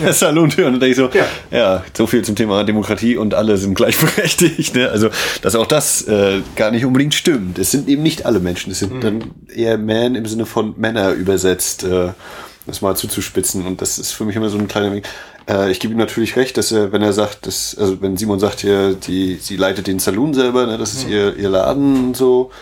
der 0.00 0.12
Salontür 0.12 0.66
und 0.66 0.74
dann 0.74 0.80
denke 0.80 0.92
ich 0.92 0.96
so, 0.96 1.10
ja. 1.18 1.26
ja, 1.50 1.84
so 1.96 2.06
viel 2.06 2.22
zum 2.22 2.36
Thema 2.36 2.62
Demokratie 2.62 3.16
und 3.16 3.34
alle 3.34 3.56
sind 3.56 3.74
gleichberechtigt. 3.74 4.76
Ne? 4.76 4.88
Also, 4.88 5.10
dass 5.42 5.56
auch 5.56 5.66
das 5.66 6.06
äh, 6.06 6.42
gar 6.54 6.70
nicht 6.70 6.84
unbedingt 6.84 7.12
stimmt. 7.12 7.58
Es 7.58 7.72
sind 7.72 7.88
eben 7.88 8.04
nicht 8.04 8.24
alle 8.24 8.38
Menschen, 8.38 8.70
es 8.70 8.78
sind 8.78 8.94
mhm. 8.94 9.00
dann 9.00 9.30
eher 9.52 9.78
Man 9.78 10.14
im 10.14 10.26
Sinne 10.26 10.46
von 10.46 10.74
Männer 10.78 11.10
übersetzt, 11.10 11.82
äh, 11.82 12.10
das 12.66 12.82
mal 12.82 12.94
zuzuspitzen. 12.94 13.66
Und 13.66 13.82
das 13.82 13.98
ist 13.98 14.12
für 14.12 14.24
mich 14.24 14.36
immer 14.36 14.48
so 14.48 14.58
ein 14.58 14.68
kleiner 14.68 14.92
Weg. 14.92 15.08
Äh, 15.50 15.72
ich 15.72 15.80
gebe 15.80 15.92
ihm 15.92 15.98
natürlich 15.98 16.36
recht, 16.36 16.56
dass 16.58 16.70
er, 16.70 16.92
wenn 16.92 17.02
er 17.02 17.12
sagt, 17.12 17.48
dass, 17.48 17.76
also 17.76 18.00
wenn 18.00 18.16
Simon 18.16 18.38
sagt 18.38 18.60
hier, 18.60 18.94
die, 18.94 19.38
sie 19.40 19.56
leitet 19.56 19.88
den 19.88 19.98
Saloon 19.98 20.34
selber, 20.34 20.66
ne, 20.66 20.78
das 20.78 20.94
ist 20.94 21.06
mhm. 21.08 21.14
ihr, 21.14 21.36
ihr 21.36 21.48
Laden 21.48 21.96
und 21.96 22.16
so, 22.16 22.52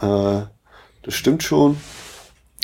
äh, 0.00 0.42
das 1.02 1.14
stimmt 1.14 1.42
schon 1.42 1.78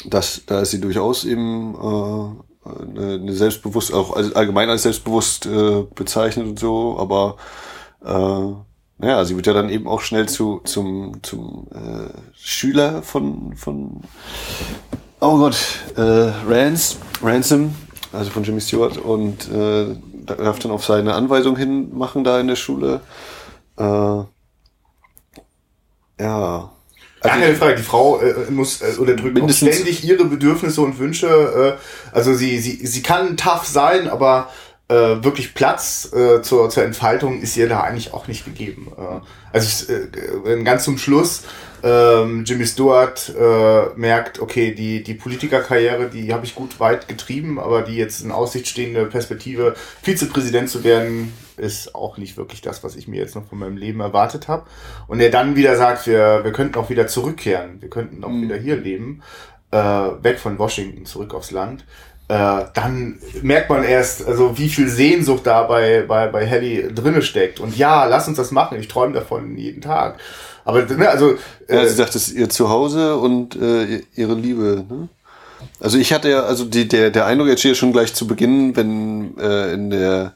dass 0.06 0.42
da 0.46 0.60
ist 0.60 0.70
sie 0.70 0.80
durchaus 0.80 1.24
eben 1.24 1.74
äh, 1.74 2.70
eine, 2.90 3.32
selbstbewusst, 3.32 3.92
auch 3.92 4.14
allgemein 4.16 4.68
als 4.68 4.82
selbstbewusst 4.82 5.46
äh, 5.46 5.84
bezeichnet 5.94 6.46
und 6.46 6.58
so, 6.58 6.98
aber 6.98 7.36
äh, 8.04 8.54
naja, 9.00 9.24
sie 9.24 9.36
wird 9.36 9.46
ja 9.46 9.52
dann 9.52 9.70
eben 9.70 9.86
auch 9.86 10.00
schnell 10.00 10.28
zu 10.28 10.60
zum 10.64 11.22
zum 11.22 11.68
äh, 11.72 12.10
Schüler 12.34 13.02
von 13.02 13.54
von 13.56 14.02
oh 15.20 15.38
Gott 15.38 15.56
äh, 15.96 16.32
Rance 16.46 16.96
Ransom 17.22 17.74
also 18.12 18.30
von 18.30 18.42
Jimmy 18.42 18.60
Stewart 18.60 18.96
und 18.96 19.50
äh, 19.50 19.96
darf 20.24 20.58
dann 20.58 20.72
auf 20.72 20.84
seine 20.84 21.14
Anweisung 21.14 21.56
hin 21.56 21.96
machen 21.96 22.24
da 22.24 22.40
in 22.40 22.48
der 22.48 22.56
Schule. 22.56 23.00
Äh, 23.76 24.22
ja 26.20 26.72
also 27.20 27.34
Gar 27.34 27.44
keine 27.44 27.56
Frage, 27.56 27.76
die 27.76 27.82
Frau 27.82 28.20
äh, 28.20 28.50
muss 28.50 28.80
äh, 28.80 28.96
oder 28.98 29.16
drückt 29.16 29.52
ständig 29.52 30.04
ihre 30.04 30.24
Bedürfnisse 30.24 30.80
und 30.80 30.98
Wünsche. 30.98 31.78
Äh, 31.78 32.16
also 32.16 32.34
sie, 32.34 32.58
sie, 32.58 32.86
sie 32.86 33.02
kann 33.02 33.36
tough 33.36 33.66
sein, 33.66 34.08
aber 34.08 34.50
äh, 34.88 34.94
wirklich 34.94 35.54
Platz 35.54 36.10
äh, 36.12 36.42
zur, 36.42 36.70
zur 36.70 36.84
Entfaltung 36.84 37.40
ist 37.40 37.56
ihr 37.56 37.68
da 37.68 37.80
eigentlich 37.80 38.14
auch 38.14 38.28
nicht 38.28 38.44
gegeben. 38.44 38.92
Äh, 38.96 39.20
also 39.52 39.92
äh, 39.92 40.62
ganz 40.62 40.84
zum 40.84 40.98
Schluss 40.98 41.42
ähm, 41.82 42.44
Jimmy 42.44 42.66
Stewart 42.66 43.32
äh, 43.38 43.86
merkt, 43.96 44.40
okay, 44.40 44.74
die, 44.74 45.02
die 45.02 45.14
Politikerkarriere, 45.14 46.08
die 46.08 46.32
habe 46.32 46.44
ich 46.44 46.54
gut 46.54 46.80
weit 46.80 47.08
getrieben, 47.08 47.58
aber 47.58 47.82
die 47.82 47.96
jetzt 47.96 48.20
in 48.22 48.32
Aussicht 48.32 48.66
stehende 48.68 49.06
Perspektive, 49.06 49.74
Vizepräsident 50.02 50.68
zu 50.68 50.84
werden, 50.84 51.32
ist 51.56 51.94
auch 51.94 52.18
nicht 52.18 52.36
wirklich 52.36 52.60
das, 52.60 52.84
was 52.84 52.96
ich 52.96 53.08
mir 53.08 53.20
jetzt 53.20 53.34
noch 53.34 53.46
von 53.48 53.58
meinem 53.58 53.76
Leben 53.76 54.00
erwartet 54.00 54.48
habe. 54.48 54.66
Und 55.06 55.20
er 55.20 55.30
dann 55.30 55.56
wieder 55.56 55.76
sagt, 55.76 56.06
wir, 56.06 56.44
wir 56.44 56.52
könnten 56.52 56.78
auch 56.78 56.90
wieder 56.90 57.06
zurückkehren, 57.06 57.80
wir 57.80 57.90
könnten 57.90 58.24
auch 58.24 58.30
mhm. 58.30 58.42
wieder 58.42 58.56
hier 58.56 58.76
leben, 58.76 59.22
äh, 59.70 59.78
weg 59.78 60.38
von 60.38 60.58
Washington, 60.58 61.04
zurück 61.04 61.34
aufs 61.34 61.50
Land. 61.50 61.84
Äh, 62.28 62.64
dann 62.74 63.18
merkt 63.42 63.70
man 63.70 63.84
erst, 63.84 64.26
also 64.26 64.58
wie 64.58 64.68
viel 64.68 64.88
Sehnsucht 64.88 65.46
da 65.46 65.62
bei, 65.62 66.04
bei, 66.06 66.28
bei 66.28 66.44
Helly 66.44 66.92
drinne 66.94 67.22
steckt. 67.22 67.58
Und 67.58 67.76
ja, 67.76 68.04
lass 68.04 68.28
uns 68.28 68.36
das 68.36 68.50
machen, 68.50 68.78
ich 68.78 68.88
träume 68.88 69.14
davon 69.14 69.56
jeden 69.56 69.80
Tag. 69.80 70.18
Aber 70.66 70.84
ne, 70.84 71.08
also. 71.08 71.32
Äh, 71.66 71.76
ja, 71.76 71.86
sie 71.86 71.94
sagt, 71.94 72.14
das 72.14 72.28
ist 72.28 72.36
ihr 72.36 72.50
Zuhause 72.50 73.16
und 73.16 73.56
äh, 73.56 74.02
ihre 74.14 74.34
Liebe. 74.34 74.84
Ne? 74.88 75.08
Also 75.80 75.96
ich 75.96 76.12
hatte 76.12 76.28
ja, 76.28 76.42
also 76.42 76.66
die, 76.66 76.86
der, 76.86 77.10
der 77.10 77.24
Eindruck 77.24 77.48
jetzt 77.48 77.62
hier 77.62 77.74
schon 77.74 77.92
gleich 77.92 78.12
zu 78.12 78.26
Beginn, 78.26 78.76
wenn 78.76 79.38
äh, 79.38 79.72
in 79.72 79.88
der 79.88 80.34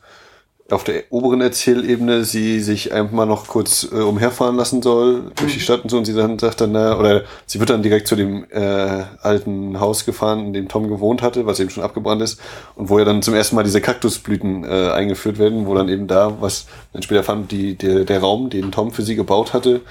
auf 0.72 0.84
der 0.84 1.04
oberen 1.10 1.40
Erzählebene 1.40 2.24
sie 2.24 2.60
sich 2.60 2.92
einfach 2.92 3.12
mal 3.12 3.26
noch 3.26 3.46
kurz 3.46 3.86
äh, 3.92 3.96
umherfahren 3.96 4.56
lassen 4.56 4.82
soll 4.82 5.30
durch 5.36 5.52
die 5.52 5.58
mhm. 5.58 5.62
Stadt 5.62 5.82
und 5.82 5.90
so 5.90 5.98
und 5.98 6.04
sie 6.04 6.14
dann 6.14 6.38
sagt 6.38 6.60
dann, 6.60 6.72
na, 6.72 6.98
oder 6.98 7.22
sie 7.46 7.60
wird 7.60 7.70
dann 7.70 7.82
direkt 7.82 8.08
zu 8.08 8.16
dem 8.16 8.44
äh, 8.50 9.04
alten 9.20 9.78
Haus 9.80 10.04
gefahren, 10.04 10.46
in 10.46 10.52
dem 10.52 10.68
Tom 10.68 10.88
gewohnt 10.88 11.22
hatte, 11.22 11.46
was 11.46 11.60
eben 11.60 11.70
schon 11.70 11.84
abgebrannt 11.84 12.22
ist 12.22 12.40
und 12.74 12.88
wo 12.88 12.98
ja 12.98 13.04
dann 13.04 13.22
zum 13.22 13.34
ersten 13.34 13.56
Mal 13.56 13.64
diese 13.64 13.80
Kaktusblüten 13.80 14.64
äh, 14.64 14.90
eingeführt 14.90 15.38
werden, 15.38 15.66
wo 15.66 15.74
dann 15.74 15.88
eben 15.88 16.06
da, 16.06 16.40
was 16.40 16.66
dann 16.92 17.02
später 17.02 17.22
fand, 17.22 17.52
die, 17.52 17.76
der, 17.76 18.04
der 18.04 18.20
Raum, 18.20 18.50
den 18.50 18.72
Tom 18.72 18.92
für 18.92 19.02
sie 19.02 19.14
gebaut 19.14 19.52
hatte, 19.52 19.82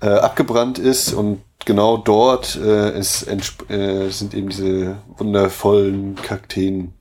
äh, 0.00 0.08
abgebrannt 0.08 0.78
ist 0.78 1.12
und 1.12 1.42
genau 1.64 1.96
dort 1.96 2.56
äh, 2.56 2.98
ist, 2.98 3.26
äh, 3.28 4.08
sind 4.10 4.34
eben 4.34 4.48
diese 4.48 4.96
wundervollen 5.16 6.16
Kakteen 6.16 6.92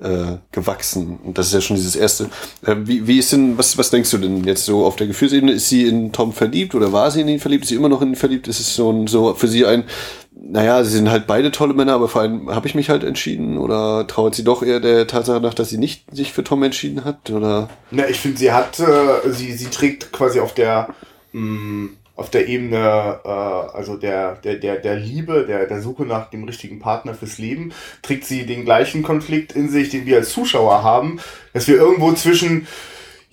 äh, 0.00 0.36
gewachsen. 0.52 1.18
Und 1.24 1.38
das 1.38 1.48
ist 1.48 1.54
ja 1.54 1.60
schon 1.60 1.76
dieses 1.76 1.96
erste. 1.96 2.24
Äh, 2.64 2.76
wie, 2.84 3.06
wie 3.06 3.18
ist 3.18 3.32
denn, 3.32 3.56
was, 3.58 3.78
was 3.78 3.90
denkst 3.90 4.10
du 4.10 4.18
denn 4.18 4.44
jetzt 4.44 4.64
so 4.64 4.84
auf 4.84 4.96
der 4.96 5.06
Gefühlsebene? 5.06 5.52
Ist 5.52 5.68
sie 5.68 5.86
in 5.86 6.12
Tom 6.12 6.32
verliebt 6.32 6.74
oder 6.74 6.92
war 6.92 7.10
sie 7.10 7.20
in 7.20 7.28
ihn 7.28 7.40
verliebt? 7.40 7.64
Ist 7.64 7.68
sie 7.68 7.76
immer 7.76 7.88
noch 7.88 8.02
in 8.02 8.08
ihn 8.08 8.16
verliebt? 8.16 8.48
Ist 8.48 8.60
es 8.60 8.74
so, 8.74 8.90
ein, 8.90 9.06
so 9.06 9.34
für 9.34 9.48
sie 9.48 9.66
ein, 9.66 9.84
naja, 10.32 10.82
sie 10.84 10.96
sind 10.96 11.10
halt 11.10 11.26
beide 11.26 11.52
tolle 11.52 11.74
Männer, 11.74 11.94
aber 11.94 12.08
vor 12.08 12.22
allem 12.22 12.50
habe 12.50 12.66
ich 12.66 12.74
mich 12.74 12.90
halt 12.90 13.04
entschieden 13.04 13.56
oder 13.56 14.06
trauert 14.06 14.34
sie 14.34 14.44
doch 14.44 14.62
eher 14.62 14.80
der 14.80 15.06
Tatsache 15.06 15.40
nach, 15.40 15.54
dass 15.54 15.70
sie 15.70 15.78
nicht 15.78 16.04
sich 16.14 16.32
für 16.32 16.44
Tom 16.44 16.62
entschieden 16.62 17.04
hat? 17.04 17.30
Oder? 17.30 17.68
Na, 17.90 18.08
ich 18.08 18.18
finde, 18.18 18.38
sie 18.38 18.52
hat, 18.52 18.80
äh, 18.80 19.30
sie, 19.30 19.52
sie 19.52 19.70
trägt 19.70 20.12
quasi 20.12 20.40
auf 20.40 20.54
der 20.54 20.88
mh, 21.32 21.40
mm, 21.40 21.96
auf 22.16 22.30
der 22.30 22.48
Ebene 22.48 23.20
äh, 23.24 23.28
also 23.28 23.96
der, 23.96 24.36
der, 24.36 24.56
der, 24.56 24.76
der 24.76 24.96
Liebe, 24.96 25.44
der, 25.46 25.66
der 25.66 25.82
Suche 25.82 26.04
nach 26.04 26.30
dem 26.30 26.44
richtigen 26.44 26.78
Partner 26.78 27.14
fürs 27.14 27.38
Leben, 27.38 27.72
trägt 28.02 28.24
sie 28.24 28.46
den 28.46 28.64
gleichen 28.64 29.02
Konflikt 29.02 29.52
in 29.52 29.68
sich, 29.68 29.90
den 29.90 30.06
wir 30.06 30.18
als 30.18 30.30
Zuschauer 30.30 30.82
haben, 30.82 31.20
dass 31.52 31.66
wir 31.66 31.76
irgendwo 31.76 32.12
zwischen 32.12 32.66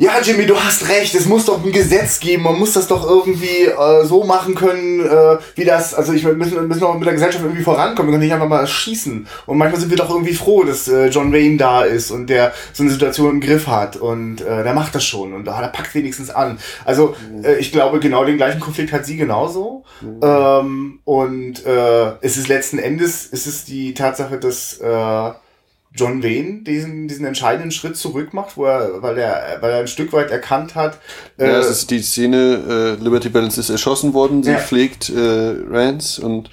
ja, 0.01 0.19
Jimmy, 0.19 0.47
du 0.47 0.59
hast 0.59 0.89
recht, 0.89 1.13
es 1.13 1.27
muss 1.27 1.45
doch 1.45 1.63
ein 1.63 1.71
Gesetz 1.71 2.19
geben, 2.19 2.41
man 2.41 2.57
muss 2.57 2.73
das 2.73 2.87
doch 2.87 3.07
irgendwie 3.07 3.65
äh, 3.65 4.03
so 4.03 4.23
machen 4.23 4.55
können, 4.55 4.99
äh, 4.99 5.37
wie 5.53 5.63
das, 5.63 5.93
also 5.93 6.11
ich 6.11 6.25
wir 6.25 6.33
müssen, 6.33 6.67
müssen 6.67 6.83
auch 6.83 6.95
mit 6.95 7.05
der 7.05 7.13
Gesellschaft 7.13 7.43
irgendwie 7.43 7.61
vorankommen, 7.61 8.07
wir 8.07 8.13
können 8.13 8.23
nicht 8.23 8.33
einfach 8.33 8.47
mal 8.47 8.65
schießen. 8.65 9.27
Und 9.45 9.57
manchmal 9.59 9.79
sind 9.79 9.91
wir 9.91 9.97
doch 9.97 10.09
irgendwie 10.09 10.33
froh, 10.33 10.63
dass 10.63 10.87
äh, 10.87 11.09
John 11.09 11.31
Wayne 11.31 11.57
da 11.57 11.83
ist 11.83 12.09
und 12.09 12.31
der 12.31 12.51
so 12.73 12.81
eine 12.81 12.91
Situation 12.91 13.29
im 13.29 13.41
Griff 13.41 13.67
hat 13.67 13.95
und 13.95 14.41
äh, 14.41 14.63
der 14.63 14.73
macht 14.73 14.95
das 14.95 15.05
schon 15.05 15.33
und 15.33 15.47
ah, 15.47 15.61
der 15.61 15.67
packt 15.67 15.93
wenigstens 15.93 16.31
an. 16.31 16.57
Also 16.83 17.15
mhm. 17.31 17.45
äh, 17.45 17.57
ich 17.57 17.71
glaube, 17.71 17.99
genau 17.99 18.25
den 18.25 18.37
gleichen 18.37 18.59
Konflikt 18.59 18.93
hat 18.93 19.05
sie 19.05 19.17
genauso. 19.17 19.83
Mhm. 20.01 20.19
Ähm, 20.23 20.99
und 21.05 21.63
äh, 21.63 22.13
es 22.21 22.37
ist 22.37 22.47
letzten 22.47 22.79
Endes, 22.79 23.27
ist 23.27 23.45
es 23.45 23.65
die 23.65 23.93
Tatsache, 23.93 24.39
dass 24.39 24.79
äh, 24.79 25.31
John 25.93 26.23
Wayne 26.23 26.63
diesen, 26.63 27.07
diesen 27.07 27.25
entscheidenden 27.25 27.71
Schritt 27.71 27.97
zurück 27.97 28.33
macht, 28.33 28.55
wo 28.55 28.65
er, 28.65 29.01
weil 29.01 29.17
er, 29.17 29.57
weil 29.59 29.71
er 29.71 29.79
ein 29.79 29.87
Stück 29.87 30.13
weit 30.13 30.31
erkannt 30.31 30.75
hat. 30.75 30.97
Äh, 31.37 31.47
ja, 31.47 31.59
es 31.59 31.69
ist 31.69 31.91
die 31.91 32.01
Szene, 32.01 32.97
äh, 32.97 33.03
Liberty 33.03 33.29
Balance 33.29 33.59
ist 33.59 33.69
erschossen 33.69 34.13
worden, 34.13 34.41
sie 34.41 34.51
ja. 34.51 34.59
pflegt 34.59 35.09
äh, 35.09 35.55
Rance 35.69 36.21
und 36.21 36.49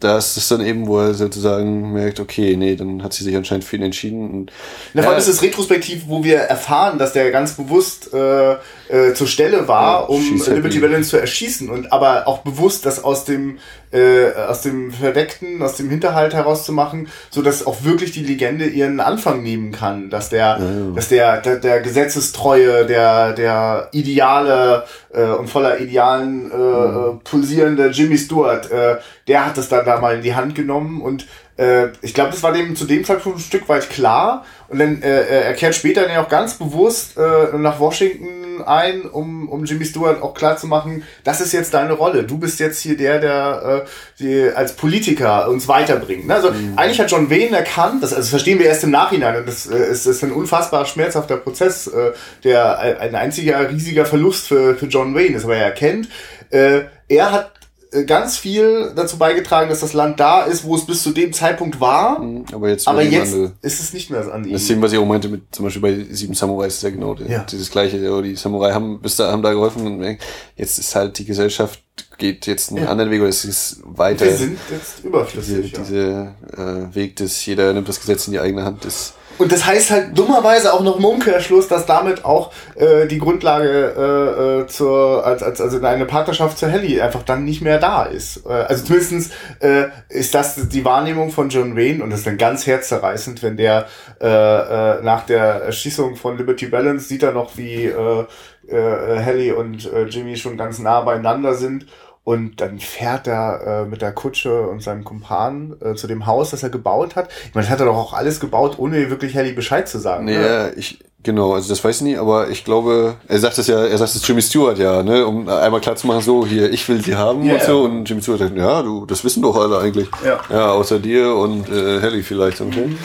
das 0.00 0.36
ist 0.36 0.50
dann 0.50 0.64
eben, 0.64 0.86
wo 0.86 1.00
er 1.00 1.14
sozusagen 1.14 1.92
merkt, 1.92 2.20
okay, 2.20 2.56
nee, 2.56 2.76
dann 2.76 3.02
hat 3.02 3.12
sie 3.12 3.24
sich 3.24 3.34
anscheinend 3.34 3.64
für 3.64 3.76
ihn 3.76 3.82
entschieden. 3.82 4.30
Und, 4.30 4.52
Na, 4.94 5.02
ja, 5.02 5.12
ist 5.12 5.26
es 5.26 5.42
retrospektiv, 5.42 6.04
wo 6.06 6.22
wir 6.22 6.38
erfahren, 6.38 6.98
dass 6.98 7.12
der 7.12 7.30
ganz 7.32 7.54
bewusst 7.54 8.12
äh, 8.14 8.52
äh, 8.52 9.14
zur 9.14 9.26
Stelle 9.26 9.66
war, 9.66 10.02
ja, 10.02 10.06
um 10.06 10.42
Liberty 10.46 10.78
Balance 10.78 11.10
zu 11.10 11.16
erschießen 11.16 11.68
und 11.68 11.92
aber 11.92 12.28
auch 12.28 12.38
bewusst 12.38 12.86
das 12.86 13.02
aus 13.02 13.24
dem 13.24 13.58
äh, 13.90 14.32
aus 14.34 14.62
dem 14.62 14.92
Verdeckten, 14.92 15.62
aus 15.62 15.76
dem 15.76 15.88
Hinterhalt 15.88 16.34
herauszumachen, 16.34 17.08
so 17.30 17.42
dass 17.42 17.66
auch 17.66 17.84
wirklich 17.84 18.12
die 18.12 18.22
Legende 18.22 18.66
ihren 18.66 19.00
Anfang 19.00 19.42
nehmen 19.42 19.72
kann, 19.72 20.10
dass 20.10 20.28
der, 20.28 20.38
ja, 20.38 20.58
ja. 20.58 20.90
dass 20.94 21.08
der, 21.08 21.40
der, 21.40 21.56
der 21.56 21.80
Gesetzestreue, 21.80 22.86
der, 22.86 23.32
der 23.32 23.88
ideale 23.92 24.84
äh, 25.10 25.24
und 25.24 25.48
voller 25.48 25.80
Idealen 25.80 26.50
äh, 26.50 26.56
mhm. 26.56 27.20
pulsierende 27.24 27.88
Jimmy 27.88 28.18
Stewart, 28.18 28.70
äh, 28.70 28.98
der 29.26 29.46
hat 29.46 29.58
es 29.58 29.68
dann 29.68 29.84
da 29.84 30.00
mal 30.00 30.16
in 30.16 30.22
die 30.22 30.34
Hand 30.34 30.54
genommen 30.54 31.00
und 31.00 31.26
äh, 31.58 31.88
ich 32.02 32.14
glaube, 32.14 32.30
das 32.30 32.42
war 32.42 32.52
dem 32.52 32.74
zu 32.76 32.86
dem 32.86 33.04
Zeitpunkt 33.04 33.38
ein 33.38 33.42
Stück 33.42 33.68
weit 33.68 33.90
klar. 33.90 34.44
Und 34.68 34.78
dann 34.78 35.02
äh, 35.02 35.26
er 35.26 35.54
kehrt 35.54 35.74
später 35.74 36.06
dann 36.06 36.16
auch 36.18 36.28
ganz 36.28 36.54
bewusst 36.54 37.16
äh, 37.16 37.56
nach 37.56 37.80
Washington 37.80 38.38
ein, 38.66 39.02
um, 39.02 39.48
um 39.48 39.64
Jimmy 39.64 39.84
Stewart 39.84 40.22
auch 40.22 40.34
klar 40.34 40.56
zu 40.56 40.66
machen, 40.66 41.04
das 41.24 41.40
ist 41.40 41.52
jetzt 41.52 41.74
deine 41.74 41.92
Rolle. 41.92 42.24
Du 42.24 42.38
bist 42.38 42.60
jetzt 42.60 42.80
hier 42.80 42.96
der, 42.96 43.20
der 43.20 43.84
äh, 43.84 43.88
die 44.18 44.50
als 44.54 44.74
Politiker 44.74 45.48
uns 45.48 45.68
weiterbringt. 45.68 46.26
Ne? 46.26 46.34
Also 46.34 46.50
mhm. 46.50 46.74
eigentlich 46.76 47.00
hat 47.00 47.10
John 47.10 47.30
Wayne 47.30 47.56
erkannt, 47.56 48.02
das, 48.02 48.12
also 48.12 48.22
das 48.22 48.30
verstehen 48.30 48.58
wir 48.58 48.66
erst 48.66 48.84
im 48.84 48.90
Nachhinein, 48.90 49.36
und 49.36 49.48
das 49.48 49.66
äh, 49.66 49.90
ist, 49.90 50.06
ist 50.06 50.22
ein 50.22 50.32
unfassbar 50.32 50.86
schmerzhafter 50.86 51.36
Prozess, 51.36 51.86
äh, 51.86 52.12
der 52.44 52.78
ein 52.78 53.14
einziger 53.14 53.70
riesiger 53.70 54.04
Verlust 54.04 54.48
für, 54.48 54.74
für 54.76 54.86
John 54.86 55.14
Wayne 55.14 55.36
ist, 55.36 55.44
aber 55.44 55.56
er 55.56 55.66
erkennt, 55.66 56.08
äh, 56.50 56.82
er 57.08 57.32
hat 57.32 57.52
äh, 57.52 57.57
ganz 58.06 58.36
viel 58.36 58.92
dazu 58.94 59.18
beigetragen, 59.18 59.70
dass 59.70 59.80
das 59.80 59.92
Land 59.92 60.20
da 60.20 60.42
ist, 60.42 60.64
wo 60.64 60.76
es 60.76 60.84
bis 60.84 61.02
zu 61.02 61.10
dem 61.10 61.32
Zeitpunkt 61.32 61.80
war. 61.80 62.20
Mhm, 62.20 62.44
aber 62.52 62.68
jetzt, 62.68 62.86
aber 62.86 63.02
jetzt 63.02 63.34
ist 63.62 63.80
es 63.80 63.92
nicht 63.92 64.10
mehr 64.10 64.32
an 64.32 64.44
ihm. 64.44 64.52
Das 64.52 64.66
Thema, 64.66 64.82
was 64.82 64.92
ich 64.92 64.98
auch 64.98 65.06
meinte, 65.06 65.28
mit, 65.28 65.54
zum 65.54 65.64
Beispiel 65.64 65.82
bei 65.82 66.14
Sieben 66.14 66.34
Samurais 66.34 66.74
ist 66.74 66.82
ja 66.82 66.90
genau 66.90 67.14
ja. 67.14 67.44
dieses 67.44 67.70
gleiche. 67.70 67.98
Die 68.22 68.36
Samurai 68.36 68.72
haben 68.72 69.00
bis 69.00 69.16
da, 69.16 69.32
haben 69.32 69.42
da 69.42 69.52
geholfen 69.52 69.86
und 69.86 70.18
jetzt 70.56 70.78
ist 70.78 70.94
halt 70.94 71.18
die 71.18 71.24
Gesellschaft 71.24 71.82
geht 72.18 72.46
jetzt 72.46 72.70
einen 72.70 72.84
ja. 72.84 72.90
anderen 72.90 73.10
Weg 73.10 73.20
oder 73.20 73.28
es 73.28 73.44
ist 73.44 73.80
weiter. 73.84 74.26
Wir 74.26 74.36
sind 74.36 74.58
jetzt 74.70 75.04
überflüssig. 75.04 75.72
Diese, 75.72 75.96
ja. 75.96 76.34
dieser 76.52 76.88
äh, 76.90 76.94
Weg, 76.94 77.16
dass 77.16 77.44
jeder 77.46 77.72
nimmt 77.72 77.88
das 77.88 78.00
Gesetz 78.00 78.26
in 78.26 78.32
die 78.32 78.40
eigene 78.40 78.64
Hand, 78.64 78.84
ist 78.84 79.14
und 79.38 79.52
das 79.52 79.66
heißt 79.66 79.90
halt 79.90 80.18
dummerweise 80.18 80.72
auch 80.72 80.82
noch 80.82 80.98
im 80.98 81.04
Umkehrschluss, 81.04 81.68
dass 81.68 81.86
damit 81.86 82.24
auch 82.24 82.52
äh, 82.74 83.06
die 83.06 83.18
Grundlage 83.18 83.94
äh, 83.96 84.62
äh, 84.62 84.66
zur, 84.66 85.24
als, 85.24 85.42
als, 85.42 85.60
also 85.60 85.80
eine 85.84 86.06
Partnerschaft 86.06 86.58
zur 86.58 86.68
Helly 86.68 87.00
einfach 87.00 87.22
dann 87.22 87.44
nicht 87.44 87.62
mehr 87.62 87.78
da 87.78 88.04
ist. 88.04 88.44
Äh, 88.46 88.50
also 88.50 88.84
zumindestens 88.84 89.30
äh, 89.60 89.86
ist 90.08 90.34
das 90.34 90.68
die 90.68 90.84
Wahrnehmung 90.84 91.30
von 91.30 91.48
John 91.48 91.76
Wayne 91.76 92.02
und 92.02 92.10
das 92.10 92.20
ist 92.20 92.26
dann 92.26 92.38
ganz 92.38 92.66
herzzerreißend, 92.66 93.42
wenn 93.42 93.56
der 93.56 93.86
äh, 94.20 94.26
äh, 94.26 95.02
nach 95.02 95.24
der 95.26 95.42
Erschießung 95.62 96.16
von 96.16 96.36
Liberty 96.36 96.66
Balance 96.66 97.08
sieht 97.08 97.22
er 97.22 97.32
noch, 97.32 97.56
wie 97.56 97.86
äh, 97.86 98.24
äh, 98.68 99.18
Helly 99.18 99.52
und 99.52 99.90
äh, 99.92 100.04
Jimmy 100.04 100.36
schon 100.36 100.56
ganz 100.56 100.78
nah 100.78 101.00
beieinander 101.00 101.54
sind 101.54 101.86
und 102.28 102.60
dann 102.60 102.78
fährt 102.78 103.26
er 103.26 103.84
äh, 103.84 103.88
mit 103.88 104.02
der 104.02 104.12
Kutsche 104.12 104.68
und 104.68 104.82
seinem 104.82 105.02
Kumpan 105.02 105.74
äh, 105.80 105.94
zu 105.94 106.06
dem 106.06 106.26
Haus, 106.26 106.50
das 106.50 106.62
er 106.62 106.68
gebaut 106.68 107.16
hat. 107.16 107.30
Ich 107.46 107.54
meine, 107.54 107.64
das 107.64 107.72
hat 107.72 107.80
er 107.80 107.86
doch 107.86 107.96
auch 107.96 108.12
alles 108.12 108.38
gebaut, 108.38 108.78
ohne 108.78 109.08
wirklich 109.08 109.34
Helly 109.34 109.52
Bescheid 109.52 109.88
zu 109.88 109.98
sagen. 109.98 110.26
Nee, 110.26 110.36
ne? 110.36 110.74
ich, 110.76 110.98
genau, 111.22 111.54
also 111.54 111.70
das 111.70 111.82
weiß 111.82 111.96
ich 111.96 112.02
nie, 112.02 112.18
aber 112.18 112.50
ich 112.50 112.66
glaube, 112.66 113.14
er 113.28 113.38
sagt 113.38 113.56
es 113.56 113.66
ja, 113.66 113.82
er 113.82 113.96
sagt 113.96 114.14
es 114.14 114.28
Jimmy 114.28 114.42
Stewart 114.42 114.76
ja, 114.78 115.02
ne, 115.02 115.24
um 115.24 115.48
einmal 115.48 115.80
klar 115.80 115.96
zu 115.96 116.06
machen, 116.06 116.20
so, 116.20 116.44
hier, 116.44 116.70
ich 116.70 116.86
will 116.90 117.02
sie 117.02 117.14
haben 117.14 117.44
yeah. 117.44 117.54
und 117.54 117.62
so. 117.62 117.84
Und 117.84 118.06
Jimmy 118.06 118.20
Stewart 118.20 118.40
sagt, 118.40 118.54
ja, 118.58 118.82
du, 118.82 119.06
das 119.06 119.24
wissen 119.24 119.40
doch 119.40 119.56
alle 119.56 119.78
eigentlich. 119.78 120.10
Ja, 120.22 120.38
ja 120.50 120.72
außer 120.72 120.98
dir 120.98 121.34
und 121.34 121.70
äh, 121.70 121.98
Helly 122.00 122.22
vielleicht 122.22 122.60
und. 122.60 122.76
Mhm. 122.76 122.98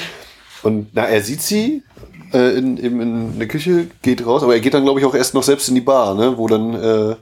Und 0.64 0.88
na, 0.92 1.06
er 1.06 1.22
sieht 1.22 1.42
sie 1.42 1.84
äh, 2.34 2.58
in, 2.58 2.76
in, 2.76 3.00
in 3.00 3.40
der 3.40 3.48
Küche, 3.48 3.88
geht 4.02 4.26
raus, 4.26 4.44
aber 4.44 4.56
er 4.56 4.60
geht 4.60 4.74
dann, 4.74 4.84
glaube 4.84 5.00
ich, 5.00 5.06
auch 5.06 5.16
erst 5.16 5.34
noch 5.34 5.44
selbst 5.44 5.70
in 5.70 5.76
die 5.76 5.82
Bar, 5.82 6.14
ne, 6.14 6.38
wo 6.38 6.50
dann 6.50 6.74
äh, 6.74 7.16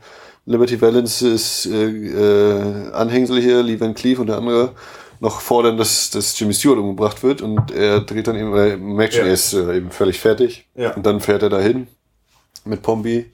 Liberty 0.45 0.81
Valance 0.81 1.27
ist 1.27 1.65
äh, 1.67 1.85
äh, 1.85 2.91
Anhängsel 2.91 3.41
hier, 3.41 3.61
Lee 3.61 3.79
Van 3.79 3.93
Cleef 3.93 4.19
und 4.19 4.27
der 4.27 4.37
andere 4.37 4.73
noch 5.19 5.39
fordern, 5.39 5.77
dass, 5.77 6.09
dass 6.09 6.37
Jimmy 6.37 6.53
Stewart 6.53 6.79
umgebracht 6.79 7.21
wird 7.21 7.41
und 7.41 7.69
er 7.71 8.01
dreht 8.01 8.27
dann 8.27 8.35
eben, 8.35 8.95
merkt 8.95 9.13
schon, 9.13 9.27
ja. 9.27 9.33
ist 9.33 9.53
äh, 9.53 9.77
eben 9.77 9.91
völlig 9.91 10.19
fertig 10.19 10.67
ja. 10.75 10.95
und 10.95 11.05
dann 11.05 11.19
fährt 11.19 11.43
er 11.43 11.49
dahin 11.49 11.87
mit 12.65 12.81
Pombi 12.81 13.29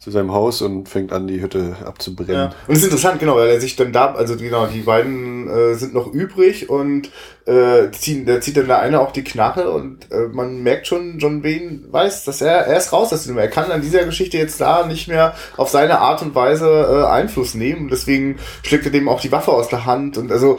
zu 0.00 0.10
seinem 0.10 0.32
Haus 0.32 0.62
und 0.62 0.88
fängt 0.88 1.12
an, 1.12 1.26
die 1.26 1.42
Hütte 1.42 1.76
abzubrennen. 1.84 2.34
Ja. 2.34 2.54
Und 2.66 2.72
es 2.72 2.78
ist 2.78 2.84
interessant, 2.84 3.20
genau, 3.20 3.36
weil 3.36 3.50
er 3.50 3.60
sich 3.60 3.76
dann 3.76 3.92
da, 3.92 4.14
also 4.14 4.34
genau, 4.34 4.66
die 4.66 4.80
beiden 4.80 5.46
äh, 5.46 5.74
sind 5.74 5.92
noch 5.92 6.06
übrig 6.10 6.70
und 6.70 7.10
äh, 7.44 7.90
ziehen, 7.90 8.24
der 8.24 8.40
zieht 8.40 8.56
dann 8.56 8.66
der 8.66 8.78
eine 8.78 8.98
auch 8.98 9.12
die 9.12 9.24
Knarre 9.24 9.70
und 9.70 10.10
äh, 10.10 10.28
man 10.32 10.62
merkt 10.62 10.86
schon, 10.86 11.18
John 11.18 11.44
Wayne 11.44 11.80
weiß, 11.90 12.24
dass 12.24 12.40
er, 12.40 12.66
er 12.66 12.78
ist 12.78 12.94
raus 12.94 13.12
aus 13.12 13.24
dem, 13.24 13.36
er 13.36 13.48
kann 13.48 13.70
an 13.70 13.82
dieser 13.82 14.06
Geschichte 14.06 14.38
jetzt 14.38 14.58
da 14.58 14.86
nicht 14.86 15.06
mehr 15.06 15.34
auf 15.58 15.68
seine 15.68 15.98
Art 15.98 16.22
und 16.22 16.34
Weise 16.34 16.66
äh, 16.66 17.06
Einfluss 17.06 17.52
nehmen. 17.52 17.90
Deswegen 17.90 18.38
schlägt 18.62 18.86
er 18.86 18.92
dem 18.92 19.06
auch 19.06 19.20
die 19.20 19.32
Waffe 19.32 19.52
aus 19.52 19.68
der 19.68 19.84
Hand 19.84 20.16
und 20.16 20.32
also 20.32 20.58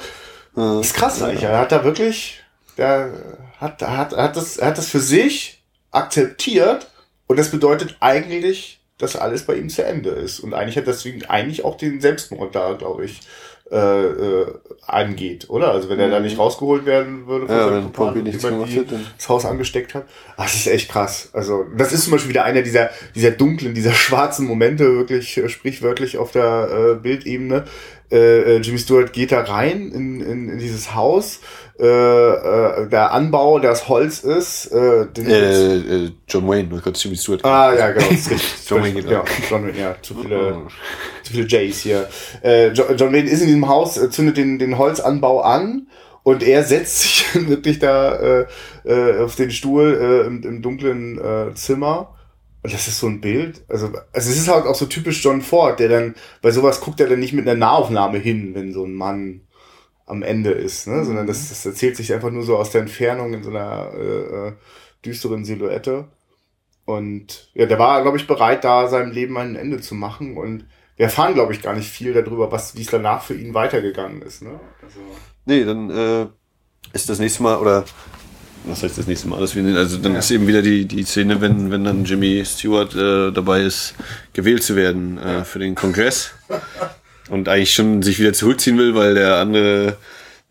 ja. 0.56 0.80
ist 0.82 0.94
krass 0.94 1.20
eigentlich. 1.24 1.44
Er 1.44 1.58
hat 1.58 1.72
da 1.72 1.84
wirklich, 1.84 2.44
der 2.78 3.10
hat, 3.60 3.82
hat, 3.82 4.16
hat 4.16 4.36
das, 4.38 4.58
er 4.58 4.68
hat 4.68 4.78
das 4.78 4.88
für 4.88 5.00
sich 5.00 5.64
akzeptiert 5.90 6.92
und 7.26 7.40
das 7.40 7.50
bedeutet 7.50 7.98
eigentlich 8.02 8.81
dass 9.02 9.16
alles 9.16 9.46
bei 9.46 9.56
ihm 9.56 9.70
zu 9.70 9.84
Ende 9.84 10.10
ist. 10.10 10.40
Und 10.40 10.54
eigentlich 10.54 10.78
hat 10.78 10.88
deswegen 10.88 11.26
eigentlich 11.26 11.66
auch 11.66 11.78
den 11.78 12.02
Selbstmord 12.02 12.56
da, 12.56 12.74
glaube 12.74 13.06
ich, 13.06 13.22
äh, 13.72 13.78
äh, 13.78 14.54
angeht, 14.86 15.50
oder? 15.50 15.72
Also 15.72 15.88
wenn 15.88 15.98
er 15.98 16.10
da 16.10 16.20
nicht 16.20 16.36
mhm. 16.36 16.42
rausgeholt 16.42 16.86
werden 16.86 17.26
würde, 17.26 17.48
von 17.48 17.56
ja, 17.56 17.72
wenn 17.72 17.92
Pompey 17.94 18.22
nichts 18.22 18.44
gemacht 18.44 18.70
das 19.18 19.30
Haus 19.30 19.46
angesteckt 19.46 19.94
hat. 19.94 20.08
Ach, 20.36 20.44
das 20.44 20.56
ist 20.56 20.68
echt 20.68 20.92
krass. 20.92 21.30
Also 21.32 21.64
das 21.78 21.94
ist 21.94 22.04
zum 22.04 22.12
Beispiel 22.12 22.32
wieder 22.32 22.44
einer 22.44 22.64
dieser 22.64 22.90
dieser 23.16 23.32
dunklen, 23.32 23.74
dieser 23.74 23.94
schwarzen 23.94 24.46
Momente, 24.46 24.98
wirklich 24.98 25.38
äh, 25.38 25.48
sprichwörtlich 25.48 26.18
auf 26.18 26.34
der 26.34 26.98
äh, 26.98 27.02
Bildebene. 27.02 27.64
Äh, 28.12 28.58
äh 28.58 28.58
Jimmy 28.58 28.78
Stewart 28.78 29.14
geht 29.14 29.32
da 29.32 29.40
rein 29.40 29.90
in, 29.94 30.20
in, 30.20 30.50
in 30.50 30.58
dieses 30.58 30.94
Haus 30.94 31.40
äh, 31.80 31.86
äh, 31.86 32.88
der 32.90 33.12
Anbau, 33.12 33.60
der 33.60 33.72
aus 33.72 33.88
Holz 33.88 34.20
ist. 34.20 34.68
Äh, 34.68 35.04
äh, 35.18 36.06
äh, 36.06 36.12
John 36.28 36.48
Wayne, 36.48 36.70
du 36.70 36.82
kannst 36.82 37.04
Jimmy 37.04 37.18
Stewart. 37.18 37.44
Ah, 37.44 37.74
ja, 37.74 37.92
genau. 37.92 38.08
John 38.68 38.84
Wayne, 38.84 39.02
ja, 39.02 39.24
John 39.50 39.66
Wayne, 39.66 39.80
ja, 39.80 39.96
zu 40.02 40.16
viele, 40.16 40.54
oh. 40.54 40.68
zu 41.24 41.34
viele 41.34 41.48
Jays 41.48 41.80
hier. 41.80 42.08
Äh, 42.44 42.70
John, 42.70 42.96
John 42.98 43.14
Wayne 43.14 43.30
ist 43.30 43.42
in 43.42 43.48
diesem 43.48 43.68
Haus, 43.68 44.00
zündet 44.12 44.38
den, 44.38 44.60
den 44.60 44.78
Holzanbau 44.78 45.42
an 45.42 45.88
und 46.24 46.44
er 46.44 46.64
setzt 46.64 47.00
sich 47.00 47.26
wirklich 47.48 47.80
da 47.80 48.46
auf 49.24 49.36
den 49.36 49.52
Stuhl 49.52 50.26
im, 50.28 50.44
im 50.44 50.62
dunklen 50.62 51.20
Zimmer. 51.56 52.16
Und 52.64 52.74
das 52.74 52.88
ist 52.88 53.00
so 53.00 53.08
ein 53.08 53.22
Bild. 53.22 53.64
Also, 53.70 53.88
also 53.88 54.30
es 54.30 54.38
ist 54.38 54.48
halt 54.48 54.66
auch 54.66 54.76
so 54.76 54.86
typisch 54.86 55.24
John 55.24 55.42
Ford, 55.42 55.80
der 55.80 55.90
dann, 55.90 56.16
bei 56.42 56.52
sowas 56.52 56.82
guckt 56.82 57.00
er 57.00 57.08
dann 57.08 57.20
nicht 57.20 57.34
mit 57.34 57.48
einer 57.48 57.58
Nahaufnahme 57.58 58.20
hin, 58.20 58.54
wenn 58.54 58.72
so 58.72 58.86
ein 58.86 58.94
Mann 58.94 59.42
am 60.12 60.24
Ende 60.24 60.52
ist, 60.52 60.88
ne? 60.88 61.06
sondern 61.06 61.26
das, 61.26 61.48
das 61.48 61.66
erzählt 61.66 61.96
sich 61.96 62.14
einfach 62.14 62.32
nur 62.32 62.44
so 62.44 62.58
aus 62.58 62.72
der 62.72 62.82
Entfernung 62.82 63.34
in 63.34 63.44
so 63.44 63.50
einer 63.50 63.92
äh, 63.94 64.48
äh, 64.48 64.52
düsteren 65.06 65.46
Silhouette. 65.46 66.10
Und 66.84 67.50
ja, 67.54 67.66
der 67.66 67.80
war, 67.80 68.02
glaube 68.02 68.18
ich, 68.18 68.28
bereit, 68.28 68.66
da 68.66 68.90
seinem 68.90 69.12
Leben 69.12 69.38
ein 69.38 69.56
Ende 69.56 69.80
zu 69.80 69.96
machen. 69.96 70.36
Und 70.36 70.66
wir 70.98 71.06
erfahren, 71.06 71.34
glaube 71.34 71.54
ich, 71.54 71.62
gar 71.62 71.74
nicht 71.74 71.90
viel 71.90 72.12
darüber, 72.12 72.52
was 72.52 72.76
wie 72.76 72.82
es 72.82 72.90
danach 72.90 73.24
für 73.24 73.36
ihn 73.36 73.54
weitergegangen 73.54 74.22
ist. 74.22 74.42
Ne? 74.42 74.60
Also 74.84 75.00
nee, 75.46 75.64
dann 75.64 75.90
äh, 75.90 76.28
ist 76.92 77.08
das 77.08 77.20
nächste 77.20 77.44
Mal, 77.44 77.58
oder 77.58 77.86
was 78.66 78.84
heißt 78.84 78.98
das 78.98 79.08
nächste 79.08 79.30
Mal? 79.30 79.40
Das 79.40 79.56
also 79.56 79.98
dann 79.98 80.14
ja. 80.14 80.20
ist 80.20 80.30
eben 80.32 80.46
wieder 80.46 80.62
die, 80.62 80.86
die 80.86 81.04
Szene, 81.04 81.40
wenn, 81.40 81.72
wenn 81.72 81.86
dann 81.86 82.04
Jimmy 82.04 82.44
Stewart 82.46 82.94
äh, 82.96 83.32
dabei 83.32 83.62
ist, 83.62 83.96
gewählt 84.34 84.64
zu 84.64 84.76
werden 84.76 85.18
äh, 85.18 85.46
für 85.46 85.60
den 85.60 85.74
Kongress. 85.74 86.34
und 87.32 87.48
eigentlich 87.48 87.74
schon 87.74 88.02
sich 88.02 88.20
wieder 88.20 88.34
zurückziehen 88.34 88.78
will, 88.78 88.94
weil 88.94 89.16
der 89.16 89.38
andere, 89.38 89.98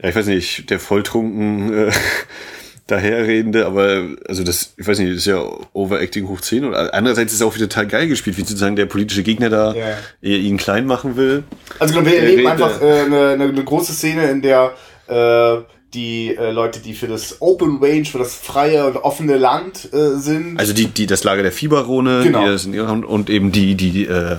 ja, 0.02 0.08
ich 0.08 0.16
weiß 0.16 0.26
nicht, 0.26 0.70
der 0.70 0.80
volltrunken 0.80 1.88
äh, 1.88 1.92
daherredende, 2.86 3.66
aber 3.66 4.04
also 4.26 4.42
das, 4.42 4.72
ich 4.78 4.86
weiß 4.86 4.98
nicht, 4.98 5.10
das 5.10 5.18
ist 5.18 5.26
ja 5.26 5.44
Overacting 5.74 6.26
hoch 6.26 6.40
10 6.40 6.64
und 6.64 6.74
andererseits 6.74 7.32
ist 7.32 7.40
es 7.40 7.46
auch 7.46 7.54
wieder 7.54 7.68
total 7.68 7.86
geil 7.86 8.08
gespielt, 8.08 8.38
wie 8.38 8.40
sozusagen 8.40 8.76
der 8.76 8.86
politische 8.86 9.22
Gegner 9.22 9.50
da 9.50 9.74
ja. 9.74 9.96
ihn 10.22 10.56
klein 10.56 10.86
machen 10.86 11.16
will. 11.16 11.44
Also 11.78 11.94
genau, 11.94 12.10
wir 12.10 12.18
erleben 12.18 12.46
einfach 12.46 12.80
äh, 12.80 13.02
eine, 13.02 13.30
eine 13.32 13.64
große 13.64 13.92
Szene, 13.92 14.30
in 14.30 14.40
der 14.40 14.72
äh, 15.06 15.58
die 15.92 16.34
äh, 16.34 16.50
Leute, 16.50 16.80
die 16.80 16.94
für 16.94 17.08
das 17.08 17.42
Open 17.42 17.78
Range, 17.82 18.06
für 18.06 18.18
das 18.18 18.34
freie 18.34 18.86
und 18.86 18.96
offene 18.96 19.36
Land 19.36 19.92
äh, 19.92 20.18
sind. 20.18 20.58
Also 20.58 20.72
die, 20.72 20.86
die 20.86 21.06
das 21.06 21.24
Lager 21.24 21.42
der 21.42 21.52
Viehbarone, 21.52 22.22
genau. 22.22 22.40
die 22.40 22.46
das 22.46 22.66
Hand 22.66 23.04
und 23.04 23.28
eben 23.28 23.52
die, 23.52 23.74
die 23.74 24.06
äh, 24.06 24.38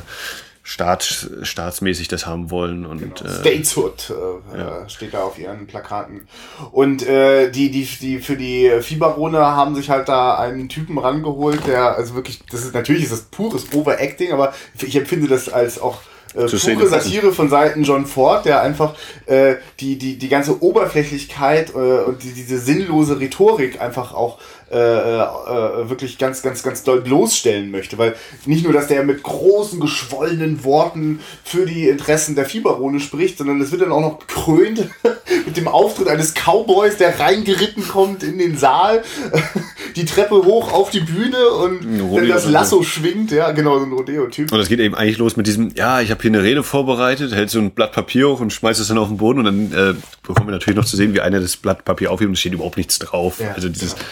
Staat, 0.63 1.29
staatsmäßig 1.41 2.07
das 2.07 2.27
haben 2.27 2.51
wollen 2.51 2.85
und 2.85 2.99
genau. 2.99 3.31
äh, 3.31 3.39
Stateshood 3.39 4.13
äh, 4.53 4.57
ja. 4.57 4.89
steht 4.89 5.15
da 5.15 5.23
auf 5.23 5.39
ihren 5.39 5.65
Plakaten 5.65 6.27
und 6.71 7.01
äh, 7.01 7.49
die 7.49 7.71
die 7.71 7.83
die 7.83 8.19
für 8.19 8.37
die 8.37 8.71
Fieberrone 8.81 9.39
haben 9.39 9.73
sich 9.73 9.89
halt 9.89 10.07
da 10.07 10.37
einen 10.37 10.69
Typen 10.69 10.99
rangeholt 10.99 11.65
der 11.65 11.95
also 11.95 12.13
wirklich 12.13 12.41
das 12.51 12.63
ist 12.63 12.75
natürlich 12.75 13.03
ist 13.03 13.11
das 13.11 13.23
pures 13.23 13.73
Overacting 13.73 14.33
aber 14.33 14.53
ich 14.79 14.95
empfinde 14.95 15.27
das 15.27 15.49
als 15.49 15.81
auch 15.81 15.99
äh, 16.33 16.45
pure 16.45 16.87
Satire 16.87 17.33
von 17.33 17.49
Seiten 17.49 17.83
John 17.83 18.05
Ford, 18.05 18.45
der 18.45 18.61
einfach 18.61 18.95
äh, 19.25 19.55
die, 19.79 19.97
die, 19.97 20.17
die 20.17 20.29
ganze 20.29 20.61
Oberflächlichkeit 20.63 21.71
äh, 21.71 22.03
und 22.03 22.23
die, 22.23 22.31
diese 22.31 22.57
sinnlose 22.57 23.19
Rhetorik 23.19 23.81
einfach 23.81 24.13
auch 24.13 24.39
äh, 24.71 24.77
äh, 24.77 25.89
wirklich 25.89 26.17
ganz, 26.17 26.41
ganz, 26.41 26.63
ganz 26.63 26.83
doll 26.83 27.01
bloßstellen 27.01 27.71
möchte. 27.71 27.97
Weil 27.97 28.15
nicht 28.45 28.63
nur, 28.63 28.73
dass 28.73 28.87
der 28.87 29.03
mit 29.03 29.21
großen, 29.21 29.79
geschwollenen 29.79 30.63
Worten 30.63 31.19
für 31.43 31.65
die 31.65 31.89
Interessen 31.89 32.35
der 32.35 32.45
Fieberrone 32.45 32.99
spricht, 32.99 33.37
sondern 33.37 33.59
es 33.59 33.71
wird 33.71 33.81
dann 33.81 33.91
auch 33.91 34.01
noch 34.01 34.19
gekrönt 34.19 34.89
mit 35.45 35.57
dem 35.57 35.67
Auftritt 35.67 36.07
eines 36.07 36.33
Cowboys, 36.33 36.97
der 36.97 37.19
reingeritten 37.19 37.87
kommt 37.87 38.23
in 38.23 38.37
den 38.37 38.57
Saal, 38.57 39.03
die 39.95 40.05
Treppe 40.05 40.35
hoch 40.35 40.71
auf 40.71 40.89
die 40.89 41.01
Bühne 41.01 41.49
und 41.49 42.15
dann 42.15 42.27
das 42.29 42.47
Lasso 42.47 42.83
schwingt. 42.83 43.31
Ja, 43.31 43.51
genau, 43.51 43.79
so 43.79 43.85
ein 43.85 43.91
Rodeo-Typ. 43.91 44.51
Und 44.51 44.57
das 44.57 44.69
geht 44.69 44.79
eben 44.79 44.95
eigentlich 44.95 45.17
los 45.17 45.35
mit 45.35 45.47
diesem, 45.47 45.73
ja, 45.75 46.01
ich 46.01 46.11
habe 46.11 46.21
hier 46.21 46.31
eine 46.31 46.43
Rede 46.43 46.63
vorbereitet, 46.63 47.33
hält 47.33 47.49
so 47.49 47.59
ein 47.59 47.71
Blatt 47.71 47.91
Papier 47.91 48.29
hoch 48.29 48.39
und 48.39 48.53
schmeißt 48.53 48.79
es 48.79 48.87
dann 48.87 48.97
auf 48.97 49.09
den 49.09 49.17
Boden 49.17 49.39
und 49.39 49.45
dann 49.45 49.71
äh, 49.71 49.93
bekommen 50.25 50.47
wir 50.47 50.53
natürlich 50.53 50.77
noch 50.77 50.85
zu 50.85 50.95
sehen, 50.95 51.13
wie 51.13 51.21
einer 51.21 51.39
das 51.39 51.57
Blatt 51.57 51.83
Papier 51.83 52.11
aufhebt 52.11 52.29
und 52.29 52.33
es 52.33 52.39
steht 52.39 52.53
überhaupt 52.53 52.77
nichts 52.77 52.99
drauf. 52.99 53.39
Ja, 53.39 53.51
also 53.53 53.69
dieses, 53.69 53.95
genau. 53.95 54.05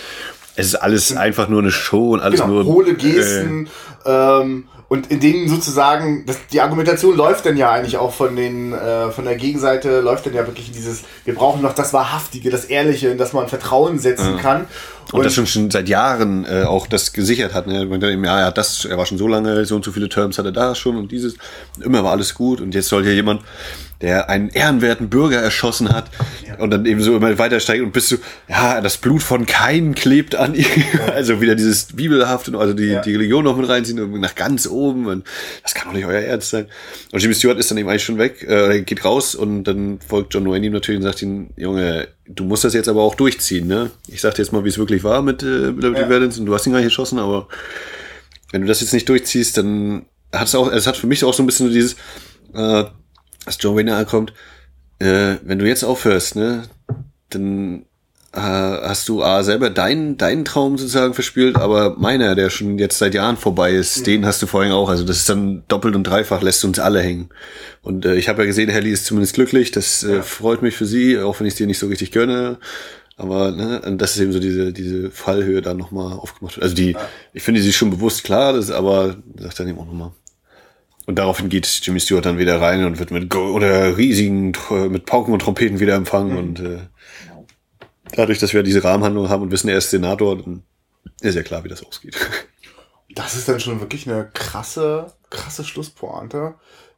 Es 0.60 0.68
ist 0.68 0.76
alles 0.76 1.16
einfach 1.16 1.48
nur 1.48 1.62
eine 1.62 1.72
Show 1.72 2.12
und 2.12 2.20
alles 2.20 2.42
genau, 2.42 2.54
nur 2.54 2.66
hohle 2.66 2.92
äh, 2.92 2.96
Gesten. 2.96 3.70
ähm, 4.06 4.66
und 4.90 5.12
in 5.12 5.20
denen 5.20 5.48
sozusagen, 5.48 6.26
das, 6.26 6.38
die 6.52 6.62
Argumentation 6.62 7.16
läuft 7.16 7.46
dann 7.46 7.56
ja 7.56 7.72
eigentlich 7.72 7.98
auch 7.98 8.12
von 8.12 8.36
den 8.36 8.74
äh, 8.74 9.12
von 9.12 9.24
der 9.24 9.36
Gegenseite, 9.36 10.02
läuft 10.02 10.26
dann 10.26 10.34
ja 10.34 10.48
wirklich 10.48 10.72
dieses, 10.72 11.04
wir 11.26 11.36
brauchen 11.36 11.62
noch 11.62 11.74
das 11.74 11.94
Wahrhaftige, 11.94 12.50
das 12.50 12.66
Ehrliche, 12.66 13.10
in 13.10 13.18
das 13.18 13.32
man 13.32 13.48
Vertrauen 13.48 14.00
setzen 14.00 14.38
kann. 14.38 14.68
Und, 15.12 15.26
das 15.26 15.34
schon, 15.34 15.48
schon 15.48 15.72
seit 15.72 15.90
Jahren 15.90 16.46
äh, 16.46 16.64
auch 16.64 16.86
das 16.88 17.14
gesichert 17.14 17.54
hat. 17.54 17.68
Ne? 17.68 17.86
Man 17.86 18.02
eben, 18.02 18.24
ja, 18.24 18.40
er, 18.40 18.46
hat 18.48 18.58
das, 18.58 18.86
er 18.86 18.98
war 18.98 19.06
schon 19.06 19.18
so 19.18 19.28
lange, 19.28 19.66
so 19.66 19.76
und 19.76 19.84
so 19.84 19.92
viele 19.92 20.08
Terms 20.10 20.38
hat 20.38 20.46
er 20.46 20.52
da 20.52 20.76
schon 20.76 20.98
und 20.98 21.12
dieses. 21.12 21.36
Immer 21.82 22.04
war 22.04 22.12
alles 22.12 22.34
gut. 22.34 22.62
Und 22.62 22.76
jetzt 22.76 22.90
soll 22.90 23.04
hier 23.04 23.16
jemand, 23.16 23.42
der 24.02 24.30
einen 24.30 24.50
ehrenwerten 24.50 25.10
Bürger 25.10 25.40
erschossen 25.42 25.90
hat 25.90 26.06
und 26.60 26.72
dann 26.72 26.86
eben 26.86 27.02
so 27.02 27.16
immer 27.16 27.38
weiter 27.38 27.60
steigt 27.60 27.84
und 27.84 27.92
bist 27.92 28.12
du, 28.12 28.18
ja, 28.48 28.80
das 28.82 28.98
Blut 28.98 29.22
von 29.22 29.46
Kain 29.46 29.94
klebt 29.96 30.36
an 30.36 30.56
ihm. 30.56 30.66
Also 31.14 31.42
wieder 31.42 31.56
dieses 31.56 31.86
Bibelhafte, 31.86 32.58
also 32.58 32.74
die, 32.74 32.86
Ja. 32.86 33.02
die 33.02 33.14
Religion 33.14 33.44
noch 33.44 33.58
mit 33.58 33.68
reinziehen 33.68 34.00
und 34.00 34.20
nach 34.22 34.36
ganz 34.36 34.68
oben. 34.68 35.08
Und 35.08 35.26
das 35.64 35.74
kann 35.74 35.88
doch 35.88 35.94
nicht 35.94 36.06
euer 36.06 36.22
Ernst 36.22 36.52
sein. 36.52 36.68
Und 37.12 37.22
Jimmy 37.22 37.34
Stewart 37.34 37.58
ist 37.58 37.72
dann 37.72 37.78
eben 37.78 37.90
eigentlich 37.90 38.04
schon 38.04 38.18
weg, 38.18 38.46
äh, 38.48 38.82
geht 38.84 39.04
raus 39.04 39.36
und 39.36 39.66
dann 39.66 40.00
folgt 40.08 40.34
John 40.34 40.50
Wayne 40.50 40.68
ihm 40.68 40.74
natürlich 40.74 41.00
und 41.00 41.04
sagt 41.04 41.22
ihm, 41.22 41.50
Junge, 41.58 42.08
du 42.30 42.44
musst 42.46 42.64
das 42.64 42.74
jetzt 42.74 42.88
aber 42.88 43.02
auch 43.02 43.16
durchziehen, 43.16 43.68
ne? 43.68 43.92
Ich 44.08 44.22
sag 44.22 44.36
dir 44.36 44.44
jetzt 44.44 44.52
mal, 44.54 44.64
wie 44.64 44.70
es 44.70 44.78
wirklich 44.78 45.04
war 45.04 45.22
mit 45.22 45.44
äh, 45.44 45.68
Liberty 45.68 46.02
Ja. 46.02 46.10
Valance 46.10 46.40
und 46.40 46.46
du 46.46 46.54
hast 46.54 46.66
ihn 46.68 46.72
gar 46.72 46.80
nicht 46.80 46.86
erschossen, 46.86 47.20
aber 47.20 47.48
wenn 48.52 48.62
du 48.62 48.68
das 48.68 48.82
jetzt 48.82 48.94
nicht 48.94 49.10
durchziehst, 49.10 49.58
dann 49.58 50.06
hat 50.32 50.48
es 50.48 50.56
auch, 50.56 50.72
es 50.72 50.88
hat 50.88 50.96
für 50.98 51.08
mich 51.08 51.24
auch 51.24 51.34
so 51.34 51.44
ein 51.44 51.48
bisschen 51.48 51.68
so 51.68 51.74
dieses, 51.74 51.96
äh, 52.54 52.86
als 53.46 53.58
John 53.60 53.76
Wayne 53.76 53.96
ankommt, 53.96 54.34
äh, 55.00 55.36
wenn 55.44 55.60
du 55.60 55.68
jetzt 55.68 55.84
aufhörst, 55.84 56.36
ne, 56.36 56.64
dann 57.30 57.86
hast 58.32 59.10
du 59.10 59.24
A, 59.24 59.44
selber 59.44 59.70
deinen, 59.70 60.18
deinen 60.18 60.46
Traum 60.46 60.78
sozusagen 60.78 61.14
verspielt, 61.14 61.56
aber 61.56 61.96
meiner, 61.98 62.36
der 62.36 62.50
schon 62.50 62.78
jetzt 62.78 63.00
seit 63.00 63.16
Jahren 63.16 63.38
vorbei 63.38 63.72
ist, 63.72 64.06
den 64.06 64.26
hast 64.26 64.42
du 64.42 64.48
vorhin 64.48 64.72
auch. 64.72 64.90
Also 64.90 65.04
das 65.04 65.18
ist 65.18 65.30
dann 65.30 65.64
doppelt 65.68 65.96
und 65.96 66.04
dreifach, 66.04 66.42
lässt 66.42 66.64
uns 66.64 66.80
alle 66.80 67.02
hängen. 67.02 67.30
Und 67.82 68.06
äh, 68.06 68.16
ich 68.16 68.30
habe 68.30 68.42
ja 68.44 68.46
gesehen, 68.46 68.70
Helly 68.70 68.92
ist 68.92 69.06
zumindest 69.06 69.34
glücklich, 69.34 69.72
das 69.72 70.04
äh, 70.04 70.22
freut 70.22 70.62
mich 70.62 70.76
für 70.76 70.86
sie, 70.86 71.18
auch 71.18 71.40
wenn 71.40 71.48
ich 71.48 71.54
es 71.54 71.58
dir 71.58 71.68
nicht 71.68 71.80
so 71.80 71.88
richtig 71.88 72.12
gönne. 72.12 72.58
Aber 73.18 73.52
ne, 73.52 73.82
das 73.98 74.16
ist 74.16 74.22
eben 74.22 74.32
so 74.32 74.40
diese, 74.40 74.72
diese 74.72 75.12
Fallhöhe 75.12 75.62
da 75.62 75.74
nochmal 75.74 76.14
aufgemacht. 76.14 76.56
wird. 76.56 76.64
Also 76.64 76.76
die, 76.76 76.96
ich 77.34 77.44
finde 77.44 77.62
sie 77.62 77.70
ist 77.70 77.76
schon 77.76 77.90
bewusst 77.90 78.24
klar, 78.24 78.54
das 78.54 78.66
ist 78.66 78.72
aber, 78.72 79.18
sagt 79.38 79.60
dann 79.60 79.68
eben 79.68 79.80
auch 79.80 79.86
nochmal. 79.86 80.12
Und 81.06 81.18
daraufhin 81.18 81.50
geht 81.50 81.66
Jimmy 81.84 82.00
Stewart 82.00 82.26
dann 82.26 82.38
wieder 82.38 82.62
rein 82.62 82.86
und 82.86 83.00
wird 83.00 83.10
mit 83.10 83.34
oder 83.34 83.98
riesigen, 83.98 84.54
mit 84.90 85.06
Pauken 85.08 85.34
und 85.34 85.42
Trompeten 85.42 85.80
wieder 85.80 85.96
empfangen. 85.96 86.38
Und 86.38 86.60
äh, 86.60 86.78
dadurch, 88.16 88.40
dass 88.40 88.54
wir 88.54 88.64
diese 88.64 88.84
Rahmenhandlung 88.84 89.30
haben 89.30 89.44
und 89.44 89.52
wissen, 89.52 89.70
er 89.70 89.78
ist 89.78 89.90
Senator, 89.92 90.38
dann 90.38 90.64
ist 91.22 91.36
ja 91.36 91.44
klar, 91.44 91.64
wie 91.64 91.70
das 91.70 91.86
ausgeht. 91.86 92.16
Das 93.16 93.36
ist 93.36 93.50
dann 93.50 93.60
schon 93.60 93.80
wirklich 93.80 94.08
eine 94.08 94.30
krasse, 94.32 95.12
krasse 95.32 95.64
Schlusspointe, 95.64 96.54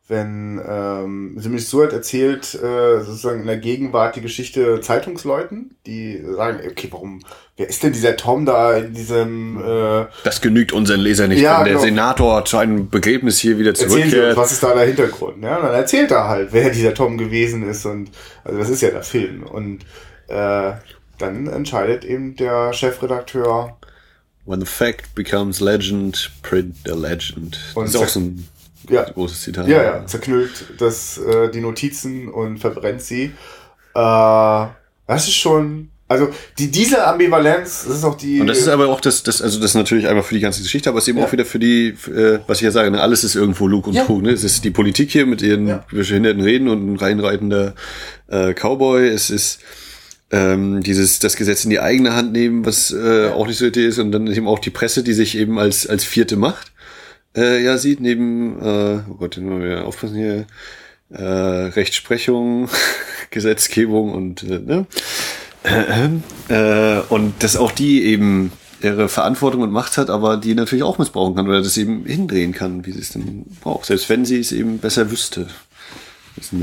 wenn 0.10 0.62
ähm, 0.68 1.38
Jimmy 1.40 1.58
Stewart 1.58 1.94
erzählt 1.94 2.54
äh, 2.54 3.00
sozusagen 3.02 3.40
in 3.40 3.48
der 3.48 3.58
Gegenwart 3.58 4.18
die 4.18 4.22
Geschichte 4.22 4.82
Zeitungsleuten, 4.82 5.78
die 5.86 6.22
sagen, 6.36 6.60
okay, 6.70 6.90
warum, 6.92 7.24
wer 7.56 7.70
ist 7.70 7.82
denn 7.82 7.94
dieser 7.94 8.18
Tom 8.18 8.46
da 8.46 8.74
in 8.76 8.94
diesem 8.94 9.58
äh, 9.64 10.06
Das 10.26 10.42
genügt 10.42 10.74
unseren 10.74 11.00
Leser 11.00 11.30
nicht, 11.30 11.40
Ja, 11.40 11.60
wenn 11.60 11.64
der 11.66 11.74
genau. 11.76 11.86
Senator 11.86 12.44
zu 12.44 12.58
einem 12.58 12.90
Begräbnis 12.90 13.40
hier 13.40 13.58
wieder 13.58 13.70
Erzählen 13.70 13.90
Sie 13.90 13.96
uns, 14.02 14.10
zurückkehrt. 14.12 14.38
was 14.38 14.52
ist 14.52 14.62
da 14.64 14.74
der 14.76 14.86
Hintergrund? 14.88 15.42
Ja, 15.42 15.56
und 15.58 15.64
dann 15.64 15.74
erzählt 15.76 16.12
er 16.12 16.28
halt, 16.28 16.50
wer 16.52 16.72
dieser 16.72 16.94
Tom 16.94 17.18
gewesen 17.18 17.64
ist 17.70 17.86
und 17.86 18.10
also 18.44 18.60
das 18.60 18.70
ist 18.70 18.82
ja 18.82 18.90
der 18.90 19.04
Film 19.04 19.44
und 19.44 19.80
äh, 20.28 20.74
dann 21.22 21.48
entscheidet 21.48 22.04
eben 22.06 22.36
der 22.36 22.74
Chefredakteur 22.74 23.78
When 24.46 24.60
the 24.60 24.66
fact 24.66 25.14
becomes 25.14 25.60
legend, 25.60 26.32
print 26.42 26.76
the 26.86 26.94
legend. 26.94 27.58
Und 27.76 27.86
das 27.86 27.94
ist 27.94 28.02
auch 28.02 28.08
so 28.08 28.20
ein 28.22 28.48
ja, 28.90 29.04
großes 29.04 29.42
Zitat. 29.44 29.68
ja, 29.68 29.84
ja, 29.84 30.06
zerknüllt 30.08 30.66
das, 30.80 31.20
äh, 31.20 31.50
die 31.52 31.62
Notizen 31.62 32.28
und 32.28 32.58
verbrennt 32.58 33.02
sie. 33.04 33.26
Äh, 33.94 34.66
das 35.08 35.28
ist 35.28 35.36
schon, 35.36 35.90
also 36.08 36.30
die, 36.58 36.72
diese 36.72 37.06
Ambivalenz, 37.06 37.86
das 37.88 37.98
ist 37.98 38.04
auch 38.04 38.16
die. 38.18 38.42
Und 38.42 38.48
das 38.48 38.58
ist 38.58 38.68
aber 38.68 38.88
auch 38.90 39.00
das, 39.00 39.22
das, 39.22 39.44
also 39.44 39.60
das 39.60 39.72
ist 39.72 39.76
natürlich 39.76 40.08
einmal 40.08 40.24
für 40.24 40.34
die 40.34 40.40
ganze 40.42 40.64
Geschichte, 40.64 40.90
aber 40.90 40.98
es 40.98 41.04
ist 41.04 41.10
eben 41.10 41.20
Ja. 41.20 41.26
auch 41.26 41.32
wieder 41.32 41.46
für 41.46 41.60
die, 41.60 41.90
äh, 42.08 42.40
was 42.48 42.58
ich 42.58 42.64
ja 42.64 42.72
sage, 42.72 42.90
ne, 42.90 43.00
alles 43.00 43.24
ist 43.24 43.36
irgendwo 43.36 43.68
Lug 43.68 43.86
und 43.86 43.94
Ja. 43.94 44.06
Trug. 44.06 44.24
Ne? 44.24 44.32
Es 44.32 44.44
ist 44.44 44.64
die 44.64 44.72
Politik 44.72 45.12
hier 45.12 45.28
mit 45.28 45.44
ihren 45.44 45.68
Ja. 45.68 45.86
behinderten 45.92 46.42
Reden 46.42 46.68
und 46.68 46.94
ein 46.94 46.96
reinreitender 46.98 47.76
äh, 48.28 48.54
Cowboy. 48.56 49.08
Es 49.08 49.30
ist 49.30 49.60
ähm, 50.32 50.82
dieses 50.82 51.20
das 51.20 51.36
Gesetz 51.36 51.64
in 51.64 51.70
die 51.70 51.80
eigene 51.80 52.14
Hand 52.16 52.32
nehmen, 52.32 52.66
was 52.66 52.92
äh, 52.92 53.28
auch 53.28 53.48
nicht 53.48 53.58
so 53.58 53.66
Idee 53.66 53.86
ist, 53.86 54.00
und 54.00 54.12
dann 54.12 54.28
eben 54.28 54.48
auch 54.48 54.60
die 54.60 54.70
Presse, 54.70 55.04
die 55.04 55.14
sich 55.14 55.38
eben 55.38 55.60
als 55.60 55.88
als 55.88 56.04
vierte 56.04 56.38
Macht 56.38 56.72
äh, 57.36 57.64
ja 57.64 57.78
sieht, 57.78 58.00
neben 58.00 58.60
äh, 58.62 59.00
oh 59.10 59.16
Gott, 59.16 59.36
den 59.36 59.46
müssen 59.46 59.64
wir 59.64 59.86
aufpassen 59.86 60.16
hier. 60.16 60.46
Äh, 61.10 61.24
Rechtsprechung, 61.24 62.70
Gesetzgebung 63.32 64.14
und 64.14 64.44
äh, 64.44 64.60
ne? 64.60 64.86
äh, 66.48 67.14
und 67.14 67.44
dass 67.44 67.58
auch 67.58 67.72
die 67.72 68.06
eben 68.06 68.54
ihre 68.82 69.10
Verantwortung 69.10 69.62
und 69.62 69.72
Macht 69.72 69.98
hat, 69.98 70.10
aber 70.10 70.38
die 70.38 70.56
natürlich 70.56 70.84
auch 70.84 70.98
missbrauchen 70.98 71.36
kann 71.36 71.48
oder 71.48 71.62
das 71.62 71.78
eben 71.78 72.06
hindrehen 72.06 72.54
kann, 72.54 72.86
wie 72.86 72.92
sie 72.92 73.00
es 73.00 73.10
denn 73.10 73.46
braucht, 73.62 73.86
selbst 73.86 74.10
wenn 74.10 74.26
sie 74.26 74.40
es 74.40 74.52
eben 74.52 74.80
besser 74.80 75.12
wüsste. 75.12 75.48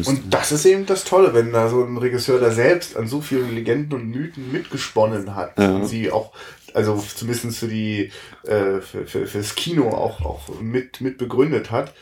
Und 0.09 0.33
das 0.35 0.53
ist 0.53 0.65
eben 0.65 0.87
das 0.87 1.05
Tolle, 1.05 1.35
wenn 1.35 1.53
da 1.53 1.69
so 1.69 1.85
ein 1.85 1.97
Regisseur 1.99 2.41
da 2.41 2.51
selbst 2.51 2.97
an 2.97 3.07
so 3.07 3.21
vielen 3.21 3.55
Legenden 3.55 3.95
und 3.95 4.09
Mythen 4.11 4.51
mitgesponnen 4.53 5.35
hat 5.35 5.59
Ja. 5.59 5.71
und 5.77 5.87
sie 5.87 6.11
auch, 6.11 6.33
also 6.75 6.97
zumindest 7.15 7.59
für 7.59 7.69
die, 7.69 8.11
äh, 8.45 8.81
für, 8.81 9.07
für, 9.07 9.27
fürs 9.27 9.55
Kino 9.55 9.89
auch, 9.91 10.21
auch 10.25 10.61
mit, 10.61 11.01
mit 11.01 11.19
begründet 11.19 11.71
hat, 11.71 11.95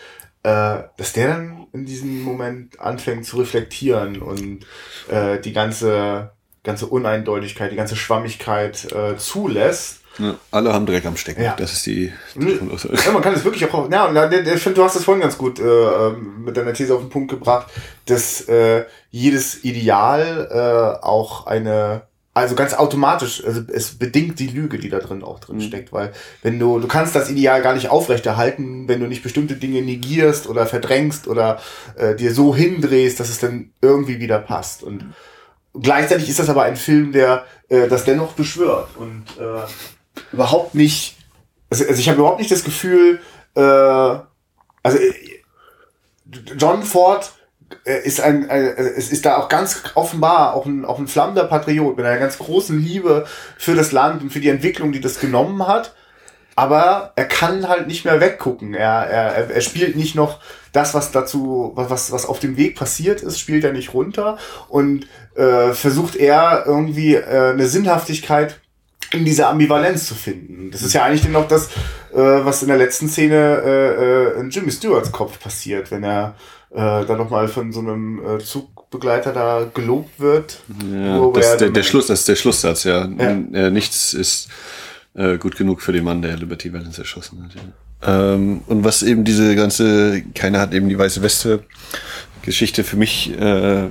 äh, 0.43 0.83
dass 0.97 1.13
der 1.13 1.29
dann 1.29 1.67
in 1.73 1.85
diesem 1.87 2.23
Moment 2.23 2.79
anfängt 2.81 3.27
zu 3.27 3.39
reflektieren 3.39 4.23
und 4.23 4.65
äh, 5.09 5.41
die 5.41 5.53
ganze, 5.53 6.33
ganze 6.63 6.87
Uneindeutigkeit, 6.87 7.73
die 7.73 7.77
ganze 7.77 7.97
Schwammigkeit 7.97 8.93
äh, 8.93 9.17
zulässt. 9.17 10.01
Ja, 10.19 10.35
alle 10.51 10.73
haben 10.73 10.87
Dreck 10.87 11.05
am 11.07 11.17
Stecken. 11.17 11.43
Ja. 11.43 11.55
Das 11.59 11.73
ist 11.73 11.85
die. 11.87 12.13
Nö. 12.35 12.59
Ja, 13.05 13.13
man 13.13 13.23
kann 13.23 13.35
es 13.35 13.45
wirklich 13.45 13.71
auch. 13.71 13.91
Ja, 13.91 14.27
der- 14.29 14.55
ich 14.55 14.63
finde, 14.63 14.77
du 14.77 14.85
hast 14.85 14.97
das 14.97 15.05
vorhin 15.05 15.21
ganz 15.23 15.37
gut 15.37 15.59
äh, 15.61 15.63
ähm, 15.65 16.45
mit 16.45 16.57
deiner 16.57 16.73
These 16.73 16.95
auf 16.95 17.01
den 17.01 17.11
Punkt 17.11 17.31
gebracht, 17.31 17.67
dass 18.07 18.43
äh, 18.49 18.85
jedes 19.11 19.63
Ideal 19.65 20.49
äh, 21.01 21.05
auch 21.05 21.47
eine, 21.47 22.03
also 22.35 22.55
ganz 22.55 22.75
automatisch, 22.75 23.45
also 23.45 23.63
es 23.73 23.99
bedingt 23.99 24.39
die 24.39 24.49
Lüge, 24.49 24.79
die 24.79 24.89
da 24.91 24.99
drin 24.99 25.23
auch 25.23 25.39
drin 25.41 25.61
steckt, 25.61 25.93
weil 25.93 26.13
wenn 26.43 26.59
du, 26.59 26.79
du 26.79 26.87
kannst 26.89 27.15
das 27.15 27.31
Ideal 27.31 27.63
gar 27.63 27.75
nicht 27.75 27.89
aufrechterhalten, 27.91 28.89
wenn 28.89 29.01
du 29.01 29.07
nicht 29.07 29.23
bestimmte 29.23 29.55
Dinge 29.57 29.83
negierst 29.83 30.47
oder 30.47 30.67
verdrängst 30.67 31.29
oder 31.29 31.61
äh, 31.97 32.15
dir 32.15 32.33
so 32.35 32.55
hindrehst, 32.55 33.21
dass 33.21 33.29
es 33.29 33.39
dann 33.39 33.71
irgendwie 33.83 34.19
wieder 34.21 34.39
passt. 34.39 34.83
Und 34.83 35.15
gleichzeitig 35.79 36.29
ist 36.29 36.39
das 36.39 36.49
aber 36.49 36.63
ein 36.65 36.77
Film, 36.77 37.13
der 37.13 37.45
äh, 37.69 37.89
das 37.89 38.05
dennoch 38.05 38.33
beschwört 38.33 38.89
und 38.99 39.25
äh, 39.39 39.63
überhaupt 40.33 40.75
nicht, 40.75 41.17
also, 41.71 41.85
also 41.85 41.99
ich 41.99 42.09
habe 42.09 42.19
überhaupt 42.19 42.39
nicht 42.39 42.51
das 42.51 42.65
Gefühl, 42.65 43.21
äh, 43.55 43.61
also 43.61 44.99
äh, 44.99 45.15
John 46.57 46.83
Ford 46.83 47.33
äh, 47.85 48.01
ist 48.05 48.21
ein, 48.21 48.49
ein 48.51 48.63
es 48.63 49.11
ist 49.11 49.27
da 49.27 49.37
auch 49.37 49.49
ganz 49.49 49.83
offenbar 49.95 50.55
auch 50.55 50.67
ein, 50.67 50.85
auch 50.85 50.99
ein 50.99 51.09
flammender 51.09 51.45
Patriot 51.45 51.97
mit 51.97 52.07
einer 52.07 52.19
ganz 52.19 52.39
großen 52.39 52.79
Liebe 52.79 53.27
für 53.59 53.75
das 53.75 53.93
Land 53.93 54.23
und 54.23 54.31
für 54.31 54.41
die 54.41 54.49
Entwicklung, 54.49 54.93
die 54.93 55.01
das 55.01 55.21
genommen 55.21 55.67
hat. 55.67 55.95
Aber 56.59 57.13
er 57.17 57.27
kann 57.27 57.69
halt 57.69 57.87
nicht 57.87 58.07
mehr 58.07 58.19
weggucken. 58.19 58.73
Er, 58.73 59.07
er, 59.07 59.51
er 59.51 59.61
spielt 59.61 59.95
nicht 59.95 60.15
noch 60.15 60.41
das, 60.73 60.95
was 60.95 61.13
dazu, 61.13 61.73
was, 61.75 62.13
was 62.13 62.25
auf 62.25 62.41
dem 62.41 62.57
Weg 62.57 62.77
passiert 62.77 63.21
ist, 63.21 63.39
spielt 63.39 63.63
er 63.63 63.73
nicht 63.73 63.93
runter 63.93 64.39
und 64.69 65.07
äh, 65.35 65.73
versucht 65.73 66.17
er 66.17 66.65
irgendwie 66.67 67.15
äh, 67.15 67.51
eine 67.51 67.67
Sinnhaftigkeit 67.67 68.59
in 69.13 69.25
dieser 69.25 69.49
Ambivalenz 69.49 70.07
zu 70.07 70.15
finden. 70.15 70.71
Das 70.71 70.83
ist 70.83 70.93
ja 70.93 71.05
eigentlich 71.05 71.29
noch 71.29 71.49
das, 71.49 71.69
äh, 72.13 72.19
was 72.19 72.63
in 72.63 72.69
der 72.69 72.77
letzten 72.77 73.09
Szene 73.09 73.63
äh, 73.65 74.39
äh, 74.39 74.41
in 74.41 74.51
Jimmy 74.51 74.73
Stewarts 74.73 75.13
Kopf 75.13 75.39
passiert, 75.39 75.91
wenn 75.91 76.05
er 76.05 76.35
äh, 76.71 77.05
dann 77.05 77.19
nochmal 77.19 77.49
von 77.49 77.73
so 77.73 77.81
einem 77.81 78.21
äh, 78.25 78.39
Zugbegleiter 78.39 79.33
da 79.33 79.67
gelobt 79.73 80.19
wird. 80.19 80.61
Ja, 80.93 81.31
das, 81.33 81.47
er 81.47 81.57
der, 81.57 81.71
der 81.71 81.83
Schluss, 81.83 82.07
das 82.09 82.21
ist 82.21 82.29
der 82.29 82.37
Schlusssatz, 82.37 82.85
ja. 82.85 83.07
Ja. 83.07 83.31
Äh, 83.31 83.71
nichts 83.71 84.13
ist 84.13 84.49
äh, 85.15 85.39
gut 85.39 85.57
genug 85.57 85.83
für 85.83 85.93
den 85.93 86.05
Mann, 86.05 86.23
der 86.23 86.37
Liberty 86.37 86.73
Valance 86.73 87.01
erschossen 87.01 87.45
hat. 87.45 87.55
Ja. 87.55 88.35
Ähm, 88.35 88.63
und 88.67 88.85
was 88.85 89.03
eben 89.03 89.25
diese 89.25 89.57
ganze, 89.57 90.23
keiner 90.35 90.61
hat 90.61 90.75
eben 90.75 90.89
die 90.89 90.99
weiße 90.99 91.23
Weste 91.23 91.65
Geschichte 92.43 92.85
für 92.85 92.97
mich, 92.97 93.33
äh, 93.33 93.89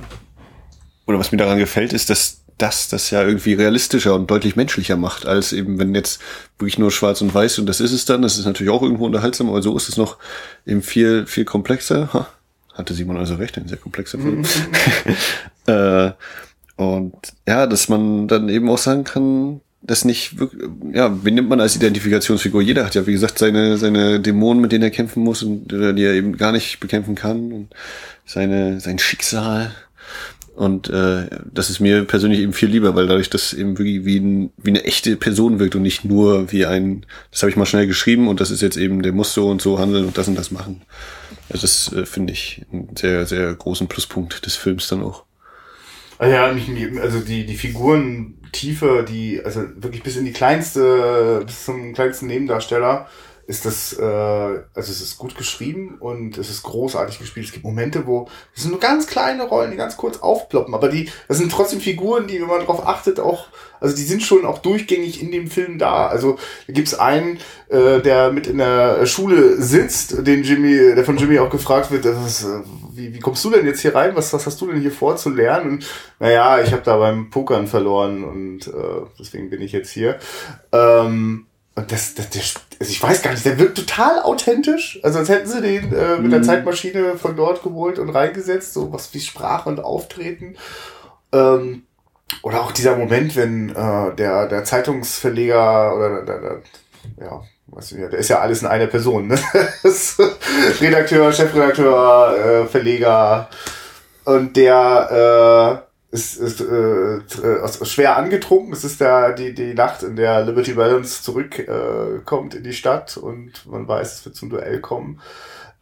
oder 1.06 1.18
was 1.18 1.32
mir 1.32 1.38
daran 1.38 1.58
gefällt, 1.58 1.92
ist, 1.92 2.10
dass 2.10 2.42
das 2.58 2.88
das 2.88 3.10
ja 3.10 3.22
irgendwie 3.22 3.54
realistischer 3.54 4.14
und 4.14 4.30
deutlich 4.30 4.56
menschlicher 4.56 4.96
macht, 4.96 5.26
als 5.26 5.52
eben, 5.52 5.78
wenn 5.78 5.94
jetzt 5.94 6.20
wirklich 6.58 6.78
nur 6.78 6.90
schwarz 6.90 7.20
und 7.20 7.34
weiß 7.34 7.58
und 7.58 7.66
das 7.66 7.80
ist 7.80 7.92
es 7.92 8.04
dann, 8.04 8.22
das 8.22 8.38
ist 8.38 8.46
natürlich 8.46 8.72
auch 8.72 8.82
irgendwo 8.82 9.06
unterhaltsam, 9.06 9.48
aber 9.48 9.62
so 9.62 9.76
ist 9.76 9.88
es 9.88 9.96
noch 9.96 10.16
eben 10.64 10.82
viel, 10.82 11.26
viel 11.26 11.44
komplexer. 11.44 12.12
Ha. 12.12 12.28
hatte 12.74 12.94
Simon 12.94 13.16
also 13.16 13.34
recht, 13.34 13.58
ein 13.58 13.68
sehr 13.68 13.78
komplexer 13.78 14.18
Film. 14.18 14.44
äh, 15.66 16.12
und 16.76 17.14
ja, 17.46 17.66
dass 17.66 17.88
man 17.88 18.28
dann 18.28 18.48
eben 18.48 18.68
auch 18.70 18.78
sagen 18.78 19.04
kann, 19.04 19.60
das 19.82 20.04
nicht 20.04 20.38
wirklich, 20.38 20.68
ja, 20.92 21.24
wen 21.24 21.34
nimmt 21.34 21.48
man 21.48 21.60
als 21.60 21.76
Identifikationsfigur? 21.76 22.60
Jeder 22.60 22.84
hat 22.84 22.94
ja, 22.94 23.06
wie 23.06 23.12
gesagt, 23.12 23.38
seine, 23.38 23.78
seine 23.78 24.20
Dämonen, 24.20 24.60
mit 24.60 24.72
denen 24.72 24.82
er 24.82 24.90
kämpfen 24.90 25.22
muss 25.22 25.42
und 25.42 25.68
die 25.68 26.02
er 26.02 26.14
eben 26.14 26.36
gar 26.36 26.52
nicht 26.52 26.80
bekämpfen 26.80 27.14
kann 27.14 27.52
und 27.52 27.68
seine, 28.24 28.80
sein 28.80 28.98
Schicksal. 28.98 29.74
Und 30.56 30.88
äh, 30.88 31.28
das 31.52 31.68
ist 31.68 31.80
mir 31.80 32.04
persönlich 32.04 32.40
eben 32.40 32.54
viel 32.54 32.70
lieber, 32.70 32.94
weil 32.94 33.06
dadurch 33.06 33.28
das 33.28 33.52
eben 33.52 33.76
wirklich 33.76 34.06
wie, 34.06 34.16
ein, 34.16 34.50
wie 34.56 34.70
eine 34.70 34.84
echte 34.84 35.16
Person 35.16 35.58
wirkt 35.58 35.76
und 35.76 35.82
nicht 35.82 36.06
nur 36.06 36.50
wie 36.50 36.64
ein, 36.64 37.04
das 37.30 37.42
habe 37.42 37.50
ich 37.50 37.56
mal 37.56 37.66
schnell 37.66 37.86
geschrieben 37.86 38.26
und 38.26 38.40
das 38.40 38.50
ist 38.50 38.62
jetzt 38.62 38.78
eben, 38.78 39.02
der 39.02 39.12
muss 39.12 39.34
so 39.34 39.50
und 39.50 39.60
so 39.60 39.78
handeln 39.78 40.06
und 40.06 40.16
das 40.16 40.28
und 40.28 40.34
das 40.38 40.50
machen. 40.50 40.80
Also 41.50 41.62
das 41.62 41.92
äh, 41.92 42.06
finde 42.06 42.32
ich 42.32 42.64
einen 42.72 42.88
sehr, 42.96 43.26
sehr 43.26 43.54
großen 43.54 43.86
Pluspunkt 43.86 44.46
des 44.46 44.56
Films 44.56 44.88
dann 44.88 45.02
auch. 45.02 45.24
Ah 46.18 46.26
ja, 46.26 46.56
also 47.02 47.20
die, 47.20 47.44
die 47.44 47.56
Figurentiefe, 47.56 49.04
die, 49.06 49.42
also 49.44 49.60
wirklich 49.76 50.02
bis 50.02 50.16
in 50.16 50.24
die 50.24 50.32
kleinste, 50.32 51.42
bis 51.44 51.66
zum 51.66 51.92
kleinsten 51.92 52.28
Nebendarsteller, 52.28 53.10
ist 53.46 53.64
das, 53.64 53.92
äh, 53.92 54.02
also 54.02 54.64
es 54.74 55.00
ist 55.00 55.18
gut 55.18 55.36
geschrieben 55.36 55.96
und 56.00 56.36
es 56.36 56.50
ist 56.50 56.64
großartig 56.64 57.18
gespielt. 57.20 57.46
Es 57.46 57.52
gibt 57.52 57.64
Momente, 57.64 58.06
wo 58.06 58.28
es 58.54 58.62
sind 58.62 58.72
nur 58.72 58.80
ganz 58.80 59.06
kleine 59.06 59.44
Rollen, 59.44 59.70
die 59.70 59.76
ganz 59.76 59.96
kurz 59.96 60.18
aufploppen, 60.18 60.74
aber 60.74 60.88
die, 60.88 61.10
das 61.28 61.38
sind 61.38 61.52
trotzdem 61.52 61.80
Figuren, 61.80 62.26
die, 62.26 62.40
wenn 62.40 62.48
man 62.48 62.60
darauf 62.60 62.84
achtet, 62.86 63.20
auch, 63.20 63.46
also 63.80 63.94
die 63.94 64.02
sind 64.02 64.22
schon 64.22 64.44
auch 64.44 64.58
durchgängig 64.58 65.22
in 65.22 65.30
dem 65.30 65.48
Film 65.48 65.78
da. 65.78 66.08
Also 66.08 66.38
da 66.66 66.72
gibt's 66.72 66.94
einen, 66.94 67.38
äh, 67.68 68.00
der 68.00 68.32
mit 68.32 68.48
in 68.48 68.58
der 68.58 69.06
Schule 69.06 69.62
sitzt, 69.62 70.26
den 70.26 70.42
Jimmy, 70.42 70.94
der 70.94 71.04
von 71.04 71.16
Jimmy 71.16 71.38
auch 71.38 71.50
gefragt 71.50 71.92
wird, 71.92 72.04
ist, 72.04 72.42
äh, 72.42 72.62
wie, 72.92 73.14
wie 73.14 73.20
kommst 73.20 73.44
du 73.44 73.50
denn 73.50 73.66
jetzt 73.66 73.80
hier 73.80 73.94
rein? 73.94 74.16
Was, 74.16 74.32
was 74.32 74.46
hast 74.46 74.60
du 74.60 74.66
denn 74.66 74.80
hier 74.80 74.90
vor 74.90 75.16
zu 75.16 75.30
lernen? 75.30 75.70
Und 75.70 75.86
naja, 76.18 76.60
ich 76.60 76.72
habe 76.72 76.82
da 76.82 76.96
beim 76.96 77.30
Pokern 77.30 77.68
verloren 77.68 78.24
und 78.24 78.66
äh, 78.66 79.06
deswegen 79.20 79.50
bin 79.50 79.62
ich 79.62 79.70
jetzt 79.70 79.90
hier. 79.90 80.18
Ähm, 80.72 81.46
und 81.76 81.92
das, 81.92 82.14
das, 82.14 82.30
das, 82.30 82.54
also 82.80 82.90
ich 82.90 83.02
weiß 83.02 83.20
gar 83.20 83.32
nicht, 83.32 83.44
der 83.44 83.58
wirkt 83.58 83.76
total 83.76 84.20
authentisch. 84.20 84.98
Also 85.02 85.18
als 85.18 85.28
hätten 85.28 85.46
sie 85.46 85.60
den 85.60 85.92
äh, 85.92 86.16
mit 86.16 86.32
der 86.32 86.38
mhm. 86.38 86.44
Zeitmaschine 86.44 87.18
von 87.18 87.36
dort 87.36 87.62
geholt 87.62 87.98
und 87.98 88.08
reingesetzt, 88.08 88.72
so 88.72 88.92
was 88.92 89.12
wie 89.12 89.20
Sprache 89.20 89.68
und 89.68 89.84
Auftreten. 89.84 90.56
Ähm, 91.32 91.82
oder 92.42 92.62
auch 92.62 92.72
dieser 92.72 92.96
Moment, 92.96 93.36
wenn 93.36 93.68
äh, 93.70 94.14
der, 94.16 94.48
der 94.48 94.64
Zeitungsverleger 94.64 95.94
oder 95.94 96.22
der, 96.24 96.40
der, 96.40 96.62
ja, 97.20 97.42
was, 97.66 97.90
der 97.90 98.10
ist 98.14 98.30
ja 98.30 98.40
alles 98.40 98.62
in 98.62 98.68
einer 98.68 98.86
Person, 98.86 99.26
ne? 99.26 99.38
Redakteur, 100.80 101.30
Chefredakteur, 101.30 102.38
äh, 102.38 102.66
Verleger 102.66 103.50
und 104.24 104.56
der 104.56 105.82
äh, 105.82 105.85
ist, 106.16 106.36
ist 106.36 106.60
äh, 106.60 107.16
äh, 107.16 107.84
schwer 107.84 108.16
angetrunken. 108.16 108.72
Es 108.72 108.84
ist 108.84 109.00
da 109.00 109.32
die, 109.32 109.54
die 109.54 109.74
Nacht, 109.74 110.02
in 110.02 110.16
der 110.16 110.44
Liberty 110.44 110.72
Balance 110.72 111.22
zurückkommt 111.22 112.54
äh, 112.54 112.58
in 112.58 112.64
die 112.64 112.72
Stadt 112.72 113.16
und 113.16 113.66
man 113.66 113.86
weiß, 113.86 114.14
es 114.14 114.24
wird 114.24 114.34
zum 114.34 114.50
Duell 114.50 114.80
kommen. 114.80 115.20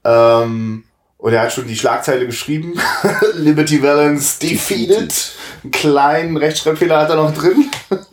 Ähm, 0.04 0.84
und 1.18 1.32
er 1.32 1.42
hat 1.42 1.52
schon 1.52 1.68
die 1.68 1.76
Schlagzeile 1.76 2.26
geschrieben. 2.26 2.74
Liberty 3.34 3.82
Valance 3.82 4.38
defeated. 4.40 5.32
Einen 5.62 5.70
kleinen 5.70 6.36
Rechtschreibfehler 6.36 6.98
hat 6.98 7.10
er 7.10 7.16
noch 7.16 7.32
drin. 7.32 7.70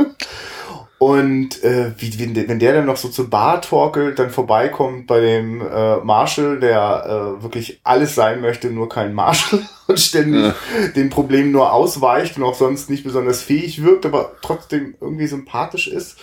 Und 1.01 1.63
äh, 1.63 1.93
wie, 1.97 2.19
wenn, 2.19 2.35
wenn 2.47 2.59
der 2.59 2.73
dann 2.73 2.85
noch 2.85 2.95
so 2.95 3.09
zur 3.09 3.27
Bar 3.27 3.63
torkelt, 3.63 4.19
dann 4.19 4.29
vorbeikommt 4.29 5.07
bei 5.07 5.19
dem 5.19 5.59
äh, 5.59 5.95
Marshall, 5.95 6.59
der 6.59 7.39
äh, 7.39 7.43
wirklich 7.43 7.79
alles 7.83 8.13
sein 8.13 8.39
möchte, 8.39 8.67
nur 8.67 8.87
kein 8.87 9.15
Marshall 9.15 9.63
und 9.87 9.99
ständig 9.99 10.43
ja. 10.43 10.89
den 10.95 11.09
Problemen 11.09 11.51
nur 11.51 11.73
ausweicht 11.73 12.37
und 12.37 12.43
auch 12.43 12.53
sonst 12.53 12.91
nicht 12.91 13.03
besonders 13.03 13.41
fähig 13.41 13.81
wirkt, 13.81 14.05
aber 14.05 14.33
trotzdem 14.43 14.93
irgendwie 15.01 15.25
sympathisch 15.25 15.87
ist. 15.87 16.17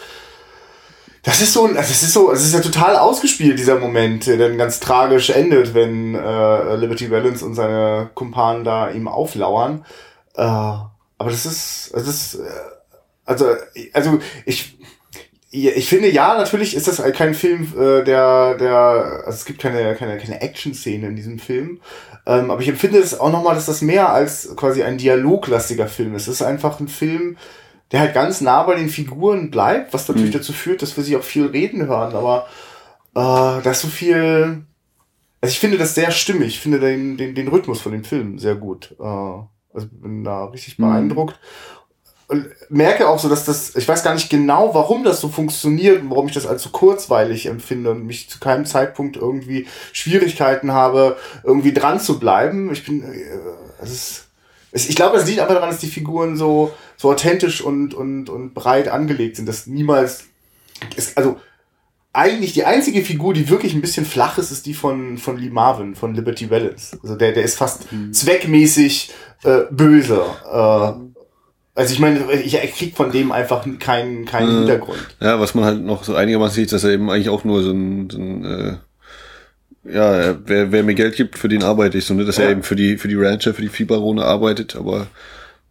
Das 1.25 1.41
ist 1.41 1.55
so, 1.55 1.65
also 1.65 1.81
es 1.81 2.05
ist 2.05 2.13
so, 2.13 2.31
es 2.31 2.45
ist 2.45 2.55
ja 2.55 2.61
total 2.61 2.95
ausgespielt, 2.95 3.59
dieser 3.59 3.81
Moment, 3.81 4.29
der 4.29 4.37
dann 4.37 4.59
ganz 4.59 4.79
tragisch 4.79 5.31
endet, 5.31 5.75
wenn 5.75 6.15
äh, 6.15 6.77
Liberty 6.77 7.11
Valance 7.11 7.45
und 7.45 7.57
seine 7.57 8.11
Kumpanen 8.15 8.63
da 8.63 8.91
ihm 8.91 9.09
auflauern. 9.09 9.85
Äh, 10.37 10.43
aber 10.43 11.31
das 11.31 11.47
ist, 11.47 11.91
das 11.95 12.07
ist, 12.07 12.35
äh, 12.37 12.47
also, 13.29 13.47
also 13.93 14.19
ich, 14.47 14.79
ich 15.51 15.89
finde 15.89 16.11
ja, 16.11 16.37
natürlich 16.37 16.75
ist 16.75 16.89
das 16.89 17.03
kein 17.13 17.35
Film, 17.35 17.73
äh, 17.79 18.03
der, 18.03 18.57
der, 18.57 19.23
also 19.27 19.31
es 19.37 19.45
gibt 19.45 19.61
keine, 19.61 19.95
keine, 19.97 20.19
keine 20.19 20.41
Action-Szene 20.41 21.09
in 21.09 21.17
diesem 21.17 21.39
Film. 21.39 21.81
Ähm, 22.27 22.51
aber 22.51 22.61
ich 22.63 22.69
empfinde 22.69 22.99
es 22.99 23.19
auch 23.19 23.31
nochmal, 23.31 23.55
dass 23.55 23.67
das 23.67 23.83
mehr 23.83 24.13
als 24.13 24.55
quasi 24.57 24.83
ein 24.83 24.99
dialoglastiger 24.99 25.89
Film 25.89 26.15
ist. 26.15 26.23
Es 26.23 26.41
ist 26.41 26.43
einfach 26.43 26.81
ein 26.81 26.89
Film, 26.89 27.37
der 27.93 28.01
halt 28.01 28.15
ganz 28.15 28.41
nah 28.41 28.63
bei 28.63 28.75
den 28.75 28.89
Figuren 28.89 29.51
bleibt, 29.51 29.93
was 29.93 30.09
natürlich 30.09 30.31
mhm. 30.31 30.39
dazu 30.39 30.53
führt, 30.53 30.81
dass 30.81 30.97
wir 30.97 31.05
sie 31.05 31.17
auch 31.17 31.23
viel 31.23 31.47
reden 31.47 31.87
hören. 31.87 32.15
Aber 32.15 32.47
äh, 33.15 33.63
da 33.63 33.71
ist 33.71 33.83
so 33.83 33.89
viel. 33.89 34.63
Also 35.41 35.53
ich 35.53 35.61
finde 35.61 35.79
das 35.79 35.95
sehr 35.95 36.11
stimmig. 36.11 36.49
Ich 36.49 36.61
finde 36.61 36.81
den, 36.81 37.17
den, 37.17 37.35
den 37.35 37.49
Rhythmus 37.49 37.81
von 37.81 37.93
dem 37.93 38.05
Film 38.05 38.39
sehr 38.39 38.55
gut. 38.55 38.97
Äh, 38.99 39.05
also 39.05 39.87
bin 39.91 40.25
da 40.25 40.47
richtig 40.47 40.79
mhm. 40.79 40.85
beeindruckt. 40.85 41.39
Mhm 41.41 41.78
merke 42.69 43.09
auch 43.09 43.19
so, 43.19 43.29
dass 43.29 43.45
das, 43.45 43.75
ich 43.75 43.89
weiß 43.89 44.03
gar 44.03 44.15
nicht 44.15 44.29
genau, 44.29 44.75
warum 44.75 45.03
das 45.03 45.21
so 45.21 45.29
funktioniert 45.29 46.03
und 46.03 46.11
warum 46.11 46.29
ich 46.29 46.35
das 46.35 46.47
als 46.47 46.63
so 46.63 46.71
kurzweilig 46.71 47.47
empfinde 47.47 47.91
und 47.91 48.05
mich 48.05 48.29
zu 48.29 48.39
keinem 48.39 48.67
Zeitpunkt 48.67 49.17
irgendwie 49.17 49.67
Schwierigkeiten 49.93 50.73
habe, 50.73 51.17
irgendwie 51.43 51.73
dran 51.73 52.01
zu 52.01 52.19
bleiben. 52.19 52.71
Ich 52.73 52.85
bin, 52.85 53.03
äh, 53.03 53.25
es 53.81 54.27
ist, 54.73 54.91
ich 54.91 54.97
glaube, 54.97 55.17
es 55.17 55.27
liegt 55.27 55.41
einfach 55.41 55.55
daran, 55.55 55.71
dass 55.71 55.81
die 55.81 55.87
Figuren 55.87 56.37
so, 56.37 56.73
so 56.99 57.11
authentisch 57.11 57.63
und, 57.63 57.95
und, 57.95 58.29
und 58.29 58.53
breit 58.53 58.89
angelegt 58.89 59.37
sind, 59.37 59.47
dass 59.47 59.67
niemals, 59.67 60.25
ist, 60.97 61.17
also, 61.17 61.37
eigentlich 62.13 62.53
die 62.53 62.65
einzige 62.65 63.03
Figur, 63.03 63.33
die 63.33 63.49
wirklich 63.49 63.75
ein 63.75 63.81
bisschen 63.81 64.05
flach 64.05 64.39
ist, 64.39 64.51
ist 64.51 64.67
die 64.67 64.75
von, 64.75 65.19
von 65.19 65.39
Lee 65.39 65.51
Marvin, 65.51 65.95
von 65.95 66.15
Liberty 66.15 66.51
Valance. 66.51 66.99
Also 67.03 67.15
der, 67.15 67.33
der 67.33 67.45
ist 67.45 67.57
fast 67.57 67.93
mhm. 67.93 68.13
zweckmäßig 68.13 69.13
äh, 69.45 69.61
böse. 69.71 70.25
Äh, 70.51 71.18
also 71.79 71.93
ich 71.93 72.01
meine, 72.01 72.33
ich 72.33 72.55
krieg 72.75 72.97
von 72.97 73.13
dem 73.13 73.31
einfach 73.31 73.65
keinen 73.79 74.25
keinen 74.25 74.49
äh, 74.49 74.59
Hintergrund. 74.59 74.99
Ja, 75.21 75.39
was 75.39 75.55
man 75.55 75.65
halt 75.65 75.85
noch 75.85 76.03
so 76.03 76.17
einigermaßen 76.17 76.57
sieht, 76.57 76.73
dass 76.73 76.83
er 76.83 76.91
eben 76.91 77.09
eigentlich 77.09 77.29
auch 77.29 77.45
nur 77.45 77.63
so 77.63 77.71
ein, 77.71 78.11
so 78.11 78.19
ein 78.19 78.45
äh, 78.45 78.77
ja, 79.85 80.37
wer, 80.45 80.73
wer 80.73 80.83
mir 80.83 80.97
Geld 80.97 81.15
gibt, 81.15 81.39
für 81.39 81.49
den 81.49 81.63
arbeite 81.63 81.99
ich 81.99 82.05
so, 82.05 82.15
ne? 82.15 82.25
Dass 82.25 82.37
ja. 82.37 82.45
er 82.45 82.51
eben 82.51 82.65
für 82.65 82.75
die, 82.75 82.99
für 82.99 83.07
die 83.07 83.15
Rancher, 83.15 83.55
für 83.55 83.63
die 83.63 83.69
Viehbarone 83.69 84.25
arbeitet, 84.25 84.75
aber 84.75 85.07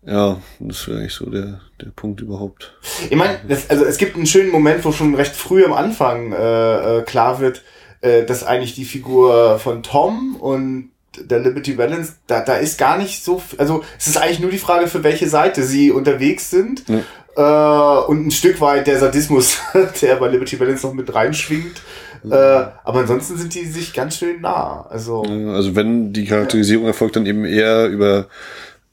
ja, 0.06 0.40
das 0.60 0.88
wäre 0.88 1.00
eigentlich 1.00 1.14
so 1.14 1.30
der, 1.30 1.60
der 1.82 1.90
Punkt 1.94 2.22
überhaupt. 2.22 2.74
Ich 3.10 3.18
meine, 3.18 3.40
also 3.68 3.84
es 3.84 3.98
gibt 3.98 4.16
einen 4.16 4.28
schönen 4.28 4.50
Moment, 4.50 4.86
wo 4.86 4.94
schon 4.94 5.14
recht 5.14 5.36
früh 5.36 5.66
am 5.66 5.74
Anfang 5.74 6.32
äh, 6.32 7.00
äh, 7.00 7.02
klar 7.02 7.42
wird, 7.42 7.64
äh, 8.00 8.24
dass 8.24 8.46
eigentlich 8.46 8.76
die 8.76 8.86
Figur 8.86 9.60
von 9.60 9.84
Tom 9.84 10.38
und 10.38 10.92
der 11.24 11.40
Liberty 11.40 11.74
Balance, 11.74 12.14
da, 12.28 12.42
da 12.42 12.56
ist 12.56 12.78
gar 12.78 12.98
nicht 12.98 13.24
so, 13.24 13.42
also 13.58 13.84
es 13.98 14.08
ist 14.08 14.18
eigentlich 14.18 14.40
nur 14.40 14.52
die 14.52 14.58
Frage, 14.58 14.88
für 14.88 15.04
welche 15.04 15.30
Seite 15.30 15.64
sie 15.64 15.92
unterwegs 15.92 16.50
sind. 16.50 16.84
Ja. 16.88 17.04
Äh, 17.38 18.06
und 18.08 18.28
ein 18.28 18.32
Stück 18.32 18.60
weit 18.62 18.88
der 18.88 19.00
Sadismus, 19.00 19.58
der 20.02 20.16
bei 20.16 20.28
Liberty 20.28 20.56
Balance 20.56 20.86
noch 20.86 20.94
mit 20.94 21.14
reinschwingt. 21.14 21.82
Äh, 22.26 22.34
aber 22.34 23.02
ansonsten 23.02 23.38
sind 23.38 23.54
die 23.54 23.66
sich 23.66 23.94
ganz 23.94 24.18
schön 24.18 24.42
nah. 24.42 24.88
Also, 24.90 25.22
also 25.22 25.76
wenn 25.76 26.14
die 26.14 26.26
Charakterisierung 26.26 26.86
ja. 26.86 26.90
erfolgt, 26.90 27.16
dann 27.16 27.26
eben 27.26 27.46
eher 27.46 27.88
über 27.88 28.28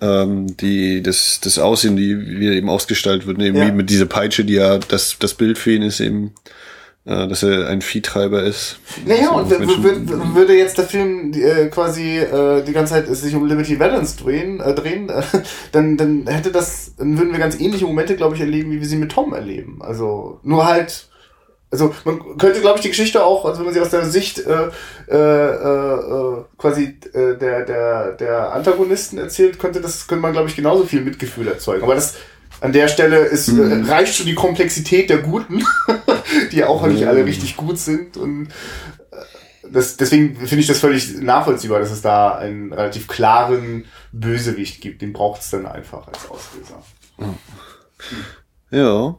ähm, 0.01 0.57
die, 0.57 1.03
das, 1.03 1.41
das 1.43 1.59
Aussehen, 1.59 1.97
die 1.97 2.19
wie 2.39 2.49
eben 2.49 2.69
ausgestaltet 2.69 3.27
wird, 3.27 3.41
eben 3.41 3.57
ja. 3.57 3.73
mit 3.73 3.91
dieser 3.91 4.07
Peitsche, 4.07 4.45
die 4.45 4.55
ja 4.55 4.79
das, 4.79 5.17
das 5.19 5.35
Bild 5.35 5.59
für 5.59 5.73
ihn 5.73 5.83
ist 5.83 6.01
eben 6.01 6.33
dass 7.05 7.43
er 7.43 7.69
ein 7.69 7.83
Viehtreiber 7.83 8.43
ist. 8.43 8.79
Naja, 9.05 9.31
und 9.31 9.51
würde 9.51 10.57
jetzt 10.57 10.79
der 10.79 10.87
Film 10.87 11.33
äh, 11.35 11.67
quasi 11.67 12.19
äh, 12.19 12.63
die 12.63 12.73
ganze 12.73 12.95
Zeit 12.95 13.15
sich 13.15 13.35
um 13.35 13.47
Liberty 13.47 13.79
Valance 13.79 14.17
drehen, 14.17 14.61
äh, 14.61 14.75
drehen 14.75 15.11
äh, 15.11 15.23
dann, 15.73 15.99
dann 15.99 16.27
hätte 16.27 16.51
das, 16.51 16.95
dann 16.97 17.19
würden 17.19 17.33
wir 17.33 17.39
ganz 17.39 17.61
ähnliche 17.61 17.85
Momente, 17.85 18.17
glaube 18.17 18.35
ich, 18.37 18.41
erleben, 18.41 18.73
wie 18.73 18.81
wir 18.81 18.89
sie 18.89 18.97
mit 18.97 19.13
Tom 19.13 19.35
erleben. 19.35 19.83
Also 19.83 20.41
nur 20.45 20.67
halt, 20.67 21.09
also 21.71 21.95
man 22.07 22.39
könnte, 22.39 22.63
glaube 22.63 22.79
ich, 22.79 22.83
die 22.83 22.91
Geschichte 22.91 23.23
auch, 23.23 23.45
also 23.45 23.59
wenn 23.59 23.67
man 23.67 23.75
sie 23.75 23.81
aus 23.81 23.91
der 23.91 24.07
Sicht 24.07 24.39
äh, 24.39 24.71
äh, 25.09 25.17
äh, 25.17 26.45
quasi 26.57 26.97
äh, 27.13 27.37
der, 27.37 27.67
der, 27.67 28.13
der 28.13 28.53
Antagonisten 28.55 29.19
erzählt, 29.19 29.59
könnte 29.59 29.83
das, 29.83 30.07
könnte 30.07 30.23
man, 30.23 30.33
glaube 30.33 30.49
ich, 30.49 30.57
genauso 30.57 30.85
viel 30.85 31.03
Mitgefühl 31.03 31.49
erzeugen. 31.49 31.83
Aber 31.83 31.97
das 31.97 32.15
an 32.61 32.73
der 32.73 32.89
Stelle 32.89 33.19
ist, 33.19 33.49
mhm. 33.49 33.87
äh, 33.87 33.91
reicht 33.91 34.15
schon 34.15 34.27
die 34.27 34.35
Komplexität 34.35 35.11
der 35.11 35.19
Guten, 35.19 35.65
die 36.53 36.65
auch 36.65 36.85
mhm. 36.85 36.93
nicht 36.93 37.07
alle 37.07 37.25
richtig 37.25 37.57
gut 37.57 37.79
sind. 37.79 38.17
Und 38.17 38.49
äh, 39.11 39.17
das, 39.71 39.97
deswegen 39.97 40.37
finde 40.37 40.61
ich 40.61 40.67
das 40.67 40.81
völlig 40.81 41.21
nachvollziehbar, 41.21 41.81
dass 41.81 41.91
es 41.91 42.03
da 42.03 42.37
einen 42.37 42.73
relativ 42.73 43.09
klaren 43.09 43.85
Bösewicht 44.13 44.81
gibt. 44.81 45.03
Den 45.03 45.13
braucht 45.13 45.43
es 45.43 45.51
dann 45.51 45.67
einfach 45.67 46.07
als 46.09 46.31
Auslöser. 46.31 46.83
Ja. 48.71 49.17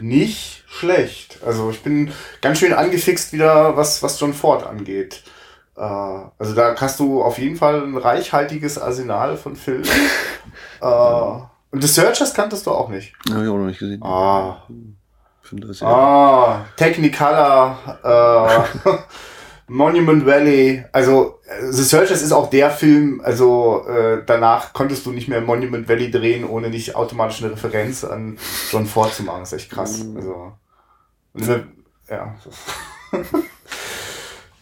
Nicht 0.00 0.64
schlecht. 0.68 1.38
Also 1.44 1.70
ich 1.70 1.82
bin 1.82 2.12
ganz 2.40 2.58
schön 2.58 2.72
angefixt 2.72 3.32
wieder, 3.32 3.76
was, 3.76 4.02
was 4.02 4.18
John 4.20 4.34
Ford 4.34 4.64
angeht. 4.66 5.22
Äh, 5.76 5.80
also 5.80 6.54
da 6.54 6.74
hast 6.76 7.00
du 7.00 7.22
auf 7.22 7.38
jeden 7.38 7.56
Fall 7.56 7.82
ein 7.82 7.96
reichhaltiges 7.96 8.78
Arsenal 8.78 9.36
von 9.36 9.56
Filmen. 9.56 9.84
äh, 10.80 11.40
und 11.70 11.82
The 11.82 11.88
Searchers 11.88 12.34
kanntest 12.34 12.66
du 12.66 12.70
auch 12.70 12.88
nicht. 12.88 13.12
Habe 13.30 13.44
ich 13.44 13.48
auch 13.50 13.56
noch 13.56 13.66
nicht 13.66 13.78
gesehen. 13.78 14.02
Ah. 14.02 14.62
Das 15.52 15.80
ja. 15.80 15.86
Ah, 15.88 16.64
Technicolor, 16.76 17.76
äh, 18.04 18.88
Monument 19.68 20.24
Valley. 20.24 20.84
Also 20.92 21.40
äh, 21.46 21.72
The 21.72 21.82
Searchers 21.82 22.22
ist 22.22 22.30
auch 22.32 22.50
der 22.50 22.70
Film, 22.70 23.20
also 23.24 23.84
äh, 23.88 24.22
danach 24.24 24.72
konntest 24.72 25.04
du 25.06 25.10
nicht 25.12 25.26
mehr 25.28 25.40
Monument 25.40 25.88
Valley 25.88 26.10
drehen, 26.10 26.44
ohne 26.44 26.70
nicht 26.70 26.94
automatisch 26.94 27.42
eine 27.42 27.52
Referenz 27.52 28.04
an 28.04 28.38
John 28.70 28.86
Ford 28.86 29.12
zu 29.12 29.24
machen. 29.24 29.40
Das 29.40 29.52
ist 29.52 29.62
echt 29.62 29.70
krass. 29.72 30.04
Also, 30.14 30.52
und, 31.32 31.46
wir- 31.48 31.66
ja. 32.08 32.34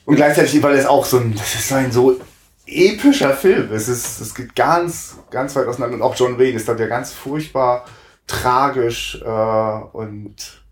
Und 0.04 0.16
gleichzeitig, 0.16 0.62
weil 0.62 0.74
es 0.76 0.86
auch 0.86 1.04
so 1.04 1.18
ein, 1.18 1.34
das 1.34 1.54
ist 1.54 1.70
ein 1.72 1.92
so 1.92 2.18
epischer 2.68 3.34
Film. 3.34 3.72
Es 3.72 3.88
ist, 3.88 4.20
es 4.20 4.34
geht 4.34 4.54
ganz, 4.54 5.16
ganz 5.30 5.56
weit 5.56 5.66
auseinander. 5.66 5.96
Und 5.96 6.02
auch 6.02 6.16
John 6.16 6.38
Wayne 6.38 6.56
ist 6.56 6.68
dann 6.68 6.78
ja 6.78 6.86
ganz 6.86 7.12
furchtbar 7.12 7.84
tragisch 8.26 9.20
äh, 9.24 9.28
und 9.28 10.62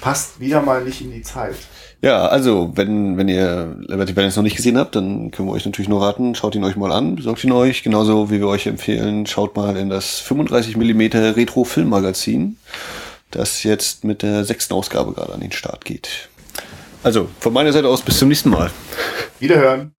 passt 0.00 0.40
wieder 0.40 0.62
mal 0.62 0.84
nicht 0.84 1.00
in 1.00 1.10
die 1.10 1.22
Zeit. 1.22 1.56
Ja, 2.02 2.26
also, 2.26 2.72
wenn, 2.74 3.16
wenn 3.16 3.28
ihr 3.28 3.76
Liberty 3.80 4.12
Balance 4.12 4.38
noch 4.38 4.44
nicht 4.44 4.56
gesehen 4.56 4.76
habt, 4.76 4.94
dann 4.94 5.30
können 5.30 5.48
wir 5.48 5.52
euch 5.52 5.64
natürlich 5.64 5.88
nur 5.88 6.02
raten, 6.02 6.34
schaut 6.34 6.54
ihn 6.54 6.64
euch 6.64 6.76
mal 6.76 6.92
an, 6.92 7.16
besorgt 7.16 7.42
ihn 7.42 7.52
euch, 7.52 7.82
genauso 7.82 8.30
wie 8.30 8.38
wir 8.38 8.48
euch 8.48 8.66
empfehlen, 8.66 9.26
schaut 9.26 9.56
mal 9.56 9.76
in 9.76 9.88
das 9.88 10.20
35 10.20 10.76
mm 10.76 11.00
Retro 11.34 11.64
Filmmagazin, 11.64 12.58
das 13.30 13.62
jetzt 13.62 14.04
mit 14.04 14.22
der 14.22 14.44
sechsten 14.44 14.74
Ausgabe 14.74 15.12
gerade 15.12 15.32
an 15.32 15.40
den 15.40 15.52
Start 15.52 15.84
geht. 15.84 16.28
Also, 17.02 17.28
von 17.40 17.52
meiner 17.52 17.72
Seite 17.72 17.88
aus 17.88 18.02
bis 18.02 18.18
zum 18.18 18.28
nächsten 18.28 18.50
Mal. 18.50 18.70
Wiederhören. 19.40 19.95